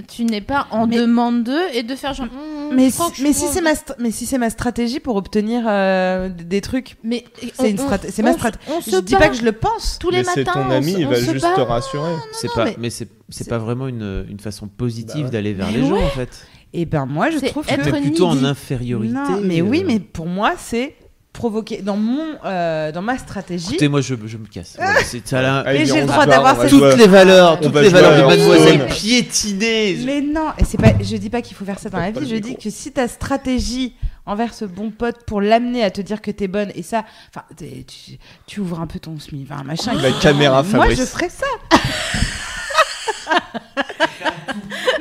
Tu 0.09 0.25
n'es 0.25 0.43
pas 0.43 0.67
en 0.73 0.87
Mais- 0.87 0.97
demande 0.99 1.43
d'eux 1.45 1.63
et 1.73 1.83
de 1.83 1.95
faire 1.97 2.13
genre. 2.13 2.27
Hum, 2.27 2.75
Mais, 2.75 2.91
si, 2.91 3.01
mais, 3.23 3.33
si 3.33 3.47
c'est 3.47 3.63
ma 3.63 3.71
mais 3.99 4.11
si 4.11 4.27
c'est 4.27 4.37
ma 4.37 4.51
stratégie 4.51 5.01
pour 5.01 5.17
obtenir 5.17 5.65
euh, 5.67 6.29
des 6.29 6.61
trucs, 6.61 6.97
Mais 7.03 7.25
c'est 7.59 7.71
une 7.71 7.77
ma 7.79 8.33
stratégie. 8.35 8.63
On 8.69 8.81
se 8.83 8.91
Je 8.91 8.97
dis 9.01 9.15
pas 9.15 9.29
que 9.31 9.37
je 9.37 9.43
le 9.45 9.53
pense. 9.53 9.99
tous 9.99 10.11
les 10.11 10.19
Mais 10.19 10.25
c'est 10.25 10.45
matins. 10.45 10.53
ton 10.65 10.69
on 10.69 10.71
ami, 10.71 10.97
il 10.99 11.07
va 11.07 11.15
juste 11.19 11.41
bat. 11.41 11.55
te 11.55 11.61
rassurer. 11.63 12.13
C'est 12.33 12.53
pas, 12.53 12.67
mais- 12.67 12.77
mais, 12.79 12.91
c'est 12.91 13.49
pas 13.49 13.57
vraiment 13.59 13.89
une, 13.89 14.27
une 14.29 14.39
façon 14.41 14.69
positive 14.69 15.17
Bah 15.17 15.25
ouais. 15.25 15.31
d'aller 15.31 15.55
vers 15.55 15.69
Mais 15.69 15.79
les 15.79 15.87
gens 15.89 15.97
en 16.03 16.09
fait. 16.11 16.47
Et 16.75 16.85
ben 16.85 17.07
moi, 17.07 17.31
je 17.31 17.39
trouve 17.39 17.65
être 17.67 17.87
que 17.87 17.91
Mais 17.91 18.01
plutôt 18.03 18.27
en 18.27 18.45
infériorité. 18.45 19.15
non, 19.15 19.41
mais 19.43 19.63
oui, 19.63 19.81
euh. 19.83 19.87
mais 19.87 19.99
pour 20.01 20.27
moi, 20.27 20.53
c'est 20.59 20.95
provoquer 21.37 21.83
dans 21.83 21.97
mon 21.97 22.25
euh, 22.45 22.91
dans 22.91 23.03
ma 23.03 23.19
stratégie. 23.19 23.69
Écoutez, 23.69 23.89
moi 23.89 24.01
je, 24.01 24.15
je 24.27 24.37
me 24.37 24.47
casse. 24.47 24.75
Voilà, 24.77 25.01
c'est 25.05 25.27
ça 25.27 25.43
là. 25.43 25.61
Allez, 25.61 25.81
Et 25.83 25.87
j'ai 25.87 26.01
le 26.01 26.07
droit 26.07 26.27
d'avoir 26.27 26.67
jouer 26.67 26.91
Toutes 26.91 26.99
les 26.99 27.07
valeurs, 27.07 27.59
On 27.61 27.65
toutes 27.65 27.75
les 27.81 27.89
valeurs 27.91 28.19
de 28.23 28.27
mademoiselle 28.27 28.87
piétinées. 28.87 29.99
Mais 30.05 30.21
non, 30.21 30.49
et 30.59 30.65
c'est 30.65 30.79
pas, 30.79 30.93
je 31.01 31.17
dis 31.17 31.31
pas 31.31 31.43
qu'il 31.43 31.57
faut 31.57 31.65
faire 31.65 31.79
ça 31.79 31.91
dans 31.91 31.99
la 31.99 32.11
vie. 32.11 32.29
Je 32.29 32.37
dis 32.37 32.57
que 32.57 32.71
si 32.71 32.91
ta 32.93 33.07
stratégie 33.07 33.95
envers 34.25 34.55
ce 34.55 34.65
bon 34.65 34.91
pote 34.91 35.25
pour 35.27 35.41
l'amener 35.41 35.85
à 35.85 35.91
te 35.91 36.01
dire 36.01 36.21
que 36.21 36.31
t'es 36.31 36.49
bonne 36.49 36.73
et 36.75 36.83
ça, 36.83 37.05
enfin, 37.31 37.45
tu, 37.57 38.19
tu 38.47 38.61
ouvres 38.61 38.81
un 38.81 38.87
peu 38.87 38.99
ton 38.99 39.19
smi, 39.21 39.47
un 39.51 39.63
machin. 39.63 39.95
La 39.95 40.09
et 40.09 40.13
tu- 40.13 40.19
caméra 40.21 40.63
Moi, 40.63 40.73
Fabrice. 40.85 40.99
je 40.99 41.05
ferais 41.05 41.29
ça. 41.29 41.47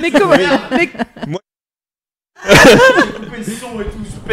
mais 0.01 0.11
comment 0.11 0.35
mais, 0.35 1.39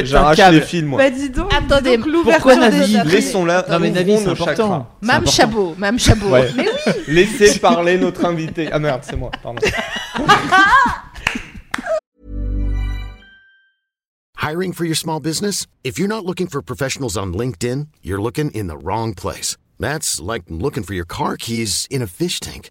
J'arrache 0.04 0.38
les 0.52 0.60
fils, 0.62 0.82
moi. 0.84 0.98
bah 0.98 1.10
dis 1.10 1.30
donc. 1.30 1.52
Attendez, 1.52 1.90
dis 1.90 1.96
donc 1.98 2.06
l'ouverture 2.06 2.42
pourquoi 2.52 2.70
des- 2.70 2.92
Navi 2.92 3.10
Laissons-la. 3.10 3.66
Non 3.70 3.78
mais 3.78 3.90
Navi, 3.90 4.16
c'est 4.18 4.24
nos 4.24 4.30
important. 4.32 4.46
chakras. 4.56 4.86
C'est 5.02 5.10
important. 5.10 5.30
Chabot, 5.30 5.74
Mme 5.78 5.98
Chabot. 5.98 6.28
Ouais. 6.30 6.50
Mais 6.56 6.68
oui, 6.86 6.92
Laissez 7.08 7.58
parler 7.58 7.98
notre 7.98 8.24
invité. 8.24 8.68
Ah 8.72 8.78
merde, 8.78 9.02
c'est 9.04 9.16
moi, 9.16 9.30
pardon. 9.42 9.60
Hiring 14.36 14.72
for 14.72 14.84
your 14.84 14.96
small 14.96 15.20
business? 15.20 15.66
If 15.84 15.98
you're 15.98 16.08
not 16.08 16.24
looking 16.24 16.48
for 16.48 16.62
professionals 16.62 17.16
on 17.16 17.32
LinkedIn, 17.32 17.86
you're 18.02 18.20
looking 18.20 18.50
in 18.52 18.66
the 18.66 18.76
wrong 18.76 19.14
place. 19.14 19.56
That's 19.78 20.20
like 20.20 20.42
looking 20.48 20.82
for 20.84 20.94
your 20.94 21.04
car 21.06 21.36
keys 21.36 21.86
in 21.90 22.02
a 22.02 22.06
fish 22.06 22.40
tank. 22.40 22.70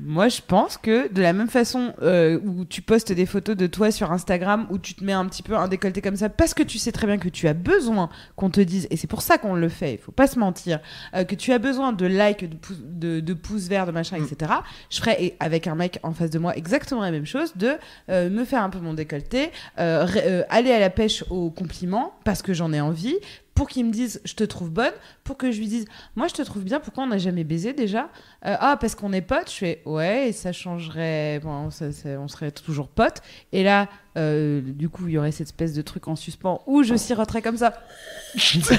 moi, 0.00 0.28
je 0.28 0.40
pense 0.46 0.76
que 0.76 1.12
de 1.12 1.20
la 1.20 1.32
même 1.32 1.48
façon 1.48 1.92
euh, 2.02 2.38
où 2.44 2.64
tu 2.64 2.82
postes 2.82 3.12
des 3.12 3.26
photos 3.26 3.56
de 3.56 3.66
toi 3.66 3.90
sur 3.90 4.12
Instagram, 4.12 4.66
où 4.70 4.78
tu 4.78 4.94
te 4.94 5.02
mets 5.02 5.12
un 5.12 5.26
petit 5.26 5.42
peu 5.42 5.56
un 5.56 5.68
décolleté 5.68 6.00
comme 6.00 6.16
ça, 6.16 6.28
parce 6.28 6.54
que 6.54 6.62
tu 6.62 6.78
sais 6.78 6.92
très 6.92 7.06
bien 7.06 7.18
que 7.18 7.28
tu 7.28 7.48
as 7.48 7.54
besoin 7.54 8.08
qu'on 8.36 8.50
te 8.50 8.60
dise, 8.60 8.86
et 8.90 8.96
c'est 8.96 9.06
pour 9.06 9.22
ça 9.22 9.38
qu'on 9.38 9.54
le 9.54 9.68
fait, 9.68 9.94
il 9.94 9.98
faut 9.98 10.12
pas 10.12 10.26
se 10.26 10.38
mentir, 10.38 10.80
euh, 11.14 11.24
que 11.24 11.34
tu 11.34 11.52
as 11.52 11.58
besoin 11.58 11.92
de 11.92 12.06
likes, 12.06 12.48
de, 12.48 12.56
pouces- 12.56 12.80
de, 12.82 13.20
de 13.20 13.34
pouces 13.34 13.68
verts, 13.68 13.86
de 13.86 13.92
machin, 13.92 14.16
etc. 14.16 14.52
Je 14.90 14.98
ferais 14.98 15.22
et 15.22 15.36
avec 15.40 15.66
un 15.66 15.74
mec 15.74 15.98
en 16.02 16.12
face 16.12 16.30
de 16.30 16.38
moi 16.38 16.56
exactement 16.56 17.00
la 17.02 17.10
même 17.10 17.26
chose, 17.26 17.52
de 17.56 17.72
euh, 18.08 18.30
me 18.30 18.44
faire 18.44 18.62
un 18.62 18.70
peu 18.70 18.78
mon 18.78 18.94
décolleté, 18.94 19.50
aller 19.76 20.72
à 20.72 20.78
la 20.78 20.90
pêche 20.90 21.24
aux 21.30 21.50
compliments, 21.50 22.14
parce 22.24 22.42
que 22.42 22.52
j'en 22.52 22.72
ai 22.72 22.80
envie, 22.80 23.16
pour 23.54 23.68
qu'il 23.68 23.84
me 23.86 23.90
dise 23.90 24.20
je 24.24 24.34
te 24.34 24.44
trouve 24.44 24.70
bonne, 24.70 24.92
pour 25.24 25.36
que 25.36 25.50
je 25.50 25.58
lui 25.58 25.66
dise 25.66 25.86
moi 26.14 26.28
je 26.28 26.34
te 26.34 26.42
trouve 26.42 26.62
bien, 26.62 26.78
pourquoi 26.78 27.02
on 27.04 27.08
n'a 27.08 27.18
jamais 27.18 27.42
baisé 27.42 27.72
déjà? 27.72 28.08
Euh, 28.46 28.54
Ah 28.60 28.76
parce 28.80 28.94
qu'on 28.94 29.12
est 29.12 29.20
potes, 29.20 29.50
je 29.50 29.56
fais 29.56 29.82
ouais 29.84 30.28
et 30.28 30.32
ça 30.32 30.52
changerait, 30.52 31.40
bon, 31.42 31.70
ça- 31.70 31.90
ça- 31.92 32.10
on 32.20 32.28
serait 32.28 32.52
toujours 32.52 32.86
potes. 32.88 33.18
Et 33.52 33.62
là 33.64 33.88
euh, 34.16 34.60
du 34.64 34.88
coup, 34.88 35.04
il 35.06 35.12
y 35.12 35.18
aurait 35.18 35.30
cette 35.30 35.46
espèce 35.46 35.74
de 35.74 35.82
truc 35.82 36.08
en 36.08 36.16
suspens 36.16 36.60
où 36.66 36.82
je 36.82 36.96
siroterais 36.96 37.40
comme 37.40 37.56
ça, 37.56 37.72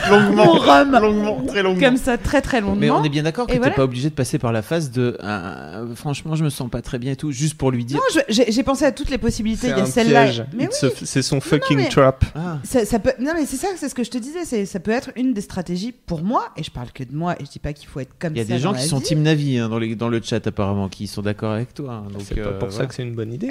longuement, 0.09 0.45
mon 0.45 0.51
rhum, 0.53 0.91
longuement, 0.91 1.45
très 1.45 1.63
longuement. 1.63 1.79
comme 1.87 1.97
ça, 1.97 2.17
très 2.17 2.41
très 2.41 2.59
longuement. 2.59 2.75
Mais 2.75 2.89
on 2.89 3.03
est 3.05 3.09
bien 3.09 3.23
d'accord 3.23 3.47
que 3.47 3.51
Et 3.51 3.55
t'es 3.55 3.59
voilà. 3.59 3.73
pas 3.75 3.83
obligé 3.83 4.09
de 4.09 4.15
passer 4.15 4.37
par 4.37 4.51
la 4.51 4.61
phase 4.61 4.91
de 4.91 5.17
euh, 5.23 5.95
franchement 5.95 6.35
je 6.35 6.43
me 6.43 6.49
sens 6.49 6.69
pas 6.69 6.81
très 6.81 6.99
bien 6.99 7.13
et 7.13 7.15
tout 7.15 7.31
juste 7.31 7.55
pour 7.57 7.71
lui 7.71 7.85
dire 7.85 7.97
Non, 7.99 8.21
j'ai 8.29 8.63
pensé 8.63 8.83
à 8.85 8.91
toutes 8.91 9.09
les 9.09 9.17
possibilités. 9.17 9.67
C'est 9.67 9.73
Il 9.73 9.77
y 9.77 9.81
a 9.81 9.85
celle-là. 9.85 10.25
oui, 10.57 10.67
C'est 11.03 11.21
son 11.21 11.39
fucking 11.39 11.77
mais- 11.77 11.89
trap. 11.89 12.25
ah 12.35 12.57
ça, 12.63 12.85
ça 12.85 12.99
peut. 12.99 13.13
Non, 13.19 13.31
mais 13.33 13.45
c'est 13.45 13.55
ça, 13.57 13.67
c'est 13.77 13.87
ce 13.89 13.95
que 13.95 14.03
je 14.03 14.11
te 14.11 14.17
disais. 14.17 14.43
C'est 14.45 14.65
ça 14.65 14.79
peut 14.79 14.91
être 14.91 15.11
une 15.15 15.33
des 15.33 15.41
stratégies 15.41 15.91
pour 15.93 16.21
moi. 16.23 16.49
Et 16.57 16.63
je 16.63 16.71
parle 16.71 16.91
que 16.91 17.03
de 17.03 17.15
moi. 17.15 17.35
Et 17.39 17.45
je 17.45 17.49
dis 17.51 17.59
pas 17.59 17.71
qu'il 17.73 17.87
faut 17.87 17.99
être 18.01 18.13
comme 18.19 18.35
il 18.35 18.39
y 18.39 18.41
a 18.41 18.45
ça 18.45 18.53
des 18.53 18.59
gens 18.59 18.73
qui 18.73 18.83
sont 18.85 18.99
team 18.99 19.21
Navi 19.21 19.48
hein, 19.57 19.69
dans, 19.69 19.79
les, 19.79 19.95
dans 19.95 20.09
le 20.09 20.21
chat 20.23 20.45
apparemment 20.45 20.89
qui 20.89 21.07
sont 21.07 21.21
d'accord 21.21 21.51
avec 21.53 21.73
toi 21.73 22.03
hein, 22.05 22.11
donc 22.11 22.21
C'est 22.25 22.35
pas 22.35 22.49
euh, 22.49 22.59
pour 22.59 22.71
ça 22.71 22.85
que 22.85 22.93
c'est 22.93 23.03
une 23.03 23.15
bonne 23.15 23.33
idée. 23.33 23.49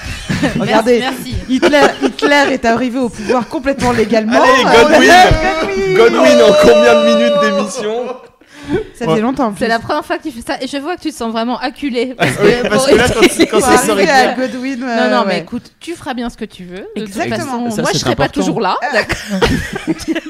Regardez, 0.58 1.00
Merci. 1.00 1.34
Hitler, 1.48 1.82
Hitler 2.02 2.52
est 2.52 2.64
arrivé 2.64 2.98
au 2.98 3.08
pouvoir 3.08 3.48
complètement 3.48 3.92
légalement. 3.92 4.40
Allez, 4.42 4.64
Euh, 4.64 4.82
Godwin 4.82 5.96
Godwin 5.96 5.96
Godwin 5.96 6.42
en 6.42 6.52
combien 6.62 6.94
de 6.94 7.14
minutes 7.14 7.40
d'émission? 7.42 8.06
Ça 8.94 9.06
fait 9.06 9.20
longtemps. 9.20 9.48
en 9.48 9.54
C'est 9.56 9.68
la 9.68 9.78
première 9.78 10.04
fois 10.04 10.18
que 10.18 10.22
tu 10.22 10.30
fais 10.30 10.40
ça 10.40 10.56
et 10.62 10.66
je 10.66 10.76
vois 10.78 10.96
que 10.96 11.02
tu 11.02 11.10
te 11.10 11.14
sens 11.16 11.30
vraiment 11.32 11.58
acculé. 11.58 12.14
Parce 12.16 12.30
Oui, 12.42 12.50
que 12.62 12.68
parce 12.68 12.86
que 12.86 12.94
là, 12.94 13.04
quand- 13.08 13.20
c'est 13.28 14.08
à 14.10 14.34
Godwin. 14.34 14.80
Non, 14.80 14.86
euh, 14.88 15.10
non, 15.10 15.24
mais 15.26 15.34
ouais. 15.34 15.40
écoute, 15.40 15.72
tu 15.80 15.94
feras 15.94 16.14
bien 16.14 16.30
ce 16.30 16.36
que 16.36 16.44
tu 16.44 16.64
veux. 16.64 16.76
De 16.96 17.04
toute 17.04 17.16
Exactement. 17.16 17.38
façon, 17.68 17.70
Ça, 17.76 17.82
moi, 17.82 17.90
je 17.92 17.98
serai 17.98 18.16
pas 18.16 18.28
toujours 18.28 18.60
là. 18.60 18.76
D'accord. 18.92 19.48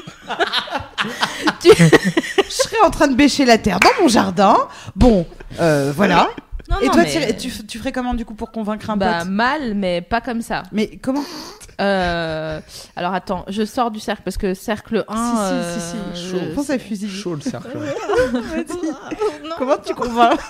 Je 1.63 2.49
serais 2.49 2.79
en 2.85 2.89
train 2.89 3.07
de 3.07 3.15
bêcher 3.15 3.45
la 3.45 3.57
terre 3.57 3.79
dans 3.79 4.01
mon 4.01 4.07
jardin. 4.07 4.57
Bon, 4.95 5.25
euh, 5.59 5.91
voilà. 5.95 6.29
Non, 6.69 6.77
Et 6.81 6.87
non, 6.87 6.93
toi, 6.93 7.03
mais- 7.03 7.35
tu, 7.37 7.49
tu, 7.51 7.65
tu 7.67 7.77
ferais 7.79 7.91
comment 7.91 8.13
du 8.15 8.25
coup 8.25 8.33
pour 8.33 8.51
convaincre 8.51 8.89
un 8.89 8.97
Bah, 8.97 9.19
pote? 9.19 9.29
mal, 9.29 9.75
mais 9.75 10.01
pas 10.01 10.21
comme 10.21 10.41
ça. 10.41 10.63
Mais 10.71 10.97
comment? 11.01 11.23
Euh, 11.81 12.59
alors 12.95 13.13
attends, 13.13 13.43
je 13.49 13.63
sors 13.65 13.91
du 13.91 13.99
cercle 13.99 14.21
parce 14.23 14.37
que 14.37 14.53
cercle 14.53 15.03
1. 15.07 15.15
Si, 15.15 15.79
si, 15.79 15.81
si, 15.81 15.87
si. 16.21 16.29
je- 16.29 16.37
Je 16.37 16.53
pense 16.53 16.69
à 16.69 16.79
fusil. 16.79 17.09
Chaud 17.09 17.35
le 17.35 17.41
cercle. 17.41 17.69
Non, 19.43 19.55
Comment 19.57 19.77
tu 19.77 19.93
convaincs 19.93 20.39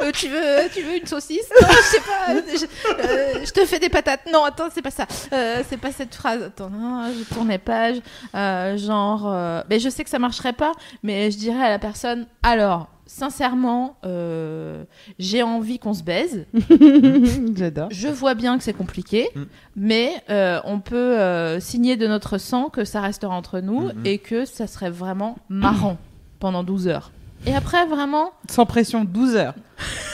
Euh, 0.00 0.10
tu 0.12 0.28
veux, 0.28 0.68
tu 0.72 0.82
veux 0.82 0.96
une 0.98 1.06
saucisse 1.06 1.48
Non, 1.60 1.68
je 1.68 1.82
sais 1.82 2.00
pas. 2.00 2.34
Je, 2.34 2.64
euh, 3.04 3.44
je 3.44 3.50
te 3.52 3.64
fais 3.66 3.78
des 3.78 3.88
patates. 3.88 4.20
Non, 4.32 4.44
attends, 4.44 4.68
c'est 4.74 4.82
pas 4.82 4.90
ça. 4.90 5.06
Euh, 5.32 5.62
c'est 5.68 5.76
pas 5.76 5.92
cette 5.92 6.14
phrase. 6.14 6.42
Attends, 6.42 6.70
non, 6.70 7.04
je 7.12 7.34
tournais 7.34 7.58
page. 7.58 7.98
Euh, 8.34 8.76
genre, 8.76 9.22
euh, 9.26 9.62
mais 9.70 9.78
je 9.78 9.88
sais 9.88 10.04
que 10.04 10.10
ça 10.10 10.18
marcherait 10.18 10.52
pas. 10.52 10.72
Mais 11.02 11.30
je 11.30 11.38
dirais 11.38 11.64
à 11.64 11.70
la 11.70 11.78
personne, 11.78 12.26
alors, 12.42 12.88
sincèrement, 13.12 13.96
euh, 14.04 14.84
j'ai 15.18 15.42
envie 15.42 15.78
qu'on 15.78 15.92
se 15.92 16.02
baise. 16.02 16.46
J'adore. 17.56 17.88
Je 17.90 18.08
vois 18.08 18.34
bien 18.34 18.56
que 18.58 18.64
c'est 18.64 18.72
compliqué, 18.72 19.28
Mm. 19.34 19.42
mais 19.76 20.10
euh, 20.30 20.60
on 20.64 20.80
peut 20.80 20.96
euh, 20.96 21.60
signer 21.60 21.96
de 21.96 22.06
notre 22.06 22.38
sang 22.38 22.68
que 22.70 22.84
ça 22.84 23.00
restera 23.00 23.34
entre 23.36 23.60
nous 23.60 23.88
Mhm. 23.88 24.06
et 24.06 24.18
que 24.18 24.44
ça 24.46 24.66
serait 24.66 24.90
vraiment 24.90 25.36
marrant 25.48 25.98
pendant 26.40 26.64
12 26.64 26.88
heures. 26.88 27.10
Et 27.46 27.54
après, 27.54 27.84
vraiment. 27.86 28.30
Sans 28.48 28.64
pression, 28.66 29.04
12 29.04 29.36
heures. 29.36 29.54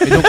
Et 0.05 0.11
donc, 0.11 0.25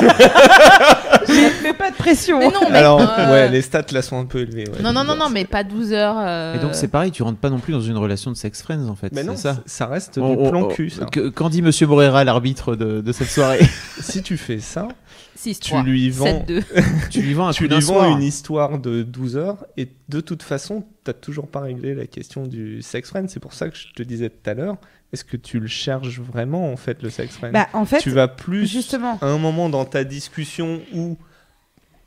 mais, 1.27 1.51
mais 1.63 1.73
pas 1.73 1.91
de 1.91 1.95
pression. 1.95 2.39
Mais 2.39 2.47
non, 2.49 2.61
mais. 2.69 2.77
Alors, 2.77 2.99
euh, 3.01 3.31
ouais, 3.31 3.49
les 3.49 3.61
stats 3.61 3.85
là 3.91 4.01
sont 4.01 4.19
un 4.19 4.25
peu 4.25 4.39
élevées. 4.39 4.69
ouais. 4.69 4.81
Non, 4.81 4.93
non, 4.93 5.03
non, 5.03 5.15
non, 5.15 5.29
mais 5.29 5.45
pas 5.45 5.63
12 5.63 5.93
heures. 5.93 6.15
euh, 6.19 6.55
et 6.55 6.59
donc 6.59 6.75
c'est 6.75 6.87
pareil 6.87 7.11
tu 7.11 7.23
rentres 7.23 7.39
pas 7.39 7.49
non 7.49 7.59
plus 7.59 7.73
dans 7.73 7.81
une 7.81 7.97
relation 7.97 8.31
de 8.31 8.35
sex 8.37 8.61
friends 8.61 8.87
en 8.87 8.95
fait 8.95 9.11
Mais 9.13 9.23
non, 9.23 9.35
ça 9.35 9.57
ça. 9.65 9.87
reste 9.87 10.17
On- 10.17 10.33
du 10.35 10.41
on- 10.41 10.49
plan 10.49 10.61
on- 10.63 10.67
cul. 10.67 10.89
Ça. 10.89 11.05
que- 11.05 11.29
Qu'en 11.29 11.49
dit 11.49 11.61
Monsieur 11.61 11.87
Morera, 11.87 12.23
l'arbitre 12.23 12.75
de, 12.75 13.01
de 13.01 13.11
cette 13.11 13.29
soirée 13.29 13.59
Si 13.99 14.21
tu 14.23 14.37
fais 14.37 14.59
ça, 14.59 14.87
6, 15.35 15.59
tu 15.59 15.69
3, 15.71 15.83
lui 15.83 16.09
vends, 16.09 16.25
7, 16.25 16.45
2. 16.47 16.63
Tu 17.09 17.21
lui 17.21 17.33
vends 17.33 17.47
un 17.47 17.51
tu 17.51 17.67
lui 17.67 17.79
vends 17.79 18.15
une 18.17 18.23
histoire 18.23 18.77
de 18.79 19.03
12 19.03 19.37
heures 19.37 19.65
et 19.77 19.87
de 20.09 20.19
toute 20.21 20.43
façon, 20.43 20.83
t'as 21.03 21.13
toujours 21.13 21.47
pas 21.47 21.61
réglé 21.61 21.95
la 21.95 22.07
question 22.07 22.45
du 22.45 22.81
sex 22.81 23.09
friend. 23.09 23.29
C'est 23.29 23.39
pour 23.39 23.53
ça 23.53 23.69
que 23.69 23.77
je 23.77 23.87
te 23.95 24.03
disais 24.03 24.29
tout 24.29 24.49
à 24.49 24.53
l'heure. 24.53 24.75
Est-ce 25.11 25.23
que 25.23 25.37
tu 25.37 25.59
le 25.59 25.67
cherches 25.67 26.19
vraiment 26.19 26.71
en 26.71 26.77
fait 26.77 27.01
le 27.01 27.09
sex 27.09 27.35
friend? 27.35 27.53
Bah, 27.53 27.67
en 27.73 27.85
fait, 27.85 27.97
Tu 27.99 28.11
vas 28.11 28.27
plus 28.27 28.67
justement. 28.67 29.17
à 29.21 29.25
un 29.27 29.37
moment 29.39 29.69
dans 29.69 29.85
ta 29.85 30.03
discussion 30.03 30.81
où 30.93 31.17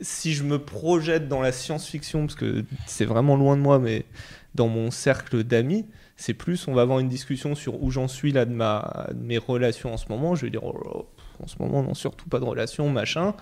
si 0.01 0.33
je 0.33 0.43
me 0.43 0.59
projette 0.59 1.27
dans 1.27 1.41
la 1.41 1.51
science-fiction, 1.51 2.25
parce 2.25 2.35
que 2.35 2.65
c'est 2.85 3.05
vraiment 3.05 3.35
loin 3.35 3.55
de 3.55 3.61
moi, 3.61 3.79
mais 3.79 4.05
dans 4.55 4.67
mon 4.67 4.91
cercle 4.91 5.43
d'amis, 5.43 5.85
c'est 6.17 6.33
plus 6.33 6.67
on 6.67 6.73
va 6.73 6.81
avoir 6.81 6.99
une 6.99 7.09
discussion 7.09 7.55
sur 7.55 7.81
où 7.81 7.89
j'en 7.91 8.07
suis 8.07 8.31
là 8.31 8.45
de, 8.45 8.53
ma, 8.53 9.07
de 9.13 9.21
mes 9.23 9.37
relations 9.37 9.93
en 9.93 9.97
ce 9.97 10.05
moment. 10.09 10.35
Je 10.35 10.45
vais 10.45 10.51
dire, 10.51 10.63
oh 10.63 11.07
en 11.41 11.47
ce 11.47 11.55
moment, 11.59 11.83
non, 11.83 11.93
surtout 11.93 12.29
pas 12.29 12.39
de 12.39 12.45
relation, 12.45 12.89
machin. 12.89 13.33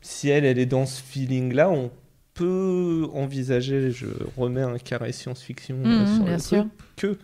Si 0.00 0.28
elle, 0.30 0.44
elle 0.44 0.58
est 0.58 0.66
dans 0.66 0.86
ce 0.86 1.02
feeling-là, 1.02 1.70
on 1.70 1.90
peut 2.34 3.06
envisager, 3.12 3.90
je 3.90 4.06
remets 4.36 4.62
un 4.62 4.78
carré 4.78 5.12
science-fiction 5.12 5.76
euh, 5.84 6.04
Mhm, 6.06 6.38
sur 6.38 6.40
sûr. 6.40 6.66
que 6.96 7.18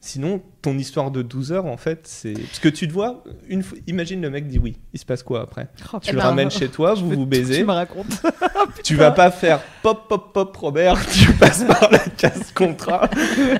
sinon, 0.00 0.42
ton 0.62 0.78
histoire 0.78 1.10
de 1.10 1.22
12 1.22 1.52
heures, 1.52 1.66
en 1.66 1.76
fait, 1.76 2.00
c'est... 2.04 2.32
Parce 2.34 2.60
que 2.60 2.68
tu 2.68 2.86
te 2.88 2.92
vois, 2.92 3.22
une 3.48 3.62
fois... 3.62 3.76
imagine 3.86 4.22
le 4.22 4.30
mec 4.30 4.46
dit 4.46 4.58
oui, 4.58 4.78
il 4.92 5.00
se 5.00 5.04
passe 5.04 5.22
quoi 5.22 5.42
après? 5.42 5.68
Oh, 5.92 5.98
Tu 6.00 6.12
le 6.12 6.18
ben, 6.18 6.24
ramènes 6.24 6.50
chez 6.50 6.68
toi, 6.68 6.94
vous 6.94 7.10
vous 7.10 7.26
baisez. 7.26 7.58
Tu 7.58 7.64
me 7.64 7.72
racontes. 7.72 8.22
Tu 8.84 8.94
vas 8.94 9.10
pas 9.10 9.30
faire 9.30 9.60
pop 9.82 10.08
pop 10.08 10.32
pop 10.32 10.56
Robert, 10.56 11.04
tu 11.12 11.32
passes 11.34 11.64
par 11.64 11.90
la 11.90 11.98
case 11.98 12.52
contrat. 12.52 13.08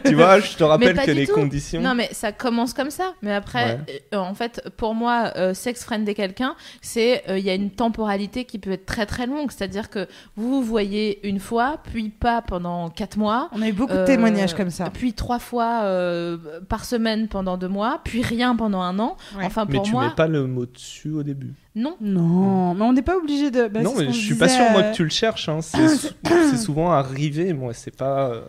tu 0.05 0.15
vois, 0.15 0.41
je 0.41 0.57
te 0.57 0.65
rappelle 0.65 0.97
que 0.97 1.11
les 1.11 1.27
tout. 1.27 1.35
conditions. 1.35 1.81
Non, 1.83 1.95
mais 1.95 2.09
ça 2.13 2.33
commence 2.33 2.73
comme 2.73 2.91
ça. 2.91 3.13
Mais 3.21 3.33
après, 3.35 3.81
euh, 4.15 4.17
en 4.19 4.35
fait, 4.35 4.63
pour 4.77 4.95
moi, 4.95 5.33
euh, 5.37 5.55
sex 5.55 5.85
friender 5.85 6.15
quelqu'un, 6.15 6.55
c'est 6.81 7.25
euh, 7.29 7.39
il 7.39 7.45
y 7.45 7.51
a 7.51 7.55
une 7.55 7.71
temporalité 7.71 8.45
qui 8.45 8.59
peut 8.59 8.73
être 8.73 8.87
très 8.87 9.07
très 9.07 9.27
longue. 9.27 9.51
C'est-à-dire 9.51 9.91
que 9.91 10.07
vous 10.37 10.49
vous 10.53 10.63
voyez 10.63 11.27
une 11.29 11.41
fois, 11.41 11.79
puis 11.93 12.09
pas 12.09 12.43
pendant 12.43 12.89
quatre 12.89 13.17
mois. 13.17 13.49
On 13.53 13.61
a 13.63 13.69
eu 13.69 13.73
beaucoup 13.73 13.93
de 13.93 13.99
Euh, 13.99 14.07
témoignages 14.07 14.55
comme 14.55 14.71
ça. 14.71 14.91
Puis 14.91 15.13
trois 15.13 15.39
fois 15.41 15.81
euh, 15.83 16.37
par 16.69 16.85
semaine 16.85 16.92
pendant 17.29 17.57
deux 17.57 17.69
mois, 17.69 18.01
puis 18.05 18.23
rien 18.23 18.55
pendant 18.57 18.81
un 18.81 18.99
an. 18.99 19.17
Ouais. 19.37 19.45
Enfin, 19.45 19.65
mais 19.69 19.75
pour 19.77 19.85
tu 19.85 19.93
moi, 19.93 20.05
mets 20.09 20.15
pas 20.15 20.27
le 20.29 20.47
mot 20.47 20.67
dessus 20.67 21.11
au 21.13 21.23
début. 21.23 21.53
non. 21.75 21.97
Non, 22.01 22.75
mais 22.75 22.83
on 22.85 22.93
n'est 22.93 23.03
pas 23.03 23.17
obligé 23.17 23.51
de. 23.51 23.69
bah, 23.69 23.81
non, 23.83 23.93
mais 23.97 24.07
je 24.07 24.11
suis 24.13 24.29
disait, 24.35 24.39
pas 24.39 24.49
sûr 24.49 24.65
moi 24.73 24.83
que 24.83 24.95
tu 24.95 25.05
le 25.05 25.11
cherches. 25.11 25.49
hein. 25.49 25.61
C'est 25.61 25.89
sou- 25.89 26.09
c'est 26.51 26.57
souvent 26.59 26.91
arrivé. 26.93 27.53
Moi, 27.53 27.73
c'est 27.75 27.95
pas. 27.97 28.29
euh, 28.31 28.41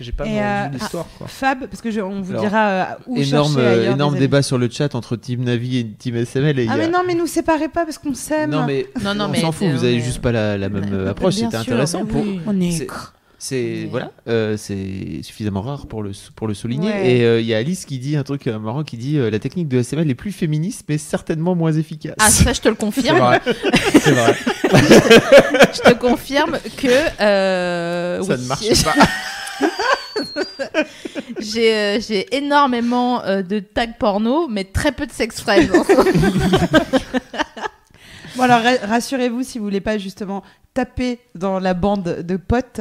J'ai 0.00 0.12
pas 0.12 0.24
euh, 0.26 0.68
l'histoire. 0.68 1.06
Fab, 1.26 1.66
parce 1.66 1.80
que 1.82 1.90
je- 1.90 2.00
on 2.00 2.20
vous 2.20 2.30
Alors, 2.32 2.42
dira 2.44 2.66
euh, 2.68 2.84
où 3.06 3.16
énorme 3.16 3.54
chercher 3.54 3.66
ailleurs 3.66 3.94
énorme 3.94 4.16
débat 4.18 4.42
sur 4.42 4.56
le 4.58 4.68
chat 4.70 4.94
entre 4.94 5.16
Team 5.16 5.42
Navi 5.44 5.78
et 5.78 5.86
Team 5.88 6.14
SML 6.16 6.58
et 6.58 6.66
Ah 6.68 6.74
a- 6.74 6.76
mais 6.76 6.88
non, 6.88 7.00
mais 7.06 7.14
nous 7.14 7.26
séparez 7.26 7.68
pas 7.68 7.84
parce 7.84 7.98
qu'on 7.98 8.14
s'aime. 8.14 8.50
Non, 8.50 8.64
mais 8.66 8.86
Non, 9.04 9.14
non, 9.14 9.24
on 9.24 9.28
mais 9.28 9.40
s'en 9.40 9.50
fout, 9.52 9.66
vous 9.68 9.84
avez 9.84 9.96
mais- 9.96 10.00
juste 10.00 10.20
pas 10.20 10.30
la, 10.32 10.56
la 10.56 10.68
même 10.68 10.88
Bah, 11.04 11.10
approche, 11.10 11.34
c'était 11.34 11.56
intéressant 11.56 12.04
mais 12.04 12.10
pour 12.12 12.22
oui. 12.22 12.40
On 12.46 12.60
est. 12.60 12.70
C'est- 12.70 12.86
c'est 13.40 13.86
voilà, 13.88 14.10
euh, 14.26 14.56
c'est 14.56 15.22
suffisamment 15.22 15.62
rare 15.62 15.86
pour 15.86 16.02
le 16.02 16.10
pour 16.34 16.48
le 16.48 16.54
souligner. 16.54 16.90
Ouais. 16.90 17.12
Et 17.12 17.24
euh, 17.24 17.40
il 17.40 17.46
y 17.46 17.54
a 17.54 17.58
Alice 17.58 17.84
qui 17.84 18.00
dit 18.00 18.16
un 18.16 18.24
truc 18.24 18.48
euh, 18.48 18.58
marrant 18.58 18.82
qui 18.82 18.96
dit 18.96 19.16
la 19.16 19.38
technique 19.38 19.68
de 19.68 19.80
SML 19.80 20.10
est 20.10 20.16
plus 20.16 20.32
féministe 20.32 20.84
mais 20.88 20.98
certainement 20.98 21.54
moins 21.54 21.72
efficace. 21.72 22.16
Ah, 22.18 22.30
ça, 22.30 22.52
je 22.52 22.60
te 22.60 22.68
le 22.68 22.74
confirme. 22.74 23.38
C'est 23.92 24.10
vrai. 24.10 24.34
je 25.72 25.80
te 25.82 25.94
confirme 25.94 26.58
que. 26.76 26.88
Ça 26.88 28.18
oui. 28.22 28.42
ne 28.42 28.48
marche 28.48 28.84
pas. 28.84 28.94
J'ai 31.40 32.36
énormément 32.36 33.22
de 33.24 33.60
tags 33.60 33.86
porno, 33.98 34.48
mais 34.48 34.64
très 34.64 34.90
peu 34.90 35.06
de 35.06 35.12
sex 35.12 35.40
friends. 35.40 35.84
Bon 38.38 38.44
alors 38.44 38.62
ra- 38.62 38.86
rassurez-vous 38.86 39.42
si 39.42 39.58
vous 39.58 39.64
voulez 39.64 39.80
pas 39.80 39.98
justement 39.98 40.42
taper 40.74 41.18
dans 41.34 41.58
la 41.58 41.74
bande 41.74 42.18
de 42.22 42.36
potes, 42.36 42.80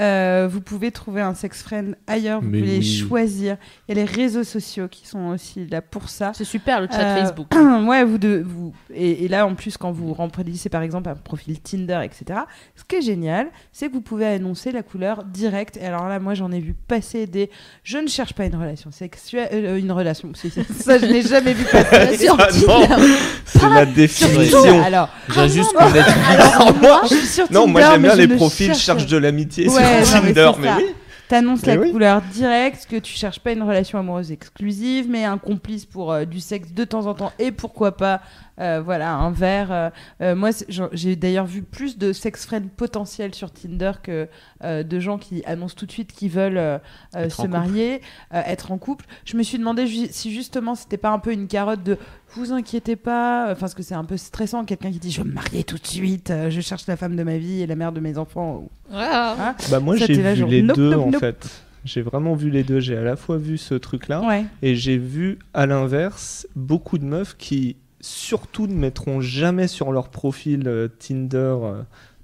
euh, 0.00 0.48
vous 0.50 0.60
pouvez 0.60 0.90
trouver 0.90 1.20
un 1.20 1.32
sex 1.34 1.62
friend 1.62 1.94
ailleurs, 2.08 2.40
vous 2.40 2.48
Mais 2.48 2.58
pouvez 2.58 2.72
les 2.78 2.82
choisir. 2.82 3.56
Il 3.86 3.94
y 3.96 4.00
a 4.00 4.04
les 4.04 4.10
réseaux 4.10 4.42
sociaux 4.42 4.88
qui 4.88 5.06
sont 5.06 5.28
aussi 5.28 5.64
là 5.66 5.80
pour 5.80 6.08
ça. 6.08 6.32
C'est 6.34 6.42
super 6.44 6.80
le 6.80 6.88
chat 6.90 6.98
Euh, 7.00 7.20
Facebook. 7.22 7.46
ouais, 7.86 8.02
vous 8.04 8.18
de 8.18 8.42
vous 8.44 8.72
et, 8.92 9.24
et 9.24 9.28
là 9.28 9.46
en 9.46 9.54
plus 9.54 9.76
quand 9.76 9.92
vous 9.92 10.12
remplissez 10.12 10.70
par 10.70 10.82
exemple 10.82 11.08
un 11.08 11.14
profil 11.14 11.60
Tinder, 11.60 12.00
etc. 12.02 12.40
Ce 12.74 12.82
qui 12.82 12.96
est 12.96 13.02
génial, 13.02 13.46
c'est 13.70 13.88
que 13.88 13.92
vous 13.92 14.00
pouvez 14.00 14.26
annoncer 14.26 14.72
la 14.72 14.82
couleur 14.82 15.22
directe. 15.22 15.76
Et 15.76 15.84
alors 15.86 16.08
là, 16.08 16.18
moi 16.18 16.34
j'en 16.34 16.50
ai 16.50 16.58
vu 16.58 16.74
passer 16.74 17.26
des. 17.28 17.48
Je 17.84 17.98
ne 17.98 18.08
cherche 18.08 18.32
pas 18.32 18.46
une 18.46 18.56
relation 18.56 18.90
sexuelle, 18.90 19.48
euh, 19.52 19.78
une 19.78 19.92
relation. 19.92 20.32
ça, 20.34 20.98
je 20.98 21.06
n'ai 21.06 21.22
jamais 21.22 21.52
vu 21.52 21.64
passer. 21.70 22.16
Sur 22.26 22.36
Ah 22.40 22.48
non, 22.50 22.86
Tinder. 22.86 23.04
c'est 23.44 23.68
la 23.68 23.86
définition. 23.86 24.82
Alors, 24.96 25.08
J'ai 25.34 25.48
juste 25.48 25.74
alors 25.76 26.74
moi, 26.80 27.00
je 27.04 27.14
suis 27.14 27.26
sur 27.26 27.52
Non, 27.52 27.66
moi 27.66 27.80
j'aime 27.82 28.02
mais 28.02 28.08
bien 28.08 28.16
les 28.16 28.28
profils 28.36 28.66
cherche- 28.68 28.80
cherche 28.84 29.06
de 29.06 29.16
l'amitié 29.16 29.68
Ouais, 29.68 30.04
sur 30.04 30.16
non, 30.16 30.22
mais 30.24 30.32
Tinder, 30.32 30.50
mais 30.60 30.66
ça. 30.68 30.76
oui. 30.78 30.84
T'annonces 31.28 31.66
Mais 31.66 31.74
la 31.74 31.80
oui. 31.82 31.90
couleur 31.90 32.22
directe, 32.22 32.86
que 32.88 32.96
tu 32.96 33.12
cherches 33.12 33.40
pas 33.40 33.50
une 33.50 33.62
relation 33.64 33.98
amoureuse 33.98 34.30
exclusive, 34.30 35.06
mais 35.08 35.24
un 35.24 35.38
complice 35.38 35.84
pour 35.84 36.12
euh, 36.12 36.24
du 36.24 36.38
sexe 36.38 36.70
de 36.72 36.84
temps 36.84 37.06
en 37.06 37.14
temps 37.14 37.32
et 37.40 37.50
pourquoi 37.50 37.96
pas 37.96 38.20
euh, 38.60 38.80
voilà, 38.84 39.14
un 39.14 39.30
verre. 39.30 39.70
euh, 39.72 39.90
euh, 40.22 40.34
moi, 40.34 40.50
j'ai 40.92 41.16
d'ailleurs 41.16 41.46
vu 41.46 41.62
plus 41.62 41.98
de 41.98 42.12
sex 42.12 42.46
friends 42.46 42.68
potentiels 42.76 43.34
sur 43.34 43.50
Tinder 43.50 43.92
que 44.02 44.28
euh, 44.64 44.82
de 44.82 45.00
gens 45.00 45.18
qui 45.18 45.44
annoncent 45.44 45.74
tout 45.76 45.86
de 45.86 45.92
suite 45.92 46.12
qu'ils 46.12 46.30
veulent 46.30 46.80
se 47.14 47.36
couple. 47.36 47.48
marier, 47.48 48.00
euh, 48.34 48.42
être 48.46 48.72
en 48.72 48.78
couple. 48.78 49.04
Je 49.24 49.36
me 49.36 49.42
suis 49.42 49.58
demandé 49.58 49.86
ju- 49.86 50.08
si 50.10 50.32
justement 50.32 50.74
c'était 50.74 50.96
pas 50.96 51.10
un 51.10 51.18
peu 51.18 51.32
une 51.32 51.46
carotte 51.48 51.82
de 51.82 51.98
vous 52.34 52.52
inquiétez 52.52 52.96
pas, 52.96 53.46
enfin 53.50 53.60
parce 53.60 53.74
que 53.74 53.82
c'est 53.82 53.94
un 53.94 54.04
peu 54.04 54.16
stressant, 54.16 54.64
quelqu'un 54.64 54.90
qui 54.90 54.98
dit 54.98 55.10
je 55.10 55.22
veux 55.22 55.28
me 55.28 55.34
marier 55.34 55.64
tout 55.64 55.78
de 55.78 55.86
suite, 55.86 56.30
euh, 56.30 56.50
je 56.50 56.60
cherche 56.60 56.86
la 56.86 56.96
femme 56.96 57.16
de 57.16 57.22
ma 57.22 57.38
vie 57.38 57.62
et 57.62 57.66
la 57.66 57.76
mère 57.76 57.92
de 57.92 58.00
mes 58.00 58.18
enfants. 58.18 58.64
Ah. 58.92 59.54
Bah 59.70 59.80
moi 59.80 59.96
j'ai 59.96 60.14
là, 60.22 60.32
vu 60.34 60.40
genre, 60.40 60.48
les 60.48 60.62
nope, 60.62 60.76
deux 60.76 60.90
nope, 60.90 61.06
en 61.06 61.10
nope. 61.10 61.20
fait. 61.20 61.48
J'ai 61.84 62.02
vraiment 62.02 62.34
vu 62.34 62.50
les 62.50 62.64
deux. 62.64 62.80
J'ai 62.80 62.96
à 62.96 63.02
la 63.02 63.14
fois 63.16 63.36
vu 63.36 63.58
ce 63.58 63.74
truc-là 63.74 64.20
Ouais. 64.26 64.44
et 64.60 64.74
j'ai 64.74 64.98
vu 64.98 65.38
à 65.54 65.66
l'inverse 65.66 66.46
beaucoup 66.56 66.98
de 66.98 67.04
meufs 67.04 67.36
qui 67.36 67.76
surtout 68.00 68.66
ne 68.66 68.74
mettront 68.74 69.20
jamais 69.20 69.68
sur 69.68 69.92
leur 69.92 70.08
profil 70.08 70.64
euh, 70.66 70.88
Tinder 70.98 71.36
euh, 71.62 71.82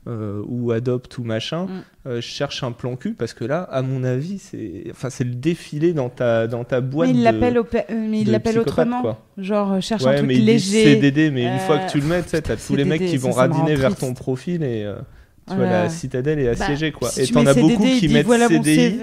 euh, 0.09 0.43
ou 0.49 0.73
Adopt 0.73 1.17
ou 1.19 1.23
machin, 1.25 1.67
Mm. 1.67 1.83
euh, 2.09 2.21
cherchent 2.21 2.65
un 2.65 2.73
plan 2.73 2.97
cul 2.97 3.15
parce 3.15 3.35
que 3.35 3.45
là, 3.45 3.63
à 3.63 3.83
mon 3.83 4.03
avis, 4.03 4.39
c'est 4.39 4.85
enfin 4.91 5.11
c'est 5.11 5.23
le 5.25 5.35
défilé 5.35 5.93
dans 5.93 6.09
ta 6.09 6.47
dans 6.49 6.65
ta 6.65 6.81
boîte. 6.81 7.09
Mais 7.11 7.15
il 7.15 7.23
l'appelle 7.23 7.61
mais 7.91 8.21
il 8.23 8.31
l'appelle 8.31 8.59
autrement, 8.59 9.01
quoi. 9.01 9.25
genre 9.39 9.81
cherche 9.81 10.03
un 10.05 10.11
Ouais, 10.11 10.17
truc 10.17 10.29
mais 10.29 10.35
léger. 10.35 10.83
CDD, 10.97 11.31
mais 11.31 11.45
une 11.45 11.61
fois 11.61 11.79
que 11.79 11.91
tu 11.91 12.01
le 12.01 12.07
mets, 12.07 12.23
tu 12.23 12.31
t'as 12.43 12.57
tous 12.57 12.75
les 12.77 12.85
mecs 12.85 13.07
qui 13.07 13.17
vont 13.17 13.31
radiner 13.33 13.77
vers 13.77 13.95
ton 13.97 14.13
profil 14.15 14.63
et 14.65 14.87
tu 15.49 15.55
vois, 15.57 15.67
la 15.67 15.89
citadelle 15.89 16.39
est 16.39 16.55
Bah, 16.55 16.65
assiégée, 16.65 16.93
quoi. 16.93 17.09
Si 17.11 17.23
et 17.23 17.27
t'en 17.27 17.45
as 17.47 17.55
beaucoup 17.55 17.83
qui 17.83 18.09
mettent 18.09 18.29
CDI. 18.29 18.99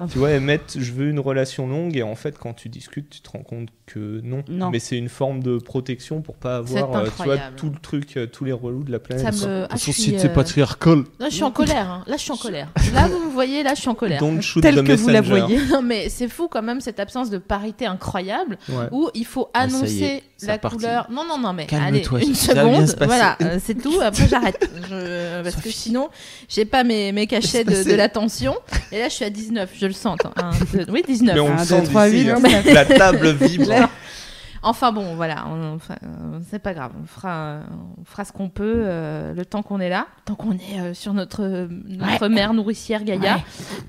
CV. 0.00 0.12
Tu 0.12 0.18
vois, 0.18 0.30
et 0.32 0.40
mettre 0.40 0.74
je 0.78 0.92
veux 0.92 1.08
une 1.08 1.20
relation 1.20 1.66
longue 1.66 1.96
et 1.96 2.02
en 2.02 2.14
fait 2.14 2.38
quand 2.38 2.54
tu 2.54 2.68
discutes 2.68 3.10
tu 3.10 3.20
te 3.20 3.30
rends 3.30 3.42
compte 3.42 3.68
que 3.86 4.20
non. 4.22 4.42
Non. 4.48 4.70
Mais 4.70 4.78
c'est 4.78 4.96
une 4.96 5.08
forme 5.08 5.42
de 5.42 5.58
protection 5.58 6.22
pour 6.22 6.36
pas 6.36 6.62
C'est 6.66 6.78
avoir 6.78 7.02
euh, 7.02 7.08
tu 7.16 7.22
vois 7.24 7.36
tout 7.56 7.68
le 7.68 7.78
truc, 7.80 8.16
euh, 8.16 8.26
tous 8.26 8.44
les 8.44 8.52
relous 8.52 8.84
de 8.84 8.92
la 8.92 8.98
planète. 8.98 9.34
Ça 9.34 9.46
me. 9.46 9.66
Ah, 9.68 9.76
Société 9.76 10.26
euh, 10.26 10.34
patriarcale. 10.34 11.04
Là, 11.18 11.28
je 11.28 11.34
suis 11.34 11.42
en 11.44 11.50
colère. 11.50 11.90
hein. 11.90 12.04
Là, 12.06 12.16
je 12.16 12.22
suis 12.22 12.32
en 12.32 12.36
colère. 12.36 12.68
Là, 12.94 13.08
vous 13.08 13.18
me 13.26 13.30
voyez, 13.30 13.62
là, 13.62 13.74
je 13.74 13.80
suis 13.80 13.88
en 13.90 13.94
colère. 13.94 14.20
Don't 14.20 14.40
shoot 14.40 14.62
Tel 14.62 14.76
the 14.76 14.84
que 14.86 14.92
vous 14.92 15.08
la 15.08 15.20
voyez. 15.20 15.58
Non, 15.70 15.82
mais 15.82 16.08
c'est 16.08 16.28
fou 16.28 16.48
quand 16.48 16.62
même 16.62 16.80
cette 16.80 17.00
absence 17.00 17.28
de 17.30 17.38
parité 17.38 17.86
incroyable 17.86 18.56
Ouais. 18.68 18.86
où 18.92 19.10
il 19.14 19.26
faut 19.26 19.48
Ah, 19.54 19.62
annoncer 19.62 20.22
est, 20.40 20.46
la 20.46 20.58
couleur. 20.58 21.08
Non, 21.10 21.24
non, 21.26 21.38
non, 21.38 21.52
mais 21.52 21.66
allez, 21.74 22.02
une 22.26 22.34
seconde. 22.34 22.86
se. 22.86 22.96
Voilà, 23.04 23.36
euh, 23.42 23.58
c'est 23.62 23.74
tout. 23.80 23.98
Après, 24.00 24.26
j'arrête. 24.28 24.68
Je- 24.88 25.42
Parce 25.42 25.56
que 25.56 25.70
sinon, 25.70 26.08
j'ai 26.48 26.64
pas 26.64 26.84
mes, 26.84 27.12
mes 27.12 27.26
cachets 27.26 27.64
de, 27.64 27.94
l'attention. 27.94 28.54
Et 28.90 28.98
là, 28.98 29.08
je 29.08 29.14
suis 29.14 29.24
à 29.24 29.30
19, 29.30 29.70
je 29.82 29.86
le 29.88 29.92
sens. 29.92 30.16
hein. 30.24 30.32
Un, 30.36 30.50
deux- 30.76 30.86
oui, 30.90 31.02
19. 31.06 31.34
Mais 31.34 31.40
on 31.40 31.52
le 31.56 31.58
sent 31.64 31.80
d'ici, 31.82 32.30
hein. 32.30 32.62
La 32.72 32.84
table 32.84 33.32
vibre. 33.32 33.66
Enfin 34.64 34.92
bon, 34.92 35.16
voilà, 35.16 35.44
on- 35.50 35.76
euh, 35.90 36.38
c'est 36.50 36.60
pas 36.60 36.72
grave, 36.72 36.92
on 37.02 37.06
fera, 37.06 37.58
on 38.00 38.04
fera 38.04 38.24
ce 38.24 38.32
qu'on 38.32 38.48
peut 38.48 38.84
euh, 38.86 39.34
le 39.34 39.44
temps 39.44 39.62
qu'on 39.62 39.80
est 39.80 39.88
là, 39.88 40.06
tant 40.24 40.36
qu'on 40.36 40.52
est 40.52 40.78
euh, 40.80 40.94
sur 40.94 41.14
notre, 41.14 41.68
notre 41.88 42.28
mère 42.28 42.54
nourricière 42.54 43.02
Gaïa, 43.02 43.40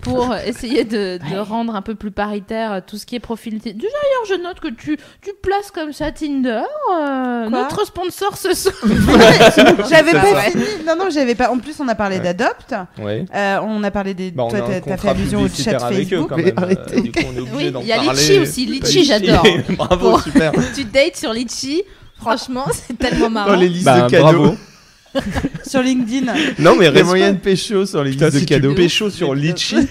pour 0.02 0.34
essayer 0.48 0.84
de, 0.84 1.20
de 1.32 1.38
rendre 1.38 1.76
un 1.76 1.84
peu 1.84 1.94
plus 1.94 2.10
paritaire 2.10 2.82
tout 2.88 2.98
ce 2.98 3.06
qui 3.06 3.16
est 3.16 3.20
profil. 3.20 3.60
D'ailleurs, 3.60 3.78
je 4.28 4.34
note 4.42 4.60
que 4.60 4.70
tu, 4.70 4.98
tu 5.22 5.32
places 5.44 5.70
comme 5.70 5.94
ça 5.94 6.12
Tinder, 6.12 6.64
euh, 7.00 7.50
notre 7.50 7.86
sponsor 7.86 8.36
ce 8.38 8.54
soir. 8.56 8.74
J'avais 9.90 10.12
pas 10.14 10.24
ça. 10.26 10.42
fini. 10.52 10.64
Non, 10.88 10.96
non, 10.98 11.10
j'avais 11.12 11.36
pas. 11.36 11.52
En 11.52 11.60
plus, 11.60 11.80
on 11.80 11.88
a 11.88 11.96
parlé 11.96 12.18
Ouais. 12.18 12.24
d'Adopt. 12.34 12.76
Ouais. 13.00 13.26
Euh, 13.36 13.60
on 13.64 13.84
a 13.84 13.92
parlé 13.92 14.14
des. 14.14 14.32
Bah, 14.32 14.44
on 14.46 14.50
Toi, 14.50 14.62
t'as- 14.84 14.98
fait 14.98 15.10
allusion 15.10 15.42
au 15.42 15.48
chat 15.48 15.80
Facebook. 15.80 16.32
euh, 16.32 16.52
il 17.82 17.86
y 17.88 17.92
a. 17.92 17.98
Litchi 18.04 18.40
aussi, 18.40 18.66
Litchi, 18.66 19.04
j'adore. 19.06 19.46
Bravo, 19.78 20.20
super. 20.20 20.52
Tu 20.76 20.84
dates 20.86 21.18
sur 21.18 21.34
Litchi, 21.34 21.84
franchement, 22.20 22.66
c'est 22.88 22.98
tellement 22.98 23.30
marrant. 23.30 23.52
Dans 23.54 23.60
les 23.60 23.70
listes 23.70 23.86
Bah, 23.86 24.02
de 24.04 24.10
cadeaux. 24.12 24.24
bravo. 24.24 24.58
Sur 25.68 25.84
LinkedIn. 25.84 26.34
Non 26.58 26.76
mais 26.76 26.90
Les 26.90 27.04
moyens 27.04 27.36
de 27.36 27.40
pécho 27.40 27.86
sur 27.86 28.04
les 28.04 28.12
Putain, 28.12 28.26
listes 28.26 28.36
de 28.36 28.40
si 28.40 28.46
tu 28.48 28.54
cadeaux. 28.56 28.74
pécho 28.74 29.12
sur 29.12 29.36
Litchi, 29.36 29.76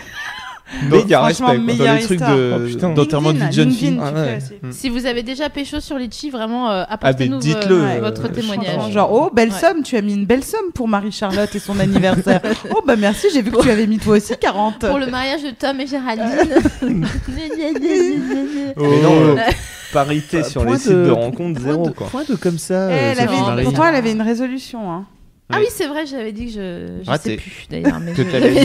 Bon, 0.88 0.96
méga 0.96 1.18
franchement, 1.18 1.48
respect. 1.48 1.76
quoi. 1.76 1.86
Dans 1.86 1.94
les 1.94 2.02
trucs. 2.02 2.20
Oh, 2.22 2.88
de- 2.88 2.94
d'enterrement 2.94 3.32
de 3.34 3.38
vie 3.38 3.46
de 3.46 3.52
jeune 3.52 3.70
fille. 3.72 3.98
Ah 4.02 4.10
ouais. 4.10 4.38
Si 4.72 4.88
vous 4.88 5.04
avez 5.06 5.22
déjà 5.22 5.48
pécho 5.50 5.78
sur 5.80 5.96
Litchi, 5.98 6.30
vraiment, 6.30 6.70
euh, 6.70 6.82
apportez-nous 6.88 7.36
mais 7.36 7.42
dites-le, 7.42 7.76
vo- 7.76 7.84
euh, 7.84 8.00
votre 8.00 8.26
témoignage. 8.32 8.90
Genre, 8.90 9.12
oh, 9.12 9.30
belle 9.32 9.50
Ouais. 9.50 9.58
somme, 9.60 9.82
tu 9.84 9.96
as 9.96 10.02
mis 10.02 10.14
une 10.14 10.24
belle 10.26 10.42
somme 10.42 10.72
pour 10.74 10.88
Marie-Charlotte 10.88 11.54
et 11.54 11.58
son 11.60 11.78
anniversaire. 11.78 12.40
oh, 12.74 12.82
bah 12.86 12.96
merci, 12.96 13.26
j'ai 13.34 13.42
vu 13.42 13.50
que 13.52 13.60
tu 13.62 13.70
avais 13.70 13.86
mis 13.86 13.98
toi 13.98 14.16
aussi 14.16 14.32
40. 14.40 14.78
Pour 14.88 14.98
le 14.98 15.06
mariage 15.06 15.42
de 15.42 15.50
Tom 15.50 15.78
et 15.78 15.86
Géraldine. 15.86 16.24
Mais 16.82 16.98
non, 19.02 19.12
euh, 19.12 19.36
Euh, 19.36 19.50
parité 19.92 20.38
Euh, 20.38 20.42
sur 20.44 20.64
les 20.64 20.78
sites 20.78 20.90
de- 20.92 21.10
rencontres 21.10 21.60
zéro 21.60 21.86
de, 21.86 21.90
quoi. 21.92 22.06
point 22.08 22.24
de 22.28 22.34
comme 22.34 22.58
ça. 22.58 22.88
Eh, 22.90 22.94
elle 22.94 23.20
avait- 23.20 23.40
Marie. 23.40 23.64
pourtant, 23.64 23.84
elle 23.86 23.94
avait 23.94 24.12
une 24.12 24.22
résolution. 24.22 24.90
Hein. 24.90 25.04
Ah 25.52 25.58
oui, 25.60 25.66
c'est 25.70 25.86
vrai, 25.86 26.06
j'avais 26.06 26.32
dit 26.32 26.46
que 26.46 26.52
je. 26.52 27.02
Je 27.04 27.10
Raté. 27.10 27.30
sais 27.30 27.36
plus 27.36 27.66
d'ailleurs. 27.70 28.00
Mais 28.00 28.12
Que 28.14 28.22
t'allais 28.22 28.50
mais 28.52 28.64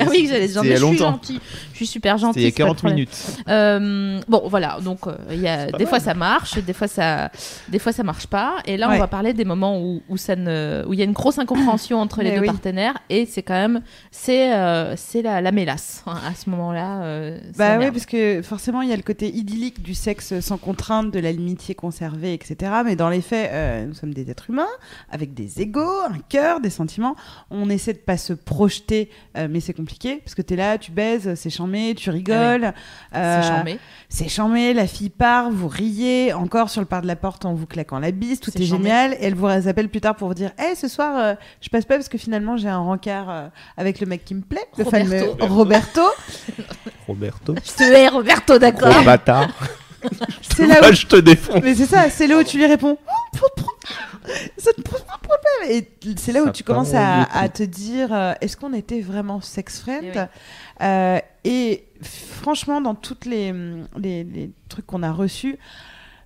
Ah 0.00 0.06
oui, 0.10 0.22
que 0.24 0.28
j'allais 0.28 0.44
être 0.44 0.50
c'était 0.50 0.52
gentille. 0.52 0.64
il 0.64 0.68
y 0.68 0.72
a 0.72 0.74
Je 0.74 0.76
suis 0.76 0.80
longtemps. 0.80 1.12
gentille. 1.12 1.40
Je 1.72 1.76
suis 1.76 1.86
super. 1.86 2.18
C'était 2.18 2.40
il 2.40 2.42
y 2.42 2.46
a 2.46 2.50
c'est 2.50 2.52
pas 2.52 2.62
le 2.62 2.74
40 2.74 2.76
problème. 2.78 2.94
minutes. 2.96 3.26
Euh, 3.48 4.20
bon, 4.28 4.42
voilà. 4.48 4.78
Donc, 4.82 5.06
euh, 5.06 5.14
il 5.30 5.40
y 5.40 5.48
a, 5.48 5.66
des 5.72 5.86
fois 5.86 6.00
ça 6.00 6.14
marche, 6.14 6.58
des 6.58 6.72
fois 6.72 6.88
ça, 6.88 7.30
des 7.68 7.78
fois 7.78 7.92
ça 7.92 8.02
marche 8.02 8.26
pas. 8.26 8.56
Et 8.66 8.76
là, 8.76 8.88
Ouais. 8.88 8.96
on 8.96 8.98
va 8.98 9.06
parler 9.06 9.32
des 9.32 9.44
moments 9.44 9.80
où, 9.80 10.02
où 10.08 10.16
ça 10.16 10.36
ne, 10.36 10.84
où 10.86 10.92
il 10.92 10.98
y 10.98 11.02
a 11.02 11.04
une 11.04 11.12
grosse 11.12 11.38
incompréhension 11.38 12.00
entre 12.00 12.22
les 12.22 12.30
Mais 12.30 12.36
deux 12.36 12.40
oui. 12.42 12.46
partenaires. 12.46 12.94
Et 13.10 13.26
c'est 13.26 13.42
quand 13.42 13.54
même, 13.54 13.80
c'est, 14.10 14.54
euh, 14.54 14.94
c'est 14.96 15.22
la, 15.22 15.40
la 15.40 15.52
mélasse 15.52 16.02
hein, 16.06 16.18
à 16.28 16.34
ce 16.34 16.48
moment-là. 16.50 17.02
euh, 17.02 17.38
Bah 17.56 17.78
merde. 17.78 17.94
parce 17.94 18.06
que 18.06 18.42
forcément, 18.42 18.82
il 18.82 18.88
y 18.88 18.92
a 18.92 18.96
le 18.96 19.02
côté 19.02 19.28
idyllique 19.34 19.82
du 19.82 19.94
sexe 19.94 20.38
sans 20.40 20.56
contrainte, 20.58 21.10
de 21.12 21.18
l'amitié 21.20 21.74
conservée, 21.74 22.34
etc. 22.34 22.72
Mais 22.84 22.96
dans 22.96 23.08
les 23.08 23.20
faits, 23.20 23.86
nous 23.86 23.94
sommes 23.94 24.14
des 24.14 24.30
êtres 24.30 24.50
humains 24.50 24.66
avec 25.10 25.34
des 25.34 25.60
égaux, 25.60 26.00
un 26.10 26.17
cœur, 26.28 26.60
des 26.60 26.70
sentiments. 26.70 27.16
On 27.50 27.70
essaie 27.70 27.92
de 27.92 27.98
pas 27.98 28.16
se 28.16 28.32
projeter, 28.32 29.10
euh, 29.36 29.48
mais 29.50 29.60
c'est 29.60 29.72
compliqué 29.72 30.16
parce 30.24 30.34
que 30.34 30.42
tu 30.42 30.54
es 30.54 30.56
là, 30.56 30.78
tu 30.78 30.90
baises, 30.90 31.34
c'est 31.34 31.50
charmé, 31.50 31.94
tu 31.96 32.10
rigoles. 32.10 32.72
euh, 33.14 33.42
c'est 33.42 33.48
chambé. 33.48 33.78
C'est 34.08 34.28
charmé, 34.28 34.74
la 34.74 34.86
fille 34.86 35.10
part, 35.10 35.50
vous 35.50 35.68
riez, 35.68 36.32
encore 36.32 36.70
sur 36.70 36.80
le 36.80 36.86
pas 36.86 37.00
de 37.00 37.06
la 37.06 37.16
porte 37.16 37.44
en 37.44 37.54
vous 37.54 37.66
claquant 37.66 37.98
la 37.98 38.10
bise, 38.10 38.40
tout 38.40 38.50
est, 38.56 38.62
génial. 38.64 39.14
Et 39.14 39.18
elle 39.24 39.34
vous 39.34 39.46
appelle 39.46 39.88
plus 39.88 40.00
tard 40.00 40.16
pour 40.16 40.28
vous 40.28 40.34
dire 40.34 40.50
Hey, 40.58 40.76
ce 40.76 40.88
soir, 40.88 41.16
euh, 41.16 41.34
je 41.60 41.68
passe 41.68 41.84
pas 41.84 41.96
parce 41.96 42.08
que 42.08 42.18
finalement 42.18 42.56
j'ai 42.56 42.68
un 42.68 42.78
rencard 42.78 43.30
euh, 43.30 43.48
avec 43.76 44.00
le 44.00 44.06
mec 44.06 44.24
qui 44.24 44.34
me 44.34 44.42
plaît, 44.42 44.66
le 44.76 44.84
Roberto. 44.84 45.08
fameux 45.10 45.52
Roberto. 45.54 46.02
Roberto. 47.06 47.54
Je 47.54 47.72
te 47.72 47.82
hais, 47.82 48.08
Roberto, 48.08 48.58
d'accord. 48.58 48.92
Gros 48.92 49.02
bâtard. 49.04 49.48
C'est 50.56 50.66
là 50.66 50.88
où 50.88 50.92
je 50.92 51.06
te 51.06 51.16
défonce. 51.16 51.62
Mais 51.62 51.74
c'est 51.74 51.86
ça, 51.86 52.10
c'est 52.10 52.26
là 52.26 52.38
où 52.38 52.42
tu 52.42 52.56
lui 52.56 52.66
réponds 52.66 52.98
Oh, 53.42 53.46
Ça 54.56 54.70
ne 54.76 54.82
pose 54.82 55.00
pas 55.02 55.16
de 55.16 55.26
problème. 55.28 55.70
Et 55.70 56.14
c'est 56.16 56.32
là 56.32 56.42
où 56.42 56.46
Ça 56.46 56.52
tu 56.52 56.64
commences 56.64 56.94
en 56.94 57.26
à, 57.32 57.48
te 57.48 57.62
dire 57.62 58.12
euh, 58.12 58.32
est-ce 58.40 58.56
qu'on 58.56 58.72
était 58.72 59.00
vraiment 59.00 59.40
sex 59.40 59.80
friend 59.80 60.00
Eh 60.02 60.18
oui. 60.18 60.24
Euh, 60.82 61.18
Et 61.44 61.86
franchement, 62.02 62.80
dans 62.80 62.94
toutes 62.94 63.24
les, 63.24 63.52
les, 63.96 64.24
les 64.24 64.50
trucs 64.68 64.86
qu'on 64.86 65.02
a 65.02 65.12
reçus, 65.12 65.58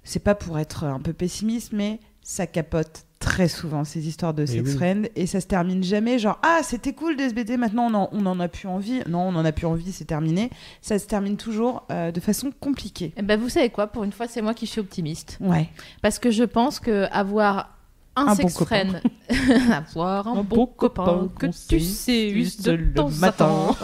c'est 0.05 0.23
pas 0.23 0.35
pour 0.35 0.59
être 0.59 0.85
un 0.85 1.01
peu 1.01 1.13
pessimiste, 1.13 1.73
mais 1.73 2.01
ça 2.23 2.47
capote 2.47 3.05
très 3.23 3.47
souvent 3.49 3.85
ces 3.85 4.09
histoires 4.09 4.35
de 4.35 4.45
sex 4.45 4.69
oui. 4.69 4.75
friend 4.75 5.09
et 5.15 5.27
ça 5.27 5.41
se 5.41 5.47
termine 5.47 5.85
jamais 5.85 6.19
genre 6.19 6.39
ah 6.43 6.61
c'était 6.65 6.93
cool 6.93 7.17
de 7.17 7.29
se 7.29 7.35
baiser 7.35 7.57
maintenant 7.57 7.87
on 7.89 7.95
en, 7.95 8.09
on 8.11 8.27
en 8.27 8.41
a 8.41 8.49
plus 8.49 8.67
envie 8.67 9.01
non 9.09 9.21
on 9.29 9.37
en 9.37 9.45
a 9.45 9.53
plus 9.53 9.67
envie 9.67 9.93
c'est 9.93 10.05
terminé 10.05 10.51
ça 10.81 10.99
se 10.99 11.07
termine 11.07 11.37
toujours 11.37 11.85
euh, 11.91 12.11
de 12.11 12.21
façon 12.21 12.51
compliquée 12.59 13.13
Eh 13.17 13.23
ben, 13.23 13.39
vous 13.39 13.49
savez 13.49 13.71
quoi 13.71 13.87
Pour 13.87 14.05
une 14.05 14.13
fois, 14.13 14.27
c'est 14.29 14.43
moi 14.43 14.55
qui 14.55 14.67
suis 14.67 14.81
optimiste. 14.81 15.39
ouais 15.41 15.69
Parce 16.03 16.19
que 16.19 16.31
je 16.31 16.45
pense 16.45 16.81
que 16.81 17.07
avoir 17.13 17.77
un, 18.17 18.29
Un 18.29 18.35
sex 18.35 18.55
bon 18.59 18.65
friend, 18.65 19.01
avoir 19.73 20.29
un, 20.29 20.33
Un 20.33 20.43
bon 20.43 20.57
bon 20.57 20.67
copain, 20.67 21.05
copain 21.05 21.31
que 21.39 21.47
tu 21.69 21.81
sais 21.81 22.29
use 22.29 22.61
de 22.61 22.73
le 22.73 22.93
temps 22.93 23.09
matin. 23.11 23.75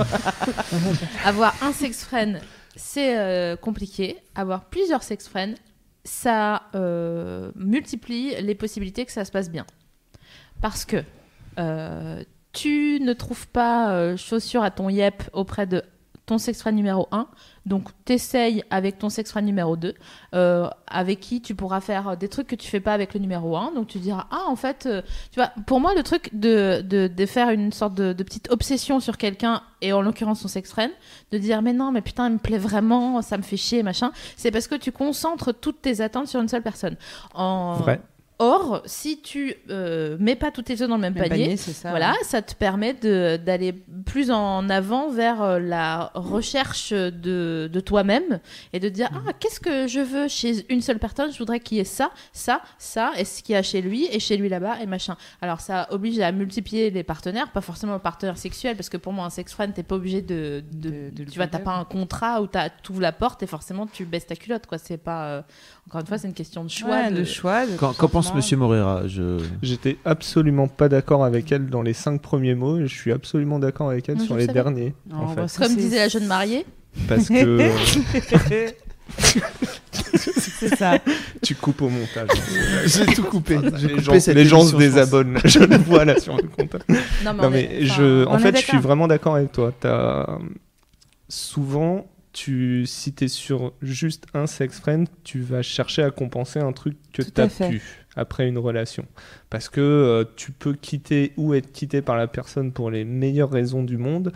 avoir 1.24 1.54
un 1.62 1.72
sex 1.72 2.04
friend, 2.04 2.40
c'est 2.76 3.16
euh, 3.18 3.56
compliqué. 3.56 4.18
Avoir 4.34 4.64
plusieurs 4.64 5.02
sex 5.02 5.28
friends, 5.28 5.54
ça 6.08 6.62
euh, 6.74 7.52
multiplie 7.54 8.34
les 8.40 8.54
possibilités 8.54 9.04
que 9.04 9.12
ça 9.12 9.24
se 9.24 9.30
passe 9.30 9.50
bien. 9.50 9.66
Parce 10.60 10.84
que 10.84 10.96
euh, 11.58 12.24
tu 12.52 12.98
ne 13.00 13.12
trouves 13.12 13.46
pas 13.48 13.92
euh, 13.92 14.16
chaussure 14.16 14.62
à 14.62 14.70
ton 14.70 14.88
yep 14.88 15.22
auprès 15.32 15.66
de 15.66 15.82
ton 16.28 16.38
sex 16.38 16.60
friend 16.60 16.76
numéro 16.76 17.08
1, 17.10 17.26
donc 17.64 17.88
t'essayes 18.04 18.62
avec 18.70 18.98
ton 18.98 19.08
sex 19.08 19.30
friend 19.30 19.46
numéro 19.46 19.76
2, 19.76 19.94
euh, 20.34 20.68
avec 20.86 21.20
qui 21.20 21.40
tu 21.40 21.54
pourras 21.54 21.80
faire 21.80 22.16
des 22.18 22.28
trucs 22.28 22.46
que 22.46 22.54
tu 22.54 22.68
fais 22.68 22.80
pas 22.80 22.92
avec 22.92 23.14
le 23.14 23.20
numéro 23.20 23.56
1, 23.56 23.72
donc 23.72 23.88
tu 23.88 23.98
diras, 23.98 24.26
ah 24.30 24.44
en 24.46 24.54
fait, 24.54 24.84
euh, 24.86 25.00
tu 25.32 25.40
vois, 25.40 25.50
pour 25.66 25.80
moi 25.80 25.94
le 25.94 26.02
truc 26.02 26.30
de, 26.34 27.08
faire 27.26 27.48
une 27.48 27.72
sorte 27.72 27.94
de, 27.94 28.22
petite 28.22 28.50
obsession 28.50 29.00
sur 29.00 29.16
quelqu'un, 29.16 29.62
et 29.80 29.92
en 29.92 30.02
l'occurrence 30.02 30.40
son 30.40 30.48
sex 30.48 30.70
friend, 30.70 30.92
de 31.32 31.38
dire, 31.38 31.62
mais 31.62 31.72
non, 31.72 31.92
mais 31.92 32.02
putain, 32.02 32.28
il 32.28 32.34
me 32.34 32.38
plaît 32.38 32.58
vraiment, 32.58 33.22
ça 33.22 33.38
me 33.38 33.42
fait 33.42 33.56
chier, 33.56 33.82
machin, 33.82 34.12
c'est 34.36 34.50
parce 34.50 34.68
que 34.68 34.74
tu 34.74 34.92
concentres 34.92 35.58
toutes 35.58 35.80
tes 35.80 36.02
attentes 36.02 36.28
sur 36.28 36.40
une 36.40 36.48
seule 36.48 36.62
personne. 36.62 36.96
Vrai. 37.34 38.00
Or, 38.40 38.82
si 38.84 39.20
tu 39.20 39.54
euh, 39.68 40.16
mets 40.20 40.36
pas 40.36 40.52
tous 40.52 40.62
tes 40.62 40.80
œufs 40.80 40.88
dans 40.88 40.94
le 40.94 41.00
même, 41.00 41.12
Même 41.14 41.28
panier, 41.28 41.44
panier, 41.44 41.56
ça. 41.56 41.90
voilà, 41.90 42.14
ça 42.22 42.40
te 42.40 42.54
permet 42.54 42.94
de- 42.94 43.36
d'aller 43.36 43.72
plus 44.06 44.30
en 44.30 44.68
avant 44.70 45.10
vers 45.10 45.42
euh, 45.42 45.58
la 45.58 46.12
recherche 46.14 46.92
de, 46.92 47.68
de 47.72 47.80
toi-même 47.80 48.38
et 48.72 48.78
de 48.78 48.88
dire 48.88 49.08
ah 49.12 49.32
qu'est-ce 49.40 49.58
que 49.58 49.88
je 49.88 49.98
veux 49.98 50.28
chez 50.28 50.64
une 50.72 50.80
seule 50.82 51.00
personne? 51.00 51.32
Je 51.32 51.38
voudrais 51.38 51.58
qu'il 51.58 51.78
y 51.78 51.80
ait 51.80 51.84
ça 51.84 52.10
ça 52.32 52.62
ça 52.78 53.10
et 53.18 53.24
ce 53.24 53.42
qu'il 53.42 53.54
y 53.54 53.56
a 53.56 53.62
chez 53.62 53.80
lui 53.82 54.06
et 54.12 54.20
chez 54.20 54.36
lui 54.36 54.48
là-bas 54.48 54.80
et 54.80 54.86
machin. 54.86 55.16
Alors 55.42 55.60
ça 55.60 55.88
oblige 55.90 56.20
à 56.20 56.30
multiplier 56.30 56.90
les 56.90 57.02
partenaires 57.02 57.50
pas 57.50 57.60
forcément 57.60 57.94
les 57.94 57.98
partenaires 58.00 58.38
sexuels 58.38 58.76
parce 58.76 58.88
que 58.88 58.96
pour 58.98 59.12
moi 59.12 59.24
un 59.24 59.30
sex 59.30 59.52
friend 59.52 59.74
t'es 59.74 59.82
pas 59.82 59.96
obligé 59.96 60.22
de, 60.22 60.62
de- 60.72 61.10
De- 61.10 61.24
tu 61.24 61.38
vois 61.38 61.48
t'as 61.48 61.58
pas 61.58 61.72
un 61.74 61.84
contrat 61.84 62.40
où 62.40 62.46
t'as- 62.46 62.70
t'ouvres 62.70 63.00
la 63.00 63.10
porte 63.12 63.42
et 63.42 63.48
forcément 63.48 63.86
tu 63.88 64.04
baisses 64.04 64.26
ta 64.26 64.36
culotte 64.36 64.66
quoi. 64.66 64.78
C'est 64.78 64.96
pas 64.96 65.26
euh, 65.28 65.42
encore 65.88 66.02
une 66.02 66.06
fois 66.06 66.18
c'est 66.18 66.28
une 66.28 66.34
question 66.34 66.62
de 66.64 66.70
choix 66.70 66.90
Ouais, 66.90 67.10
de- 67.10 67.16
de 67.20 67.24
choix. 67.24 67.64
de 67.66 67.76
Qu'en 67.76 67.92
pense. 68.08 68.34
Monsieur 68.34 68.56
Morera 68.58 69.08
je... 69.08 69.38
J'étais 69.62 69.96
absolument 70.04 70.68
pas 70.68 70.88
d'accord 70.90 71.24
avec 71.24 71.50
elle 71.50 71.68
dans 71.70 71.80
les 71.82 71.94
cinq 71.94 72.20
premiers 72.20 72.54
mots, 72.54 72.78
et 72.78 72.86
je 72.86 72.94
suis 72.94 73.10
absolument 73.10 73.58
d'accord 73.58 73.88
avec 73.90 74.08
elle 74.08 74.18
Non, 74.18 74.24
sur 74.24 74.36
les 74.36 74.42
savais. 74.46 74.52
derniers. 74.52 74.94
Non, 75.10 75.16
en 75.18 75.34
bah, 75.34 75.48
fait. 75.48 75.62
comme 75.64 75.74
disait 75.74 75.96
la 75.98 76.08
jeune 76.08 76.26
mariée 76.26 76.66
Parce 77.08 77.28
que 77.28 77.70
c'est 80.12 80.76
ça. 80.76 80.98
tu 81.42 81.54
coupes 81.54 81.80
au 81.82 81.88
montage. 81.88 82.28
J'ai 82.84 83.06
tout 83.06 83.22
coupé. 83.22 83.56
Les 83.58 83.70
coupé 83.88 84.02
gens, 84.02 84.20
cette 84.20 84.36
les 84.36 84.44
gens 84.44 84.62
se 84.62 84.76
désabonnent, 84.76 85.38
je 85.44 85.60
le 85.60 85.76
vois 85.78 86.04
là 86.04 86.18
sur 86.20 86.36
le 86.36 86.42
compte. 86.42 86.74
non 86.88 86.96
mais, 87.24 87.32
Non 87.32 87.44
on 87.44 87.50
mais 87.50 87.62
est- 87.64 87.84
je, 87.86 88.26
enfin, 88.26 88.36
en 88.36 88.38
fait, 88.38 88.56
je 88.60 88.64
suis 88.66 88.78
vraiment 88.78 89.06
d'accord 89.08 89.36
avec 89.36 89.52
toi. 89.52 89.72
T'as 89.78 90.26
souvent, 91.28 92.06
tu, 92.32 92.84
si 92.86 93.12
t'es 93.12 93.28
sur 93.28 93.72
juste 93.82 94.26
un 94.34 94.46
sex 94.46 94.78
friend, 94.80 95.08
tu 95.24 95.40
vas 95.40 95.62
chercher 95.62 96.02
à 96.02 96.10
compenser 96.10 96.58
un 96.60 96.72
truc 96.72 96.96
que 97.12 97.22
t'as 97.22 97.48
fait. 97.48 97.68
pu 97.70 97.82
après 98.16 98.48
une 98.48 98.58
relation, 98.58 99.06
parce 99.48 99.68
que 99.68 99.80
euh, 99.80 100.24
tu 100.36 100.50
peux 100.52 100.74
quitter 100.74 101.32
ou 101.36 101.54
être 101.54 101.72
quitté 101.72 102.02
par 102.02 102.16
la 102.16 102.26
personne 102.26 102.72
pour 102.72 102.90
les 102.90 103.04
meilleures 103.04 103.50
raisons 103.50 103.84
du 103.84 103.96
monde. 103.96 104.32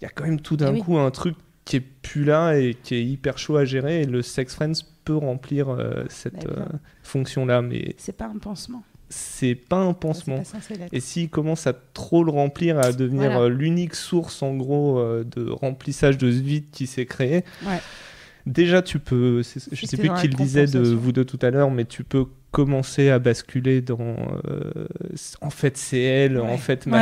Il 0.00 0.04
y 0.04 0.06
a 0.06 0.10
quand 0.10 0.24
même 0.24 0.40
tout 0.40 0.56
d'un 0.56 0.68
Eh 0.70 0.74
oui. 0.74 0.80
coup 0.82 0.98
un 0.98 1.10
truc 1.10 1.34
qui 1.66 1.76
est 1.76 1.80
plus 1.80 2.24
là 2.24 2.56
et 2.58 2.74
qui 2.74 2.94
est 2.94 3.04
hyper 3.04 3.36
chaud 3.36 3.56
à 3.56 3.66
gérer. 3.66 4.00
Et 4.02 4.04
le 4.06 4.22
sex 4.22 4.54
friends 4.54 4.72
peut 5.04 5.16
remplir 5.16 5.68
euh, 5.68 6.04
cette 6.08 6.44
Eh 6.44 6.48
euh, 6.48 6.64
fonction-là, 7.02 7.60
mais 7.60 7.94
C'est 7.98 8.16
pas 8.16 8.26
un 8.26 8.38
pansement. 8.38 8.82
C'est 9.10 9.54
pas 9.54 9.76
un 9.78 9.92
pansement. 9.94 10.42
pas 10.42 10.58
l'être. 10.74 10.92
Et 10.92 11.00
s'il 11.00 11.28
commence 11.30 11.66
à 11.66 11.72
trop 11.72 12.24
le 12.24 12.30
remplir, 12.30 12.78
à 12.78 12.92
devenir 12.92 13.30
Voilà. 13.32 13.40
euh, 13.46 13.48
l'unique 13.48 13.94
source 13.94 14.42
en 14.42 14.54
gros 14.54 14.98
euh, 14.98 15.24
de 15.24 15.48
remplissage 15.50 16.18
de 16.18 16.30
ce 16.30 16.38
vide 16.38 16.64
qui 16.72 16.86
s'est 16.86 17.06
créé, 17.06 17.44
Ouais. 17.66 17.80
déjà 18.46 18.82
tu 18.82 18.98
peux, 18.98 19.42
je 19.42 19.86
sais 19.86 19.96
plus 19.96 20.10
qui 20.20 20.28
le 20.28 20.34
disait 20.34 20.66
de 20.66 20.80
vous 20.80 21.12
deux 21.12 21.24
tout 21.24 21.38
à 21.42 21.50
l'heure, 21.50 21.70
mais 21.70 21.84
tu 21.84 22.04
peux 22.04 22.26
commencer 22.50 23.10
à 23.10 23.18
basculer 23.18 23.80
dans 23.82 23.98
euh, 24.48 24.86
en 25.42 25.50
fait 25.50 25.76
c'est 25.76 26.00
elle, 26.00 26.38
en 26.40 26.56
fait 26.58 26.86
Ouais. 26.86 26.92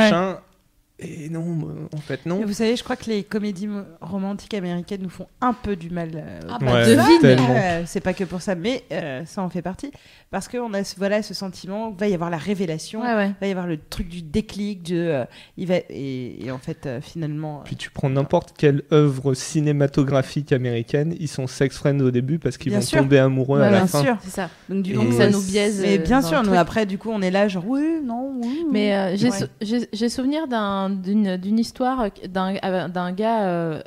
Et 0.99 1.29
non, 1.29 1.59
euh, 1.61 1.95
en 1.95 1.99
fait 2.01 2.25
non. 2.25 2.41
Et 2.41 2.45
vous 2.45 2.53
savez, 2.53 2.75
je 2.75 2.83
crois 2.83 2.95
que 2.95 3.05
les 3.05 3.23
comédies 3.23 3.69
romantiques 4.01 4.55
américaines 4.55 5.01
nous 5.03 5.09
font 5.11 5.27
un 5.41 5.53
peu 5.53 5.75
du 5.75 5.91
mal. 5.91 6.09
euh, 6.15 6.39
Ah 6.49 6.57
bah, 6.59 6.73
Ouais. 6.73 6.97
Euh, 6.97 7.83
c'est 7.85 7.99
pas 7.99 8.13
que 8.13 8.23
pour 8.23 8.41
ça, 8.41 8.55
mais 8.55 8.83
euh, 8.91 9.23
ça 9.25 9.43
en 9.43 9.49
fait 9.49 9.61
partie. 9.61 9.91
Parce 10.31 10.47
qu'on 10.47 10.73
a 10.73 10.83
ce, 10.83 10.95
voilà, 10.97 11.21
ce 11.21 11.33
sentiment, 11.35 11.91
va 11.91 12.07
y 12.07 12.13
avoir 12.15 12.29
la 12.31 12.37
révélation, 12.37 13.01
ouais 13.01 13.13
ouais 13.13 13.31
va 13.39 13.47
y 13.47 13.51
avoir 13.51 13.67
le 13.67 13.77
truc 13.77 14.09
du 14.09 14.21
déclic, 14.23 14.81
de, 14.83 14.95
euh, 14.97 15.25
il 15.55 15.67
va, 15.67 15.75
et, 15.89 16.45
et 16.45 16.51
en 16.51 16.57
fait, 16.57 16.85
euh, 16.87 16.99
finalement. 16.99 17.61
Puis 17.63 17.75
tu 17.75 17.91
prends 17.91 18.09
n'importe 18.09 18.53
quelle 18.57 18.81
œuvre 18.91 19.35
cinématographique 19.35 20.51
américaine, 20.51 21.15
ils 21.19 21.27
sont 21.27 21.45
sex 21.47 21.77
friends 21.77 21.99
au 21.99 22.11
début 22.11 22.39
parce 22.39 22.57
qu'ils 22.57 22.71
Bien 22.71 22.79
vont 22.79 22.85
sûr. 22.85 22.99
tomber 23.01 23.19
amoureux 23.19 23.59
Ouais, 23.59 23.67
à 23.67 23.69
la 23.71 23.77
bien 23.79 23.87
fin. 23.87 24.01
sûr. 24.03 24.17
c'est 24.23 24.31
ça 24.31 24.49
Donc, 24.67 24.81
du 24.83 24.97
coup, 24.97 25.11
ça 25.11 25.29
nous 25.29 25.41
biaise, 25.41 25.79
Mais 25.81 25.97
bien 25.99 26.21
sûr, 26.21 26.41
nous 26.43 26.53
après, 26.55 26.85
du 26.85 26.97
coup, 26.97 27.09
on 27.11 27.21
est 27.21 27.31
là, 27.31 27.47
genre, 27.47 27.65
oui, 27.67 27.99
non, 28.03 28.33
oui. 28.43 28.65
Mais 28.71 28.95
euh, 28.95 29.15
j'ai 29.15 29.29
Ouais. 29.29 29.37
sou- 29.39 29.45
j'ai 29.61 29.87
j'ai 29.93 30.09
souvenir 30.09 30.47
d'un- 30.47 30.86
d'une 30.89 31.59
histoire 31.59 32.05
d'un 32.27 33.11
gars 33.11 33.43
euh, 33.47 33.81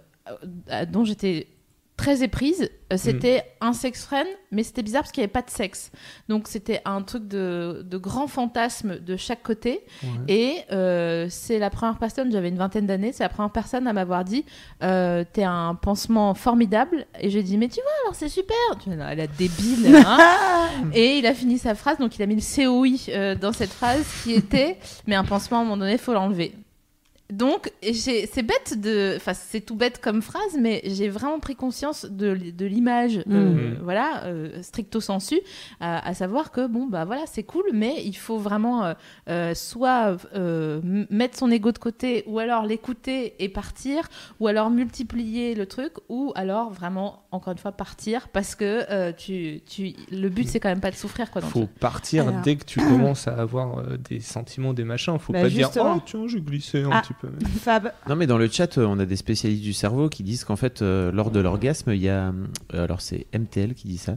dont 0.88 1.04
j'étais 1.04 1.48
très 1.96 2.22
éprise. 2.22 2.62
Euh, 2.92 2.96
C'était 2.96 3.44
un 3.60 3.74
sex 3.74 4.06
friend, 4.06 4.26
mais 4.50 4.62
c'était 4.62 4.82
bizarre 4.82 5.02
parce 5.02 5.12
qu'il 5.12 5.20
n'y 5.20 5.24
avait 5.26 5.32
pas 5.32 5.42
de 5.42 5.50
sexe. 5.50 5.92
Donc 6.30 6.48
c'était 6.48 6.80
un 6.86 7.02
truc 7.02 7.28
de, 7.28 7.84
de 7.88 7.98
grand 7.98 8.26
fantasme 8.26 8.98
de 9.00 9.16
chaque 9.18 9.42
côté. 9.42 9.80
Ouais. 10.02 10.08
Et 10.28 10.54
euh, 10.72 11.26
c'est 11.28 11.58
la 11.58 11.68
première 11.68 11.98
personne, 11.98 12.32
j'avais 12.32 12.48
une 12.48 12.56
vingtaine 12.56 12.86
d'années, 12.86 13.12
c'est 13.12 13.22
la 13.22 13.28
première 13.28 13.52
personne 13.52 13.86
à 13.86 13.92
m'avoir 13.92 14.24
dit 14.24 14.46
euh, 14.82 15.24
T'es 15.30 15.44
un 15.44 15.74
pansement 15.74 16.32
formidable. 16.32 17.04
Et 17.20 17.28
j'ai 17.28 17.42
dit 17.42 17.58
Mais 17.58 17.68
tu 17.68 17.82
vois, 17.82 17.92
alors 18.04 18.14
c'est 18.14 18.30
super. 18.30 18.56
Tu 18.82 18.88
vois, 18.90 19.04
elle 19.04 19.20
a 19.20 19.26
débile. 19.26 19.94
hein. 19.94 20.18
et 20.94 21.18
il 21.18 21.26
a 21.26 21.34
fini 21.34 21.58
sa 21.58 21.74
phrase, 21.74 21.98
donc 21.98 22.16
il 22.16 22.22
a 22.22 22.26
mis 22.26 22.36
le 22.36 22.40
COI 22.40 23.12
euh, 23.14 23.34
dans 23.34 23.52
cette 23.52 23.72
phrase 23.72 24.06
qui 24.24 24.32
était 24.32 24.78
Mais 25.06 25.16
un 25.16 25.24
pansement, 25.24 25.58
à 25.58 25.60
un 25.60 25.64
moment 25.64 25.76
donné, 25.76 25.92
il 25.92 25.98
faut 25.98 26.14
l'enlever. 26.14 26.54
Donc, 27.32 27.72
c'est 27.92 28.42
bête 28.42 28.80
de. 28.80 29.14
Enfin, 29.16 29.34
c'est 29.34 29.60
tout 29.60 29.76
bête 29.76 30.00
comme 30.00 30.22
phrase, 30.22 30.56
mais 30.58 30.80
j'ai 30.84 31.08
vraiment 31.08 31.38
pris 31.40 31.54
conscience 31.56 32.04
de, 32.04 32.34
de 32.34 32.66
l'image, 32.66 33.18
euh, 33.30 33.72
Mhm. 33.74 33.78
voilà, 33.82 34.24
euh, 34.24 34.62
stricto 34.62 35.00
sensu, 35.00 35.40
à, 35.80 36.06
à 36.08 36.14
savoir 36.14 36.50
que, 36.50 36.66
bon, 36.66 36.86
bah 36.86 37.04
voilà, 37.04 37.22
c'est 37.26 37.42
cool, 37.42 37.64
mais 37.72 37.96
il 38.04 38.16
faut 38.16 38.38
vraiment 38.38 38.84
euh, 38.84 38.94
euh, 39.28 39.54
soit 39.54 40.16
euh, 40.34 40.80
mettre 41.10 41.38
son 41.38 41.50
ego 41.50 41.72
de 41.72 41.78
côté, 41.78 42.24
ou 42.26 42.38
alors 42.38 42.64
l'écouter 42.66 43.34
et 43.38 43.48
partir, 43.48 44.08
ou 44.40 44.46
alors 44.48 44.70
multiplier 44.70 45.54
le 45.54 45.66
truc, 45.66 45.92
ou 46.08 46.32
alors 46.34 46.70
vraiment, 46.70 47.22
encore 47.30 47.52
une 47.52 47.58
fois, 47.58 47.72
partir, 47.72 48.28
parce 48.28 48.54
que 48.54 48.84
euh, 48.90 49.12
tu, 49.16 49.60
tu, 49.68 49.94
le 50.10 50.28
but, 50.28 50.48
c'est 50.48 50.60
quand 50.60 50.68
même 50.68 50.80
pas 50.80 50.90
de 50.90 50.96
souffrir, 50.96 51.30
quoi. 51.30 51.40
Le 51.42 51.46
faut 51.46 51.66
partir 51.78 52.28
Alors. 52.28 52.40
dès 52.42 52.56
que 52.56 52.64
tu 52.64 52.80
commences 52.80 53.28
à 53.28 53.34
avoir 53.34 53.78
euh, 53.78 53.96
des 53.96 54.20
sentiments, 54.20 54.72
des 54.72 54.84
machins. 54.84 55.18
Faut 55.18 55.32
Bah, 55.32 55.42
pas 55.42 55.48
dire 55.48 55.70
oh 55.80 56.00
tiens 56.04 56.26
j'ai 56.26 56.40
glissé 56.40 56.82
un 56.82 56.90
Ah. 56.92 57.02
petit 57.02 57.14
peu. 57.14 57.19
Fab. 57.60 57.92
Non, 58.08 58.16
mais 58.16 58.26
dans 58.26 58.38
le 58.38 58.48
chat, 58.48 58.78
euh, 58.78 58.86
on 58.86 58.98
a 58.98 59.04
des 59.06 59.16
spécialistes 59.16 59.62
du 59.62 59.72
cerveau 59.72 60.08
qui 60.08 60.22
disent 60.22 60.44
qu'en 60.44 60.56
fait, 60.56 60.82
euh, 60.82 61.12
lors 61.12 61.30
de 61.30 61.40
l'orgasme, 61.40 61.92
il 61.92 62.00
y 62.02 62.08
a. 62.08 62.32
euh, 62.74 62.84
alors, 62.84 63.00
c'est 63.00 63.26
MTL 63.34 63.74
qui 63.74 63.88
dit 63.88 63.98
ça. 63.98 64.16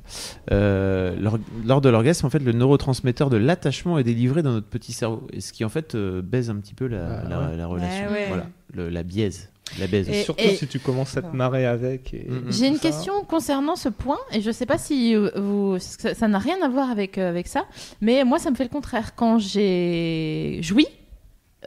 Euh, 0.51 1.15
lors, 1.19 1.37
lors 1.65 1.81
de 1.81 1.89
l'orgasme, 1.89 2.25
en 2.25 2.29
fait, 2.29 2.39
le 2.39 2.51
neurotransmetteur 2.51 3.29
de 3.29 3.37
l'attachement 3.37 3.97
est 3.97 4.03
délivré 4.03 4.41
dans 4.43 4.51
notre 4.51 4.67
petit 4.67 4.93
cerveau. 4.93 5.27
Et 5.33 5.41
ce 5.41 5.53
qui, 5.53 5.65
en 5.65 5.69
fait, 5.69 5.95
euh, 5.95 6.21
baise 6.21 6.49
un 6.49 6.55
petit 6.55 6.73
peu 6.73 6.87
la, 6.87 7.23
la, 7.23 7.39
ouais. 7.49 7.57
la 7.57 7.67
relation. 7.67 8.05
Ouais, 8.07 8.11
ouais. 8.13 8.27
Voilà, 8.27 8.47
le- 8.73 8.89
la 8.89 9.03
biaise. 9.03 9.49
La 9.79 9.87
baise. 9.87 10.07
Et- 10.09 10.23
Surtout 10.23 10.43
et- 10.43 10.55
si 10.55 10.67
tu 10.67 10.77
commences 10.79 11.15
à 11.17 11.21
te 11.21 11.35
marrer 11.35 11.65
avec. 11.65 12.13
Et, 12.13 12.27
Mhm. 12.29 12.51
J'ai 12.51 12.67
une 12.67 12.75
ça. 12.75 12.81
question 12.81 13.23
concernant 13.23 13.75
ce 13.75 13.89
point, 13.89 14.19
et 14.33 14.41
je 14.41 14.47
ne 14.47 14.51
sais 14.53 14.65
pas 14.65 14.77
si 14.77 15.15
vous, 15.15 15.77
ça 15.79 16.13
ça 16.13 16.27
n'a 16.27 16.37
rien 16.37 16.57
à 16.63 16.67
voir 16.69 16.89
avec, 16.91 17.17
euh, 17.17 17.29
avec 17.29 17.47
ça, 17.47 17.65
mais 18.01 18.23
moi, 18.23 18.39
ça 18.39 18.51
me 18.51 18.55
fait 18.55 18.65
le 18.65 18.69
contraire. 18.69 19.15
Quand 19.15 19.39
j'ai 19.39 20.59
joui, 20.61 20.85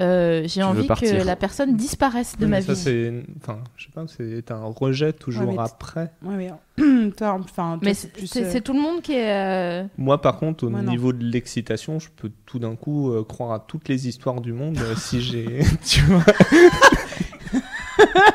euh, 0.01 0.43
j'ai 0.47 0.63
envie 0.63 0.83
que 0.83 0.89
partir. 0.89 1.25
la 1.25 1.37
personne 1.37 1.77
disparaisse 1.77 2.37
de 2.39 2.45
Oui, 2.45 2.51
ma 2.51 2.61
ça, 2.63 2.73
vie. 2.75 2.79
c'est, 2.79 3.13
enfin, 3.43 3.59
je 3.77 3.85
sais 3.85 3.91
pas, 3.95 4.05
c'est 4.09 4.51
un 4.51 4.65
rejet 4.65 5.13
toujours 5.13 5.49
Ouais, 5.49 5.57
mais 5.57 5.57
t- 5.57 5.63
après. 5.63 6.11
Ouais, 6.23 6.37
mais 6.37 7.11
toi, 7.17 7.39
enfin, 7.41 7.79
Mais 7.83 7.95
c'est 7.95 8.09
euh, 8.19 8.51
c'est 8.53 8.61
tout 8.61 8.73
le 8.75 8.81
monde 8.81 9.01
qui 9.03 9.13
est. 9.15 9.33
euh, 9.33 9.85
Moi, 9.99 10.21
par 10.21 10.39
contre, 10.39 10.65
au 10.65 10.71
non. 10.71 10.83
niveau 10.83 11.13
de 11.13 11.25
l'excitation, 11.25 11.99
je 11.99 12.09
peux 12.15 12.31
tout 12.45 12.59
d'un 12.59 12.77
coup 12.77 13.11
euh, 13.13 13.25
croire 13.25 13.53
à 13.53 13.61
toutes 13.61 13.89
les 13.89 14.07
histoires 14.09 14.41
du 14.41 14.53
monde 14.53 14.79
si 14.97 15.21
j'ai, 15.23 15.61
tu 15.85 16.01
vois. 16.03 16.25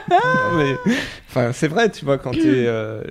Non, 0.09 0.51
mais, 0.57 0.78
enfin, 1.30 1.51
c'est 1.53 1.68
vrai, 1.68 1.89
tu 1.91 2.05
vois, 2.05 2.18
quand 2.18 2.32
t'es, 2.32 2.41
euh, 2.45 3.03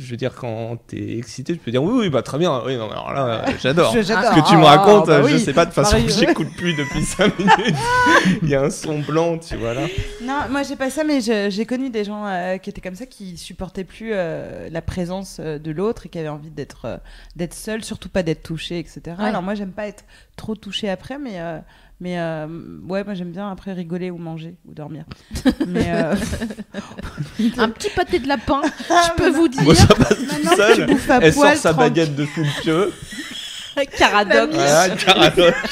je 0.00 0.10
veux 0.10 0.16
dire, 0.16 0.34
quand 0.34 0.76
t'es 0.86 1.18
excité, 1.18 1.54
je 1.54 1.58
peux 1.58 1.70
dire 1.70 1.82
oui, 1.82 1.92
oui, 1.94 2.10
bah 2.10 2.22
très 2.22 2.38
bien, 2.38 2.62
oui, 2.64 2.76
non, 2.76 2.86
mais 2.88 2.92
alors 2.92 3.12
là, 3.12 3.44
euh, 3.48 3.52
j'adore. 3.60 3.92
Ce 3.92 3.98
que 3.98 4.48
tu 4.48 4.56
me 4.56 4.64
Ah, 4.64 4.76
racontes, 4.78 5.06
bah 5.06 5.16
euh, 5.18 5.28
je 5.28 5.34
oui. 5.34 5.40
sais 5.40 5.52
pas, 5.52 5.64
de 5.66 5.70
toute 5.70 5.74
façon, 5.76 5.98
j'écoute 6.08 6.48
plus 6.56 6.74
depuis 6.74 7.04
5 7.04 7.38
minutes. 7.38 7.76
Il 8.42 8.48
y 8.48 8.54
a 8.54 8.62
un 8.62 8.70
son 8.70 8.98
blanc, 9.00 9.38
tu 9.38 9.56
vois 9.56 9.74
là. 9.74 9.82
Non, 10.22 10.40
moi 10.50 10.62
j'ai 10.62 10.76
pas 10.76 10.90
ça, 10.90 11.04
mais 11.04 11.20
j'ai 11.20 11.66
connu 11.66 11.90
des 11.90 12.04
gens 12.04 12.26
euh, 12.26 12.56
qui 12.58 12.70
étaient 12.70 12.80
comme 12.80 12.94
ça, 12.94 13.06
qui 13.06 13.36
supportaient 13.36 13.84
plus 13.84 14.10
euh, 14.12 14.68
la 14.70 14.82
présence 14.82 15.38
euh, 15.40 15.58
de 15.58 15.70
l'autre 15.70 16.06
et 16.06 16.08
qui 16.08 16.18
avaient 16.18 16.28
envie 16.28 16.50
d'être 16.50 16.84
euh, 16.86 16.96
d'être 17.36 17.54
seul, 17.54 17.84
surtout 17.84 18.08
pas 18.08 18.22
d'être 18.22 18.42
touché, 18.42 18.78
etc. 18.78 19.00
Ouais. 19.18 19.24
Alors 19.24 19.42
moi 19.42 19.54
j'aime 19.54 19.72
pas 19.72 19.86
être 19.86 20.04
trop 20.36 20.54
touché 20.54 20.88
après, 20.88 21.18
mais 21.18 21.40
euh, 21.40 21.58
mais 22.00 22.18
euh, 22.18 22.46
ouais, 22.88 23.04
moi 23.04 23.14
j'aime 23.14 23.30
bien 23.30 23.50
après 23.50 23.72
rigoler 23.72 24.10
ou 24.10 24.16
manger 24.18 24.56
ou 24.66 24.72
dormir. 24.72 25.04
mais 25.66 25.92
euh, 25.92 26.14
Un 27.58 27.68
petit 27.68 27.90
pâté 27.90 28.18
de 28.18 28.26
lapin, 28.28 28.62
Ah, 28.88 29.08
je 29.08 29.22
peux 29.22 29.30
vous 29.30 29.48
dire. 29.48 29.62
Moi, 29.62 29.74
ça 29.74 29.86
passe 29.88 30.18
maintenant 30.20 30.50
tout 30.50 30.56
seul. 30.56 30.96
Elle 31.22 31.32
sort 31.34 31.54
sa 31.56 31.72
tranquille. 31.74 31.90
baguette 31.94 32.16
de 32.16 32.24
sous 32.26 32.40
le 32.40 32.62
pieu. 32.62 32.92
Caradoc. 33.98 34.50
Voilà, 34.52 34.96
caradoc. 34.96 35.54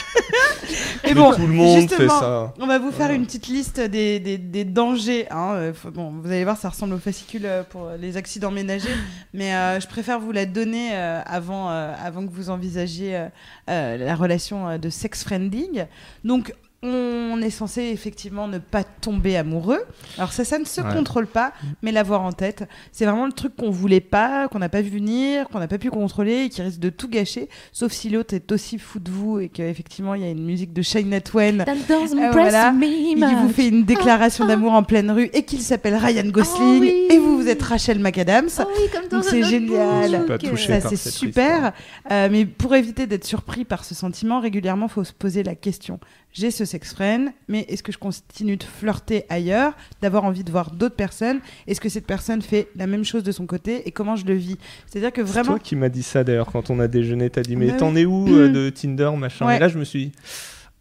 Et 1.04 1.08
Mais 1.08 1.14
bon, 1.14 1.32
tout 1.32 1.46
le 1.46 1.52
monde 1.52 1.90
fait 1.90 2.08
ça. 2.08 2.52
On 2.58 2.66
va 2.66 2.78
vous 2.78 2.90
faire 2.90 3.10
une 3.10 3.24
petite 3.24 3.46
liste 3.46 3.80
des, 3.80 4.20
des, 4.20 4.36
des 4.36 4.64
dangers. 4.64 5.26
Hein. 5.30 5.54
euh, 5.54 5.72
bon, 5.92 6.12
vous 6.22 6.28
allez 6.28 6.44
voir, 6.44 6.56
ça 6.58 6.68
ressemble 6.68 6.94
au 6.94 6.98
fascicule 6.98 7.46
euh, 7.46 7.62
pour 7.62 7.90
les 7.98 8.16
accidents 8.16 8.50
ménagers, 8.50 8.94
mais 9.34 9.54
euh, 9.54 9.80
je 9.80 9.86
préfère 9.86 10.20
vous 10.20 10.32
la 10.32 10.44
donner 10.44 10.90
euh, 10.92 11.20
avant, 11.24 11.70
euh, 11.70 11.92
avant 12.04 12.26
que 12.26 12.32
vous 12.32 12.50
envisagiez 12.50 13.16
euh, 13.16 13.28
euh, 13.70 13.96
la 13.96 14.14
relation 14.14 14.68
euh, 14.68 14.78
de 14.78 14.90
sex 14.90 15.24
friending. 15.24 15.86
Donc, 16.24 16.52
on 16.82 17.40
est 17.42 17.50
censé 17.50 17.82
effectivement 17.82 18.46
ne 18.46 18.58
pas 18.58 18.84
tomber 18.84 19.36
amoureux. 19.36 19.80
Alors 20.16 20.32
ça, 20.32 20.44
ça 20.44 20.60
ne 20.60 20.64
se 20.64 20.80
Ouais. 20.80 20.92
contrôle 20.94 21.26
pas, 21.26 21.52
mais 21.82 21.90
l'avoir 21.90 22.22
en 22.22 22.32
tête, 22.32 22.68
c'est 22.92 23.04
vraiment 23.04 23.26
le 23.26 23.32
truc 23.32 23.56
qu'on 23.56 23.70
voulait 23.70 24.00
pas, 24.00 24.46
qu'on 24.46 24.60
n'a 24.60 24.68
pas 24.68 24.80
vu 24.80 24.90
venir, 24.90 25.48
qu'on 25.48 25.58
n'a 25.58 25.66
pas 25.66 25.78
pu 25.78 25.90
contrôler 25.90 26.44
et 26.44 26.48
qui 26.50 26.62
risque 26.62 26.78
de 26.78 26.88
tout 26.90 27.08
gâcher. 27.08 27.48
Sauf 27.72 27.90
si 27.92 28.10
l'autre 28.10 28.32
est 28.34 28.52
aussi 28.52 28.78
fou 28.78 29.00
de 29.00 29.10
vous 29.10 29.40
et 29.40 29.48
qu'effectivement 29.48 30.14
il 30.14 30.22
y 30.22 30.24
a 30.24 30.30
une 30.30 30.44
musique 30.44 30.72
de 30.72 30.82
Shania 30.82 31.20
Twain. 31.20 31.60
Euh, 31.60 32.30
voilà. 32.32 32.72
Il 32.80 33.16
much. 33.18 33.28
vous 33.42 33.48
fait 33.48 33.68
une 33.68 33.84
déclaration 33.84 34.46
d'amour 34.46 34.72
en 34.72 34.84
pleine 34.84 35.10
rue 35.10 35.30
et 35.32 35.42
qu'il 35.44 35.60
s'appelle 35.62 35.96
Ryan 35.96 36.28
Gosling 36.28 36.76
Ah 36.76 36.80
oui. 36.80 37.06
et 37.10 37.18
vous 37.18 37.36
vous 37.38 37.48
êtes 37.48 37.62
Rachel 37.62 37.98
McAdams. 37.98 38.48
Oh 38.60 38.62
oui, 38.76 38.84
comme 38.92 39.08
Donc 39.08 39.24
c'est 39.24 39.42
génial. 39.42 40.26
Ça 40.56 40.80
c'est 40.90 40.96
super. 41.10 41.72
Euh, 42.12 42.28
mais 42.30 42.46
pour 42.46 42.74
éviter 42.76 43.08
d'être 43.08 43.24
surpris 43.24 43.64
par 43.64 43.84
ce 43.84 43.96
sentiment, 43.96 44.38
régulièrement, 44.40 44.86
faut 44.86 45.02
se 45.04 45.12
poser 45.12 45.42
la 45.42 45.56
question 45.56 45.98
j'ai 46.32 46.50
ce 46.50 46.64
sex 46.64 46.94
friend, 46.94 47.30
mais 47.48 47.60
est-ce 47.68 47.82
que 47.82 47.90
je 47.90 47.98
continue 47.98 48.56
de 48.56 48.62
flirter 48.64 49.24
ailleurs, 49.28 49.72
d'avoir 50.02 50.24
envie 50.24 50.44
de 50.44 50.50
voir 50.52 50.70
d'autres 50.70 50.94
personnes? 50.94 51.40
Est-ce 51.66 51.80
que 51.80 51.88
cette 51.88 52.06
personne 52.06 52.42
fait 52.42 52.68
la 52.76 52.86
même 52.86 53.04
chose 53.04 53.22
de 53.22 53.32
son 53.32 53.46
côté 53.46 53.88
et 53.88 53.92
comment 53.92 54.14
je 54.16 54.24
le 54.26 54.34
vis? 54.34 54.56
C'est-à-dire 54.86 55.12
que 55.12 55.24
C'est 55.24 55.32
vraiment, 55.32 55.50
toi 55.52 55.58
qui 55.58 55.74
m'as 55.76 55.88
dit 55.88 56.02
ça 56.02 56.24
d'ailleurs 56.24 56.50
quand 56.52 56.70
on 56.70 56.78
a 56.80 56.86
déjeuné. 56.88 57.30
T'as 57.30 57.42
dit 57.42 57.56
mais 57.56 57.68
Bah 57.72 57.76
t'en 57.78 57.94
oui. 57.94 58.00
es 58.02 58.04
où 58.06 58.28
euh, 58.34 58.48
de 58.48 58.70
Tinder 58.70 59.10
machin? 59.16 59.46
Ouais. 59.46 59.56
Et 59.56 59.58
là 59.58 59.68
je 59.68 59.78
me 59.78 59.84
suis 59.84 60.06
dit 60.06 60.12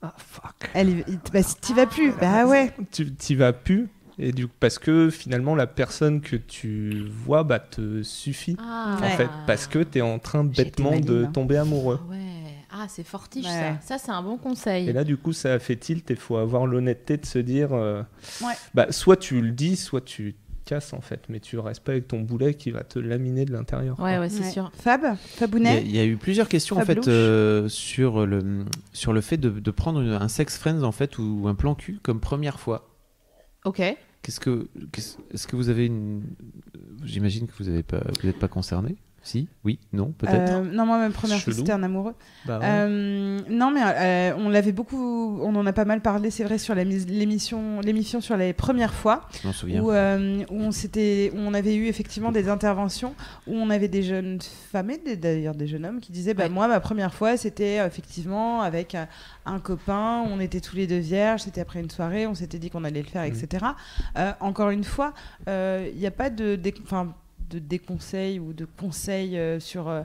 ah 0.02 0.14
fuck. 0.18 0.70
elle, 0.76 1.04
bah, 1.34 1.42
si 1.42 1.56
t'y 1.56 1.74
vas 1.74 1.88
plus, 1.88 2.12
bah 2.22 2.46
ouais. 2.46 2.72
Tu 2.92 3.12
t'y 3.14 3.34
vas 3.36 3.54
plus 3.54 3.88
et 4.20 4.32
du 4.32 4.48
parce 4.48 4.80
que 4.80 5.10
finalement 5.12 5.54
la 5.56 5.68
personne 5.68 6.22
que 6.22 6.36
tu 6.36 7.06
vois 7.24 7.44
bah 7.44 7.60
te 7.60 8.02
suffit 8.02 8.58
Ah. 8.60 8.98
en 9.02 9.10
fait 9.18 9.30
parce 9.46 9.68
que 9.68 9.80
t'es 9.80 10.02
en 10.02 10.18
train 10.20 10.44
bêtement 10.44 11.00
de 11.00 11.26
hein. 11.26 11.32
tomber 11.32 11.58
amoureux. 11.58 12.00
Ouais. 12.10 12.18
Ah, 12.80 12.88
c'est 12.90 13.04
fortiche 13.04 13.46
Ouais. 13.46 13.76
ça. 13.82 13.98
Ça, 13.98 13.98
c'est 13.98 14.12
un 14.12 14.22
bon 14.22 14.38
conseil. 14.38 14.90
Et 14.90 14.94
là, 14.94 15.04
du 15.04 15.18
coup, 15.18 15.34
ça 15.34 15.54
a 15.54 15.60
fait 15.60 15.76
tilt 15.76 16.10
et 16.12 16.14
il 16.14 16.20
faut 16.20 16.38
avoir 16.38 16.66
l'honnêteté 16.68 17.18
de 17.18 17.26
se 17.26 17.40
dire 17.40 17.74
euh, 17.74 18.04
Ouais. 18.42 18.54
bah, 18.74 18.92
soit 18.92 19.18
tu 19.18 19.42
le 19.42 19.52
dis, 19.52 19.76
soit 19.76 20.02
tu 20.02 20.36
casses 20.66 20.92
en 20.92 21.00
fait, 21.00 21.22
mais 21.30 21.40
tu 21.40 21.58
restes 21.60 21.82
pas 21.82 21.94
avec 21.94 22.10
ton 22.10 22.20
boulet 22.20 22.54
qui 22.54 22.72
va 22.72 22.84
te 22.84 23.00
laminer 23.00 23.46
de 23.46 23.54
l'intérieur. 23.54 23.98
Ouais, 24.02 24.12
quoi. 24.16 24.20
ouais, 24.20 24.30
c'est 24.30 24.44
Ouais. 24.44 24.52
sûr. 24.52 24.70
Fab, 24.76 25.02
Il 25.02 25.06
y, 25.06 25.10
a, 25.10 25.16
Fabounet, 25.16 25.82
il 25.86 25.96
y 25.96 26.00
a 26.00 26.06
eu 26.06 26.18
plusieurs 26.18 26.50
questions 26.50 26.76
en 26.78 26.82
fait 26.82 27.08
euh, 27.08 27.70
sur 27.70 28.26
le 28.26 28.66
sur 28.92 29.14
le 29.14 29.22
fait 29.22 29.38
de, 29.38 29.50
de 29.50 29.72
prendre 29.72 30.02
une- 30.02 30.12
un 30.12 30.28
sex 30.28 30.58
friends 30.58 30.84
en 30.84 30.92
fait 30.92 31.18
ou 31.20 31.46
un 31.48 31.56
plan 31.56 31.74
cul 31.74 32.00
comme 32.04 32.20
première 32.20 32.60
fois. 32.60 32.90
Ok. 33.64 33.82
Qu'est-ce 34.22 34.42
que 34.42 34.68
qu'est-ce- 34.92 35.18
est-ce 35.34 35.48
que 35.48 35.56
vous 35.56 35.70
avez 35.70 35.86
une 35.86 36.24
J'imagine 37.06 37.48
que 37.48 37.54
vous 37.64 37.70
n'êtes 37.70 37.86
pas 37.88 38.04
vous 38.22 38.28
êtes 38.28 38.40
pas 38.40 38.50
concerné. 38.50 38.98
Si, 39.28 39.50
oui, 39.66 39.78
non, 39.92 40.14
peut-être. 40.18 40.54
Euh, 40.54 40.62
non, 40.64 40.86
moi, 40.86 41.00
ma 41.00 41.10
première 41.10 41.38
fois, 41.42 41.52
c'était 41.52 41.74
un 41.74 41.84
amoureux. 41.84 42.14
Bah 42.46 42.60
ouais. 42.60 42.66
Euh, 42.66 43.40
non, 43.50 43.72
mais 43.72 43.82
euh, 43.84 44.34
on 44.38 44.48
l'avait 44.48 44.72
beaucoup, 44.72 45.38
on 45.42 45.54
en 45.58 45.66
a 45.66 45.74
pas 45.74 45.84
mal 45.84 46.00
parlé, 46.00 46.32
c'est 46.32 46.46
vrai, 46.46 46.58
sur 46.58 46.74
l'émission, 46.76 47.82
l'émission 47.82 48.22
sur 48.22 48.38
les 48.38 48.54
premières 48.54 48.94
fois, 48.94 49.28
Je 49.42 49.48
m'en 49.48 49.52
souviens. 49.54 49.82
où, 49.82 49.92
euh, 49.92 50.44
où 50.50 50.56
on 50.62 50.72
s'était, 50.72 51.34
on 51.36 51.54
avait 51.54 51.76
eu 51.76 51.88
effectivement 51.88 52.32
des 52.32 52.48
interventions 52.48 53.16
où 53.48 53.54
on 53.56 53.70
avait 53.70 53.90
des 53.90 54.02
jeunes 54.04 54.40
femmes 54.72 54.92
et 54.92 55.18
d'ailleurs 55.18 55.56
des 55.56 55.68
jeunes 55.68 55.86
hommes 55.86 56.00
qui 56.00 56.14
disaient, 56.14 56.34
bah 56.34 56.44
Ouais. 56.44 56.50
moi, 56.50 56.70
ma 56.70 56.80
première 56.80 57.14
fois, 57.14 57.36
c'était 57.36 57.86
effectivement 57.86 58.62
avec 58.62 58.96
un 59.46 59.60
copain, 59.60 60.24
on 60.32 60.40
était 60.40 60.62
tous 60.62 60.78
les 60.78 60.88
deux 60.88 61.00
vierges, 61.00 61.42
c'était 61.42 61.60
après 61.60 61.82
une 61.82 61.90
soirée, 61.90 62.28
on 62.28 62.34
s'était 62.36 62.60
dit 62.60 62.70
qu'on 62.70 62.86
allait 62.86 63.02
le 63.02 63.08
faire, 63.10 63.24
etc. 63.24 63.66
Euh, 64.18 64.32
encore 64.40 64.70
une 64.70 64.86
fois, 64.86 65.14
il 65.48 65.98
n'y 65.98 66.08
a 66.08 66.12
pas 66.12 66.30
de, 66.30 66.58
enfin, 66.84 67.14
de 67.50 67.60
déconseils 67.60 68.40
ou 68.40 68.54
de 68.54 68.66
conseils 68.78 69.38
euh, 69.38 69.60
sur 69.60 69.88
euh, 69.88 70.04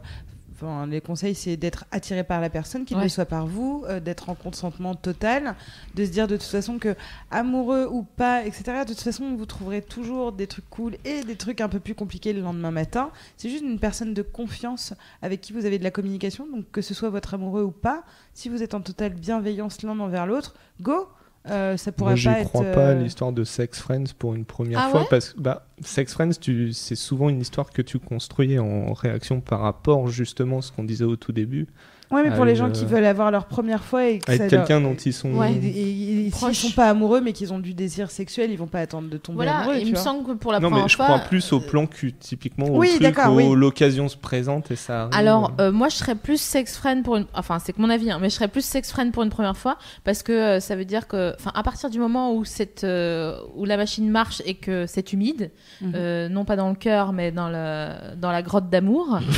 Enfin, 0.54 0.86
les 0.86 1.00
conseils, 1.00 1.34
c'est 1.34 1.56
d'être 1.56 1.86
attiré 1.90 2.22
par 2.22 2.40
la 2.40 2.48
personne, 2.48 2.84
qu'il 2.84 2.96
Ouais. 2.96 3.02
le 3.04 3.08
soit 3.08 3.24
par 3.24 3.46
vous, 3.46 3.84
euh, 3.88 3.98
d'être 3.98 4.28
en 4.28 4.34
consentement 4.34 4.94
total, 4.94 5.56
de 5.94 6.04
se 6.04 6.10
dire 6.10 6.28
de 6.28 6.36
toute 6.36 6.46
façon 6.46 6.78
que 6.78 6.94
amoureux 7.32 7.88
ou 7.90 8.02
pas, 8.04 8.44
etc. 8.44 8.84
De 8.86 8.92
toute 8.92 9.00
façon, 9.00 9.34
vous 9.34 9.46
trouverez 9.46 9.82
toujours 9.82 10.30
des 10.30 10.46
trucs 10.46 10.68
cool 10.70 10.96
et 11.04 11.22
des 11.22 11.36
trucs 11.36 11.60
un 11.60 11.68
peu 11.68 11.80
plus 11.80 11.94
compliqués 11.94 12.32
le 12.32 12.42
lendemain 12.42 12.70
matin. 12.70 13.10
C'est 13.36 13.48
juste 13.50 13.64
une 13.64 13.78
personne 13.80 14.14
de 14.14 14.22
confiance 14.22 14.94
avec 15.20 15.40
qui 15.40 15.52
vous 15.52 15.66
avez 15.66 15.78
de 15.78 15.84
la 15.84 15.90
communication, 15.90 16.46
donc 16.46 16.70
que 16.70 16.82
ce 16.82 16.94
soit 16.94 17.10
votre 17.10 17.34
amoureux 17.34 17.62
ou 17.64 17.72
pas, 17.72 18.04
si 18.34 18.48
vous 18.48 18.62
êtes 18.62 18.74
en 18.74 18.80
totale 18.80 19.14
bienveillance 19.14 19.82
l'un 19.82 19.98
envers 19.98 20.26
l'autre, 20.26 20.54
go. 20.80 21.08
Euh, 21.48 21.76
ça 21.76 21.90
pourrait 21.90 22.14
Moi, 22.14 22.32
pas 22.32 22.40
être. 22.40 22.48
crois 22.48 22.64
pas 22.64 22.88
à 22.88 22.90
euh, 22.90 23.02
l'histoire 23.02 23.32
de 23.32 23.42
Sex 23.42 23.80
Friends 23.80 24.14
pour 24.16 24.34
une 24.34 24.44
première 24.44 24.78
Ah 24.78 24.88
fois 24.90 25.00
ouais 25.00 25.06
parce 25.10 25.32
que 25.32 25.40
bah, 25.40 25.66
Sex 25.80 26.12
Friends, 26.12 26.34
tu... 26.40 26.72
c'est 26.72 26.94
souvent 26.94 27.28
une 27.28 27.40
histoire 27.40 27.70
que 27.70 27.82
tu 27.82 27.98
construis 27.98 28.58
en 28.60 28.92
réaction 28.92 29.40
par 29.40 29.60
rapport 29.60 30.08
justement 30.08 30.58
à 30.58 30.62
ce 30.62 30.70
qu'on 30.70 30.84
disait 30.84 31.04
au 31.04 31.16
tout 31.16 31.32
début, 31.32 31.66
Ouais, 32.12 32.22
mais 32.22 32.34
pour 32.34 32.44
les 32.44 32.54
gens 32.54 32.70
qui 32.70 32.84
veulent 32.84 33.04
avoir 33.04 33.30
leur 33.30 33.46
première 33.46 33.82
fois 33.82 34.04
et 34.06 34.18
que 34.18 34.30
avec 34.30 34.48
quelqu'un 34.50 34.80
leur- 34.80 34.90
dont 34.90 34.96
ils 34.96 35.12
sont. 35.12 35.30
Ouais. 35.32 35.52
Et, 35.52 35.66
et- 35.66 36.26
et 36.26 36.30
s'ils 36.30 36.30
Proche. 36.30 36.58
sont 36.58 36.70
pas 36.72 36.88
amoureux 36.90 37.20
mais 37.20 37.32
qu'ils 37.32 37.52
ont 37.52 37.58
du 37.58 37.74
désir 37.74 38.10
sexuel, 38.10 38.50
ils 38.50 38.58
vont 38.58 38.66
pas 38.66 38.80
attendre 38.80 39.08
de 39.08 39.16
tomber 39.16 39.36
Voilà, 39.36 39.58
amoureux. 39.60 39.76
il 39.78 39.84
tu 39.84 39.90
me 39.90 39.94
vois. 39.94 40.02
semble 40.04 40.26
que 40.26 40.32
pour 40.32 40.52
la 40.52 40.60
Non, 40.60 40.68
première 40.68 40.84
mais 40.84 40.88
je 40.90 40.96
fois. 40.96 41.06
crois 41.06 41.18
plus 41.20 41.52
au 41.52 41.60
plan 41.60 41.86
cul, 41.86 42.12
typiquement 42.12 42.66
au 42.66 42.78
Oui, 42.78 42.90
truc 42.90 43.02
d'accord, 43.02 43.32
où 43.32 43.36
oui. 43.36 43.52
l'occasion 43.54 44.08
se 44.08 44.16
présente 44.16 44.70
et 44.70 44.76
ça 44.76 45.02
arrive. 45.02 45.14
Alors, 45.16 45.52
euh, 45.60 45.72
moi, 45.72 45.88
je 45.88 45.96
serais 45.96 46.14
plus 46.14 46.40
sex 46.40 46.76
friend 46.76 47.02
pour 47.02 47.16
une. 47.16 47.26
Enfin, 47.34 47.58
c'est 47.58 47.72
que 47.72 47.80
mon 47.80 47.90
avis, 47.90 48.10
hein, 48.10 48.18
mais 48.20 48.28
je 48.30 48.34
serais 48.34 48.48
plus 48.48 48.64
sex 48.64 48.90
friend 48.92 49.10
pour 49.12 49.22
une 49.22 49.30
première 49.30 49.56
fois 49.56 49.78
parce 50.04 50.22
que 50.22 50.32
euh, 50.32 50.60
ça 50.60 50.76
veut 50.76 50.84
dire 50.84 51.08
que. 51.08 51.34
Enfin, 51.38 51.52
à 51.54 51.62
partir 51.62 51.88
du 51.90 51.98
moment 51.98 52.34
où, 52.34 52.44
cette, 52.44 52.84
euh, 52.84 53.36
où 53.56 53.64
la 53.64 53.76
machine 53.76 54.08
marche 54.10 54.42
et 54.44 54.54
que 54.54 54.86
c'est 54.86 55.12
humide, 55.12 55.50
Mhm. 55.80 55.92
euh, 55.94 56.28
non 56.28 56.44
pas 56.44 56.56
dans 56.56 56.68
le 56.68 56.74
cœur, 56.74 57.12
mais 57.12 57.32
dans, 57.32 57.48
le, 57.48 58.14
dans 58.16 58.30
la 58.30 58.42
grotte 58.42 58.68
d'amour. 58.68 59.18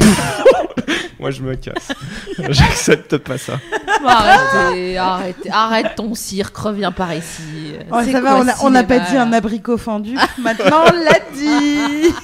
Moi, 1.20 1.30
je 1.30 1.42
me 1.42 1.54
casse. 1.54 1.92
J'accepte 2.48 3.18
pas 3.18 3.36
ça. 3.36 3.60
bon, 4.00 4.08
arrêtez, 4.08 4.96
arrêtez, 4.96 5.50
arrête 5.50 5.94
ton 5.94 6.14
cirque, 6.14 6.56
reviens 6.56 6.92
par 6.92 7.12
ici. 7.12 7.74
Oh, 7.92 7.98
C'est 8.02 8.12
ça 8.12 8.20
quoi 8.22 8.42
va, 8.42 8.54
on 8.62 8.70
n'a 8.70 8.84
pas 8.84 9.00
dit 9.00 9.16
un 9.18 9.30
abricot 9.34 9.76
fendu. 9.76 10.16
Maintenant, 10.38 10.84
on 10.86 10.92
l'a 10.92 11.20
dit. 11.34 12.14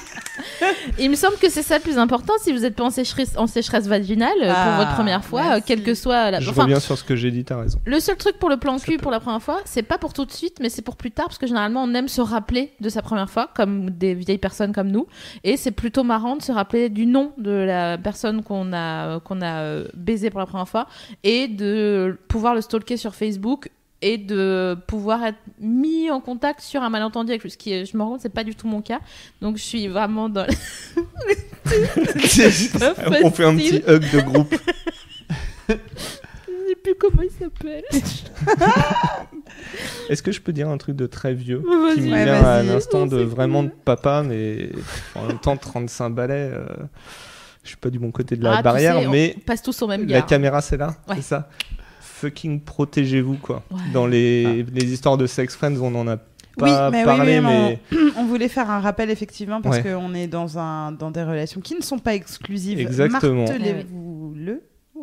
Il 0.99 1.09
me 1.09 1.15
semble 1.15 1.37
que 1.37 1.49
c'est 1.49 1.63
ça 1.63 1.77
le 1.77 1.83
plus 1.83 1.97
important 1.97 2.33
si 2.41 2.51
vous 2.51 2.65
êtes 2.65 2.75
pas 2.75 2.83
en 2.83 2.89
sécheresse, 2.89 3.37
en 3.37 3.47
sécheresse 3.47 3.87
vaginale 3.87 4.31
euh, 4.41 4.53
Ah, 4.53 4.65
pour 4.65 4.85
votre 4.85 4.95
première 4.95 5.23
fois, 5.23 5.41
euh, 5.41 5.49
merci. 5.49 5.63
quelle 5.65 5.83
que 5.83 5.93
soit 5.93 6.31
la. 6.31 6.39
Je 6.39 6.49
enfin, 6.49 6.63
reviens 6.63 6.79
sur 6.79 6.97
ce 6.97 7.03
que 7.03 7.15
j'ai 7.15 7.31
dit, 7.31 7.43
t'as 7.43 7.59
raison. 7.59 7.79
Le 7.85 7.99
seul 7.99 8.17
truc 8.17 8.37
pour 8.39 8.49
le 8.49 8.57
plan 8.57 8.77
cul 8.77 8.97
pour 8.97 9.11
la 9.11 9.19
première 9.19 9.41
fois, 9.41 9.59
c'est 9.65 9.83
pas 9.83 9.97
pour 9.97 10.13
tout 10.13 10.25
de 10.25 10.31
suite, 10.31 10.57
mais 10.59 10.69
c'est 10.69 10.81
pour 10.81 10.95
plus 10.95 11.11
tard, 11.11 11.27
parce 11.27 11.37
que 11.37 11.47
généralement 11.47 11.83
on 11.83 11.93
aime 11.93 12.07
se 12.07 12.21
rappeler 12.21 12.73
de 12.79 12.89
sa 12.89 13.01
première 13.01 13.29
fois, 13.29 13.49
comme 13.55 13.89
des 13.89 14.13
vieilles 14.13 14.37
personnes 14.37 14.73
comme 14.73 14.89
nous, 14.89 15.07
et 15.43 15.57
c'est 15.57 15.71
plutôt 15.71 16.03
marrant 16.03 16.35
de 16.35 16.41
se 16.41 16.51
rappeler 16.51 16.89
du 16.89 17.05
nom 17.05 17.33
de 17.37 17.51
la 17.51 17.97
personne 17.97 18.43
qu'on 18.43 18.73
a 18.73 19.19
qu'on 19.21 19.41
a 19.41 19.61
euh, 19.61 19.87
baisé 19.93 20.29
pour 20.29 20.39
la 20.39 20.45
première 20.45 20.67
fois, 20.69 20.87
et 21.23 21.47
de 21.47 22.17
pouvoir 22.27 22.55
le 22.55 22.61
stalker 22.61 22.97
sur 22.97 23.15
Facebook 23.15 23.69
et 24.01 24.17
de 24.19 24.77
pouvoir 24.87 25.23
être 25.25 25.37
mis 25.59 26.09
en 26.11 26.19
contact 26.21 26.61
sur 26.61 26.81
un 26.83 26.89
malentendu 26.89 27.31
avec 27.31 27.41
lui, 27.43 27.49
ce 27.51 27.57
qui 27.57 27.73
est, 27.73 27.85
je 27.85 27.97
me 27.97 28.03
rends 28.03 28.11
compte 28.11 28.21
c'est 28.21 28.29
pas 28.33 28.43
du 28.43 28.53
tout 28.55 28.67
mon 28.67 28.81
cas, 28.81 28.99
donc 29.41 29.57
je 29.57 29.63
suis 29.63 29.87
vraiment 29.87 30.29
dans 30.29 30.45
On 33.23 33.31
fait 33.31 33.45
un 33.45 33.55
petit 33.55 33.81
hug 33.87 34.03
de 34.11 34.21
groupe. 34.21 34.55
je 35.69 35.73
sais 36.67 36.75
plus 36.83 36.95
comment 36.99 37.21
il 37.23 37.31
s'appelle. 37.31 37.83
Est-ce 40.09 40.21
que 40.23 40.31
je 40.31 40.39
peux 40.41 40.53
dire 40.53 40.69
un 40.69 40.77
truc 40.77 40.95
de 40.95 41.07
très 41.07 41.33
vieux 41.33 41.61
qui 41.95 42.01
me 42.01 42.11
Ouais, 42.11 42.23
vient 42.25 42.43
à 42.43 42.61
l'instant 42.63 43.05
de 43.07 43.17
C'est 43.19 43.25
vraiment 43.25 43.61
cool. 43.61 43.69
de 43.71 43.75
papa, 43.83 44.23
mais 44.25 44.69
en 45.15 45.25
même 45.25 45.39
temps 45.39 45.57
35 45.57 46.09
balais. 46.11 46.51
euh, 46.53 46.65
je 47.63 47.69
suis 47.69 47.77
pas 47.77 47.89
du 47.89 47.99
bon 47.99 48.11
côté 48.11 48.35
de 48.37 48.43
la 48.43 48.53
Ah, 48.53 48.57
tu 48.57 48.63
barrière, 48.63 48.99
sais, 48.99 49.07
on 49.07 49.11
mais 49.11 49.35
passe 49.45 49.61
tous 49.61 49.81
au 49.81 49.87
même 49.87 50.07
la 50.07 50.21
caméra 50.21 50.61
c'est 50.61 50.77
là, 50.77 50.95
Ouais. 51.09 51.15
c'est 51.17 51.21
ça. 51.23 51.49
Fucking 52.21 52.61
protégez-vous 52.61 53.35
quoi. 53.41 53.63
Ouais. 53.71 53.77
Dans 53.93 54.07
les, 54.07 54.63
les 54.63 54.91
histoires 54.93 55.17
de 55.17 55.27
sex 55.27 55.55
friends, 55.55 55.75
on 55.81 55.93
en 55.95 56.07
a 56.07 56.15
Oui, 56.15 56.19
pas 56.69 56.89
mais 56.89 56.99
oui, 56.99 57.05
parlé, 57.05 57.39
oui, 57.39 57.45
mais 57.45 57.79
On 58.17 58.25
voulait 58.25 58.47
faire 58.47 58.69
un 58.71 58.79
rappel 58.79 59.09
effectivement 59.11 59.61
parce 59.61 59.77
Ouais. 59.77 59.83
qu'on 59.93 60.13
est 60.15 60.27
dans, 60.27 60.57
un, 60.57 60.91
dans 60.91 61.11
des 61.11 61.23
relations 61.23 61.61
qui 61.61 61.75
ne 61.75 61.81
sont 61.81 61.99
pas 61.99 62.15
exclusives. 62.15 62.79
Exactement. 62.79 63.43
Martelez-vous-le. 63.45 64.06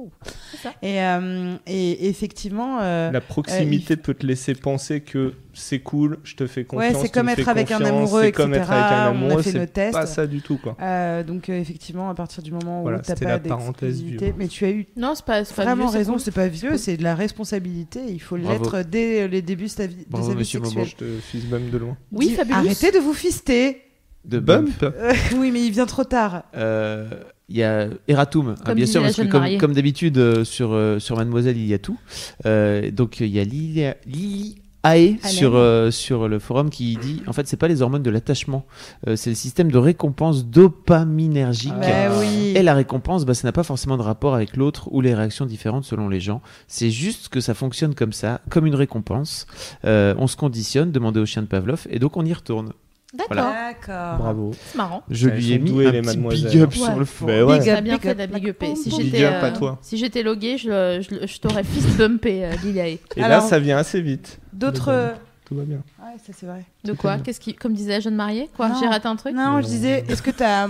Ouh. 0.05 0.11
C'est 0.51 0.57
ça. 0.59 0.73
Et, 0.83 1.03
euh, 1.03 1.57
et 1.67 2.09
effectivement, 2.09 2.79
euh, 2.81 3.11
la 3.11 3.21
proximité 3.21 3.97
peut 3.97 4.15
te 4.15 4.27
laisser 4.27 4.55
penser 4.55 5.01
que 5.01 5.35
c'est 5.53 5.79
cool, 5.79 6.19
je 6.25 6.35
te 6.35 6.47
fais 6.47 6.65
confiance. 6.65 6.95
ouais, 6.95 7.01
c'est 7.01 7.09
comme 7.09 7.27
me 7.27 7.33
être 7.33 7.49
avec 7.49 7.71
un 7.71 7.81
amoureux, 7.85 8.23
c'est 8.23 8.29
etc. 8.29 8.43
comme 8.43 8.55
être 8.55 8.71
avec 8.71 8.85
un 8.85 8.89
on 8.89 8.91
a 8.91 9.09
amoureux, 9.09 9.43
fait 9.43 9.53
nos 9.53 9.67
c'est 9.75 9.91
pas 9.93 10.07
ça 10.07 10.27
du 10.27 10.43
tout 10.43 10.59
quoi. 10.59 10.77
Euh, 10.81 11.23
donc 11.23 11.49
euh, 11.49 11.59
effectivement, 11.59 12.11
à 12.11 12.15
partir 12.15 12.43
du 12.43 12.53
moment 12.53 12.83
Voilà, 12.83 12.99
où 12.99 13.01
t'as 13.01 13.15
c'était 13.15 13.27
pas 13.27 13.39
d'exclusivité, 13.39 14.35
mais 14.37 14.49
tu 14.49 14.65
as 14.65 14.71
eu 14.71 14.87
Non, 14.97 15.15
c'est 15.15 15.25
pas, 15.25 15.43
vraiment 15.43 15.89
vieux, 15.89 15.99
raison, 15.99 16.19
c'est 16.19 16.33
pas 16.33 16.49
vieux, 16.49 16.77
c'est 16.77 16.97
de 16.97 17.03
la 17.03 17.15
responsabilité. 17.15 18.01
Il 18.09 18.21
faut 18.21 18.37
l'être 18.37 18.83
dès 18.83 19.29
les 19.29 19.43
débuts 19.43 19.65
de 19.65 19.69
sa 19.69 19.87
vie, 19.87 20.07
Bravo, 20.09 20.31
vie 20.31 20.37
monsieur 20.37 20.63
sexuelle. 20.63 20.87
Je 20.87 20.97
te 20.97 21.05
fils 21.21 21.47
bum 21.47 21.71
de 21.71 21.79
loin. 21.79 21.97
Oui, 22.13 22.29
Dis- 22.29 22.35
Fabulous. 22.35 22.59
Arrêtez 22.59 22.91
de 22.91 22.99
vous 22.99 23.15
fister. 23.15 23.81
De 24.25 24.39
Bump 24.39 24.83
Euh, 24.83 25.13
oui, 25.37 25.51
mais 25.51 25.63
il 25.63 25.71
vient 25.71 25.87
trop 25.87 26.05
tard. 26.05 26.45
Euh, 26.57 27.09
Il 27.49 27.57
y 27.57 27.63
a 27.63 27.89
Eratum, 28.09 28.55
hein, 28.65 28.75
bien 28.75 28.87
sûr, 28.87 29.03
parce 29.03 29.17
que 29.17 29.59
comme, 29.59 29.75
d'habitude 29.75 30.17
euh, 30.17 30.45
sur, 30.45 30.73
euh, 30.73 30.99
sur 30.99 31.17
Mademoiselle, 31.17 31.59
il 31.59 31.67
y 31.67 31.75
a 31.75 31.79
tout. 31.79 31.99
Euh, 32.47 32.91
donc 32.91 33.21
il 33.21 33.29
y 33.29 33.39
a 33.39 33.45
Lily 33.45 34.57
Ae 34.85 35.17
sur, 35.27 35.55
euh, 35.55 35.91
sur 35.91 36.29
le 36.29 36.39
forum 36.39 36.69
qui 36.69 36.97
dit 36.97 37.23
en 37.27 37.33
fait 37.33 37.49
c'est 37.49 37.57
pas 37.57 37.69
les 37.69 37.81
hormones 37.81 38.03
de 38.03 38.11
l'attachement, 38.11 38.67
euh, 39.09 39.17
c'est 39.17 39.31
le 39.31 39.37
système 39.37 39.71
de 39.71 39.79
récompense 39.79 40.47
dopaminergique. 40.47 41.73
Bah 41.81 42.19
oui. 42.19 42.53
Et 42.55 42.63
la 42.63 42.75
récompense, 42.75 43.25
bah, 43.25 43.35
ça 43.35 43.49
n'a 43.49 43.53
pas 43.53 43.63
forcément 43.63 43.97
de 43.97 44.03
rapport 44.03 44.35
avec 44.35 44.57
l'autre 44.57 44.89
ou 44.93 45.01
les 45.01 45.15
réactions 45.15 45.47
différentes 45.47 45.85
selon 45.85 46.09
les 46.09 46.21
gens. 46.21 46.43
C'est 46.69 46.91
juste 46.91 47.31
que 47.31 47.41
ça 47.41 47.55
fonctionne 47.55 47.95
comme 47.95 48.13
ça, 48.13 48.43
comme 48.51 48.67
une 48.67 48.75
récompense. 48.75 49.47
Euh, 49.87 50.15
on 50.19 50.27
se 50.27 50.37
conditionne, 50.37 50.93
demandez 50.93 51.21
au 51.21 51.27
chien 51.27 51.43
de 51.43 51.49
Pavlov, 51.49 51.87
et 51.89 51.99
donc 51.99 52.17
on 52.17 52.25
y 52.25 52.33
retourne. 52.33 52.73
D'accord, 53.15 53.37
Voilà. 53.37 53.73
D'accord. 53.73 54.19
Bravo. 54.19 54.51
c'est 54.67 54.77
marrant. 54.77 55.03
Je 55.09 55.29
lui 55.29 55.53
ai 55.53 55.59
mis 55.61 55.71
douées, 55.71 55.87
un 55.87 55.93
les 55.93 56.01
petit 56.01 56.07
mademoiselles. 56.09 56.51
big 56.51 56.61
up 56.63 56.71
Ouais. 56.71 56.77
sur 56.77 56.99
le. 56.99 57.07
Ben 57.27 57.45
ouais. 57.45 57.59
Big 57.59 57.67
Ça 57.67 57.73
up, 57.73 57.79
a 57.79 57.81
bien 57.81 57.93
big 57.95 58.03
fait 58.03 58.09
up, 58.11 58.15
de 58.17 58.19
la 58.21 58.27
like 58.27 58.35
big 58.43 58.49
upper. 58.51 58.67
boum, 58.67 58.77
Si 58.77 58.91
j'étais 58.91 59.25
up 59.25 59.33
à 59.35 59.45
euh, 59.47 59.53
toi. 59.57 59.79
si 59.83 59.97
j'étais 59.99 60.23
logué, 60.25 60.59
je, 60.59 61.39
t'aurais 61.39 61.63
fist 61.65 61.97
bumpé, 61.97 62.45
euh. 62.45 62.51
Et 62.75 62.99
Alors- 63.23 63.29
là, 63.29 63.41
ça 63.41 63.59
vient 63.61 63.79
assez 63.79 64.01
vite. 64.01 64.41
D'autres. 64.53 64.89
Euh. 64.89 65.13
Tout 65.47 65.55
va 65.57 65.63
bien. 65.65 65.77
Ouais, 66.03 66.17
ça 66.27 66.33
c'est 66.37 66.47
vrai. 66.47 66.65
De 66.85 66.93
quoi? 66.95 67.19
Qu'est-ce 67.19 67.39
qui, 67.39 67.55
comme 67.55 67.75
disait 67.75 67.93
la 67.93 68.01
jeune 68.01 68.15
mariée, 68.17 68.49
quoi? 68.57 68.73
J'ai 68.81 68.87
raté 68.89 69.07
un 69.09 69.17
truc? 69.17 69.35
Non, 69.35 69.61
je 69.61 69.67
disais, 69.67 70.03
est-ce 70.09 70.23
que 70.23 70.31
tu 70.31 70.43
as 70.43 70.69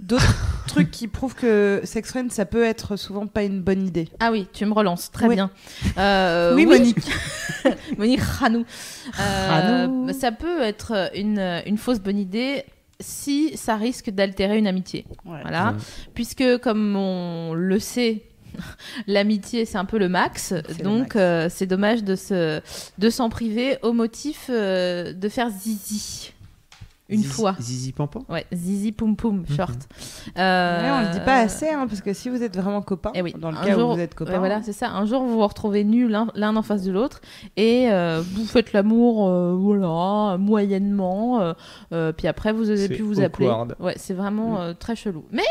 d'autres 0.00 0.34
trucs 0.70 0.90
qui 0.90 1.08
prouvent 1.08 1.34
que 1.34 1.80
sex 1.84 2.08
friend, 2.10 2.30
ça 2.32 2.44
peut 2.46 2.64
être 2.64 2.96
souvent 2.96 3.26
pas 3.26 3.42
une 3.42 3.60
bonne 3.60 3.86
idée 3.86 4.08
Ah 4.20 4.30
oui, 4.32 4.48
tu 4.52 4.64
me 4.66 4.72
relances, 4.72 5.10
très 5.10 5.26
Oui. 5.28 5.34
bien. 5.34 5.50
Euh, 5.98 6.54
Oui, 6.54 6.66
Monique. 6.66 6.98
Monique 7.98 8.20
Ranou. 8.20 8.64
Euh. 9.20 10.12
Ça 10.12 10.32
peut 10.32 10.62
être 10.62 11.10
une, 11.14 11.38
une 11.66 11.78
fausse 11.78 12.00
bonne 12.00 12.18
idée 12.18 12.64
si 13.00 13.56
ça 13.56 13.76
risque 13.76 14.10
d'altérer 14.10 14.58
une 14.58 14.66
amitié. 14.66 15.06
Voilà. 15.24 15.70
Ouais. 15.70 15.76
Puisque, 16.14 16.58
comme 16.58 16.96
on 16.96 17.54
le 17.54 17.78
sait, 17.78 18.22
l'amitié, 19.06 19.64
c'est 19.64 19.78
un 19.78 19.84
peu 19.84 19.98
le 19.98 20.08
max. 20.08 20.52
Donc, 20.82 21.16
euh, 21.16 21.48
c'est 21.50 21.66
dommage 21.66 22.04
de 22.04 22.14
se 22.16 22.60
de 22.98 23.10
s'en 23.10 23.28
priver 23.30 23.78
au 23.82 23.92
motif 23.92 24.46
euh, 24.50 25.12
de 25.12 25.28
faire 25.28 25.48
zizi. 25.50 26.32
Une 27.10 27.20
Zizi- 27.22 27.28
fois. 27.28 27.56
Zizi 27.60 27.92
Pampan 27.92 28.24
Ouais, 28.28 28.46
zizi 28.52 28.92
poum 28.92 29.16
poum, 29.16 29.44
short. 29.54 29.70
Ouais, 30.36 30.42
Euh, 30.42 30.90
on 30.94 31.06
le 31.08 31.12
dit 31.12 31.20
pas 31.24 31.38
assez, 31.40 31.68
hein, 31.68 31.86
parce 31.88 32.00
que 32.00 32.12
si 32.12 32.28
vous 32.28 32.42
êtes 32.42 32.56
vraiment 32.56 32.80
copains, 32.82 33.10
Eh 33.14 33.22
oui, 33.22 33.34
dans 33.38 33.50
le 33.50 33.56
un 33.58 33.62
cas 33.64 33.74
jour- 33.74 33.90
où 33.90 33.94
vous 33.94 34.00
êtes 34.00 34.14
copains, 34.14 34.32
Ouais, 34.32 34.38
voilà, 34.38 34.62
c'est 34.62 34.72
ça. 34.72 34.90
Un 34.90 35.04
jour, 35.06 35.22
vous 35.24 35.34
vous 35.34 35.46
retrouvez 35.46 35.84
nus 35.84 36.08
l'un 36.08 36.56
en 36.56 36.62
face 36.62 36.82
de 36.84 36.92
l'autre 36.92 37.20
et 37.56 37.90
euh, 37.90 38.22
vous 38.34 38.44
faites 38.46 38.72
l'amour, 38.72 39.28
euh, 39.28 39.54
voilà, 39.58 40.36
moyennement. 40.38 41.40
euh, 41.40 41.52
euh, 41.92 42.12
puis 42.12 42.28
après, 42.28 42.52
vous 42.52 42.64
C'est 42.76 42.88
plus 42.88 43.02
vous 43.02 43.20
appeler. 43.20 43.48
awkward. 43.48 43.74
Ouais, 43.80 43.94
c'est 43.96 44.14
vraiment 44.14 44.60
euh, 44.60 44.72
très 44.72 44.94
chelou. 44.96 45.24
Mais 45.32 45.42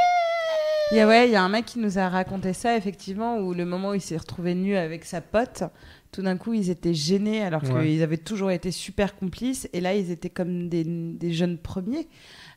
Il 0.92 0.98
y 0.98 1.02
a, 1.02 1.08
ouais, 1.08 1.28
il 1.28 1.32
y 1.32 1.36
a 1.36 1.44
un 1.44 1.50
mec 1.50 1.66
qui 1.66 1.78
nous 1.78 2.00
a 2.00 2.10
raconté 2.10 2.52
ça, 2.54 2.76
effectivement, 2.76 3.38
où 3.38 3.54
le 3.54 3.64
moment 3.64 3.90
où 3.90 3.94
il 3.94 4.02
s'est 4.02 4.18
retrouvé 4.18 4.56
nu 4.56 4.76
avec 4.76 5.06
sa 5.06 5.22
pote, 5.22 5.64
tout 6.12 6.22
d'un 6.24 6.38
coup, 6.38 6.54
ils 6.54 6.70
étaient 6.70 6.94
gênés 6.94 7.42
alors 7.44 7.64
Ouais. 7.64 7.86
qu'ils 7.88 8.02
avaient 8.04 8.18
toujours 8.18 8.52
été 8.52 8.72
super 8.72 9.16
complices. 9.16 9.70
Et 9.74 9.80
là, 9.82 9.94
ils 9.96 10.10
étaient 10.12 10.30
comme 10.30 10.68
des, 10.70 10.84
des 10.84 11.32
jeunes 11.34 11.58
premiers. 11.58 12.08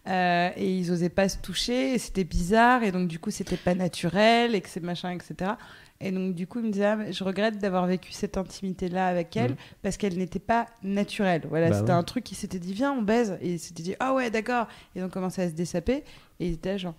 Euh, 0.08 0.50
et 0.56 0.78
ils 0.78 0.90
osaient 0.90 1.08
pas 1.10 1.28
se 1.28 1.38
toucher. 1.38 1.94
et 1.94 1.98
C'était 1.98 2.24
bizarre. 2.24 2.82
Et 2.82 2.92
donc, 2.92 3.08
du 3.08 3.18
coup, 3.18 3.30
c'était 3.30 3.56
pas 3.58 3.74
naturel, 3.74 4.54
et 4.54 4.60
que 4.60 4.68
c'est 4.68 4.82
machin, 4.82 5.10
etc. 5.10 5.52
Et 6.00 6.10
donc, 6.10 6.34
du 6.34 6.46
coup, 6.48 6.58
il 6.58 6.66
me 6.66 6.70
disait, 6.72 6.86
Ah, 6.86 7.10
je 7.12 7.22
regrette 7.22 7.58
d'avoir 7.58 7.86
vécu 7.86 8.10
cette 8.12 8.36
intimité-là 8.36 9.06
avec 9.06 9.36
elle 9.36 9.52
Mm. 9.52 9.56
parce 9.82 9.96
qu'elle 9.98 10.16
n'était 10.18 10.38
pas 10.40 10.66
naturelle. 10.82 11.42
Voilà, 11.48 11.68
Bah 11.70 11.76
c'était 11.78 11.92
ouais. 11.92 11.96
un 11.98 12.02
truc 12.02 12.24
qui 12.24 12.34
s'était 12.34 12.58
dit, 12.58 12.72
viens, 12.72 12.92
on 12.92 13.02
baise. 13.02 13.38
Et 13.42 13.52
ils 13.52 13.58
s'étaient 13.60 13.82
dit, 13.84 13.94
ah 14.00 14.12
ouais, 14.14 14.30
d'accord. 14.30 14.66
Et 14.96 14.98
ils 15.00 15.04
ont 15.04 15.08
commencé 15.10 15.42
à 15.42 15.48
se 15.48 15.54
dessaper. 15.54 16.02
Et 16.40 16.46
ils 16.48 16.54
étaient 16.54 16.70
là, 16.70 16.78
genre, 16.78 16.94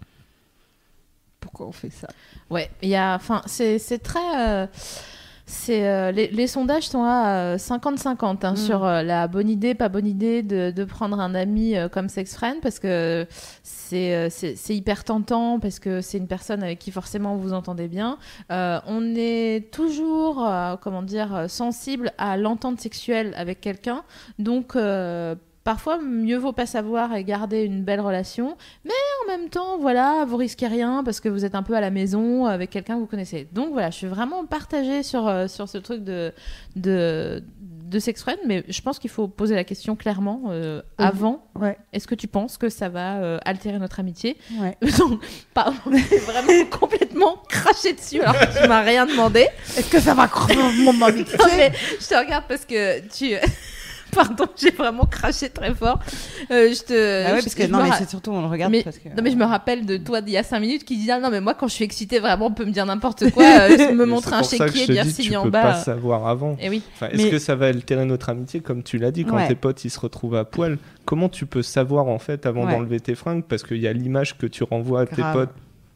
pourquoi 1.41 1.67
on 1.67 1.71
fait 1.73 1.89
ça? 1.89 2.07
Ouais, 2.49 2.69
il 2.81 2.87
y 2.89 2.95
a, 2.95 3.15
enfin, 3.15 3.41
c'est 3.47 3.77
c'est 3.79 3.99
très. 3.99 4.39
euh, 4.39 4.67
c'est 5.45 5.87
euh, 5.87 6.11
les, 6.11 6.27
les 6.27 6.47
sondages 6.47 6.87
sont 6.87 7.03
à 7.03 7.53
euh, 7.53 7.57
50-50 7.57 8.45
hein, 8.45 8.53
Mm. 8.53 8.55
sur 8.55 8.85
euh, 8.85 9.03
la 9.03 9.27
bonne 9.27 9.49
idée, 9.49 9.75
pas 9.75 9.89
bonne 9.89 10.07
idée 10.07 10.41
de, 10.41 10.71
de 10.71 10.83
prendre 10.85 11.19
un 11.19 11.35
ami 11.35 11.75
euh, 11.75 11.89
comme 11.89 12.07
sex 12.09 12.33
friend 12.35 12.61
parce 12.61 12.79
que 12.79 13.27
c'est 13.61 14.15
euh, 14.15 14.29
hyper 14.69 15.03
tentant 15.03 15.59
parce 15.59 15.79
que 15.79 16.01
c'est 16.01 16.17
une 16.17 16.27
personne 16.27 16.63
avec 16.63 16.79
qui 16.79 16.91
forcément 16.91 17.35
vous 17.35 17.53
entendez 17.53 17.87
bien. 17.87 18.17
Euh, 18.51 18.79
on 18.87 19.13
est 19.15 19.71
toujours, 19.71 20.45
euh, 20.47 20.75
comment 20.81 21.01
dire, 21.03 21.35
euh, 21.35 21.47
sensible 21.47 22.11
à 22.17 22.37
l'entente 22.37 22.79
sexuelle 22.79 23.33
avec 23.37 23.59
quelqu'un, 23.61 24.03
donc. 24.39 24.77
Parfois, 25.63 25.97
mieux 25.99 26.37
vaut 26.37 26.51
pas 26.51 26.65
savoir 26.65 27.15
et 27.15 27.23
garder 27.23 27.63
une 27.63 27.83
belle 27.83 28.01
relation, 28.01 28.57
mais 28.83 28.91
en 29.23 29.37
même 29.37 29.49
temps, 29.49 29.77
voilà, 29.79 30.25
vous 30.27 30.35
risquez 30.35 30.67
rien 30.67 31.03
parce 31.05 31.21
que 31.21 31.29
vous 31.29 31.45
êtes 31.45 31.55
un 31.55 31.63
peu 31.63 31.73
à 31.75 31.79
la 31.81 31.89
maison 31.89 32.45
avec 32.47 32.69
quelqu'un 32.69 32.95
que 32.95 32.99
vous 32.99 33.05
connaissez. 33.05 33.47
Donc 33.53 33.71
voilà, 33.71 33.89
je 33.89 33.95
suis 33.95 34.07
vraiment 34.07 34.45
partagée 34.45 35.03
sur, 35.03 35.25
euh, 35.27 35.47
sur 35.47 35.69
ce 35.69 35.77
truc 35.77 36.03
de, 36.03 36.33
de, 36.75 37.41
de 37.85 37.99
sex 37.99 38.21
friend, 38.21 38.39
mais 38.45 38.65
je 38.67 38.81
pense 38.81 38.99
qu'il 38.99 39.09
faut 39.09 39.29
poser 39.29 39.55
la 39.55 39.63
question 39.63 39.95
clairement 39.95 40.41
euh, 40.49 40.81
Mhm. 40.99 41.05
avant. 41.05 41.45
Ouais. 41.55 41.77
Est-ce 41.93 42.07
que 42.07 42.15
tu 42.15 42.27
penses 42.27 42.57
que 42.57 42.67
ça 42.67 42.89
va 42.89 43.17
euh, 43.21 43.37
altérer 43.45 43.79
notre 43.79 44.01
amitié? 44.01 44.35
Ouais. 44.59 44.75
Donc, 44.99 45.23
pardon, 45.53 45.77
vraiment 45.85 46.65
complètement 46.77 47.37
craché 47.47 47.93
dessus 47.93 48.19
alors 48.21 48.37
que 48.37 48.61
tu 48.61 48.67
m'as 48.67 48.81
rien 48.81 49.05
demandé. 49.05 49.47
Est-ce 49.77 49.89
que 49.89 49.99
ça 50.01 50.13
va 50.13 50.29
mon 50.79 51.01
amitié 51.05 51.37
Non, 51.37 51.45
je 52.01 52.07
te 52.09 52.15
regarde 52.15 52.43
parce 52.49 52.65
que 52.65 52.99
tu. 53.07 53.35
Pardon, 54.15 54.45
j'ai 54.55 54.71
vraiment 54.71 55.05
craché 55.05 55.49
très 55.49 55.73
fort. 55.73 55.99
Euh, 56.51 56.73
je 56.73 56.81
te. 56.83 56.93
Ah 57.25 57.31
ouais, 57.33 57.39
je- 57.39 57.43
parce 57.45 57.55
que 57.55 57.67
non, 57.67 57.77
me 57.79 57.83
mais 57.83 57.89
ra- 57.89 57.97
c'est 57.97 58.09
surtout 58.09 58.31
on 58.31 58.41
le 58.41 58.47
regarde 58.47 58.71
mais, 58.71 58.83
parce 58.83 58.97
que. 58.97 59.09
non 59.09 59.21
mais 59.23 59.31
je 59.31 59.35
me 59.35 59.45
rappelle 59.45 59.85
de 59.85 59.97
toi 59.97 60.21
d'il 60.21 60.33
y 60.33 60.37
a 60.37 60.43
5 60.43 60.59
minutes 60.59 60.83
qui 60.85 60.97
disait 60.97 61.13
ah, 61.13 61.19
non 61.19 61.29
mais 61.29 61.41
moi 61.41 61.53
quand 61.53 61.67
je 61.67 61.73
suis 61.73 61.83
excitée 61.85 62.19
vraiment 62.19 62.47
on 62.47 62.51
peut 62.51 62.65
me 62.65 62.71
dire 62.71 62.85
n'importe 62.85 63.29
quoi 63.33 63.43
euh, 63.43 63.91
me 63.91 63.93
Mais 63.93 64.05
montrer 64.05 64.35
un 64.35 64.43
chéquier 64.43 64.81
je 64.81 64.87
te 64.87 64.91
dire 64.91 65.05
dis, 65.05 65.13
tu 65.29 65.35
en 65.35 65.43
peux 65.43 65.49
bas 65.49 65.61
pas 65.61 65.73
savoir 65.75 66.27
avant. 66.27 66.57
et 66.59 66.69
oui 66.69 66.81
Enfin, 66.95 67.07
Est-ce 67.09 67.23
Mais- 67.23 67.29
que 67.29 67.39
ça 67.39 67.55
va 67.55 67.67
altérer 67.67 68.05
notre 68.05 68.29
amitié 68.29 68.59
Comme 68.61 68.83
tu 68.83 68.97
l'as 68.97 69.11
dit, 69.11 69.25
quand 69.25 69.35
Ouais. 69.35 69.47
tes 69.47 69.55
potes 69.55 69.83
ils 69.85 69.89
se 69.89 69.99
retrouvent 69.99 70.35
à 70.35 70.45
poil, 70.45 70.77
comment 71.05 71.29
tu 71.29 71.45
peux 71.45 71.61
savoir 71.63 72.07
en 72.07 72.19
fait 72.19 72.45
avant 72.45 72.65
Ouais. 72.65 72.71
d'enlever 72.73 72.99
tes 72.99 73.15
fringues? 73.15 73.43
Parce 73.43 73.63
qu'il 73.63 73.77
y 73.81 73.87
a 73.87 73.93
l'image 73.93 74.37
que 74.37 74.45
tu 74.47 74.63
renvoies 74.63 75.01
à 75.01 75.05
tes 75.05 75.21
potes 75.33 75.49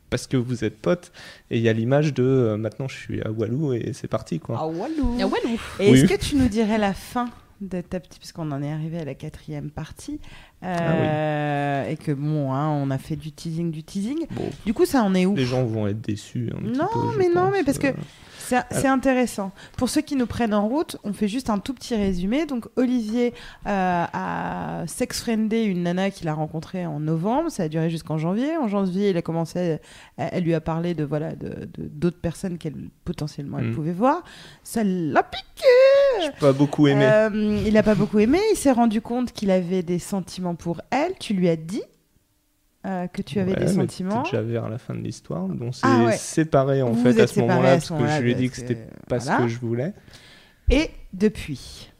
parce 0.09 0.25
que 0.25 0.37
vous 0.37 0.63
êtes 0.63 0.77
potes, 0.81 1.11
et 1.51 1.57
il 1.57 1.61
y 1.63 1.67
a 1.67 1.73
l'image 1.73 2.13
de 2.13 2.23
euh, 2.23 2.55
maintenant 2.57 2.87
je 2.87 2.95
suis 2.95 3.21
à 3.23 3.29
Walou 3.29 3.73
et 3.73 3.91
c'est 3.93 4.07
parti 4.07 4.39
quoi. 4.39 4.55
Ah 4.57 4.65
walou. 4.65 5.17
Ah, 5.19 5.25
walou. 5.27 5.59
Et 5.81 5.91
Oui. 5.91 5.99
est-ce 5.99 6.05
que 6.13 6.17
tu 6.17 6.37
nous 6.37 6.47
dirais 6.47 6.77
la 6.77 6.93
fin 6.93 7.27
de 7.61 7.81
ta 7.81 7.99
petite, 7.99 8.19
puisqu'on 8.19 8.51
en 8.51 8.61
est 8.61 8.71
arrivé 8.71 8.99
à 8.99 9.05
la 9.05 9.15
quatrième 9.15 9.69
partie, 9.71 10.19
euh, 10.63 11.89
et 11.89 11.97
que 11.97 12.11
bon, 12.11 12.53
hein, 12.53 12.69
on 12.69 12.89
a 12.91 12.97
fait 12.97 13.15
du 13.15 13.31
teasing, 13.31 13.71
du 13.71 13.83
teasing. 13.83 14.25
Bon, 14.31 14.49
Du 14.65 14.73
coup, 14.73 14.85
ça 14.85 15.03
en 15.03 15.13
est 15.15 15.25
où? 15.25 15.35
Les 15.35 15.45
gens 15.45 15.63
vont 15.65 15.87
être 15.87 16.01
déçus. 16.01 16.51
Un 16.55 16.61
petit 16.61 16.77
Non, 16.77 16.87
peu, 16.93 17.17
mais 17.17 17.29
non, 17.29 17.49
mais 17.51 17.63
parce 17.63 17.79
que 17.79 17.87
euh. 17.87 17.93
C'est 18.47 18.63
c'est 18.71 18.87
intéressant. 18.87 19.51
Pour 19.77 19.89
ceux 19.89 20.01
qui 20.01 20.15
nous 20.15 20.25
prennent 20.25 20.53
en 20.53 20.67
route, 20.67 20.97
on 21.03 21.13
fait 21.13 21.27
juste 21.27 21.49
un 21.49 21.59
tout 21.59 21.73
petit 21.73 21.95
résumé. 21.95 22.45
Donc, 22.45 22.65
Olivier 22.75 23.33
euh, 23.67 24.05
a 24.13 24.83
sex-friendé 24.87 25.63
une 25.63 25.83
nana 25.83 26.09
qu'il 26.11 26.27
a 26.27 26.33
rencontrée 26.33 26.85
en 26.85 26.99
novembre. 26.99 27.49
Ça 27.51 27.63
a 27.63 27.67
duré 27.67 27.89
jusqu'en 27.89 28.17
janvier. 28.17 28.57
En 28.57 28.67
janvier, 28.67 29.09
il 29.09 29.17
a 29.17 29.21
commencé, 29.21 29.79
à- 30.17 30.25
elle 30.33 30.43
lui 30.43 30.53
a 30.53 30.61
parlé 30.61 30.93
de 30.93 31.03
voilà 31.03 31.35
de 31.35 31.49
de- 31.49 31.87
d'autres 31.87 32.19
personnes 32.21 32.57
qu'elle 32.57 32.75
potentiellement 33.05 33.59
elle 33.59 33.69
Mm. 33.71 33.75
pouvait 33.75 33.91
voir. 33.91 34.23
Ça 34.63 34.83
l'a 34.83 35.23
piqué. 35.23 36.31
Pas 36.39 36.53
beaucoup 36.53 36.87
aimé. 36.87 37.05
Euh, 37.05 37.61
il 37.65 37.73
n'a 37.73 37.83
pas 37.83 37.95
beaucoup 37.95 38.19
aimé. 38.19 38.39
Il 38.53 38.55
s'est 38.57 38.71
rendu 38.71 39.01
compte 39.01 39.31
qu'il 39.33 39.51
avait 39.51 39.83
des 39.83 39.99
sentiments 39.99 40.55
pour 40.55 40.81
elle. 40.91 41.13
Tu 41.19 41.33
lui 41.33 41.49
as 41.49 41.55
dit 41.55 41.81
euh, 42.85 43.07
que 43.07 43.21
tu 43.21 43.39
avais 43.39 43.51
Ouais, 43.53 43.59
des 43.59 43.67
sentiments. 43.67 44.23
déjà 44.23 44.41
vers 44.41 44.69
la 44.69 44.77
fin 44.77 44.93
de 44.95 44.99
l'histoire. 45.01 45.47
Donc 45.47 45.75
c'est 45.75 45.81
Ah 45.85 46.05
ouais. 46.05 46.17
séparé 46.17 46.81
en 46.81 46.91
Vous 46.91 47.03
fait 47.03 47.11
vous 47.13 47.21
à 47.21 47.27
ce 47.27 47.33
séparés 47.35 47.47
moment-là 47.49 47.71
parce 47.73 47.85
ce 47.85 47.93
que 47.93 48.07
je 48.07 48.21
lui 48.21 48.31
ai 48.31 48.35
dit 48.35 48.47
parce 48.47 48.59
que 48.61 48.67
c'était 48.67 48.75
que- 48.81 49.05
pas 49.09 49.17
voilà. 49.17 49.37
ce 49.37 49.43
que 49.43 49.47
je 49.49 49.59
voulais. 49.59 49.93
Et 50.69 50.89
depuis? 51.13 51.91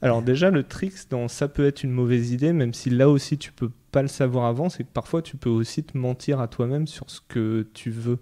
Alors 0.00 0.22
déjà 0.22 0.50
le 0.50 0.64
trick 0.64 0.94
dans 1.10 1.28
ça 1.28 1.46
peut 1.48 1.64
être 1.66 1.84
une 1.84 1.92
mauvaise 1.92 2.32
idée, 2.32 2.52
même 2.52 2.74
si 2.74 2.90
là 2.90 3.08
aussi 3.08 3.38
tu 3.38 3.52
peux 3.52 3.70
pas 3.92 4.02
le 4.02 4.08
savoir 4.08 4.46
avant, 4.46 4.68
c'est 4.68 4.82
que 4.84 4.88
parfois 4.92 5.22
tu 5.22 5.36
peux 5.36 5.50
aussi 5.50 5.84
te 5.84 5.96
mentir 5.96 6.40
à 6.40 6.48
toi-même 6.48 6.86
sur 6.86 7.08
ce 7.10 7.20
que 7.28 7.68
tu 7.74 7.90
veux. 7.90 8.18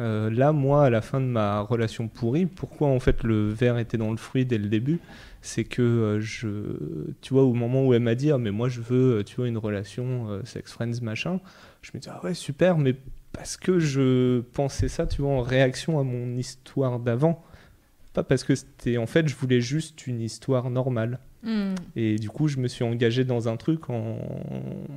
Euh, 0.00 0.30
là, 0.30 0.52
moi, 0.52 0.84
à 0.84 0.90
la 0.90 1.00
fin 1.00 1.20
de 1.20 1.26
ma 1.26 1.60
relation 1.60 2.06
pourrie, 2.06 2.46
pourquoi 2.46 2.86
en 2.86 3.00
fait 3.00 3.24
le 3.24 3.48
verre 3.48 3.78
était 3.78 3.96
dans 3.98 4.12
le 4.12 4.16
fruit 4.16 4.46
dès 4.46 4.58
le 4.58 4.68
début? 4.68 5.00
C'est 5.40 5.64
que 5.64 5.82
euh, 5.82 6.20
je, 6.20 6.48
tu 7.20 7.32
vois, 7.32 7.44
au 7.44 7.54
moment 7.54 7.86
où 7.86 7.94
elle 7.94 8.02
m'a 8.02 8.14
dit, 8.14 8.30
ah, 8.30 8.38
mais 8.38 8.50
moi 8.50 8.68
je 8.68 8.80
veux, 8.80 9.18
euh, 9.18 9.24
tu 9.24 9.36
vois, 9.36 9.48
une 9.48 9.58
relation 9.58 10.30
euh, 10.30 10.40
sex 10.44 10.72
friends 10.72 11.00
machin, 11.02 11.40
je 11.82 11.90
me 11.94 12.00
dis 12.00 12.08
ah 12.10 12.20
ouais 12.24 12.34
super, 12.34 12.78
mais 12.78 12.96
parce 13.32 13.56
que 13.56 13.78
je 13.78 14.40
pensais 14.52 14.88
ça, 14.88 15.06
tu 15.06 15.22
vois, 15.22 15.30
en 15.30 15.42
réaction 15.42 15.98
à 15.98 16.02
mon 16.02 16.36
histoire 16.36 16.98
d'avant, 16.98 17.44
pas 18.12 18.24
parce 18.24 18.42
que 18.42 18.54
c'était, 18.54 18.98
en 18.98 19.06
fait, 19.06 19.28
je 19.28 19.36
voulais 19.36 19.60
juste 19.60 20.06
une 20.06 20.20
histoire 20.20 20.70
normale. 20.70 21.20
Hmm. 21.44 21.74
Et 21.94 22.16
du 22.16 22.30
coup, 22.30 22.48
je 22.48 22.58
me 22.58 22.66
suis 22.66 22.82
engagé 22.82 23.24
dans 23.24 23.48
un 23.48 23.56
truc 23.56 23.90
en 23.90 24.18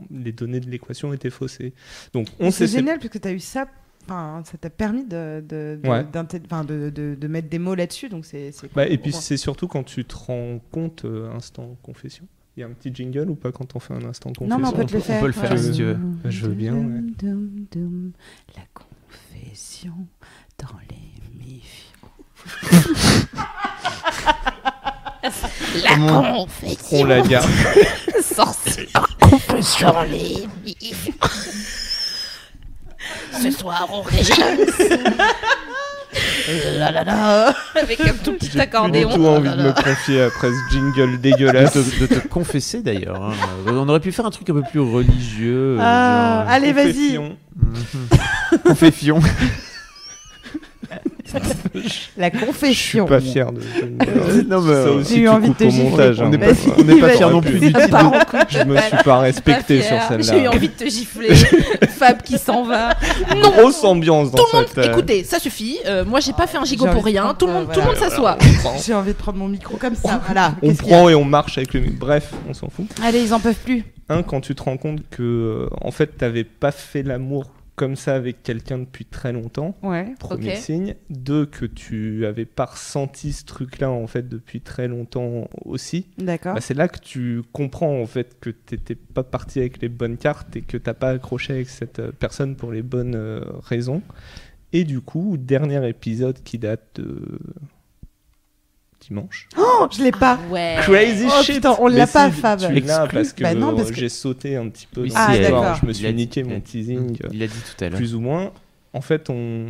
les 0.09 0.31
données 0.31 0.59
de 0.59 0.71
l'équation 0.71 1.13
étaient 1.13 1.29
faussées. 1.29 1.73
Donc 2.13 2.27
on 2.39 2.49
C'est 2.49 2.65
génial 2.65 2.97
parce 2.97 3.09
que 3.09 3.19
tu 3.19 3.27
as 3.27 3.33
eu 3.33 3.39
ça. 3.39 3.67
Enfin, 4.03 4.41
ça 4.45 4.57
t'a 4.57 4.69
permis 4.69 5.05
de, 5.05 5.43
de, 5.47 5.79
de, 5.81 5.87
Ouais. 5.89 6.03
d'inté- 6.03 6.41
enfin, 6.45 6.63
de, 6.63 6.89
de, 6.89 7.15
de 7.19 7.27
mettre 7.27 7.49
des 7.49 7.59
mots 7.59 7.75
là-dessus. 7.75 8.09
Donc 8.09 8.25
c'est, 8.25 8.51
Bah, 8.75 8.87
et 8.87 8.97
puis 8.97 9.11
c'est 9.13 9.37
surtout 9.37 9.67
quand 9.67 9.83
tu 9.83 10.03
te 10.05 10.15
rends 10.15 10.59
compte, 10.71 11.05
euh, 11.05 11.31
instant 11.35 11.77
confession. 11.83 12.25
Il 12.57 12.59
y 12.59 12.63
a 12.63 12.67
un 12.67 12.71
petit 12.71 12.93
jingle 12.93 13.29
ou 13.29 13.35
pas 13.35 13.51
quand 13.53 13.75
on 13.75 13.79
fait 13.79 13.93
un 13.93 14.03
instant 14.03 14.29
confession 14.33 14.47
Non, 14.47 14.57
mais 14.61 14.67
on 14.67 14.71
peut 14.73 14.91
le 14.91 14.97
on 14.97 15.01
faire. 15.01 15.21
peut 15.21 15.27
le 15.27 15.31
faire, 15.33 15.57
si 15.57 15.71
tu 15.71 15.83
veux. 15.83 15.97
Je 16.25 16.47
veux 16.47 16.53
bien, 16.53 16.73
ouais. 16.73 17.01
Dum, 17.17 17.65
dum, 17.71 18.11
La 18.55 18.63
confession 18.73 19.93
dans 20.59 20.77
l'émission. 20.89 21.87
La 25.83 25.97
On 25.99 26.43
confession 26.43 27.05
la 27.05 27.21
garde. 27.21 27.49
sorcière. 28.21 29.07
Confession 29.21 29.93
les 30.09 30.47
Ce 33.39 33.51
soir, 33.51 33.87
on 33.91 34.01
régence. 34.01 34.37
La 36.77 36.91
la 36.91 37.03
la. 37.03 37.53
Avec 37.75 38.01
un 38.01 38.13
tout 38.23 38.33
petit 38.33 38.49
J'ai 38.53 38.59
accordéon. 38.59 39.09
tout 39.13 39.25
envie 39.25 39.49
de 39.49 39.55
me 39.63 39.71
confier 39.71 40.23
après 40.23 40.49
ce 40.49 40.73
jingle 40.73 41.11
De 41.13 41.17
dégueulasse. 41.17 41.73
te, 41.73 41.99
de 42.01 42.05
te 42.07 42.27
confesser 42.27 42.81
d'ailleurs. 42.81 43.23
hein. 43.23 43.33
On 43.67 43.87
aurait 43.87 43.99
pu 44.01 44.11
faire 44.11 44.25
un 44.25 44.31
truc 44.31 44.49
un 44.49 44.53
peu 44.53 44.63
plus 44.63 44.79
religieux. 44.81 45.77
Ah, 45.79 46.41
genre, 46.43 46.53
allez, 46.53 46.73
vas-y. 46.73 47.15
Confession. 47.15 47.37
euh, 48.53 48.57
Confession. 48.65 49.19
La 52.17 52.29
Je 52.29 52.37
suis 52.37 52.45
confession. 52.45 53.05
pas 53.05 53.19
fier 53.21 53.51
de. 53.51 53.59
non, 54.47 54.61
mais, 54.61 54.73
Ça 54.73 54.79
euh, 54.79 54.99
aussi, 54.99 55.15
J'ai 55.15 55.19
eu 55.21 55.23
tu 55.23 55.29
envie 55.29 55.49
de 55.49 55.53
te 55.53 55.63
montage. 55.63 56.19
On 56.19 56.25
hein. 56.25 56.29
n'est 56.29 56.37
pas- 56.37 56.45
on 56.77 56.83
n'est 56.83 56.99
pas 56.99 57.09
fiers 57.09 57.29
non 57.29 57.41
plus. 57.41 57.59
Je 58.49 58.63
me 58.63 58.77
suis 58.77 58.97
pas 59.03 59.19
respecté 59.19 59.81
sur 59.81 59.95
J'ai 60.09 60.17
eu 60.17 60.23
celle-là. 60.23 60.51
envie 60.51 60.67
de 60.69 60.73
te 60.73 60.85
gifler. 60.89 61.33
Fab 61.89 62.21
qui 62.21 62.37
s'en 62.37 62.63
va. 62.63 62.89
Non. 63.35 63.49
Grosse 63.51 63.83
ambiance 63.83 64.31
dans 64.31 64.37
Tout 64.37 64.45
le 64.53 64.59
monde, 64.59 64.67
cette. 64.73 64.77
euh, 64.85 64.91
écoutez, 64.91 65.23
ça 65.23 65.39
suffit. 65.39 65.79
Euh, 65.85 66.03
moi, 66.05 66.19
j'ai 66.19 66.33
pas 66.33 66.47
fait 66.47 66.57
un 66.57 66.65
gigot 66.65 66.87
pour 66.87 67.05
rien. 67.05 67.33
Tout 67.37 67.47
le 67.47 67.53
monde, 67.53 67.67
tout 67.73 67.79
le 67.79 67.85
monde 67.85 67.95
s'assoit. 67.95 68.37
on 68.41 68.53
prend- 68.61 68.77
J'ai 68.83 68.93
envie 68.93 69.11
de 69.13 69.17
prendre 69.17 69.37
mon 69.37 69.47
micro 69.47 69.77
comme 69.77 69.95
ça. 69.95 70.21
Voilà. 70.25 70.55
On 70.61 70.73
prend 70.75 71.09
et 71.09 71.15
on 71.15 71.23
marche 71.25 71.57
avec 71.57 71.73
le 71.73 71.81
micro. 71.81 71.97
Bref, 71.99 72.31
on 72.49 72.53
s'en 72.53 72.69
fout. 72.69 72.85
Allez, 73.03 73.21
ils 73.21 73.33
en 73.33 73.39
peuvent 73.39 73.53
plus. 73.63 73.83
Un, 74.09 74.23
quand 74.23 74.41
tu 74.41 74.55
te 74.55 74.63
rends 74.63 74.77
compte 74.77 74.99
que, 75.09 75.69
en 75.81 75.91
fait, 75.91 76.17
t'avais 76.17 76.43
pas 76.43 76.71
fait 76.71 77.01
l'amour 77.03 77.45
comme 77.81 77.95
ça 77.95 78.13
avec 78.13 78.43
quelqu'un 78.43 78.77
depuis 78.77 79.05
très 79.05 79.33
longtemps. 79.33 79.75
Ouais. 79.81 80.13
Premier 80.19 80.55
signe. 80.55 80.93
Deux, 81.09 81.47
que 81.47 81.65
tu 81.65 82.27
avais 82.27 82.45
pas 82.45 82.65
ressenti 82.65 83.33
ce 83.33 83.43
truc-là, 83.43 83.89
en 83.89 84.05
fait, 84.05 84.29
depuis 84.29 84.61
très 84.61 84.87
longtemps 84.87 85.49
aussi. 85.65 86.05
D'accord. 86.19 86.53
Bah, 86.53 86.61
c'est 86.61 86.75
là 86.75 86.87
que 86.87 86.99
tu 86.99 87.41
comprends, 87.53 87.99
en 87.99 88.05
fait, 88.05 88.39
que 88.39 88.51
t'étais 88.51 88.93
pas 88.93 89.23
parti 89.23 89.57
avec 89.57 89.81
les 89.81 89.89
bonnes 89.89 90.17
cartes 90.17 90.55
et 90.55 90.61
que 90.61 90.77
t'as 90.77 90.93
pas 90.93 91.09
accroché 91.09 91.53
avec 91.53 91.69
cette 91.69 91.97
euh, 91.97 92.11
personne 92.11 92.55
pour 92.55 92.71
les 92.71 92.83
bonnes 92.83 93.15
euh, 93.15 93.41
raisons. 93.63 94.03
Et 94.73 94.83
du 94.83 95.01
coup, 95.01 95.37
dernier 95.37 95.89
épisode 95.89 96.37
qui 96.43 96.59
date 96.59 97.01
de 97.01 97.39
dimanche. 99.01 99.47
Oh, 99.57 99.87
je 99.91 100.03
l'ai 100.03 100.11
pas. 100.11 100.39
Ouais. 100.49 100.77
Crazy 100.81 101.25
Oh, 101.27 101.41
shit 101.43 101.55
putain, 101.55 101.75
on 101.79 101.87
l'a 101.87 102.07
pas, 102.07 102.31
si, 102.31 102.39
Fab. 102.39 102.59
Tu 102.59 102.79
l'as 102.81 103.07
parce 103.07 103.33
que, 103.33 103.43
Bah 103.43 103.53
non, 103.55 103.75
parce 103.75 103.89
que- 103.91 103.97
j'ai 103.97 104.09
sauté 104.09 104.55
un 104.55 104.69
petit 104.69 104.87
peu 104.91 105.01
Oui, 105.01 105.09
dans 105.09 105.15
Ah, 105.17 105.37
d'accord. 105.37 105.75
Je 105.81 105.85
me 105.87 105.93
suis 105.93 106.13
niqué 106.13 106.43
mon 106.43 106.59
teasing. 106.61 107.17
Il 107.31 107.39
l'a 107.39 107.47
dit 107.47 107.53
tout 107.53 107.83
à 107.83 107.89
l'heure. 107.89 107.97
plus 107.97 108.15
ou 108.15 108.19
moins. 108.21 108.51
En 108.93 109.01
fait, 109.01 109.29
on... 109.29 109.67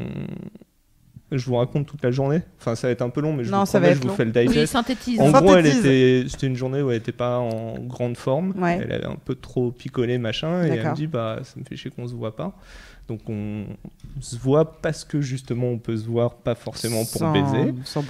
je 1.32 1.46
vous 1.46 1.56
raconte 1.56 1.86
toute 1.88 2.04
la 2.04 2.12
journée. 2.12 2.42
Enfin, 2.60 2.76
ça 2.76 2.88
va 2.88 2.92
être 2.92 3.02
un 3.02 3.10
peu 3.10 3.22
long, 3.22 3.34
mais 3.34 3.44
je 3.46 3.52
Non, 3.52 3.60
vous 3.62 3.66
ça 3.66 3.80
va 3.80 3.88
promets, 3.88 3.96
être 3.98 4.04
je 4.04 4.08
vous 4.10 4.16
fais 4.16 4.26
le 4.26 4.32
Oui, 4.36 4.48
digest. 4.48 4.74
synthétise. 4.74 5.20
en 5.22 5.32
gros, 5.32 5.56
elle 5.56 5.66
synthétise. 5.66 5.80
était... 5.86 6.26
c'était 6.30 6.48
une 6.48 6.56
journée 6.56 6.82
où 6.82 6.92
elle 6.92 6.98
était 6.98 7.12
pas 7.14 7.38
en 7.40 7.76
grande 7.80 8.18
forme. 8.18 8.54
Ouais. 8.62 8.80
Elle 8.84 8.92
avait 8.92 9.06
un 9.06 9.16
peu 9.24 9.36
trop 9.36 9.72
picolé, 9.72 10.18
machin. 10.18 10.64
Et 10.66 10.70
elle 10.72 10.90
me 10.90 10.96
dit, 10.96 11.08
bah, 11.08 11.40
ça 11.44 11.54
me 11.60 11.64
fait 11.66 11.76
chier 11.78 11.92
qu'on 11.92 12.08
se 12.08 12.14
voit 12.16 12.36
pas. 12.36 12.54
Donc, 13.12 13.30
on 13.30 13.66
se 14.22 14.38
voit 14.38 14.80
parce 14.82 15.04
que 15.04 15.20
justement, 15.20 15.68
on 15.68 15.78
peut 15.78 15.98
se 15.98 16.06
voir 16.06 16.36
pas 16.36 16.56
forcément 16.56 17.04
pour 17.04 17.20
Sans- 17.20 17.34
baiser. 17.34 17.74
Sans. 17.84 18.06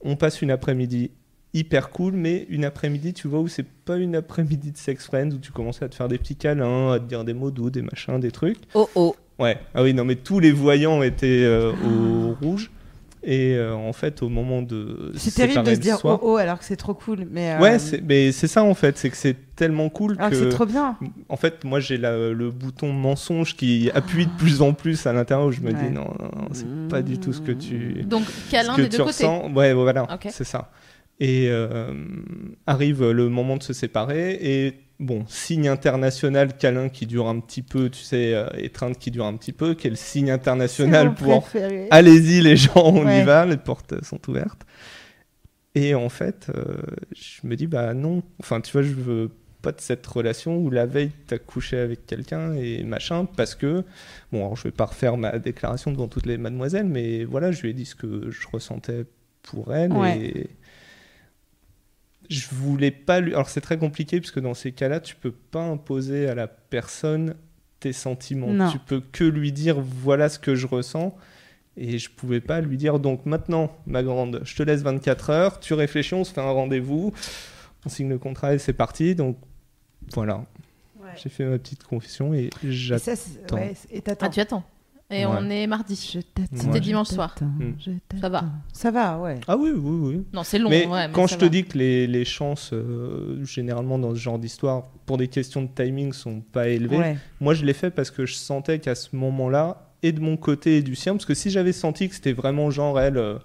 On 0.00 0.16
passe 0.16 0.42
une 0.42 0.50
après-midi 0.50 1.12
hyper 1.54 1.90
cool, 1.90 2.14
mais 2.14 2.44
une 2.48 2.64
après-midi, 2.64 3.12
tu 3.14 3.28
vois, 3.28 3.38
où 3.38 3.46
c'est 3.46 3.66
pas 3.66 3.98
une 3.98 4.16
après-midi 4.16 4.72
de 4.72 4.76
sex 4.76 5.06
friends, 5.06 5.30
où 5.30 5.38
tu 5.38 5.52
commences 5.52 5.80
à 5.80 5.88
te 5.88 5.94
faire 5.94 6.08
des 6.08 6.18
petits 6.18 6.34
câlins, 6.34 6.90
à 6.90 6.98
te 6.98 7.04
dire 7.04 7.24
des 7.24 7.34
mots 7.34 7.52
doux, 7.52 7.70
des 7.70 7.82
machins, 7.82 8.18
des 8.18 8.32
trucs. 8.32 8.58
Oh 8.74 8.88
oh. 8.96 9.14
Ouais, 9.38 9.58
ah 9.76 9.84
oui, 9.84 9.94
non, 9.94 10.04
mais 10.04 10.16
tous 10.16 10.40
les 10.40 10.50
voyants 10.50 11.02
étaient 11.02 11.44
euh, 11.44 11.70
au 11.72 12.34
rouge. 12.44 12.72
Et 13.24 13.54
euh, 13.54 13.72
en 13.74 13.92
fait, 13.92 14.20
au 14.22 14.28
moment 14.28 14.62
de. 14.62 15.12
C'est 15.16 15.32
terrible 15.34 15.62
de 15.62 15.74
se 15.74 15.80
dire 15.80 15.96
soir- 15.98 16.18
oh 16.22 16.32
oh 16.32 16.36
alors 16.38 16.58
que 16.58 16.64
c'est 16.64 16.74
trop 16.76 16.92
cool. 16.94 17.26
Mais 17.30 17.52
euh, 17.52 17.60
Ouais, 17.60 17.76
mais 18.04 18.32
c'est 18.32 18.48
ça 18.48 18.64
en 18.64 18.74
fait, 18.74 18.98
c'est 18.98 19.10
que 19.10 19.16
c'est 19.16 19.36
tellement 19.54 19.88
cool 19.90 20.16
alors 20.18 20.30
que 20.30 20.36
c'est 20.36 20.48
trop 20.48 20.66
bien. 20.66 20.96
En 21.28 21.36
fait, 21.36 21.62
moi 21.62 21.78
j'ai 21.78 21.98
le 21.98 22.50
bouton 22.50 22.92
mensonge 22.92 23.54
qui 23.56 23.90
appuie 23.94 24.26
de 24.26 24.32
plus 24.38 24.60
en 24.60 24.72
plus 24.72 25.06
à 25.06 25.12
l'intérieur 25.12 25.46
où 25.46 25.52
je 25.52 25.60
me 25.60 25.68
Ouais. 25.72 25.74
dis 25.74 25.90
non, 25.94 26.08
non, 26.18 26.30
non, 26.36 26.48
c'est 26.52 26.66
pas 26.88 27.00
du 27.02 27.18
tout 27.18 27.32
ce 27.32 27.40
que 27.40 27.52
tu. 27.52 28.02
Donc, 28.04 28.24
ce 28.24 28.50
câlin 28.50 28.74
que 28.74 28.82
des 28.82 28.88
tu 28.88 28.96
deux 28.96 29.04
côtés. 29.04 29.24
ressens. 29.24 29.52
Ouais, 29.54 29.72
voilà, 29.72 30.06
c'est 30.30 30.44
ça. 30.44 30.70
Et 31.20 31.46
euh, 31.48 31.92
arrive 32.66 33.08
le 33.08 33.28
moment 33.28 33.56
de 33.56 33.62
se 33.62 33.72
séparer 33.72 34.32
et 34.40 34.80
bon, 35.02 35.24
signe 35.28 35.68
international 35.68 36.56
câlin 36.56 36.88
qui 36.88 37.06
dure 37.06 37.28
un 37.28 37.38
petit 37.40 37.62
peu, 37.62 37.90
tu 37.90 38.00
sais, 38.02 38.32
euh, 38.34 38.46
étreinte 38.56 38.98
qui 38.98 39.10
dure 39.10 39.26
un 39.26 39.36
petit 39.36 39.52
peu, 39.52 39.74
quel 39.74 39.96
signe 39.96 40.30
international 40.30 41.14
pour 41.14 41.46
allez-y 41.90 42.40
les 42.40 42.56
gens, 42.56 42.72
on 42.76 43.04
Ouais. 43.04 43.20
y 43.20 43.24
va, 43.24 43.44
les 43.44 43.56
portes 43.58 44.02
sont 44.04 44.20
ouvertes. 44.30 44.62
Et 45.74 45.94
en 45.94 46.08
fait, 46.08 46.48
euh, 46.54 46.76
je 47.14 47.46
me 47.46 47.56
dis 47.56 47.66
bah 47.66 47.94
non, 47.94 48.22
enfin 48.40 48.60
tu 48.60 48.72
vois, 48.72 48.82
je 48.82 48.92
veux 48.92 49.30
pas 49.62 49.72
de 49.72 49.80
cette 49.80 50.06
relation 50.06 50.56
où 50.58 50.70
la 50.70 50.86
veille 50.86 51.12
t'as 51.28 51.38
couché 51.38 51.78
avec 51.78 52.04
quelqu'un 52.04 52.54
et 52.54 52.82
machin 52.82 53.24
parce 53.36 53.54
que 53.54 53.84
bon, 54.32 54.40
alors 54.40 54.56
je 54.56 54.64
vais 54.64 54.70
pas 54.72 54.86
refaire 54.86 55.16
ma 55.16 55.38
déclaration 55.38 55.92
devant 55.92 56.08
toutes 56.08 56.26
les 56.26 56.36
mademoiselles, 56.36 56.86
mais 56.86 57.24
voilà, 57.24 57.52
je 57.52 57.62
lui 57.62 57.70
ai 57.70 57.72
dit 57.72 57.84
ce 57.86 57.94
que 57.94 58.30
je 58.30 58.46
ressentais 58.52 59.04
pour 59.42 59.74
elle 59.74 59.92
Ouais. 59.92 60.18
et 60.20 60.46
je 62.32 62.48
voulais 62.54 62.90
pas 62.90 63.20
lui. 63.20 63.32
Alors 63.34 63.48
c'est 63.48 63.60
très 63.60 63.78
compliqué 63.78 64.20
parce 64.20 64.30
que 64.30 64.40
dans 64.40 64.54
ces 64.54 64.72
cas-là, 64.72 65.00
tu 65.00 65.14
peux 65.16 65.30
pas 65.32 65.62
imposer 65.64 66.28
à 66.28 66.34
la 66.34 66.46
personne 66.46 67.34
tes 67.80 67.92
sentiments. 67.92 68.48
Non. 68.52 68.70
Tu 68.70 68.78
peux 68.78 69.00
que 69.00 69.24
lui 69.24 69.52
dire 69.52 69.80
voilà 69.80 70.28
ce 70.28 70.38
que 70.38 70.54
je 70.54 70.66
ressens. 70.66 71.16
Et 71.76 71.98
je 71.98 72.10
pouvais 72.10 72.40
pas 72.42 72.60
lui 72.60 72.76
dire 72.76 72.98
donc 72.98 73.24
maintenant, 73.24 73.74
ma 73.86 74.02
grande, 74.02 74.42
je 74.44 74.54
te 74.54 74.62
laisse 74.62 74.82
24 74.82 75.30
heures, 75.30 75.58
tu 75.60 75.72
réfléchis, 75.72 76.12
on 76.14 76.22
se 76.22 76.30
fait 76.32 76.42
un 76.42 76.50
rendez-vous, 76.50 77.14
on 77.86 77.88
signe 77.88 78.10
le 78.10 78.18
contrat 78.18 78.54
et 78.54 78.58
c'est 78.58 78.74
parti. 78.74 79.14
Donc 79.14 79.38
voilà, 80.12 80.44
Ouais. 81.02 81.08
j'ai 81.22 81.30
fait 81.30 81.46
ma 81.46 81.58
petite 81.58 81.82
confession 81.84 82.34
et 82.34 82.50
Et 82.62 82.72
j'attends. 82.72 83.14
ça, 83.16 83.54
ouais, 83.54 83.72
et 83.90 84.02
t'attends. 84.02 84.26
Ah, 84.26 84.28
tu 84.28 84.40
attends. 84.40 84.64
Et 85.12 85.26
Ouais. 85.26 85.32
on 85.38 85.50
est 85.50 85.66
mardi. 85.66 85.94
Je. 85.94 86.20
C'était 86.56 86.80
dimanche 86.80 87.08
soir. 87.08 87.34
je 87.78 87.90
Ça 88.20 88.28
va. 88.28 88.44
Ça 88.72 88.90
va, 88.90 89.18
ouais. 89.18 89.38
Ah 89.46 89.56
oui, 89.56 89.70
oui, 89.74 90.14
oui. 90.16 90.24
Non, 90.32 90.42
c'est 90.42 90.58
long. 90.58 90.70
mais 90.70 90.86
ouais, 90.86 91.08
mais 91.08 91.12
quand 91.12 91.26
je 91.26 91.36
te 91.36 91.44
va. 91.44 91.48
dis 91.50 91.64
que 91.64 91.76
les, 91.78 92.06
les 92.06 92.24
chances, 92.24 92.70
euh, 92.72 93.44
généralement 93.44 93.98
dans 93.98 94.14
ce 94.14 94.20
genre 94.20 94.38
d'histoire, 94.38 94.84
pour 95.06 95.18
des 95.18 95.28
questions 95.28 95.62
de 95.62 95.68
timing, 95.74 96.12
sont 96.12 96.40
pas 96.40 96.68
élevées, 96.68 96.96
Ouais. 96.98 97.18
moi 97.40 97.54
je 97.54 97.64
l'ai 97.64 97.74
fait 97.74 97.90
parce 97.90 98.10
que 98.10 98.24
je 98.26 98.34
sentais 98.34 98.78
qu'à 98.78 98.94
ce 98.94 99.14
moment-là, 99.16 99.88
et 100.02 100.12
de 100.12 100.20
mon 100.20 100.36
côté 100.36 100.78
et 100.78 100.82
du 100.82 100.96
sien, 100.96 101.12
parce 101.12 101.26
que 101.26 101.34
si 101.34 101.50
j'avais 101.50 101.72
senti 101.72 102.08
que 102.08 102.14
c'était 102.14 102.32
vraiment 102.32 102.70
genre 102.70 102.98
elle, 102.98 103.18
euh, 103.18 103.38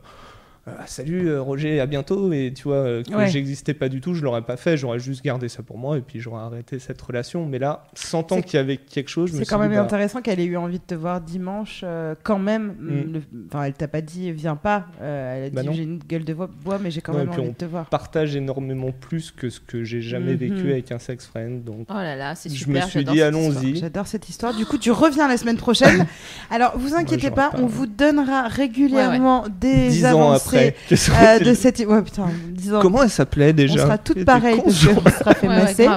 euh, 0.67 0.71
salut 0.85 1.27
euh, 1.29 1.41
Roger, 1.41 1.79
à 1.79 1.85
bientôt, 1.85 2.31
et 2.33 2.51
tu 2.55 2.63
vois, 2.63 2.75
euh, 2.77 3.03
que 3.03 3.13
Ouais. 3.13 3.27
j'existais 3.27 3.73
pas 3.73 3.89
du 3.89 4.01
tout, 4.01 4.13
je 4.13 4.23
l'aurais 4.23 4.41
pas 4.41 4.57
fait, 4.57 4.75
j'aurais 4.77 4.99
juste 4.99 5.23
gardé 5.23 5.47
ça 5.49 5.63
pour 5.63 5.77
moi 5.77 5.97
et 5.97 6.01
puis 6.01 6.19
j'aurais 6.19 6.41
arrêté 6.41 6.77
cette 6.79 7.01
relation. 7.01 7.45
Mais 7.45 7.59
là, 7.59 7.83
sentant 7.93 8.35
C'est- 8.37 8.43
qu'il 8.43 8.57
y 8.57 8.59
avait 8.59 8.77
quelque 8.77 9.09
chose, 9.09 9.29
je 9.29 9.33
me 9.33 9.39
C'est 9.39 9.45
suis 9.45 9.49
quand 9.55 9.61
dit, 9.61 9.69
même 9.69 9.77
bah, 9.77 9.83
intéressant 9.83 10.21
qu'elle 10.21 10.39
ait 10.39 10.45
eu 10.45 10.57
envie 10.57 10.79
de 10.79 10.83
te 10.83 10.95
voir 10.95 11.21
dimanche 11.21 11.81
euh, 11.83 12.15
quand 12.23 12.39
même. 12.39 12.75
Mm. 12.79 13.13
Le- 13.13 13.21
Enfin, 13.49 13.63
elle 13.63 13.73
t'a 13.73 13.87
pas 13.87 14.01
dit 14.01 14.31
viens 14.31 14.55
pas. 14.55 14.85
Euh, 15.01 15.37
elle 15.37 15.43
a 15.45 15.49
Bah 15.51 15.61
dit 15.63 15.69
j'ai 15.77 15.83
une 15.83 15.99
gueule 15.99 16.25
de 16.25 16.33
bois, 16.33 16.79
mais 16.81 16.91
j'ai 16.91 17.01
quand 17.01 17.13
Non, 17.13 17.19
même 17.19 17.29
envie 17.29 17.39
on 17.41 17.47
de 17.47 17.51
te 17.53 17.65
voir. 17.65 17.85
partage 17.89 18.35
énormément 18.35 18.91
plus 18.91 19.31
que 19.31 19.49
ce 19.49 19.59
que 19.59 19.83
j'ai 19.83 20.01
jamais 20.01 20.33
Mhm. 20.33 20.37
vécu 20.37 20.71
avec 20.71 20.91
un 20.91 20.99
sex 20.99 21.25
friend. 21.25 21.63
Donc 21.63 21.87
Oh 21.89 21.93
là 21.93 22.15
là, 22.15 22.35
c'est 22.35 22.49
je 22.49 22.55
super. 22.55 22.83
me 22.85 22.89
suis 22.89 22.99
j'adore 22.99 23.13
dit, 23.13 23.19
cette 23.19 23.27
allons-y. 23.27 23.75
J'adore 23.77 24.07
cette 24.07 24.29
histoire. 24.29 24.53
Du 24.55 24.65
coup, 24.65 24.77
tu 24.77 24.91
reviens 24.91 25.27
la 25.27 25.37
semaine 25.37 25.57
prochaine. 25.57 26.05
Alors, 26.51 26.77
vous 26.77 26.93
inquiétez 26.95 27.29
pas, 27.31 27.51
pas- 27.51 27.59
on 27.59 27.65
vous 27.67 27.87
donnera 27.87 28.47
régulièrement 28.47 29.45
des 29.61 29.89
dix 29.89 30.05
ans 30.05 30.09
avancées 30.09 30.56
euh, 30.57 30.95
serait-il 30.95 31.47
de 31.47 31.53
cette. 31.53 31.79
Ouais, 31.79 32.01
putain, 32.01 32.27
dix 32.49 32.73
ans. 32.73 32.79
Comment 32.81 33.03
elle 33.03 33.09
s'appelait 33.09 33.53
déjà? 33.53 33.73
On 33.75 33.85
sera 33.85 33.97
toutes 33.97 34.25
pareilles 34.25 34.61
parce 34.63 34.85
qu'on 34.85 35.09
sera 35.09 35.33
fait 35.33 35.47
masser. 35.47 35.87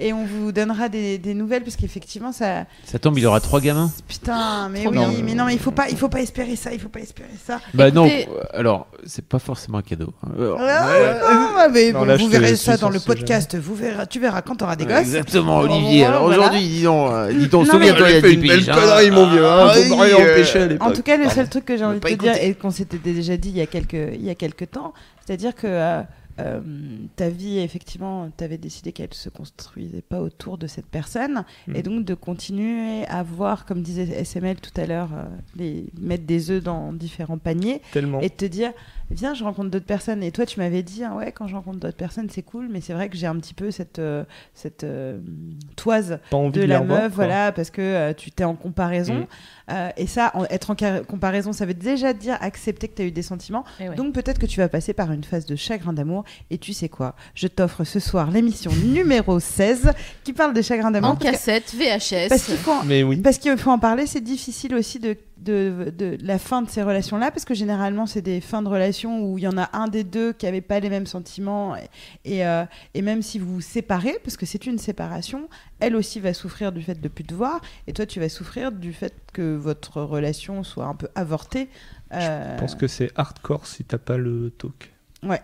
Et 0.00 0.12
on 0.12 0.24
vous 0.24 0.50
donnera 0.52 0.88
des, 0.88 1.18
des 1.18 1.34
nouvelles 1.34 1.62
parce 1.62 1.76
qu'effectivement 1.76 2.32
ça. 2.32 2.64
Ça 2.84 2.98
tombe, 2.98 3.18
il 3.18 3.26
aura 3.26 3.40
trois 3.40 3.60
gamins. 3.60 3.90
Putain, 4.08 4.68
mais 4.70 4.86
oui, 4.86 4.92
bien. 4.92 5.10
mais 5.24 5.34
non, 5.34 5.44
mais 5.44 5.52
il 5.54 5.58
faut 5.60 5.70
pas, 5.70 5.88
il 5.90 5.96
faut 5.96 6.08
pas 6.08 6.20
espérer 6.20 6.56
ça, 6.56 6.72
il 6.72 6.80
faut 6.80 6.88
pas 6.88 7.00
espérer 7.00 7.28
ça. 7.46 7.60
Bah 7.74 7.90
non, 7.90 8.06
Écoutez- 8.06 8.28
euh, 8.30 8.58
alors, 8.58 8.86
c'est 9.06 9.24
pas 9.24 9.38
forcément 9.38 9.78
un 9.78 9.82
cadeau. 9.82 10.12
Euh, 10.38 10.56
Ah, 10.58 11.68
mais 11.72 11.92
Non, 11.92 12.00
bon, 12.00 12.04
là, 12.06 12.16
vous 12.16 12.28
verrez 12.28 12.56
ça 12.56 12.76
dans 12.76 12.90
le 12.90 13.00
podcast. 13.00 13.56
Vous 13.56 13.74
verras, 13.74 14.06
tu 14.06 14.18
verras 14.20 14.42
quand 14.42 14.56
t'auras 14.56 14.76
des 14.76 14.86
gosses. 14.86 14.98
Exactement, 15.00 15.58
Olivier. 15.58 16.04
Alors 16.06 16.22
voilà. 16.24 16.38
aujourd'hui, 16.38 16.60
dis 16.68 16.82
donc, 16.82 17.10
euh, 17.12 17.32
dis 17.32 17.48
donc, 17.48 17.66
Non, 17.66 17.78
mais- 17.78 17.86
souviens-toi, 17.88 18.10
il 18.10 18.14
y 18.14 18.18
a 18.18 18.20
fait 18.20 18.28
10 18.28 18.34
une 18.34 18.48
belle 18.48 18.70
hein. 18.70 18.74
connerie, 18.74 19.10
mon 19.10 19.30
vieux. 19.30 19.46
hein, 19.46 19.68
Ah, 19.70 19.74
euh, 19.76 20.76
En 20.80 20.92
tout 20.92 21.02
cas, 21.02 21.16
le 21.16 21.28
seul 21.28 21.48
truc 21.48 21.64
que 21.64 21.76
j'ai 21.76 21.84
envie 21.84 22.00
de 22.00 22.08
te 22.08 22.14
dire 22.14 22.34
et 22.40 22.54
qu'on 22.54 22.70
s'était 22.70 22.98
déjà 22.98 23.36
dit 23.36 23.50
il 23.50 23.56
y 23.56 23.60
a 23.60 23.66
quelques, 23.66 23.92
il 24.14 24.24
y 24.24 24.30
a 24.30 24.34
quelques 24.34 24.70
temps, 24.70 24.92
c'est-à-dire 25.26 25.54
que 25.54 26.00
euh, 26.40 26.60
ta 27.16 27.28
vie, 27.28 27.58
effectivement, 27.58 28.30
tu 28.36 28.44
avais 28.44 28.58
décidé 28.58 28.92
qu'elle 28.92 29.14
se 29.14 29.28
construisait 29.28 30.02
pas 30.02 30.20
autour 30.20 30.58
de 30.58 30.66
cette 30.66 30.86
personne 30.86 31.44
Mm. 31.66 31.76
et 31.76 31.82
donc 31.82 32.04
de 32.04 32.14
continuer 32.14 33.06
à 33.06 33.22
voir, 33.22 33.64
comme 33.64 33.82
disait 33.82 34.06
SML 34.24 34.56
tout 34.60 34.78
à 34.80 34.86
l'heure, 34.86 35.10
euh, 35.14 35.24
les, 35.56 35.86
mettre 35.98 36.24
des 36.24 36.50
œufs 36.50 36.62
dans 36.62 36.92
différents 36.92 37.38
paniers 37.38 37.80
Tellement. 37.92 38.20
et 38.20 38.28
de 38.28 38.34
te 38.34 38.44
dire 38.44 38.72
viens, 39.10 39.34
je 39.34 39.44
rencontre 39.44 39.70
d'autres 39.70 39.86
personnes. 39.86 40.22
Et 40.22 40.30
toi, 40.32 40.46
tu 40.46 40.60
m'avais 40.60 40.82
dit, 40.82 41.02
ah 41.04 41.14
ouais, 41.14 41.32
quand 41.32 41.46
je 41.48 41.54
rencontre 41.54 41.78
d'autres 41.78 41.96
personnes, 41.96 42.28
c'est 42.30 42.42
cool, 42.42 42.68
mais 42.70 42.80
c'est 42.80 42.92
vrai 42.92 43.08
que 43.08 43.16
j'ai 43.16 43.26
un 43.26 43.36
petit 43.36 43.54
peu 43.54 43.70
cette, 43.70 43.98
euh, 43.98 44.24
cette 44.54 44.84
euh, 44.84 45.18
toise 45.76 46.18
de 46.32 46.50
de, 46.50 46.62
la 46.62 46.80
meuf, 46.80 46.98
quoi. 46.98 47.08
voilà, 47.26 47.52
parce 47.52 47.70
que 47.70 47.80
euh, 47.80 48.12
tu 48.14 48.30
t'es 48.30 48.44
en 48.44 48.54
comparaison. 48.54 49.14
Mm. 49.14 49.26
Euh, 49.72 49.90
et 49.96 50.06
ça, 50.06 50.32
en- 50.34 50.44
être 50.44 50.70
en 50.70 50.76
comparaison, 51.04 51.52
ça 51.52 51.64
veut 51.66 51.74
déjà 51.74 52.12
dire 52.12 52.36
accepter 52.40 52.88
que 52.88 52.94
tu 52.96 53.02
as 53.02 53.04
eu 53.06 53.12
des 53.12 53.22
sentiments. 53.22 53.64
Ouais. 53.78 53.94
Donc 53.94 54.14
peut-être 54.14 54.38
que 54.38 54.46
tu 54.46 54.58
vas 54.58 54.68
passer 54.68 54.92
par 54.92 55.12
une 55.12 55.24
phase 55.24 55.46
de 55.46 55.54
chagrin 55.56 55.92
d'amour. 55.92 56.24
Et 56.50 56.58
tu 56.58 56.72
sais 56.72 56.88
quoi? 56.88 57.14
Je 57.34 57.46
t'offre 57.46 57.84
ce 57.84 58.00
soir 58.00 58.30
l'émission 58.30 58.70
numéro 58.84 59.38
16 59.38 59.92
qui 60.24 60.32
parle 60.32 60.54
des 60.54 60.62
chagrins 60.62 60.90
d'amour. 60.90 61.10
en 61.10 61.16
cassette, 61.16 61.72
VHS. 61.74 62.28
Parce 62.28 62.44
qu'il 62.44 62.56
faut, 62.56 62.82
Mais 62.84 63.02
oui. 63.02 63.16
parce 63.18 63.38
qu'il 63.38 63.56
faut 63.56 63.70
en 63.70 63.78
parler, 63.78 64.06
c'est 64.06 64.20
difficile 64.20 64.74
aussi 64.74 64.98
de, 64.98 65.16
de, 65.40 65.92
de 65.96 66.18
la 66.22 66.38
fin 66.38 66.62
de 66.62 66.68
ces 66.68 66.82
relations-là, 66.82 67.30
parce 67.30 67.44
que 67.44 67.54
généralement, 67.54 68.06
c'est 68.06 68.22
des 68.22 68.40
fins 68.40 68.62
de 68.62 68.68
relations 68.68 69.22
où 69.22 69.38
il 69.38 69.44
y 69.44 69.48
en 69.48 69.56
a 69.58 69.70
un 69.72 69.88
des 69.88 70.04
deux 70.04 70.32
qui 70.32 70.46
n'avait 70.46 70.60
pas 70.60 70.80
les 70.80 70.90
mêmes 70.90 71.06
sentiments, 71.06 71.76
et, 71.76 71.88
et, 72.24 72.46
euh, 72.46 72.64
et 72.94 73.02
même 73.02 73.22
si 73.22 73.38
vous 73.38 73.54
vous 73.54 73.60
séparez, 73.60 74.18
parce 74.22 74.36
que 74.36 74.46
c'est 74.46 74.66
une 74.66 74.78
séparation, 74.78 75.48
elle 75.80 75.96
aussi 75.96 76.20
va 76.20 76.34
souffrir 76.34 76.72
du 76.72 76.82
fait 76.82 77.00
de 77.00 77.08
plus 77.08 77.24
te 77.24 77.34
voir, 77.34 77.60
et 77.86 77.92
toi, 77.92 78.06
tu 78.06 78.20
vas 78.20 78.28
souffrir 78.28 78.72
du 78.72 78.92
fait 78.92 79.14
que 79.32 79.56
votre 79.56 80.02
relation 80.02 80.62
soit 80.62 80.86
un 80.86 80.94
peu 80.94 81.08
avortée. 81.14 81.68
Euh, 82.12 82.54
Je 82.56 82.60
pense 82.60 82.74
que 82.74 82.86
c'est 82.86 83.10
hardcore 83.16 83.66
si 83.66 83.84
t'as 83.84 83.98
pas 83.98 84.16
le 84.16 84.50
talk. 84.50 84.92
Ouais. 85.22 85.42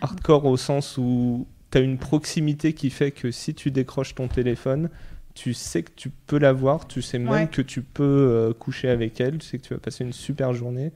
Hardcore 0.00 0.44
au 0.46 0.56
sens 0.56 0.96
où 0.98 1.46
t'as 1.70 1.80
une 1.80 1.98
proximité 1.98 2.72
qui 2.72 2.90
fait 2.90 3.10
que 3.12 3.30
si 3.30 3.54
tu 3.54 3.70
décroches 3.70 4.14
ton 4.14 4.26
téléphone, 4.26 4.90
tu 5.34 5.54
sais 5.54 5.82
que 5.82 5.90
tu 5.94 6.10
peux 6.26 6.38
la 6.38 6.52
voir, 6.52 6.86
tu 6.88 7.02
sais 7.02 7.18
même 7.18 7.30
Ouais. 7.30 7.46
que 7.48 7.62
tu 7.62 7.82
peux 7.82 8.02
euh, 8.04 8.52
coucher 8.52 8.88
avec 8.88 9.20
elle, 9.20 9.38
tu 9.38 9.46
sais 9.46 9.58
que 9.58 9.66
tu 9.66 9.74
vas 9.74 9.80
passer 9.80 10.04
une 10.04 10.12
super 10.12 10.52
journée. 10.52 10.92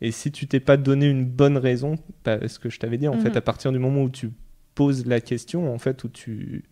Et 0.00 0.12
si 0.12 0.30
tu 0.30 0.46
t'es 0.46 0.60
pas 0.60 0.76
donné 0.76 1.06
une 1.08 1.24
bonne 1.24 1.56
raison, 1.56 1.96
bah, 2.24 2.46
ce 2.46 2.58
que 2.58 2.70
je 2.70 2.78
t'avais 2.78 2.98
dit, 2.98 3.08
en 3.08 3.14
Mhm. 3.14 3.20
fait, 3.20 3.36
à 3.36 3.40
partir 3.40 3.72
du 3.72 3.78
moment 3.78 4.02
où 4.02 4.10
tu 4.10 4.30
poses 4.74 5.06
la 5.06 5.20
question, 5.20 5.72
en 5.74 5.78
fait, 5.78 6.04
où 6.04 6.08
tu 6.08 6.64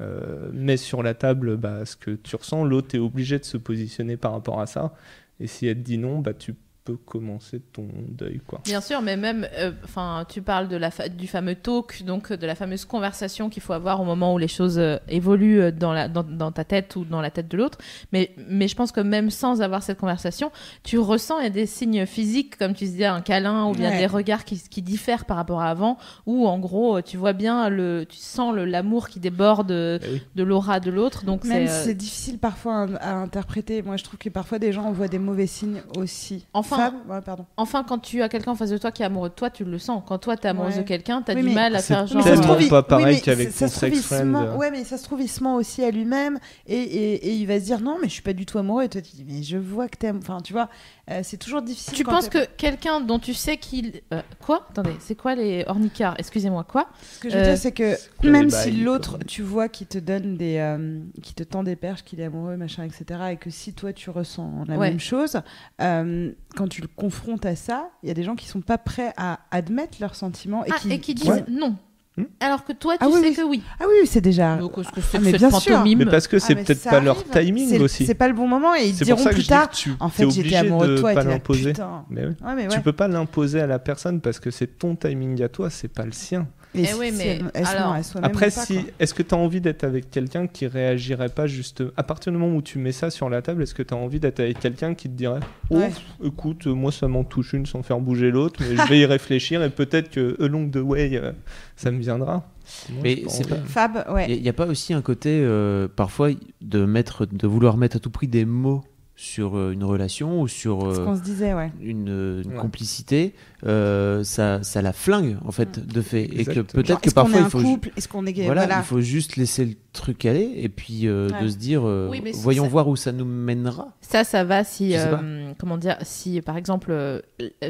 euh, 0.00 0.50
mets 0.54 0.78
sur 0.78 1.02
la 1.02 1.12
table 1.12 1.58
bah, 1.58 1.84
ce 1.84 1.94
que 1.96 2.12
tu 2.12 2.34
ressens, 2.36 2.64
l'autre 2.64 2.94
est 2.94 2.98
obligé 2.98 3.38
de 3.38 3.44
se 3.44 3.58
positionner 3.58 4.16
par 4.16 4.32
rapport 4.32 4.60
à 4.60 4.66
ça. 4.66 4.94
Et 5.40 5.46
si 5.46 5.66
elle 5.66 5.76
te 5.76 5.80
dit 5.82 5.98
non, 5.98 6.20
bah, 6.20 6.32
tu 6.32 6.54
peux 6.84 6.96
commencer 6.96 7.60
ton 7.72 7.86
deuil. 8.08 8.40
Quoi. 8.46 8.60
Bien 8.64 8.80
sûr, 8.80 9.02
mais 9.02 9.16
même, 9.16 9.46
euh, 9.58 9.70
enfin, 9.84 10.24
tu 10.28 10.40
parles 10.42 10.68
de 10.68 10.76
la 10.76 10.90
fa- 10.90 11.08
du 11.08 11.26
fameux 11.26 11.54
talk, 11.54 12.02
donc 12.04 12.32
de 12.32 12.46
la 12.46 12.54
fameuse 12.54 12.84
conversation 12.84 13.50
qu'il 13.50 13.62
faut 13.62 13.74
avoir 13.74 14.00
au 14.00 14.04
moment 14.04 14.32
où 14.34 14.38
les 14.38 14.48
choses 14.48 14.78
euh, 14.78 14.96
évoluent 15.08 15.60
euh, 15.60 15.70
dans, 15.72 15.92
la, 15.92 16.08
dans, 16.08 16.22
dans 16.22 16.52
ta 16.52 16.64
tête 16.64 16.96
ou 16.96 17.04
dans 17.04 17.20
la 17.20 17.30
tête 17.30 17.48
de 17.48 17.56
l'autre. 17.56 17.78
Mais, 18.12 18.30
mais 18.48 18.66
je 18.66 18.74
pense 18.74 18.92
que 18.92 19.00
même 19.00 19.30
sans 19.30 19.60
avoir 19.62 19.82
cette 19.82 19.98
conversation, 19.98 20.50
tu 20.82 20.98
ressens 20.98 21.38
il 21.40 21.44
y 21.44 21.46
a 21.46 21.50
des 21.50 21.66
signes 21.66 22.06
physiques, 22.06 22.56
comme 22.56 22.72
tu 22.74 22.84
disais, 22.84 23.04
un 23.04 23.20
câlin 23.20 23.66
ou 23.66 23.72
bien 23.72 23.90
Ouais. 23.90 23.98
des 23.98 24.06
regards 24.06 24.44
qui, 24.44 24.58
qui 24.58 24.80
diffèrent 24.82 25.26
par 25.26 25.36
rapport 25.36 25.60
à 25.60 25.68
avant, 25.70 25.98
où 26.26 26.46
en 26.48 26.58
gros, 26.58 27.02
tu 27.02 27.16
vois 27.16 27.32
bien, 27.34 27.68
le, 27.68 28.06
tu 28.08 28.16
sens 28.16 28.54
le- 28.54 28.64
l'amour 28.64 29.08
qui 29.08 29.20
déborde 29.20 29.70
Eh 29.70 29.98
oui. 30.12 30.22
de 30.34 30.42
l'aura 30.42 30.80
de 30.80 30.90
l'autre. 30.90 31.24
Donc 31.24 31.44
Même 31.44 31.66
c'est. 31.66 31.72
si 31.72 31.78
euh, 31.80 31.84
c'est 31.84 31.94
difficile 31.94 32.38
parfois 32.38 32.86
à, 33.00 33.10
à 33.10 33.14
interpréter, 33.16 33.82
moi 33.82 33.96
je 33.96 34.04
trouve 34.04 34.18
que 34.18 34.28
parfois 34.30 34.58
des 34.58 34.72
gens 34.72 34.90
voient 34.92 35.08
des 35.08 35.18
mauvais 35.18 35.46
signes 35.46 35.82
aussi. 35.96 36.46
Enfin- 36.70 36.90
Fab 36.90 36.94
Ouais, 37.10 37.20
pardon. 37.20 37.44
Enfin, 37.56 37.84
quand 37.86 37.98
tu 37.98 38.22
as 38.22 38.28
quelqu'un 38.28 38.52
en 38.52 38.54
face 38.54 38.70
de 38.70 38.78
toi 38.78 38.90
qui 38.92 39.02
est 39.02 39.06
amoureux 39.06 39.28
de 39.28 39.34
toi, 39.34 39.50
tu 39.50 39.64
le 39.64 39.78
sens. 39.78 40.02
Quand 40.06 40.18
toi, 40.18 40.36
t'es 40.36 40.48
amoureuse 40.48 40.74
Ouais. 40.76 40.82
de 40.82 40.86
quelqu'un, 40.88 41.22
t'as 41.22 41.34
Oui, 41.34 41.42
du 41.42 41.50
mal 41.54 41.74
à 41.74 41.80
C'est 41.80 41.94
faire 41.94 42.06
genre. 42.06 42.22
tellement 42.24 42.54
euh, 42.54 42.68
pas 42.68 42.82
pareil 42.82 43.16
mais 43.16 43.20
qu'avec 43.20 43.48
ton 43.56 43.68
se 43.68 43.76
trouve, 43.76 43.88
il 43.88 43.96
se 43.96 44.02
sex-friend. 44.02 44.30
ment- 44.30 44.56
Ouais, 44.56 44.70
mais 44.70 44.84
ça 44.84 44.98
se 44.98 45.04
trouve, 45.04 45.20
il 45.20 45.28
se 45.28 45.42
ment 45.42 45.56
aussi 45.56 45.84
à 45.84 45.90
lui-même 45.90 46.38
et, 46.66 46.74
et, 46.76 47.14
et 47.28 47.32
il 47.34 47.46
va 47.46 47.58
se 47.60 47.64
dire 47.64 47.80
non, 47.80 47.96
mais 48.00 48.08
je 48.08 48.12
suis 48.14 48.22
pas 48.22 48.32
du 48.32 48.46
tout 48.46 48.58
amoureux. 48.58 48.84
Et 48.84 48.88
toi, 48.88 49.00
tu 49.00 49.16
dis, 49.16 49.24
mais 49.28 49.42
je 49.42 49.56
vois 49.56 49.88
que 49.88 49.96
t'aimes. 49.96 50.18
Enfin, 50.22 50.38
tu 50.42 50.52
vois, 50.52 50.68
euh, 51.10 51.20
c'est 51.22 51.36
toujours 51.36 51.62
difficile. 51.62 51.94
Tu 51.94 52.04
quand 52.04 52.12
penses 52.12 52.28
que 52.28 52.44
quelqu'un 52.56 53.00
dont 53.00 53.18
tu 53.18 53.34
sais 53.34 53.56
qu'il. 53.56 54.00
euh, 54.12 54.22
quoi? 54.44 54.66
Attendez, 54.70 54.94
c'est 55.00 55.14
quoi 55.14 55.34
les 55.34 55.64
ornicards 55.66 56.14
Excusez-moi, 56.18 56.64
quoi? 56.64 56.88
Ce 57.02 57.18
que 57.20 57.28
je 57.30 57.34
veux 57.36 57.40
euh, 57.42 57.46
dire, 57.46 57.58
c'est 57.58 57.72
que 57.72 57.96
même 58.26 58.50
si 58.50 58.70
l'autre, 58.70 59.18
tu 59.26 59.42
vois, 59.42 59.68
qui 59.68 59.86
te 59.86 59.98
donne 59.98 60.36
des. 60.36 60.56
euh, 60.58 61.00
qui 61.22 61.34
te 61.34 61.42
tend 61.42 61.62
des 61.62 61.76
perches, 61.76 62.04
qu'il 62.04 62.20
est 62.20 62.24
amoureux, 62.24 62.56
machin, 62.56 62.84
etc. 62.84 63.20
Et 63.32 63.36
que 63.36 63.50
si 63.50 63.72
toi, 63.72 63.92
tu 63.92 64.10
ressens 64.10 64.64
la 64.68 64.76
Ouais. 64.78 64.90
même 64.90 65.00
chose, 65.00 65.40
euh, 65.82 66.32
quand 66.56 66.68
tu 66.68 66.80
le 66.82 66.88
confrontes 66.88 67.44
à 67.46 67.56
ça, 67.56 67.90
il 68.02 68.08
y 68.08 68.10
a 68.10 68.14
des 68.14 68.22
gens 68.22 68.36
qui 68.36 68.46
sont 68.46 68.60
pas 68.60 68.78
prêts 68.78 69.12
à 69.16 69.40
admettre 69.50 69.98
leurs 70.00 70.14
sentiments 70.14 70.64
et 70.64 70.70
Ah, 70.72 70.78
qui. 70.80 70.92
et 70.92 71.00
qui 71.00 71.14
disent 71.14 71.28
Ouais. 71.28 71.44
non. 71.48 71.76
Hmm. 72.16 72.24
Alors 72.40 72.64
que 72.64 72.72
toi, 72.72 72.94
tu 72.98 73.04
Ah 73.04 73.08
oui, 73.08 73.20
sais 73.20 73.28
oui. 73.28 73.34
que 73.36 73.42
oui. 73.42 73.62
Ah 73.78 73.84
oui, 73.88 74.04
c'est 74.06 74.20
déjà. 74.20 74.56
Donc, 74.56 74.74
que 74.74 74.82
c'est 74.82 75.16
Ah, 75.16 75.20
mais 75.20 75.30
cette 75.30 75.38
bien 75.40 75.50
sûr. 75.50 75.84
Mais 75.84 76.06
parce 76.06 76.26
que 76.26 76.40
c'est 76.40 76.54
Ah, 76.54 76.56
mais 76.56 76.64
peut-être 76.64 76.82
pas 76.82 76.98
leur 77.00 77.22
timing 77.24 77.68
C'est- 77.68 77.78
aussi. 77.78 78.04
C'est 78.06 78.14
pas 78.14 78.26
le 78.26 78.34
bon 78.34 78.48
moment 78.48 78.74
et 78.74 78.88
ils 78.88 78.94
C'est 78.96 79.04
diront 79.04 79.24
plus 79.24 79.46
tard. 79.46 79.70
tu 79.70 79.92
En 80.00 80.08
fait, 80.08 80.24
j'étais 80.28 80.40
obligé 80.40 80.56
amoureux 80.56 80.88
de 80.88 80.94
de 80.96 80.98
toi 81.00 81.12
et 81.12 81.14
pas 81.14 81.22
l'imposer. 81.22 81.72
Mais 82.10 82.26
oui. 82.26 82.32
Ouais, 82.44 82.54
mais 82.56 82.66
Tu 82.68 82.76
ouais. 82.76 82.82
peux 82.82 82.92
pas 82.92 83.06
l'imposer 83.06 83.60
à 83.60 83.66
la 83.68 83.78
personne 83.78 84.20
parce 84.20 84.40
que 84.40 84.50
c'est 84.50 84.66
ton 84.78 84.96
timing 84.96 85.40
à 85.42 85.48
toi, 85.48 85.70
c'est 85.70 85.86
pas 85.88 86.04
le 86.04 86.12
sien. 86.12 86.48
Et 86.72 86.82
Eh 86.82 86.86
si- 86.86 86.94
oui, 86.94 87.10
si 87.10 87.16
mais 87.18 87.26
elle- 87.26 87.50
elle 87.54 87.66
alors, 87.66 87.96
Après, 88.22 88.46
pas, 88.46 88.64
si, 88.64 88.78
est-ce 89.00 89.12
que 89.12 89.24
tu 89.24 89.34
as 89.34 89.38
envie 89.38 89.60
d'être 89.60 89.82
avec 89.82 90.08
quelqu'un 90.08 90.46
qui 90.46 90.68
réagirait 90.68 91.28
pas 91.28 91.48
juste 91.48 91.82
à 91.96 92.04
partir 92.04 92.30
du 92.32 92.38
moment 92.38 92.54
où 92.56 92.62
tu 92.62 92.78
mets 92.78 92.92
ça 92.92 93.10
sur 93.10 93.28
la 93.28 93.42
table, 93.42 93.64
est-ce 93.64 93.74
que 93.74 93.82
tu 93.82 93.92
as 93.92 93.96
envie 93.96 94.20
d'être 94.20 94.38
avec 94.38 94.60
quelqu'un 94.60 94.94
qui 94.94 95.08
te 95.08 95.14
dirait 95.14 95.40
"Oh, 95.70 95.78
Ouais. 95.78 95.90
écoute, 96.24 96.68
euh, 96.68 96.72
moi 96.72 96.92
ça 96.92 97.08
m'en 97.08 97.24
touche 97.24 97.54
une 97.54 97.66
sans 97.66 97.82
faire 97.82 97.98
bouger 97.98 98.30
l'autre, 98.30 98.60
mais 98.60 98.76
je 98.76 98.88
vais 98.88 99.00
y 99.00 99.04
réfléchir 99.06 99.64
et 99.64 99.70
peut-être 99.70 100.10
que 100.10 100.36
along 100.40 100.70
the 100.70 100.76
way 100.76 101.10
euh, 101.16 101.32
ça 101.74 101.90
me 101.90 101.98
viendra." 101.98 102.48
Moi, 102.90 103.00
Mais 103.02 103.22
c'est 103.26 103.48
pas- 103.48 103.56
Fab, 103.66 104.04
ouais. 104.14 104.26
Il 104.30 104.40
n'y 104.42 104.48
a, 104.48 104.52
pas 104.52 104.66
aussi 104.66 104.94
un 104.94 105.02
côté, 105.02 105.40
euh, 105.42 105.88
parfois, 105.88 106.30
de, 106.60 106.84
mettre, 106.84 107.26
de 107.26 107.48
vouloir 107.48 107.76
mettre 107.76 107.96
à 107.96 107.98
tout 107.98 108.10
prix 108.10 108.28
des 108.28 108.44
mots 108.44 108.84
sur 109.22 109.54
euh, 109.58 109.72
une 109.72 109.84
relation 109.84 110.40
ou 110.40 110.48
sur 110.48 110.80
Ce 110.94 111.00
euh, 111.00 111.04
qu'on 111.04 111.14
se 111.14 111.20
disait, 111.20 111.52
ouais. 111.52 111.70
une, 111.82 112.08
euh, 112.08 112.42
une 112.42 112.52
Ouais. 112.52 112.56
complicité, 112.56 113.34
euh, 113.66 114.24
ça, 114.24 114.62
ça 114.62 114.80
la 114.80 114.94
flingue, 114.94 115.36
en 115.44 115.52
fait, 115.52 115.86
de 115.86 116.00
fait. 116.00 116.24
Et 116.24 116.46
que 116.46 116.60
peut-être 116.60 117.02
que 117.02 117.08
est-ce 117.08 117.14
qu'on 117.14 117.20
parfois, 117.24 117.36
est 117.38 117.42
il 117.42 117.44
un 117.44 117.50
faut, 117.50 117.60
couple? 117.62 117.90
Est-ce 117.98 118.08
qu'on 118.08 118.24
est 118.24 118.32
gay? 118.32 118.46
Voilà, 118.46 118.62
Voilà. 118.64 118.78
il 118.80 118.84
faut 118.86 119.02
juste 119.02 119.36
laisser 119.36 119.66
le 119.66 119.74
truc 119.92 120.24
aller 120.24 120.50
et 120.56 120.70
puis 120.70 121.06
euh, 121.06 121.28
Ouais. 121.28 121.42
de 121.42 121.48
se 121.48 121.58
dire, 121.58 121.82
euh, 121.84 122.08
Oui, 122.10 122.22
voyons 122.36 122.62
ça- 122.64 122.70
voir 122.70 122.88
où 122.88 122.96
ça 122.96 123.12
nous 123.12 123.26
mènera. 123.26 123.94
Ça, 124.00 124.24
ça 124.24 124.42
va 124.42 124.64
si, 124.64 124.96
euh, 124.96 125.52
comment 125.58 125.76
dire, 125.76 125.98
si 126.00 126.40
par 126.40 126.56
exemple, 126.56 126.90
euh, 126.90 127.20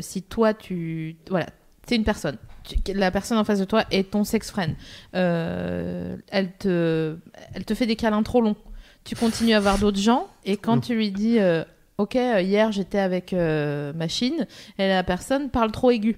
si 0.01 0.23
toi 0.23 0.55
tu, 0.55 1.17
voilà, 1.31 1.47
t'es 1.85 1.97
une 1.97 2.05
personne, 2.05 2.37
tu- 2.63 2.77
la 2.95 3.11
personne 3.11 3.39
en 3.39 3.45
face 3.45 3.59
de 3.59 3.65
toi 3.65 3.83
est 3.91 4.13
ton 4.13 4.23
sex 4.23 4.53
friend, 4.53 4.77
euh, 5.17 6.17
elle 6.29 6.53
te, 6.53 7.17
elle 7.55 7.65
te 7.65 7.75
fait 7.75 7.87
des 7.87 7.97
câlins 7.97 8.23
trop 8.23 8.41
longs, 8.41 8.57
tu 9.05 9.17
continues 9.17 9.55
à 9.55 9.61
voir 9.61 9.79
d'autres 9.79 9.99
gens 9.99 10.29
et 10.45 10.57
quand 10.57 10.77
Mm. 10.77 10.81
tu 10.83 10.95
lui 10.95 11.11
dis, 11.11 11.39
euh, 11.39 11.65
ok, 11.99 12.17
euh, 12.17 12.41
hier 12.43 12.71
j'étais 12.73 12.99
avec 12.99 13.33
euh, 13.33 13.93
machine, 13.93 14.47
et 14.79 14.89
la 14.89 15.03
personne 15.05 15.51
parle 15.51 15.73
trop 15.73 15.91
aigu. 15.91 16.17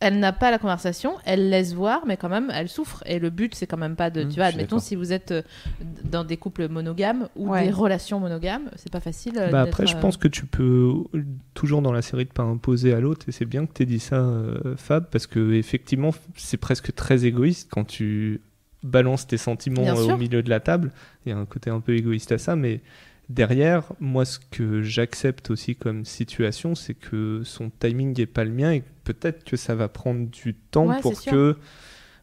Elle 0.00 0.18
n'a 0.18 0.32
pas 0.34 0.50
la 0.50 0.58
conversation, 0.58 1.14
elle 1.24 1.48
laisse 1.48 1.72
voir, 1.72 2.02
mais 2.06 2.18
quand 2.18 2.28
même, 2.28 2.50
elle 2.52 2.68
souffre. 2.68 3.02
Et 3.06 3.18
le 3.18 3.30
but, 3.30 3.54
c'est 3.54 3.66
quand 3.66 3.78
même 3.78 3.96
pas 3.96 4.10
de. 4.10 4.24
Mm, 4.24 4.28
tu 4.28 4.34
vois, 4.36 4.46
admettons, 4.46 4.78
si 4.78 4.96
vous 4.96 5.14
êtes 5.14 5.30
euh, 5.30 5.40
dans 6.10 6.24
des 6.24 6.36
couples 6.36 6.68
monogames 6.68 7.28
ou 7.36 7.48
Ouais. 7.50 7.64
des 7.64 7.70
relations 7.70 8.20
monogames, 8.20 8.68
c'est 8.76 8.92
pas 8.92 9.00
facile. 9.00 9.34
Bah 9.50 9.62
après, 9.62 9.86
je 9.86 9.96
pense 9.96 10.18
que 10.18 10.28
tu 10.28 10.44
peux 10.44 10.92
toujours 11.54 11.80
dans 11.80 11.92
la 11.92 12.02
série 12.02 12.26
de 12.26 12.30
pas 12.32 12.42
imposer 12.42 12.92
à 12.92 13.00
l'autre, 13.00 13.26
et 13.28 13.32
c'est 13.32 13.46
bien 13.46 13.64
que 13.64 13.72
tu 13.72 13.84
aies 13.84 13.86
dit 13.86 14.00
ça, 14.00 14.16
euh, 14.16 14.76
Fab, 14.76 15.08
parce 15.10 15.26
que 15.26 15.52
effectivement, 15.54 16.10
c'est 16.36 16.58
presque 16.58 16.94
très 16.94 17.24
égoïste 17.24 17.70
quand 17.70 17.84
tu 17.84 18.42
balances 18.84 19.26
tes 19.26 19.38
sentiments 19.38 19.82
euh, 19.98 20.14
au 20.14 20.16
milieu 20.18 20.42
de 20.44 20.50
la 20.50 20.60
table. 20.60 20.92
Il 21.26 21.30
y 21.30 21.32
a 21.32 21.38
un 21.38 21.46
côté 21.46 21.70
un 21.70 21.80
peu 21.80 21.96
égoïste 21.96 22.30
à 22.30 22.38
ça, 22.38 22.54
mais 22.54 22.80
derrière, 23.28 23.92
moi, 24.00 24.24
ce 24.24 24.38
que 24.38 24.82
j'accepte 24.82 25.50
aussi 25.50 25.74
comme 25.74 26.04
situation, 26.04 26.74
c'est 26.76 26.94
que 26.94 27.42
son 27.44 27.70
timing 27.70 28.16
n'est 28.16 28.26
pas 28.26 28.44
le 28.44 28.52
mien 28.52 28.72
et 28.72 28.84
peut-être 29.04 29.42
que 29.44 29.56
ça 29.56 29.74
va 29.74 29.88
prendre 29.88 30.28
du 30.30 30.54
temps 30.54 30.86
Ouais, 30.88 31.00
pour 31.00 31.12
que 31.24 31.56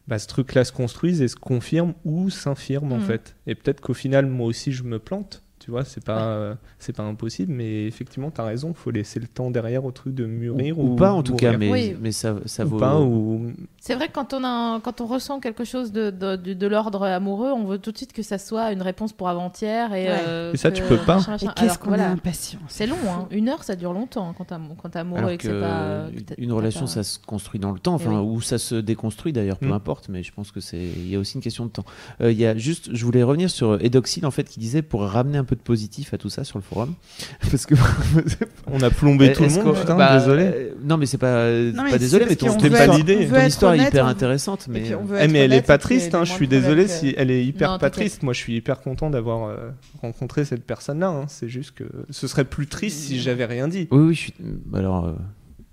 bah, 0.08 0.18
ce 0.18 0.26
truc-là 0.28 0.64
se 0.64 0.72
construise 0.72 1.20
et 1.22 1.28
se 1.28 1.36
confirme 1.36 1.94
ou 2.04 2.30
s'infirme 2.30 2.92
en 2.92 2.96
Mhm. 2.96 3.02
fait. 3.02 3.36
Et 3.46 3.54
peut-être 3.54 3.80
qu'au 3.80 3.94
final, 3.94 4.26
moi 4.26 4.46
aussi, 4.46 4.72
je 4.72 4.82
me 4.84 4.98
plante. 4.98 5.41
Tu 5.64 5.70
vois, 5.70 5.84
c'est 5.84 6.04
pas, 6.04 6.22
euh, 6.24 6.54
c'est 6.80 6.94
pas 6.96 7.04
impossible, 7.04 7.52
mais 7.52 7.86
effectivement, 7.86 8.32
tu 8.32 8.40
as 8.40 8.44
raison, 8.44 8.74
faut 8.74 8.90
laisser 8.90 9.20
le 9.20 9.28
temps 9.28 9.50
derrière 9.50 9.84
au 9.84 9.92
truc 9.92 10.12
de 10.14 10.26
mûrir 10.26 10.76
ou, 10.78 10.82
ou, 10.82 10.92
ou 10.92 10.96
pas, 10.96 11.12
en 11.12 11.22
tout 11.22 11.32
mourir. 11.32 11.52
cas, 11.52 11.56
mais, 11.58 11.70
Oui. 11.70 11.96
mais 12.00 12.10
ça, 12.10 12.34
ça 12.46 12.64
ou 12.64 12.70
vaut. 12.70 12.78
pas, 12.78 12.98
ou 13.00 13.52
C'est 13.80 13.94
vrai 13.94 14.08
que 14.08 14.12
quand 14.12 14.32
on, 14.34 14.42
a 14.42 14.48
un- 14.48 14.80
quand 14.80 15.00
on 15.00 15.06
ressent 15.06 15.38
quelque 15.38 15.62
chose 15.64 15.92
de, 15.92 16.10
de, 16.10 16.34
de- 16.36 16.54
de 16.54 16.66
l'ordre 16.66 17.04
amoureux, 17.04 17.50
on 17.52 17.64
veut 17.64 17.78
tout 17.78 17.92
de 17.92 17.96
suite 17.96 18.12
que 18.12 18.22
ça 18.22 18.38
soit 18.38 18.72
une 18.72 18.82
réponse 18.82 19.12
pour 19.12 19.28
avant-hier. 19.28 19.92
Et, 19.94 20.06
Ouais. 20.06 20.08
euh, 20.26 20.52
Et 20.52 20.56
ça, 20.56 20.70
que 20.72 20.76
tu 20.76 20.82
peux 20.82 20.96
pas. 20.98 21.20
qu'est-ce 21.56 21.78
qu'on 21.78 21.88
voilà. 21.90 22.08
est 22.08 22.12
impatient. 22.12 22.58
C'est 22.68 22.86
long, 22.88 22.96
hein. 23.08 23.28
une 23.30 23.48
heure 23.48 23.62
ça 23.62 23.76
dure 23.76 23.92
longtemps 23.92 24.30
hein, 24.30 24.34
quand 24.36 24.44
t'es 24.90 24.98
amoureux 24.98 25.18
Alors 25.20 25.30
et 25.30 25.38
que 25.38 25.46
que 25.46 25.60
pas. 25.60 25.82
euh, 25.82 26.10
que 26.10 26.34
une 26.38 26.52
relation, 26.52 26.82
pas- 26.82 26.86
ça 26.88 27.02
se 27.04 27.18
construit 27.20 27.60
dans 27.60 27.70
le 27.70 27.78
temps, 27.78 27.96
Eh 28.00 28.06
enfin, 28.06 28.20
oui. 28.20 28.26
ou 28.36 28.40
ça 28.40 28.58
se 28.58 28.74
déconstruit 28.74 29.32
d'ailleurs, 29.32 29.58
peu 29.58 29.68
Mm. 29.68 29.72
importe, 29.72 30.08
mais 30.08 30.22
je 30.24 30.32
pense 30.32 30.50
que 30.50 30.58
c'est, 30.60 30.82
il 30.82 31.08
y 31.08 31.14
a 31.14 31.20
aussi 31.20 31.36
une 31.36 31.42
question 31.42 31.66
de 31.66 31.70
temps. 31.70 31.84
Euh, 32.20 32.32
Il 32.32 32.38
y 32.38 32.46
a 32.46 32.56
juste, 32.56 32.90
je 32.94 33.04
voulais 33.04 33.22
revenir 33.22 33.50
sur 33.50 33.80
Edoxil 33.84 34.24
en 34.26 34.30
fait, 34.30 34.44
qui 34.48 34.58
disait 34.58 34.82
pour 34.82 35.02
ramener 35.02 35.38
un 35.38 35.44
peu 35.44 35.51
de 35.54 35.60
positif 35.60 36.12
à 36.14 36.18
tout 36.18 36.30
ça 36.30 36.44
sur 36.44 36.58
le 36.58 36.62
forum, 36.62 36.94
parce 37.50 37.66
que 37.66 37.74
on 38.66 38.80
a 38.82 38.90
plombé 38.90 39.32
tout 39.32 39.42
le 39.42 39.48
monde, 39.50 39.74
putain, 39.78 39.96
bah, 39.96 40.18
désolé. 40.18 40.42
euh, 40.44 40.70
non, 40.84 40.96
mais 40.96 41.06
c'est 41.06 41.18
pas, 41.18 41.50
Non, 41.50 41.84
mais 41.84 41.90
pas 41.90 41.98
désolé, 41.98 42.26
mais 42.28 42.36
ton, 42.36 42.46
histoire, 42.48 42.74
être- 42.82 42.96
l'idée. 42.96 43.28
ton 43.28 43.46
histoire 43.46 43.74
est 43.74 43.78
hyper 43.88 44.04
on 44.04 44.06
veut- 44.08 44.12
intéressante, 44.12 44.66
mais 44.68 44.82
Eh, 45.20 45.28
mais 45.28 45.38
elle 45.40 45.52
est 45.52 45.62
pas 45.66 45.78
triste, 45.78 46.14
hein, 46.14 46.24
je 46.24 46.32
suis 46.32 46.48
désolé 46.48 46.84
que- 46.84 46.90
si 46.90 47.14
elle 47.16 47.30
est 47.30 47.44
hyper 47.44 47.70
Non, 47.72 47.78
pas 47.78 47.90
triste. 47.90 48.22
Moi, 48.22 48.32
je 48.32 48.38
suis 48.38 48.56
hyper 48.56 48.80
content 48.80 49.10
d'avoir 49.10 49.48
euh, 49.48 49.70
rencontré 50.00 50.44
cette 50.44 50.64
personne-là. 50.64 51.08
hein. 51.08 51.24
C'est 51.28 51.48
juste 51.48 51.72
que 51.72 51.84
ce 52.10 52.26
serait 52.26 52.44
plus 52.44 52.66
triste 52.66 52.98
si 52.98 53.20
j'avais 53.20 53.44
rien 53.44 53.68
dit. 53.68 53.88
oui, 53.90 53.98
oui, 54.08 54.14
je 54.14 54.18
suis. 54.20 54.34
Alors, 54.74 55.06
euh, 55.06 55.12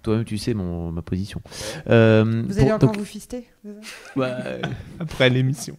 toi-même, 0.04 0.24
tu 0.26 0.38
sais 0.38 0.54
mon, 0.54 0.92
ma 0.92 1.02
position. 1.02 1.42
Euh, 1.90 2.44
Vous 2.48 2.58
allez 2.58 2.66
pour- 2.68 2.76
encore 2.76 2.90
donc, 2.92 2.98
vous 3.00 3.06
fister 3.06 3.46
bah, 4.16 4.38
Après 5.00 5.30
l'émission. 5.30 5.76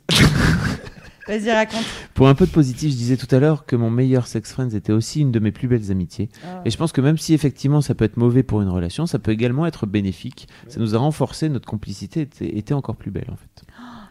Vas-y, 1.31 1.52
raconte. 1.52 1.85
pour 2.15 2.28
un 2.28 2.35
peu 2.35 2.44
de 2.47 2.51
positif, 2.51 2.90
je 2.90 2.97
disais 2.97 3.16
tout 3.16 3.32
à 3.35 3.39
l'heure 3.39 3.65
que 3.65 3.77
mon 3.77 3.89
meilleur 3.90 4.27
sex 4.27 4.52
friend 4.52 4.74
était 4.74 4.93
aussi 4.93 5.20
une 5.20 5.31
de 5.31 5.39
mes 5.39 5.52
plus 5.52 5.69
belles 5.69 5.90
amitiés. 5.90 6.28
Ah. 6.44 6.61
Et 6.65 6.70
je 6.70 6.77
pense 6.77 6.90
que 6.93 7.01
même 7.01 7.19
si 7.19 7.35
effectivement 7.35 7.81
ça 7.81 7.94
peut 7.94 8.05
être 8.05 8.16
mauvais 8.16 8.43
pour 8.43 8.61
une 8.62 8.69
relation, 8.69 9.07
ça 9.07 9.19
peut 9.19 9.31
également 9.31 9.65
être 9.66 9.86
bénéfique. 9.86 10.48
Ça 10.69 10.81
nous 10.81 10.94
a 10.94 10.98
renforcé, 10.98 11.48
notre 11.48 11.69
complicité 11.69 12.23
était, 12.23 12.57
était 12.59 12.74
encore 12.74 12.97
plus 12.97 13.11
belle 13.11 13.28
en 13.32 13.36
fait. 13.36 13.65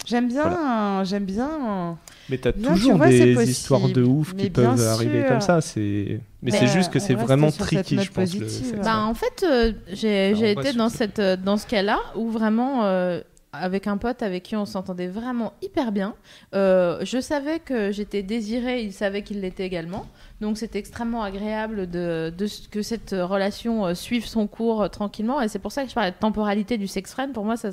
J'aime 0.06 0.28
bien, 0.30 1.04
j'aime 1.04 1.26
bien. 1.26 1.98
Mais 2.30 2.38
t'as 2.38 2.54
tu 2.54 2.62
toujours 2.62 2.98
vois, 2.98 3.08
c'est 3.12 3.36
des 3.36 3.50
histoires 3.52 3.90
de 3.90 4.02
ouf 4.02 4.34
Mais 4.36 4.44
qui 4.44 4.50
bien 4.50 4.76
peuvent 4.76 4.88
arriver 4.88 5.26
comme 5.28 5.42
ça. 5.42 5.62
C'est. 5.62 6.22
Mais, 6.42 6.52
Mais, 6.52 6.58
c'est 6.58 6.68
juste 6.68 6.92
que 6.92 7.00
c'est 7.00 7.14
vraiment 7.16 7.52
tricky, 7.52 8.00
je 8.02 8.12
pense. 8.12 8.34
le. 8.36 8.48
Bah, 8.82 9.04
en 9.04 9.14
fait, 9.14 9.44
euh, 9.44 9.74
j'ai 9.92 10.32
Bah, 10.32 10.38
j'ai 10.40 10.52
été 10.52 10.74
dans, 10.74 10.90
ce- 10.90 10.98
cette, 10.98 11.20
euh, 11.20 11.36
dans 11.36 11.58
ce 11.58 11.68
cas-là 11.68 12.00
où 12.16 12.30
vraiment, 12.30 12.86
euh, 12.86 13.22
avec 13.54 13.88
un 13.88 13.98
pote 13.98 14.22
avec 14.22 14.44
qui 14.44 14.56
on 14.56 14.66
s'entendait 14.66 15.08
vraiment 15.08 15.54
hyper 15.62 15.92
bien, 15.92 16.16
euh, 16.54 17.00
je 17.04 17.20
savais 17.20 17.60
que 17.60 17.92
j'étais 17.92 18.24
désirée, 18.24 18.84
il 18.84 18.94
savait 18.94 19.24
qu'il 19.24 19.42
l'était 19.42 19.66
également. 19.66 20.06
Donc 20.42 20.58
c'était 20.58 20.80
extrêmement 20.80 21.24
agréable 21.24 21.90
de, 21.90 22.34
que 22.72 22.82
cette 22.82 23.12
relation 23.12 23.86
euh, 23.86 23.94
suive 23.94 24.26
son 24.26 24.48
cours 24.48 24.84
euh, 24.84 24.88
tranquillement. 24.88 25.42
Et 25.42 25.48
c'est 25.48 25.60
pour 25.60 25.72
ça 25.72 25.84
que 25.84 25.90
je 25.90 25.96
parlais 25.96 26.12
de 26.12 26.18
temporalité 26.18 26.78
du 26.78 26.88
sex 26.88 27.12
friend. 27.12 27.34
Pour 27.34 27.46
moi, 27.46 27.58
ça, 27.58 27.72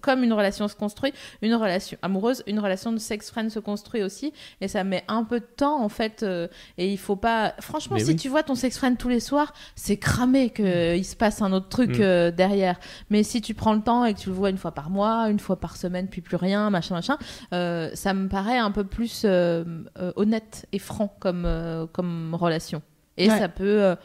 comme 0.00 0.24
une 0.24 0.32
relation 0.32 0.66
se 0.68 0.74
construit, 0.74 1.12
une 1.42 1.54
relation 1.54 1.96
amoureuse, 2.02 2.42
une 2.46 2.58
relation 2.58 2.92
de 2.92 2.98
sex 2.98 3.30
friend 3.30 3.50
se 3.50 3.58
construit 3.60 4.02
aussi. 4.02 4.32
Et 4.60 4.68
ça 4.68 4.82
met 4.84 5.04
un 5.08 5.24
peu 5.24 5.40
de 5.40 5.44
temps 5.46 5.82
en 5.82 5.88
fait. 5.88 6.22
euh, 6.22 6.48
et 6.78 6.90
il 6.92 6.98
faut 6.98 7.16
pas. 7.16 7.54
Franchement, 7.60 7.96
Mais 7.96 8.04
si 8.04 8.10
oui. 8.10 8.16
tu 8.16 8.28
vois 8.28 8.42
ton 8.42 8.54
sex 8.54 8.76
friend 8.76 8.98
tous 8.98 9.08
les 9.08 9.20
soirs, 9.20 9.52
c'est 9.76 9.96
cramé 9.96 10.50
qu'il 10.50 11.04
se 11.04 11.16
passe 11.16 11.42
un 11.42 11.52
autre 11.52 11.68
truc 11.68 11.98
Mm. 11.98 12.02
euh, 12.02 12.30
derrière. 12.30 12.78
Mais 13.10 13.22
si 13.22 13.40
tu 13.40 13.54
prends 13.54 13.72
le 13.74 13.80
temps 13.82 14.04
et 14.04 14.14
que 14.14 14.18
tu 14.20 14.28
le 14.30 14.34
vois 14.34 14.50
une 14.50 14.58
fois 14.58 14.72
par 14.72 14.90
mois, 14.90 15.28
une 15.30 15.38
fois 15.40 15.60
par 15.60 15.76
semaine, 15.76 16.08
puis 16.08 16.20
plus 16.20 16.36
rien, 16.36 16.70
machin, 16.70 16.94
machin, 16.94 17.16
euh, 17.52 17.90
ça 17.94 18.14
me 18.14 18.28
paraît 18.28 18.58
un 18.58 18.70
peu 18.70 18.84
plus 18.84 19.22
euh, 19.24 19.64
euh, 19.98 20.12
honnête 20.16 20.66
et 20.72 20.78
franc 20.78 21.14
comme, 21.20 21.44
euh, 21.46 21.86
comme 21.92 22.34
relation. 22.34 22.82
Et 23.16 23.28
Ouais. 23.28 23.38
ça 23.38 23.48
peut 23.48 23.82
euh, 23.82 23.96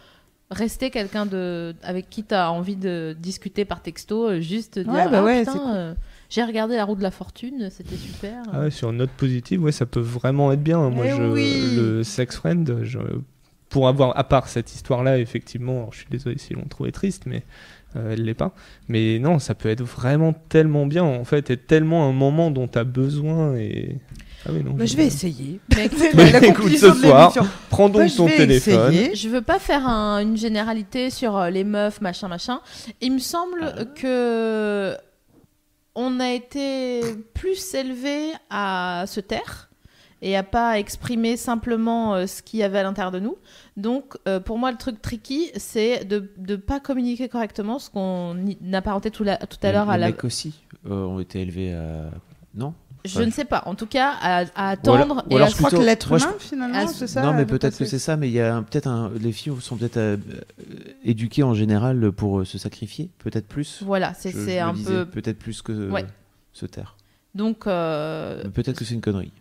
rester 0.53 0.89
quelqu'un 0.89 1.25
de 1.25 1.75
avec 1.83 2.09
qui 2.09 2.23
tu 2.23 2.33
as 2.33 2.51
envie 2.51 2.75
de 2.75 3.15
discuter 3.19 3.65
par 3.65 3.81
texto, 3.81 4.27
euh, 4.29 4.39
juste 4.39 4.79
dire 4.79 4.91
Ouais, 4.91 5.05
bah 5.09 5.19
Ah, 5.19 5.23
ouais, 5.23 5.39
putain, 5.41 5.51
cool. 5.53 5.61
euh, 5.73 5.93
j'ai 6.29 6.43
regardé 6.43 6.75
la 6.75 6.85
roue 6.85 6.95
de 6.95 7.03
la 7.03 7.11
fortune, 7.11 7.69
c'était 7.69 7.95
super. 7.95 8.43
Ah 8.51 8.61
ouais, 8.61 8.71
sur 8.71 8.89
une 8.91 8.97
note 8.97 9.11
positive, 9.11 9.61
ouais, 9.63 9.71
ça 9.71 9.85
peut 9.85 9.99
vraiment 9.99 10.51
être 10.51 10.63
bien. 10.63 10.89
Moi, 10.89 11.05
Eh 11.07 11.11
je, 11.15 11.23
oui. 11.23 11.75
le 11.75 12.03
sex 12.03 12.35
friend, 12.37 12.79
je, 12.83 12.99
pour 13.69 13.87
avoir, 13.87 14.17
à 14.17 14.23
part 14.23 14.47
cette 14.47 14.73
histoire-là, 14.73 15.19
effectivement, 15.19 15.89
je 15.91 15.97
suis 15.99 16.07
désolé 16.09 16.37
si 16.37 16.53
l'on 16.53 16.63
trouvait 16.65 16.91
triste, 16.91 17.23
mais 17.25 17.43
euh, 17.95 18.13
elle 18.13 18.23
l'est 18.23 18.33
pas. 18.33 18.53
Mais 18.87 19.19
non, 19.19 19.39
ça 19.39 19.53
peut 19.55 19.69
être 19.69 19.83
vraiment 19.83 20.33
tellement 20.49 20.85
bien, 20.85 21.03
en 21.03 21.23
fait, 21.23 21.49
et 21.51 21.57
tellement 21.57 22.07
un 22.07 22.13
moment 22.13 22.49
dont 22.51 22.67
tu 22.67 22.77
as 22.79 22.83
besoin. 22.83 23.55
Et... 23.55 23.97
Ah 24.45 24.49
oui, 24.51 24.63
non, 24.63 24.71
Bah, 24.73 24.85
je 24.85 24.97
vais 24.97 25.05
essayer. 25.05 25.59
Mais 26.15 26.31
La 26.31 26.43
écoute, 26.45 26.75
ce 26.75 26.91
soir. 26.93 27.33
Prends 27.69 27.87
donc 27.89 28.01
Bah, 28.01 28.07
je 28.07 28.17
ton 28.17 28.25
vais 28.25 28.37
téléphone. 28.37 28.91
essayer. 28.93 29.15
Je 29.15 29.29
veux 29.29 29.41
pas 29.41 29.59
faire 29.59 29.87
un- 29.87 30.19
une 30.19 30.35
généralité 30.37 31.09
sur 31.09 31.37
euh, 31.37 31.49
les 31.49 31.63
meufs, 31.63 32.01
machin, 32.01 32.27
machin. 32.27 32.59
Il 33.01 33.13
me 33.13 33.19
semble 33.19 33.73
Ah. 33.77 33.85
que 33.85 34.97
on 35.95 36.19
a 36.19 36.31
été 36.31 37.01
plus 37.33 37.73
élevé 37.75 38.31
à 38.49 39.05
se 39.07 39.19
taire 39.19 39.69
et 40.21 40.35
à 40.35 40.43
pas 40.43 40.79
exprimer 40.79 41.37
simplement 41.37 42.15
euh, 42.15 42.27
ce 42.27 42.41
qu'il 42.41 42.59
y 42.59 42.63
avait 42.63 42.79
à 42.79 42.83
l'intérieur 42.83 43.11
de 43.11 43.19
nous. 43.19 43.37
Donc, 43.77 44.15
euh, 44.27 44.39
pour 44.39 44.57
moi, 44.57 44.71
le 44.71 44.77
truc 44.77 45.01
tricky, 45.01 45.51
c'est 45.57 46.05
de 46.05 46.31
ne 46.47 46.55
pas 46.55 46.79
communiquer 46.79 47.27
correctement, 47.29 47.77
ce 47.77 47.89
qu'on 47.89 48.35
apparentait 48.73 49.11
tout, 49.11 49.23
la- 49.23 49.37
tout 49.37 49.57
à 49.63 49.71
l'heure 49.71 49.89
à 49.89 49.97
les 49.97 50.01
la. 50.01 50.07
mecs 50.07 50.23
aussi 50.23 50.63
euh, 50.89 51.05
ont 51.05 51.19
été 51.19 51.41
élevés 51.41 51.73
à. 51.73 52.09
Non? 52.55 52.73
Je 53.05 53.19
Ouais. 53.19 53.25
ne 53.25 53.31
sais 53.31 53.43
pas. 53.43 53.63
En 53.65 53.75
tout 53.75 53.85
cas, 53.85 54.13
à, 54.21 54.37
à 54.39 54.43
Ou 54.43 54.47
alors- 54.55 54.71
attendre 54.71 55.23
ou 55.29 55.33
et 55.33 55.35
alors 55.35 55.47
à 55.47 55.49
Je 55.51 55.55
crois 55.57 55.69
que 55.69 55.75
plutôt- 55.75 55.85
l'être 55.85 56.17
je- 56.17 56.23
humain, 56.23 56.35
finalement, 56.39 56.77
Ah, 56.79 56.87
c'est 56.87 57.07
ça 57.07 57.21
Non, 57.21 57.33
mais 57.33 57.45
peut-être 57.45 57.77
que 57.77 57.83
c'est 57.85 57.99
ça, 57.99 58.15
mais 58.15 58.29
il 58.29 58.33
y 58.33 58.39
a 58.39 58.61
peut-être 58.61 58.87
un. 58.87 59.11
Les 59.19 59.31
filles 59.33 59.53
sont 59.59 59.75
peut-être 59.75 59.97
euh, 59.97 60.17
éduquées 61.03 61.43
en 61.43 61.53
général 61.53 62.11
pour 62.13 62.39
euh, 62.39 62.45
se 62.45 62.57
sacrifier, 62.57 63.09
peut-être 63.19 63.47
plus. 63.47 63.81
Voilà, 63.83 64.13
c'est 64.13 64.59
un 64.59 64.73
disais, 64.73 64.89
peu. 64.89 65.05
Peut-être 65.05 65.37
plus 65.37 65.61
que 65.61 65.71
euh, 65.73 65.89
Ouais. 65.91 66.05
se 66.53 66.65
taire. 66.65 66.95
Donc, 67.35 67.67
euh, 67.67 68.43
Peut-être 68.53 68.77
que 68.77 68.85
c'est 68.85 68.93
une 68.93 69.01
connerie. 69.01 69.31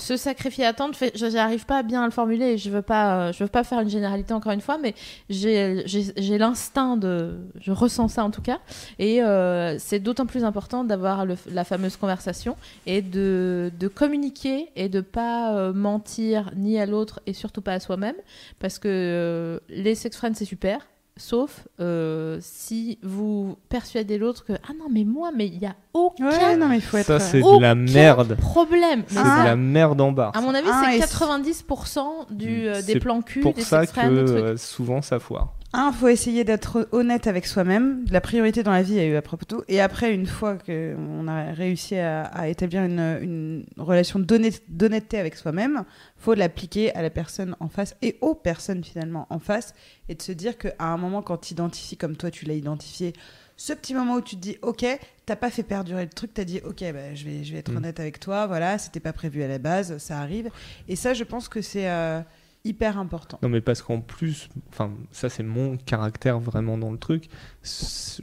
Se 0.00 0.16
sacrifier 0.16 0.64
à 0.64 0.68
attendre, 0.68 0.94
n'arrive 1.32 1.66
pas 1.66 1.78
à 1.78 1.82
bien 1.82 2.04
le 2.04 2.10
formuler 2.10 2.58
je 2.58 2.70
veux 2.70 2.82
pas, 2.82 3.28
euh, 3.28 3.32
je 3.32 3.42
veux 3.44 3.48
pas 3.48 3.64
faire 3.64 3.80
une 3.80 3.88
généralité 3.88 4.32
encore 4.34 4.52
une 4.52 4.60
fois, 4.60 4.78
mais 4.78 4.94
j'ai 5.28 6.38
l'instinct 6.38 6.96
de, 6.96 7.38
je 7.60 7.72
ressens 7.72 8.08
ça 8.08 8.24
en 8.24 8.30
tout 8.30 8.42
cas, 8.42 8.58
et 8.98 9.22
euh, 9.22 9.78
c'est 9.78 10.00
d'autant 10.00 10.26
plus 10.26 10.44
important 10.44 10.84
d'avoir 10.84 11.26
la 11.50 11.64
fameuse 11.64 11.96
conversation 11.96 12.56
et 12.86 13.02
de, 13.02 13.70
de 13.78 13.88
communiquer 13.88 14.68
et 14.76 14.88
de 14.88 15.00
pas 15.00 15.56
euh, 15.56 15.72
mentir 15.72 16.50
ni 16.56 16.78
à 16.78 16.86
l'autre 16.86 17.20
et 17.26 17.32
surtout 17.32 17.62
pas 17.62 17.72
à 17.72 17.80
soi-même, 17.80 18.16
parce 18.58 18.78
que 18.78 18.88
euh, 18.88 19.58
les 19.68 19.94
sex 19.94 20.16
friends 20.16 20.34
c'est 20.34 20.44
super. 20.44 20.80
Sauf 21.18 21.66
euh, 21.80 22.36
si 22.42 22.98
vous 23.02 23.56
persuadez 23.70 24.18
l'autre 24.18 24.44
que 24.44 24.52
ah 24.52 24.72
non 24.78 24.84
mais 24.92 25.04
moi 25.04 25.30
mais 25.34 25.46
il 25.46 25.58
y 25.58 25.64
a 25.64 25.74
aucun 25.94 26.28
Ouais, 26.28 26.56
non, 26.58 26.68
mais 26.68 26.76
il 26.76 26.82
faut 26.82 26.98
être. 26.98 27.06
Ça, 27.06 27.18
c'est 27.20 27.40
de 27.40 27.60
la 27.60 27.74
merde. 27.74 28.36
problème. 28.36 29.02
C'est 29.06 29.18
Ah. 29.18 29.40
de 29.40 29.44
la 29.46 29.56
merde 29.56 29.98
en 30.02 30.12
barre. 30.12 30.36
à 30.36 30.42
mon 30.42 30.52
avis, 30.54 30.68
Ah, 30.70 30.82
c'est 30.90 30.96
et 30.98 31.00
90% 31.00 32.26
du, 32.30 32.68
euh, 32.68 32.74
des 32.82 32.92
C'est 32.94 32.98
plans 33.00 33.22
cul, 33.22 33.40
pour 33.40 33.54
des 33.54 33.62
ça 33.62 33.86
que 33.86 34.08
des 34.08 34.24
trucs. 34.26 34.36
euh, 34.38 34.56
souvent 34.58 35.00
ça 35.00 35.18
foire. 35.18 35.54
Un, 35.72 35.92
faut 35.92 36.08
essayer 36.08 36.44
d'être 36.44 36.88
honnête 36.92 37.26
avec 37.26 37.44
soi-même. 37.46 38.04
La 38.10 38.20
priorité 38.22 38.62
dans 38.62 38.70
la 38.70 38.82
vie 38.82 38.98
est 38.98 39.08
eu 39.08 39.16
à 39.16 39.20
propos 39.22 39.44
de 39.44 39.56
tout. 39.56 39.64
Et 39.68 39.80
après, 39.80 40.14
une 40.14 40.24
fois 40.26 40.56
qu'on 40.56 41.28
a 41.28 41.52
réussi 41.52 41.96
à, 41.96 42.22
à 42.24 42.48
établir 42.48 42.82
une, 42.84 43.18
une 43.20 43.66
relation 43.76 44.18
d'honnêt- 44.18 44.62
d'honnêteté 44.68 45.18
avec 45.18 45.34
soi-même, 45.36 45.84
faut 46.16 46.32
l'appliquer 46.34 46.94
à 46.94 47.02
la 47.02 47.10
personne 47.10 47.56
en 47.60 47.68
face 47.68 47.94
et 48.00 48.16
aux 48.22 48.34
personnes 48.34 48.82
finalement 48.84 49.26
en 49.28 49.38
face. 49.38 49.74
Et 50.08 50.14
de 50.14 50.22
se 50.22 50.32
dire 50.32 50.56
qu'à 50.56 50.72
un 50.78 50.96
moment, 50.96 51.20
quand 51.20 51.36
tu 51.38 51.52
identifies 51.52 51.96
comme 51.98 52.16
toi, 52.16 52.30
tu 52.30 52.46
l'as 52.46 52.54
identifié, 52.54 53.12
ce 53.58 53.72
petit 53.74 53.92
moment 53.94 54.14
où 54.14 54.20
tu 54.22 54.36
te 54.36 54.40
dis, 54.40 54.56
ok, 54.62 54.86
t'as 55.26 55.36
pas 55.36 55.50
fait 55.50 55.62
perdurer 55.62 56.04
le 56.04 56.10
truc, 56.10 56.32
t'as 56.32 56.44
dit, 56.44 56.60
ok, 56.64 56.84
bah, 56.92 57.14
je, 57.14 57.24
vais, 57.24 57.42
je 57.44 57.52
vais 57.52 57.58
être 57.58 57.72
Mm. 57.72 57.76
honnête 57.78 58.00
avec 58.00 58.20
toi, 58.20 58.46
voilà, 58.46 58.78
c'était 58.78 59.00
pas 59.00 59.12
prévu 59.12 59.42
à 59.42 59.48
la 59.48 59.58
base, 59.58 59.98
ça 59.98 60.20
arrive. 60.20 60.48
Et 60.88 60.96
ça, 60.96 61.12
je 61.12 61.24
pense 61.24 61.48
que 61.48 61.60
c'est 61.60 61.88
euh, 61.90 62.20
hyper 62.66 62.98
important. 62.98 63.38
Non, 63.42 63.48
mais 63.48 63.60
parce 63.60 63.82
qu'en 63.82 64.00
plus, 64.00 64.48
enfin, 64.72 64.90
ça 65.12 65.28
c'est 65.28 65.42
mon 65.42 65.76
caractère 65.76 66.38
vraiment 66.40 66.76
dans 66.78 66.90
le 66.90 66.98
truc. 66.98 67.28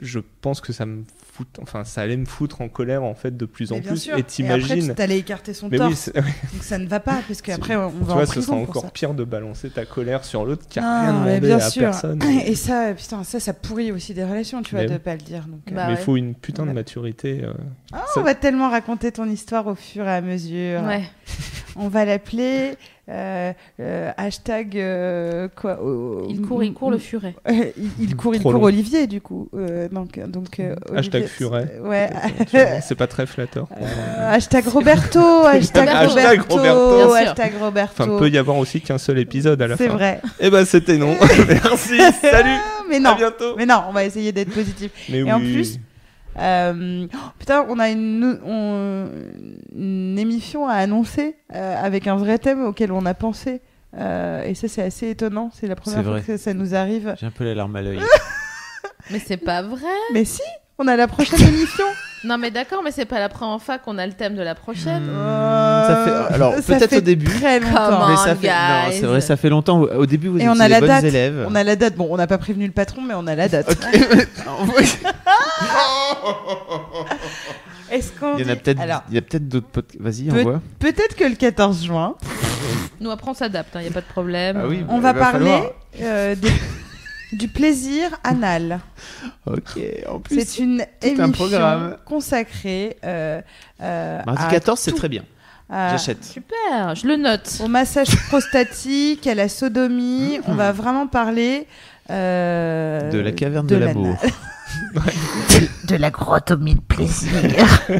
Je 0.02 0.20
pense 0.42 0.62
que 0.62 0.72
ça 0.74 0.86
me 0.86 1.04
fout, 1.34 1.48
enfin, 1.62 1.84
ça 1.84 2.02
allait 2.02 2.16
me 2.18 2.26
foutre 2.26 2.62
en 2.62 2.70
colère 2.70 3.04
en 3.04 3.16
fait 3.16 3.36
de 3.36 3.46
plus 3.46 3.72
en 3.72 3.82
plus. 3.82 3.98
sûr. 3.98 4.12
Et 4.14 4.20
après, 4.20 4.24
t'imagines. 4.32 4.88
tu 4.90 4.96
t'allais 4.96 5.18
écarter 5.20 5.54
son 5.54 5.68
Mais 5.70 5.78
torse. 5.78 6.12
oui, 6.16 6.22
Donc 6.54 6.64
ça 6.64 6.78
ne 6.78 6.88
va 6.88 7.00
pas, 7.00 7.22
parce 7.28 7.42
qu'après 7.42 7.76
on 7.76 7.90
tu 7.92 7.98
va 8.06 8.14
vois, 8.14 8.24
en 8.24 8.26
ce 8.26 8.32
prison 8.32 8.42
sera 8.48 8.56
pour 8.58 8.70
encore 8.70 8.82
ça. 8.84 8.92
pire 8.92 9.14
de 9.14 9.24
balancer 9.24 9.70
ta 9.70 9.86
colère 9.86 10.24
sur 10.26 10.46
l'autre 10.46 10.68
qui 10.68 10.80
a 10.80 10.82
Non, 10.82 11.02
rien 11.02 11.14
mais 11.26 11.40
demandé 11.40 11.48
bien 11.48 11.58
à 11.58 11.70
sûr. 11.70 11.82
personne. 11.82 12.22
Et 12.46 12.56
ça, 12.56 12.94
putain, 12.94 13.24
ça, 13.24 13.40
ça 13.40 13.54
pourrit 13.54 13.92
aussi 13.92 14.14
des 14.14 14.24
relations, 14.24 14.62
tu 14.62 14.76
vois, 14.76 14.84
Mais 14.86 14.90
de 14.90 14.98
pas 14.98 15.14
le 15.16 15.22
dire. 15.22 15.46
Donc, 15.48 15.62
euh, 15.72 15.76
Bah 15.76 15.88
mais 15.88 15.94
il 15.94 15.96
ouais. 15.98 16.02
faut 16.02 16.16
une 16.18 16.36
putain 16.36 16.66
de 16.66 16.72
maturité. 16.72 17.42
euh. 17.44 17.54
ah, 17.92 18.04
ça- 18.14 18.20
on 18.22 18.24
va 18.24 18.36
tellement 18.36 18.70
raconter 18.70 19.12
ton 19.12 19.26
histoire 19.26 19.68
au 19.68 19.76
fur 19.76 20.06
et 20.08 20.12
à 20.14 20.22
mesure. 20.22 20.82
Ouais. 20.84 21.04
On 21.76 21.88
va 21.88 22.06
l'appeler 22.06 22.76
euh, 23.10 23.52
euh, 23.82 24.12
hashtag 24.16 24.78
euh, 24.78 25.50
quoi 25.56 25.78
oh, 25.84 26.26
Il 26.30 26.42
court, 26.42 26.64
il 26.64 26.74
court 26.74 26.90
le 26.90 26.98
furet. 26.98 27.36
il, 27.50 27.74
il 28.00 28.16
court, 28.16 28.34
il 28.34 28.40
Trop 28.40 28.52
court 28.52 28.60
long. 28.60 28.66
Olivier 28.68 29.08
du 29.08 29.20
coup. 29.20 29.50
Euh, 29.56 29.90
donc, 29.90 30.18
donc 30.28 30.60
euh, 30.60 30.76
Hashtag 30.96 31.24
Olivier, 31.24 31.28
furet. 31.28 31.68
c'est- 31.74 31.80
Ouais. 31.82 32.80
C'est 32.82 32.96
pas 32.96 33.08
très 33.08 33.26
flatteur. 33.26 33.68
Euh, 33.80 33.86
hashtag 34.36 34.66
Roberto, 34.68 35.20
hashtag 35.46 35.88
Hashtag 35.90 36.42
Roberto, 36.42 36.56
Roberto. 36.56 37.14
Hashtag 37.14 37.54
Roberto. 37.60 38.04
Enfin, 38.04 38.18
peut 38.18 38.30
y 38.30 38.38
avoir 38.38 38.58
aussi 38.58 38.80
qu'un 38.80 38.98
seul 38.98 39.20
épisode 39.20 39.62
à 39.62 39.68
la 39.68 39.76
C'est 39.78 39.88
fin. 39.88 39.94
vrai. 39.94 40.22
Eh 40.40 40.50
ben, 40.50 40.64
c'était 40.66 40.98
non. 40.98 41.16
Merci. 41.48 41.98
Salut. 42.22 42.50
Mais 42.90 42.98
À 42.98 43.00
non. 43.00 43.16
bientôt. 43.16 43.56
Mais 43.58 43.66
non, 43.66 43.84
on 43.90 43.92
va 43.92 44.06
essayer 44.06 44.32
d'être 44.32 44.54
positif. 44.54 44.92
Mais 45.10 45.18
Et 45.20 45.24
oui. 45.24 45.32
en 45.32 45.40
plus, 45.40 45.80
Euh, 46.40 47.08
oh, 47.14 47.18
putain, 47.40 47.66
on 47.70 47.80
a 47.80 47.90
une, 47.90 48.40
on- 48.46 49.08
une 49.76 50.18
émission 50.18 50.68
à 50.68 50.74
annoncer 50.76 51.36
euh, 51.54 51.76
avec 51.84 52.08
un 52.08 52.16
vrai 52.16 52.38
thème 52.40 52.64
auquel 52.66 52.92
on 52.92 53.06
a 53.06 53.14
pensé. 53.14 53.62
Euh, 53.96 54.44
et 54.44 54.56
ça, 54.56 54.68
c'est 54.68 54.82
assez 54.82 55.10
étonnant. 55.10 55.52
C'est 55.54 55.68
la 55.68 55.76
première 55.76 56.02
fois 56.04 56.12
vrai. 56.14 56.22
que 56.22 56.38
ça 56.38 56.54
nous 56.54 56.74
arrive. 56.74 57.16
J'ai 57.20 57.28
un 57.28 57.32
peu 57.32 57.44
les 57.44 57.54
larmes 57.56 57.76
à 57.76 57.82
l'œil. 57.82 58.00
Mais 59.12 59.20
c'est 59.20 59.38
pas 59.38 59.62
vrai. 59.62 59.92
Mais 60.14 60.26
si, 60.26 60.42
on 60.80 60.88
a 60.88 60.96
la 60.96 61.08
prochaine 61.08 61.42
émission. 61.42 61.86
Non, 62.26 62.38
mais 62.38 62.52
d'accord, 62.52 62.82
mais 62.82 62.92
c'est 62.92 63.04
pas 63.04 63.20
la 63.20 63.28
première 63.28 63.62
fois 63.62 63.80
qu'on 63.80 63.98
a 63.98 64.08
le 64.08 64.14
thème 64.14 64.38
de 64.38 64.42
la 64.42 64.56
prochaine. 64.56 65.10
Euh, 65.10 65.88
Ça 65.90 66.06
fait- 66.06 66.34
alors, 66.36 66.54
ça 66.54 66.62
peut-être 66.62 66.90
fait 66.92 66.98
au 67.00 67.02
début. 67.02 67.26
Très 67.26 67.60
longtemps. 67.60 67.74
Comment 67.90 68.08
Mais 68.08 68.14
on 68.14 68.16
ça 68.16 68.34
fait, 68.36 68.48
non, 68.48 68.92
c'est 68.94 69.02
vrai, 69.02 69.20
ça 69.20 69.36
fait 69.36 69.50
longtemps. 69.50 69.82
Au 69.82 70.06
début, 70.06 70.30
vous 70.30 70.38
Et 70.38 70.44
étiez 70.44 70.50
on 70.50 70.58
a 70.62 70.70
les 70.70 70.76
la 70.76 70.80
bonnes 70.80 70.88
date. 70.88 71.04
élèves. 71.04 71.46
On 71.50 71.54
a 71.54 71.64
la 71.66 71.76
date. 71.76 71.98
Bon, 71.98 72.08
on 72.10 72.16
n'a 72.16 72.26
pas 72.26 72.38
prévenu 72.38 72.66
le 72.66 72.72
patron, 72.72 73.02
mais 73.02 73.14
on 73.14 73.28
a 73.28 73.36
la 73.36 73.50
date. 73.50 73.68
Est-ce 77.92 78.14
qu'on 78.18 78.38
Il 78.38 78.48
y 78.48 78.50
en 78.50 78.54
a 78.54 78.56
peut-être, 78.56 78.80
Alors, 78.80 79.04
il 79.10 79.16
y 79.16 79.18
a 79.18 79.22
peut-être 79.22 79.50
d'autres 79.50 79.68
podcasts. 79.68 80.02
Vas-y, 80.02 80.24
Peut- 80.30 80.40
envoie. 80.40 80.62
peut-être 80.80 81.18
que 81.18 81.26
le 81.26 81.36
14 81.36 81.84
juin, 81.86 82.16
Nous, 83.02 83.12
après, 83.12 83.32
on 83.32 83.34
s'adapte, 83.34 83.72
il 83.76 83.82
n'y 83.82 83.88
a 83.88 83.92
pas 83.92 84.02
de 84.02 84.06
problème. 84.06 84.60
Ah 84.64 84.68
oui. 84.68 84.86
on 84.88 85.00
va 85.00 85.14
parler 85.14 85.46
falloir. 85.52 85.72
euh, 86.02 86.36
des, 86.36 86.52
du 87.34 87.48
plaisir 87.48 88.10
anal. 88.24 88.80
Ok, 89.46 89.80
en 90.10 90.20
plus. 90.20 90.40
C'est 90.46 90.62
une 90.62 90.80
tout 90.80 91.08
un 91.08 91.08
émission 91.10 91.32
programme. 91.32 91.98
consacrée 92.06 92.98
euh, 93.04 93.42
euh, 93.82 94.20
Mardi 94.26 94.44
à 94.44 94.50
14, 94.50 94.80
c'est 94.80 94.92
tout. 94.92 94.98
très 94.98 95.10
bien. 95.10 95.24
à- 95.70 95.90
J'achète. 95.92 96.24
Super, 96.24 96.96
je 96.96 97.08
le 97.08 97.16
note. 97.18 97.60
au 97.64 97.68
massage 97.68 98.16
prostatique, 98.30 99.26
à 99.28 99.36
la 99.36 99.50
sodomie. 99.50 100.40
On 100.48 100.54
va 100.56 100.72
vraiment 100.72 101.08
parler 101.08 101.68
euh, 102.10 103.10
De 103.12 103.20
la 103.20 103.32
caverne 103.32 103.68
de, 103.68 103.76
l'anal. 103.76 103.96
l'amour. 103.96 104.18
de 105.88 105.96
la 105.96 106.10
grotte 106.10 106.52
au 106.52 106.58
mille 106.58 106.82
plaisirs. 106.82 107.32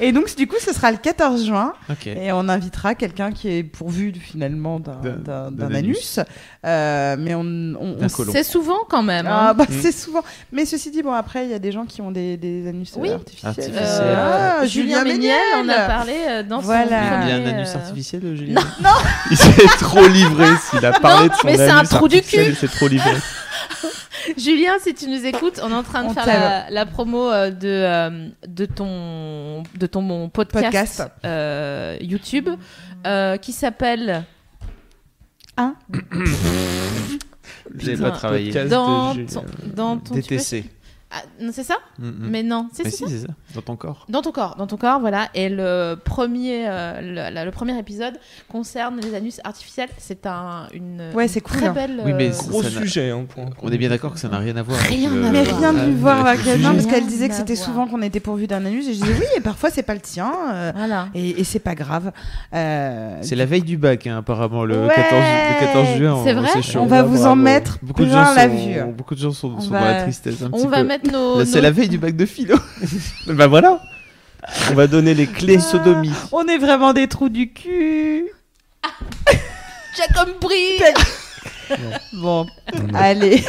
Et 0.00 0.12
donc, 0.12 0.34
du 0.36 0.46
coup, 0.46 0.56
ce 0.60 0.72
sera 0.72 0.90
le 0.90 0.96
14 0.98 1.46
juin. 1.46 1.72
Et 2.06 2.32
on 2.32 2.48
invitera 2.48 2.94
quelqu'un 2.94 3.32
qui 3.32 3.48
est 3.48 3.62
pourvu 3.62 4.12
finalement 4.18 4.80
d'un- 4.80 4.94
D'un- 5.02 5.10
d'un 5.16 5.50
d'un 5.50 5.68
d'un 5.68 5.74
anus. 5.74 6.18
Euh, 6.66 7.16
mais 7.18 7.34
on, 7.34 7.40
on, 7.40 7.92
D'un 7.96 8.06
on 8.06 8.08
colon. 8.08 8.32
C'est 8.32 8.42
souvent 8.42 8.80
quand 8.88 9.02
même. 9.02 9.26
Ah, 9.28 9.50
hein. 9.50 9.54
bah, 9.54 9.66
c'est 9.68 9.92
souvent. 9.92 10.22
Mais 10.52 10.64
ceci 10.64 10.90
dit, 10.90 11.02
bon, 11.02 11.12
après, 11.12 11.44
il 11.44 11.50
y 11.50 11.54
a 11.54 11.58
des 11.58 11.72
gens 11.72 11.84
qui 11.84 12.00
ont 12.02 12.10
des, 12.10 12.36
des 12.36 12.66
anus 12.68 12.92
euh, 12.96 13.00
Oui. 13.00 13.10
artificiels. 13.10 13.50
Artificiels. 13.50 14.16
Ah, 14.16 14.62
Euh, 14.62 14.66
Julien 14.66 15.04
Méniel 15.04 15.38
on 15.62 15.68
a 15.68 15.80
parlé 15.86 16.14
dans 16.48 16.60
Voilà. 16.60 16.84
son 16.84 16.88
Il 16.88 16.94
a 16.94 17.18
premier, 17.18 17.26
bien 17.40 17.52
un 17.52 17.56
anus 17.58 17.74
artificiel, 17.74 18.36
Julien 18.36 18.60
Il 19.30 19.36
s'est 19.36 19.66
trop 19.78 20.06
livré 20.06 20.46
s'il 20.70 20.84
a 20.84 20.92
parlé 20.92 21.28
de 21.28 21.34
son 21.34 21.46
mais 21.46 21.56
c'est 21.56 21.70
un 21.70 21.78
anus 21.78 21.88
trou 21.90 22.08
du 22.08 22.20
cul. 22.22 22.38
Il 22.48 22.56
s'est 22.56 22.68
trop 22.68 22.88
livré. 22.88 23.10
Julien, 24.38 24.72
si 24.82 24.94
tu 24.94 25.06
nous 25.08 25.24
écoutes, 25.26 25.60
on 25.62 25.70
est 25.70 25.74
en 25.74 25.82
train 25.82 26.02
de 26.04 26.08
On 26.08 26.14
faire 26.14 26.26
la, 26.26 26.70
la 26.70 26.86
promo 26.86 27.30
de, 27.30 28.30
de 28.46 28.64
ton, 28.64 29.53
de 29.78 29.86
ton 29.86 30.02
mon 30.02 30.28
podcast, 30.28 30.64
Podcast. 30.64 31.02
euh, 31.24 31.96
YouTube 32.00 32.48
euh, 33.06 33.36
qui 33.36 33.52
s'appelle 33.52 34.24
J'ai 37.76 37.92
Putain. 37.94 38.02
pas 38.02 38.10
travaillé. 38.10 38.52
Dans 38.66 39.14
ton, 39.14 39.44
dans 39.74 39.96
ton 39.98 40.14
tu 40.14 40.22
peux- 40.22 40.36
DTC. 40.36 40.64
Ah, 41.16 41.22
c'est 41.52 41.62
ça 41.62 41.76
Mm, 41.98 42.06
mm. 42.08 42.14
Mais 42.30 42.42
non, 42.42 42.68
c'est 42.72 42.84
Mais 42.84 42.90
c'est 42.90 42.96
si, 42.96 43.04
ça 43.04 43.08
c'est 43.10 43.18
ça. 43.26 43.34
Dans 43.54 43.60
ton 43.62 43.76
corps. 43.76 44.04
Dans 44.08 44.20
ton 44.22 44.32
corps, 44.32 44.56
dans 44.56 44.66
ton 44.66 44.76
corps, 44.76 44.98
voilà. 44.98 45.28
Et 45.34 45.48
le 45.48 45.94
premier, 46.02 46.64
euh, 46.68 47.00
le, 47.00 47.32
la- 47.34 47.44
le 47.44 47.50
premier 47.52 47.78
épisode 47.78 48.14
concerne 48.48 49.00
les 49.00 49.14
anus 49.14 49.40
artificiels. 49.44 49.90
C'est 49.98 50.26
un, 50.26 50.66
une, 50.72 51.02
Ouais, 51.14 51.24
une 51.24 51.28
c'est 51.28 51.40
cool, 51.40 51.56
très 51.58 51.66
hein. 51.68 51.72
belle. 51.72 52.00
Oui, 52.04 52.12
mais 52.14 52.28
euh, 52.30 52.32
c'est- 52.32 52.48
Gros 52.48 52.62
Ça 52.62 52.70
sujet. 52.70 53.10
Hein, 53.10 53.26
pour 53.28 53.44
On 53.62 53.70
est 53.70 53.78
bien 53.78 53.88
d'accord 53.90 54.12
que 54.14 54.18
ça 54.18 54.28
n'a 54.28 54.38
rien 54.38 54.56
à 54.56 54.62
voir. 54.62 54.78
Rien 54.80 55.10
avec 55.12 55.24
à 55.26 55.30
Mais 55.30 55.42
rien 55.42 55.72
de 55.72 55.86
lui 55.86 55.94
voir 55.94 56.26
avec 56.26 56.44
le 56.44 56.60
parce 56.62 56.86
qu'elle 56.86 57.06
disait 57.06 57.28
que 57.28 57.34
c'était 57.34 57.54
souvent 57.56 57.86
qu'on 57.86 58.02
était 58.02 58.20
pourvu 58.20 58.46
d'un 58.48 58.64
anus. 58.66 58.88
Et 58.88 58.94
je 58.94 59.00
disais 59.00 59.14
oui, 59.20 59.26
et 59.36 59.40
parfois 59.40 59.70
c'est 59.70 59.82
pas 59.84 59.94
le 59.94 60.00
tien. 60.00 60.32
euh, 60.52 60.72
Voilà. 60.74 61.08
et 61.14 61.40
et 61.40 61.44
c'est 61.44 61.58
pas 61.60 61.74
grave. 61.74 62.10
Euh, 62.54 63.18
C'est 63.22 63.36
la 63.36 63.46
veille 63.46 63.62
du 63.62 63.76
bac, 63.76 64.06
hein, 64.06 64.18
apparemment, 64.18 64.64
le, 64.64 64.86
Ouais. 64.86 64.94
14, 64.94 65.22
le 65.22 65.66
14 65.66 65.98
juin. 65.98 66.20
C'est 66.24 66.32
vrai 66.32 66.62
chaud. 66.62 66.80
on 66.80 66.86
va 66.86 67.02
vous 67.02 67.24
en 67.26 67.36
mettre 67.36 67.78
Beaucoup 67.82 68.04
de 68.04 68.10
gens 68.10 68.22
plein 68.24 68.34
la 68.34 68.48
sont, 68.48 68.56
vue. 68.56 68.92
beaucoup 68.96 69.14
de 69.14 69.20
gens 69.20 69.30
sont, 69.32 69.50
dans 69.50 69.70
la 69.70 70.02
tristesse 70.02 70.42
un 70.42 70.50
petit 70.50 70.64
On 70.64 70.68
va 70.68 70.78
peu. 70.78 70.84
Nos. 71.10 71.44
C'est 71.44 71.56
nos- 71.56 71.62
la 71.62 71.70
veille 71.70 71.88
du 71.88 71.98
bac 71.98 72.16
de 72.16 72.26
philo. 72.26 72.56
bah 73.28 73.46
voilà. 73.46 73.80
On 74.70 74.74
va 74.74 74.86
donner 74.86 75.14
les 75.14 75.26
clés 75.26 75.58
sodomie. 75.58 76.12
On 76.32 76.46
est 76.46 76.58
vraiment 76.58 76.92
des 76.92 77.08
trous 77.08 77.28
du 77.30 77.52
cul. 77.52 78.26
J'ai 79.96 80.14
compris 80.14 80.82
Bon, 82.12 82.46
allez. 82.94 83.42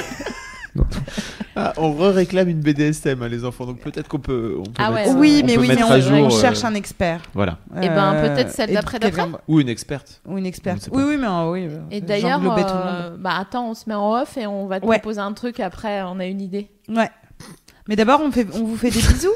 Ah, 1.58 1.72
on 1.78 1.94
réclame 2.12 2.50
une 2.50 2.60
BDSM, 2.60 3.22
hein, 3.24 3.28
les 3.30 3.46
enfants, 3.46 3.66
donc 3.66 3.80
peut-être 3.80 4.10
qu'on 4.10 4.20
peut, 4.20 4.56
on 4.60 4.64
peut 4.64 4.72
Ah 4.78 4.92
mettre, 4.92 5.12
ouais, 5.12 5.16
oui, 5.18 5.40
on 5.42 5.46
mais 5.48 5.56
peut 5.56 5.62
oui, 5.62 5.68
mais 5.74 5.84
on, 5.84 5.92
à 5.92 6.00
jour, 6.02 6.18
on 6.18 6.26
euh, 6.26 6.42
cherche 6.42 6.64
un 6.66 6.74
expert. 6.76 7.22
Voilà. 7.34 7.60
Eh 7.82 7.88
ben, 7.88 8.14
Euh, 8.14 8.28
peut-être 8.36 8.52
celle 8.52 8.72
et 8.72 8.74
d'après 8.74 9.00
quelqu'un- 9.00 9.32
Ou 9.48 9.62
une 9.62 9.70
experte. 9.70 10.22
Ou 10.28 10.38
une 10.38 10.46
experte. 10.46 10.90
Oui, 10.92 11.04
oui, 11.08 11.16
mais 11.18 11.28
euh, 11.28 11.52
oui. 11.52 11.68
euh, 11.70 11.80
Et 11.92 12.02
d'ailleurs, 12.02 12.42
euh, 12.44 13.16
bah 13.18 13.36
attends, 13.40 13.70
on 13.70 13.74
se 13.74 13.88
met 13.88 13.96
en 13.96 14.22
off 14.22 14.36
et 14.38 14.46
on 14.48 14.68
va 14.68 14.82
te 14.82 14.86
Ouais. 14.86 14.98
proposer 15.00 15.22
un 15.22 15.32
truc 15.32 15.62
après. 15.62 16.02
On 16.04 16.20
a 16.20 16.26
une 16.26 16.42
idée. 16.42 16.70
Ouais. 16.90 17.10
Mais 17.88 17.96
d'abord, 17.96 18.20
on, 18.22 18.32
fait, 18.32 18.48
on 18.54 18.64
vous 18.64 18.78
fait 18.78 18.90
des 18.90 19.00
bisous. 19.14 19.32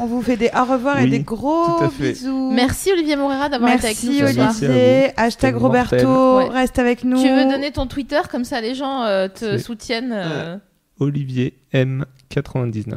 On 0.00 0.06
vous 0.06 0.22
fait 0.22 0.36
des 0.36 0.50
au 0.56 0.64
revoir 0.64 0.98
et 0.98 1.06
des 1.06 1.20
gros 1.20 1.80
bisous. 1.98 2.50
Merci 2.52 2.90
Olivier 2.92 3.14
Morera 3.14 3.48
d'avoir 3.48 3.72
été 3.72 3.86
avec 3.86 4.02
nous 4.02 4.12
Merci 4.12 4.64
Olivier. 4.66 5.10
Hashtag 5.16 5.54
Roberto. 5.56 6.38
Ouais. 6.38 6.48
Reste 6.48 6.78
avec 6.80 7.04
nous. 7.04 7.22
Tu 7.22 7.28
veux 7.28 7.44
donner 7.48 7.70
ton 7.70 7.86
Twitter 7.86 8.20
comme 8.30 8.44
ça 8.44 8.60
les 8.60 8.74
gens 8.74 9.04
euh, 9.04 9.28
te 9.28 9.56
soutiennent 9.58 10.12
euh, 10.12 10.56
Olivier 10.98 11.54
M99. 11.72 12.96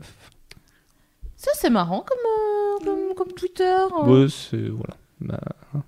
Ça 1.36 1.52
c'est 1.54 1.70
marrant 1.70 2.04
comme, 2.08 2.18
euh, 2.18 2.86
comme, 2.86 3.16
comme 3.16 3.34
Twitter. 3.34 3.64
hein. 3.66 4.08
Ouais, 4.10 4.28
c'est 4.30 4.70
voilà. 4.70 4.96
Bah, 5.26 5.40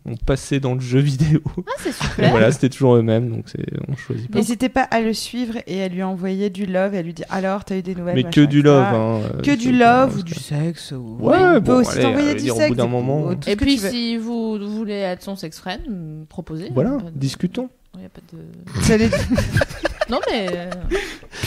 on 0.06 0.16
passait 0.16 0.62
dans 0.62 0.76
le 0.76 0.80
jeu 0.80 1.00
vidéo. 1.00 1.42
Ah 1.58 1.72
c'est 1.80 1.90
Et 1.90 1.92
super. 2.10 2.32
voilà, 2.32 2.52
c'était 2.52 2.70
toujours 2.70 2.96
eux-mêmes, 2.96 3.30
donc 3.30 3.46
c'est 3.48 3.66
on 3.90 3.96
choisit 3.98 4.32
pas. 4.32 4.38
N'hésitez 4.38 4.70
pas 4.70 4.84
à 4.84 5.02
le 5.02 5.14
suivre 5.14 5.56
et 5.68 5.84
à 5.84 5.90
lui 5.90 6.04
envoyer 6.04 6.50
du 6.50 6.66
love 6.66 6.96
et 6.96 7.00
à 7.00 7.02
lui 7.02 7.14
dire 7.14 7.26
alors, 7.30 7.66
t'as 7.66 7.76
eu 7.78 7.82
des 7.82 7.96
nouvelles 7.96 8.16
Mais 8.16 8.24
que 8.24 8.42
du 8.42 8.62
love. 8.62 8.82
Hein, 8.84 9.22
euh, 9.36 9.42
Que 9.42 9.56
du 9.56 9.72
love 9.74 10.18
ou 10.20 10.24
du 10.24 10.34
sexe. 10.36 10.94
Ou... 10.94 11.18
Ouais, 11.20 11.38
on 11.38 11.54
peut 11.56 11.60
bon, 11.60 11.74
aussi 11.82 12.00
t'envoyer 12.00 12.36
du 12.36 12.44
dire, 12.44 12.56
au 12.56 12.58
sexe. 12.60 12.70
bout 12.70 12.76
d'un 12.76 12.86
et- 12.86 12.90
moment, 12.90 13.32
Et 13.46 13.56
puis 13.58 13.78
si 13.78 14.16
vous 14.18 14.58
voulez 14.70 14.94
être 14.94 15.22
son 15.24 15.36
sex 15.36 15.60
friend, 15.60 15.82
proposez. 16.30 16.70
Voilà, 16.74 16.92
pas 16.92 17.12
de- 17.12 17.18
discutons. 17.20 17.70
y 18.02 18.06
a 18.06 18.10
pas 18.10 18.22
de... 18.34 18.40
J'allais- 18.88 19.10
Non 20.10 20.20
mais 20.30 20.48
euh, 20.52 20.70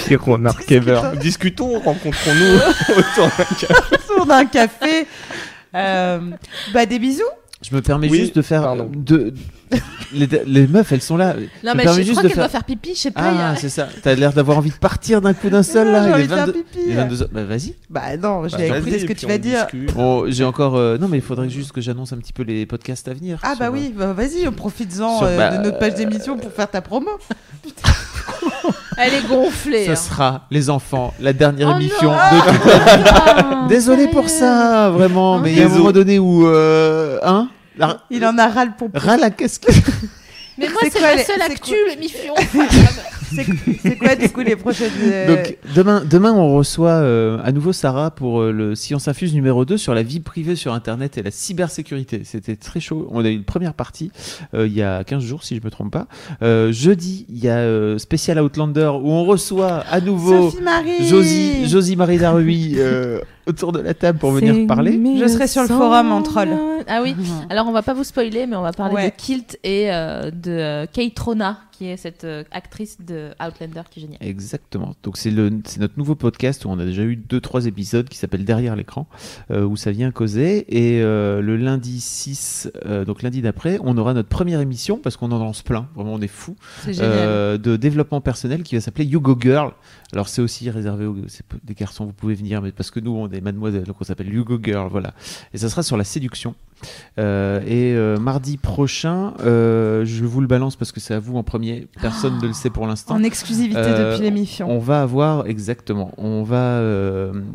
Pire 0.07 0.25
remarque 0.25 0.71
ever. 0.73 1.01
Discutons, 1.21 1.79
rencontrons-nous 1.79 2.57
autour 2.99 3.29
d'un 3.39 3.45
café. 3.55 3.95
autour 4.11 4.27
d'un 4.27 4.45
café. 4.47 5.07
Euh, 5.77 6.21
bah 6.75 6.85
des 6.85 6.99
bisous. 6.99 7.23
Je 7.71 7.77
me 7.77 7.83
permets 7.83 8.09
Oui, 8.09 8.19
juste 8.21 8.37
de 8.37 8.43
faire. 8.43 8.63
pardon. 8.63 8.91
De, 8.95 9.35
les, 10.15 10.27
les 10.47 10.67
meufs, 10.67 10.91
elles 10.93 11.03
sont 11.03 11.19
là. 11.19 11.35
non 11.63 11.73
me 11.73 11.77
mais 11.77 11.85
je 11.87 11.93
juste 12.01 12.11
crois 12.13 12.23
de 12.23 12.29
qu'elle 12.29 12.35
faire- 12.37 12.45
doit 12.45 12.49
faire 12.49 12.65
pipi. 12.65 12.95
Je 12.95 12.99
sais 13.01 13.11
pas. 13.11 13.21
Ah, 13.25 13.51
a- 13.51 13.57
c'est 13.57 13.69
ça. 13.69 13.89
T'as 14.03 14.15
l'air 14.15 14.33
d'avoir 14.33 14.57
envie 14.57 14.71
de 14.71 14.77
partir 14.77 15.21
d'un 15.21 15.35
coup 15.35 15.51
d'un 15.51 15.63
seul 15.75 15.93
là. 15.93 16.07
j'ai 16.07 16.13
envie 16.15 16.23
de 16.23 16.29
faire 16.35 16.47
22 16.47 16.53
pipi. 16.73 16.93
22. 16.93 17.29
Bah 17.31 17.45
vas-y. 17.45 17.75
Bah 17.91 18.17
non, 18.17 18.49
je 18.49 18.53
Bah, 18.53 18.59
vais 18.59 18.79
écouter 18.79 18.99
ce 19.01 19.05
que 19.05 19.13
tu 19.13 19.27
vas 19.27 19.37
dire. 19.37 19.67
Bon, 19.95 20.25
j'ai 20.29 20.45
encore. 20.45 20.77
euh, 20.77 20.97
Non, 20.97 21.09
mais 21.09 21.19
il 21.19 21.23
faudrait 21.23 21.51
juste 21.51 21.73
que 21.73 21.81
j'annonce 21.83 22.13
un 22.15 22.17
petit 22.17 22.33
peu 22.33 22.43
les 22.43 22.65
podcasts 22.65 23.07
à 23.09 23.13
venir. 23.13 23.39
Ah 23.43 23.55
bah 23.59 23.69
oui, 23.71 23.93
bah, 23.95 24.15
vas-y, 24.15 24.51
profites-en 24.51 25.19
Sur- 25.19 25.27
euh, 25.27 25.37
bah, 25.37 25.59
de 25.59 25.65
notre 25.65 25.79
page 25.79 25.95
d'émission 25.95 26.39
pour 26.39 26.51
faire 26.53 26.71
ta 26.71 26.81
promo. 26.81 27.11
Elle 29.01 29.15
est 29.15 29.29
gonflée. 29.29 29.85
Ça 29.87 29.93
hein. 29.93 29.97
sera, 29.97 30.47
les 30.51 30.71
enfants, 30.71 31.15
la 31.21 31.33
dernière 31.33 31.73
Oh 31.75 31.79
émission 31.79 32.11
non. 32.11 32.17
de 32.17 32.53
toute 32.53 32.65
la 32.67 32.97
vie. 32.97 33.03
Ah, 33.07 33.67
Désolé 33.69 34.09
pour 34.09 34.29
ça, 34.29 34.91
vraiment. 34.91 35.37
Oh, 35.37 35.41
mais 35.41 35.53
il 35.53 35.59
y 35.59 35.63
a 35.63 35.67
un 35.67 35.69
moment 35.69 35.93
donné 35.93 36.19
où. 36.19 36.47
Euh, 36.49 37.19
hein 37.23 37.49
la, 37.79 38.03
Il 38.11 38.25
en 38.27 38.37
a 38.39 38.49
ras 38.49 38.65
le 38.67 38.73
pompon. 38.79 38.99
ras 38.99 39.17
la 39.17 39.31
casquette. 39.31 39.75
Mais 40.59 40.69
moi 40.69 40.81
C'est 40.93 41.01
ma 41.01 41.15
les- 41.15 41.25
seule 41.25 41.41
actu 41.43 41.71
quoi 41.71 41.89
l'émission. 41.89 42.35
C'est 43.83 43.97
quoi 43.99 44.15
du 44.17 44.29
coup 44.31 44.41
les 44.41 44.57
prochaines. 44.57 44.91
euh, 45.03 45.27
Donc 45.37 45.57
demain, 45.75 46.03
demain 46.09 46.33
on 46.33 46.55
reçoit 46.55 46.91
euh, 46.93 47.39
à 47.45 47.53
nouveau 47.53 47.73
Sarah 47.73 48.11
pour 48.11 48.41
euh, 48.41 48.53
le 48.53 48.75
Science 48.75 49.09
Infuse 49.09 49.35
numéro 49.35 49.65
2 49.65 49.77
sur 49.77 49.95
la 49.95 50.03
vie 50.03 50.21
privée 50.21 50.57
sur 50.57 50.73
Internet 50.73 51.19
et 51.19 51.23
la 51.23 51.31
cybersécurité. 51.31 52.23
C'était 52.25 52.57
très 52.57 52.81
chaud. 52.81 53.09
On 53.11 53.25
a 53.25 53.29
eu 53.29 53.35
une 53.35 53.45
première 53.45 53.75
partie 53.75 54.11
euh, 54.55 54.67
il 54.67 54.73
y 54.73 54.83
a 54.83 55.05
15 55.05 55.23
jours 55.23 55.45
si 55.45 55.57
je 55.57 55.61
me 55.65 55.71
trompe 55.71 55.93
pas. 55.93 56.07
Euh, 56.43 56.73
jeudi, 56.73 57.27
il 57.29 57.39
y 57.39 57.49
a 57.49 57.57
euh, 57.59 57.99
Special 57.99 58.41
Outlander 58.41 58.91
où 59.03 59.11
on 59.11 59.25
reçoit 59.25 59.85
à 59.91 60.01
nouveau 60.01 60.53
Marie. 60.63 61.07
Josie, 61.07 61.69
Josie 61.69 61.97
Marie 61.97 62.19
Darui 62.19 62.75
euh, 62.79 63.21
autour 63.47 63.73
de 63.73 63.81
la 63.81 63.95
table 63.95 64.19
pour 64.19 64.31
venir 64.33 64.67
parler. 64.67 64.99
Je 65.21 65.27
serai 65.27 65.47
sur 65.47 65.63
le 65.63 65.69
forum 65.69 66.13
en 66.13 66.23
troll. 66.23 66.49
Ah 66.87 67.01
oui. 67.03 67.15
Mhm. 67.17 67.25
Alors 67.51 67.67
on 67.67 67.73
va 67.73 67.83
pas 67.83 67.95
vous 67.95 68.05
spoiler, 68.05 68.47
mais 68.47 68.57
on 68.57 68.63
va 68.63 68.73
parler 68.73 68.95
Ouais. 68.95 69.11
de 69.11 69.15
Kilt 69.17 69.59
et 69.65 69.93
euh, 69.93 70.31
de 70.31 70.87
Kate 70.93 71.19
Rona, 71.19 71.59
qui 71.79 71.87
est 71.87 71.97
cette 71.97 72.25
euh, 72.25 72.43
actrice 72.51 72.99
de 73.01 73.31
Outlander 73.41 73.83
qui 73.89 74.01
est 74.01 74.03
géniale. 74.03 74.19
Exactement. 74.21 74.97
Donc 75.05 75.17
c'est 75.17 75.31
le 75.31 75.61
c'est 75.65 75.79
notre 75.79 75.97
nouveau 75.97 76.17
podcast 76.17 76.65
où 76.65 76.71
on 76.71 76.79
a 76.81 76.85
déjà 76.85 77.03
eu 77.03 77.15
deux 77.15 77.41
trois 77.41 77.67
épisodes 77.67 78.09
qui 78.09 78.19
s'appelle 78.19 78.45
Derrière 78.45 78.75
l'écran 78.75 79.07
euh, 79.53 79.63
où 79.65 79.77
ça 79.77 79.93
vient 79.93 80.11
causer 80.11 80.65
et 80.69 81.01
euh, 81.03 81.41
le 81.41 81.57
lundi 81.57 82.01
6 82.01 82.71
euh, 82.87 83.05
donc 83.05 83.23
lundi 83.23 83.43
d'après 83.43 83.79
on 83.85 83.97
aura 83.97 84.13
notre 84.13 84.29
première 84.29 84.61
émission 84.61 84.99
parce 84.99 85.17
qu'on 85.17 85.31
en 85.31 85.39
lance 85.39 85.63
plein 85.63 85.89
vraiment 85.95 86.15
on 86.15 86.21
est 86.21 86.27
fou 86.27 86.57
C'est 86.83 86.95
génial. 86.95 87.59
de 87.59 87.77
développement 87.77 88.21
personnel 88.21 88.65
qui 88.65 88.75
va 88.75 88.81
s'appeler 88.81 89.05
You 89.05 89.21
Go 89.21 89.37
Girl. 89.41 89.73
Alors 90.13 90.29
c'est 90.29 90.41
aussi 90.41 90.71
réservé 90.71 91.05
aux 91.05 91.17
des 91.65 91.75
garçons 91.75 92.07
vous 92.07 92.13
pouvez 92.13 92.35
venir 92.35 92.63
mais 92.63 92.73
parce 92.73 92.91
que 92.91 92.99
nous 92.99 93.11
on 93.11 93.29
est 93.31 93.43
mademoiselle 93.43 93.85
donc 93.85 93.97
on 94.01 94.05
s'appelle 94.05 94.33
You 94.33 94.45
Go 94.45 94.59
Girl 94.63 94.89
voilà 94.91 95.13
et 95.53 95.59
ça 95.59 95.69
sera 95.69 95.83
sur 95.83 95.97
la 95.97 96.05
séduction. 96.05 96.55
Euh, 97.19 97.61
et 97.67 97.97
euh, 97.97 98.19
mardi 98.19 98.57
prochain 98.57 99.35
euh, 99.41 100.05
je 100.05 100.25
vous 100.25 100.41
le 100.41 100.47
balance 100.47 100.77
parce 100.77 100.93
que 100.93 101.01
c'est 101.01 101.15
à 101.15 101.19
vous 101.19 101.37
en 101.37 101.43
premier 101.43 101.89
personne 102.01 102.39
ne 102.41 102.47
le 102.47 102.53
sait 102.53 102.71
pour 102.71 102.87
l'instant. 102.87 103.17
En 103.17 103.25
exclusivité 103.25 103.81
depuis 103.81 104.23
l'émission. 104.23 104.71
On 104.71 104.79
va 104.79 105.03
avoir 105.03 105.47
exactement. 105.49 106.13
On 106.19 106.45
va 106.45 106.81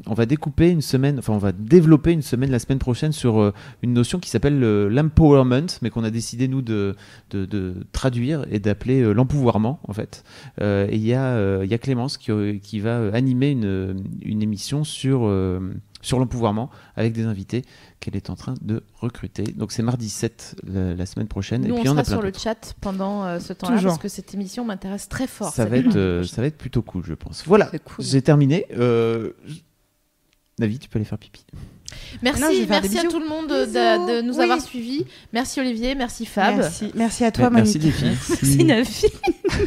on 0.07 0.13
va 0.13 0.25
découper 0.25 0.69
une 0.69 0.81
semaine. 0.81 1.19
Enfin, 1.19 1.33
on 1.33 1.37
va 1.37 1.51
développer 1.53 2.11
une 2.11 2.21
semaine 2.21 2.51
la 2.51 2.59
semaine 2.59 2.79
prochaine 2.79 3.13
sur 3.13 3.53
une 3.81 3.93
notion 3.93 4.19
qui 4.19 4.29
s'appelle 4.29 4.59
l'empowerment, 4.59 5.67
mais 5.81 5.89
qu'on 5.89 6.03
a 6.03 6.09
décidé 6.09 6.47
nous 6.47 6.61
de, 6.61 6.95
de, 7.29 7.45
de 7.45 7.75
traduire 7.91 8.45
et 8.51 8.59
d'appeler 8.59 9.13
l'empouvoirment 9.13 9.79
en 9.87 9.93
fait. 9.93 10.23
Et 10.59 10.95
il 10.95 11.05
y 11.05 11.13
a 11.13 11.63
il 11.63 11.71
y 11.71 11.73
a 11.73 11.77
Clémence 11.77 12.17
qui, 12.17 12.31
euh, 12.43 12.59
qui 12.59 12.79
va 12.79 12.99
euh, 12.99 13.13
animer 13.13 13.51
une 13.51 14.03
une 14.21 14.41
émission 14.41 14.83
sur 14.83 15.25
euh, 15.25 15.59
sur 16.03 16.19
l'empouvoirment 16.19 16.69
avec 16.95 17.13
des 17.13 17.23
invités 17.23 17.63
qu'elle 17.99 18.15
est 18.15 18.29
en 18.29 18.35
train 18.35 18.53
de 18.61 18.83
recruter. 18.99 19.43
Donc 19.43 19.71
c'est 19.71 19.81
mardi 19.81 20.09
7 20.09 20.57
la, 20.67 20.93
la 20.93 21.05
semaine 21.05 21.27
prochaine. 21.27 21.65
Nous, 21.65 21.75
et 21.75 21.79
puis 21.79 21.89
on 21.89 21.93
on, 21.93 21.95
sera 21.95 22.03
sur 22.03 22.21
le 22.21 22.31
chat 22.37 22.75
pendant 22.81 23.25
euh, 23.25 23.39
ce 23.39 23.53
temps-là 23.53 23.81
parce 23.81 23.97
que 23.97 24.09
cette 24.09 24.33
émission 24.33 24.65
m'intéresse 24.65 25.09
très 25.09 25.27
fort. 25.27 25.51
Ça 25.51 25.65
va, 25.65 25.77
être, 25.77 25.95
euh, 25.95 26.23
ça 26.23 26.41
va 26.41 26.47
être 26.47 26.57
plutôt 26.57 26.81
cool, 26.81 27.03
je 27.05 27.13
pense. 27.13 27.43
Voilà, 27.47 27.69
C'est 27.71 27.83
cool. 27.83 28.03
j'ai 28.05 28.21
terminé. 28.21 28.65
Euh, 28.77 29.31
David, 30.59 30.79
tu 30.79 30.89
peux 30.89 30.99
aller 30.99 31.05
faire 31.05 31.17
pipi. 31.17 31.45
Merci, 32.21 32.41
Non, 32.41 32.47
merci 32.69 32.99
à 32.99 33.03
tout 33.03 33.19
le 33.19 33.27
monde 33.27 33.47
de, 33.47 34.21
nous 34.21 34.35
Oui. 34.37 34.43
avoir 34.43 34.61
suivis. 34.61 35.05
Merci 35.31 35.59
Olivier, 35.59 35.95
merci 35.95 36.25
Fab. 36.25 36.57
Merci, 36.57 36.91
merci 36.95 37.25
à 37.25 37.31
toi, 37.31 37.49
Merci 37.49 37.79
Monique. 37.79 38.01
les 38.01 38.09
filles. 38.15 38.17
Merci 38.29 38.63
Nafi. 38.63 39.07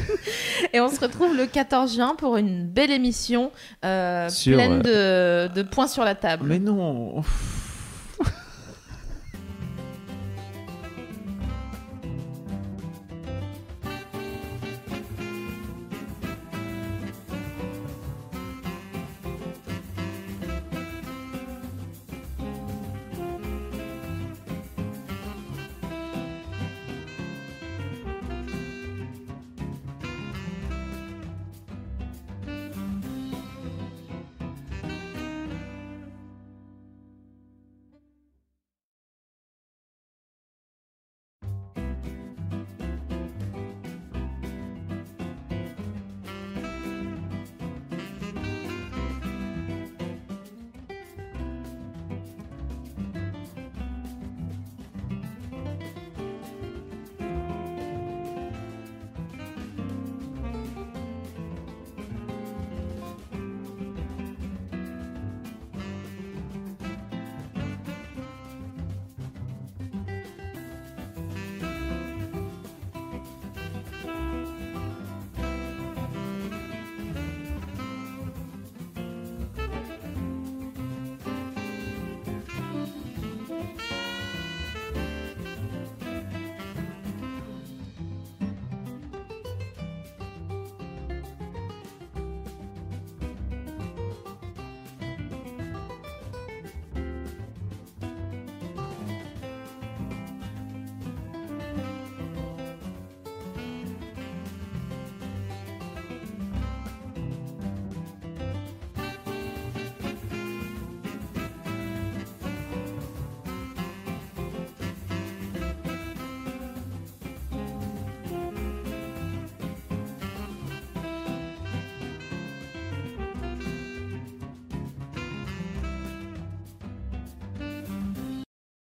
Et 0.73 0.81
on 0.81 0.89
se 0.89 1.01
retrouve 1.01 1.37
le 1.37 1.47
14 1.47 1.95
juin 1.95 2.15
pour 2.17 2.37
une 2.37 2.67
belle 2.67 2.91
émission 2.91 3.51
euh, 3.85 4.29
Sur, 4.29 4.57
pleine 4.57 4.83
de, 4.83 5.49
de 5.55 5.63
points 5.63 5.87
sur 5.89 6.05
la 6.05 6.15
table. 6.15 6.47
Mais 6.49 6.59
non. 6.59 7.23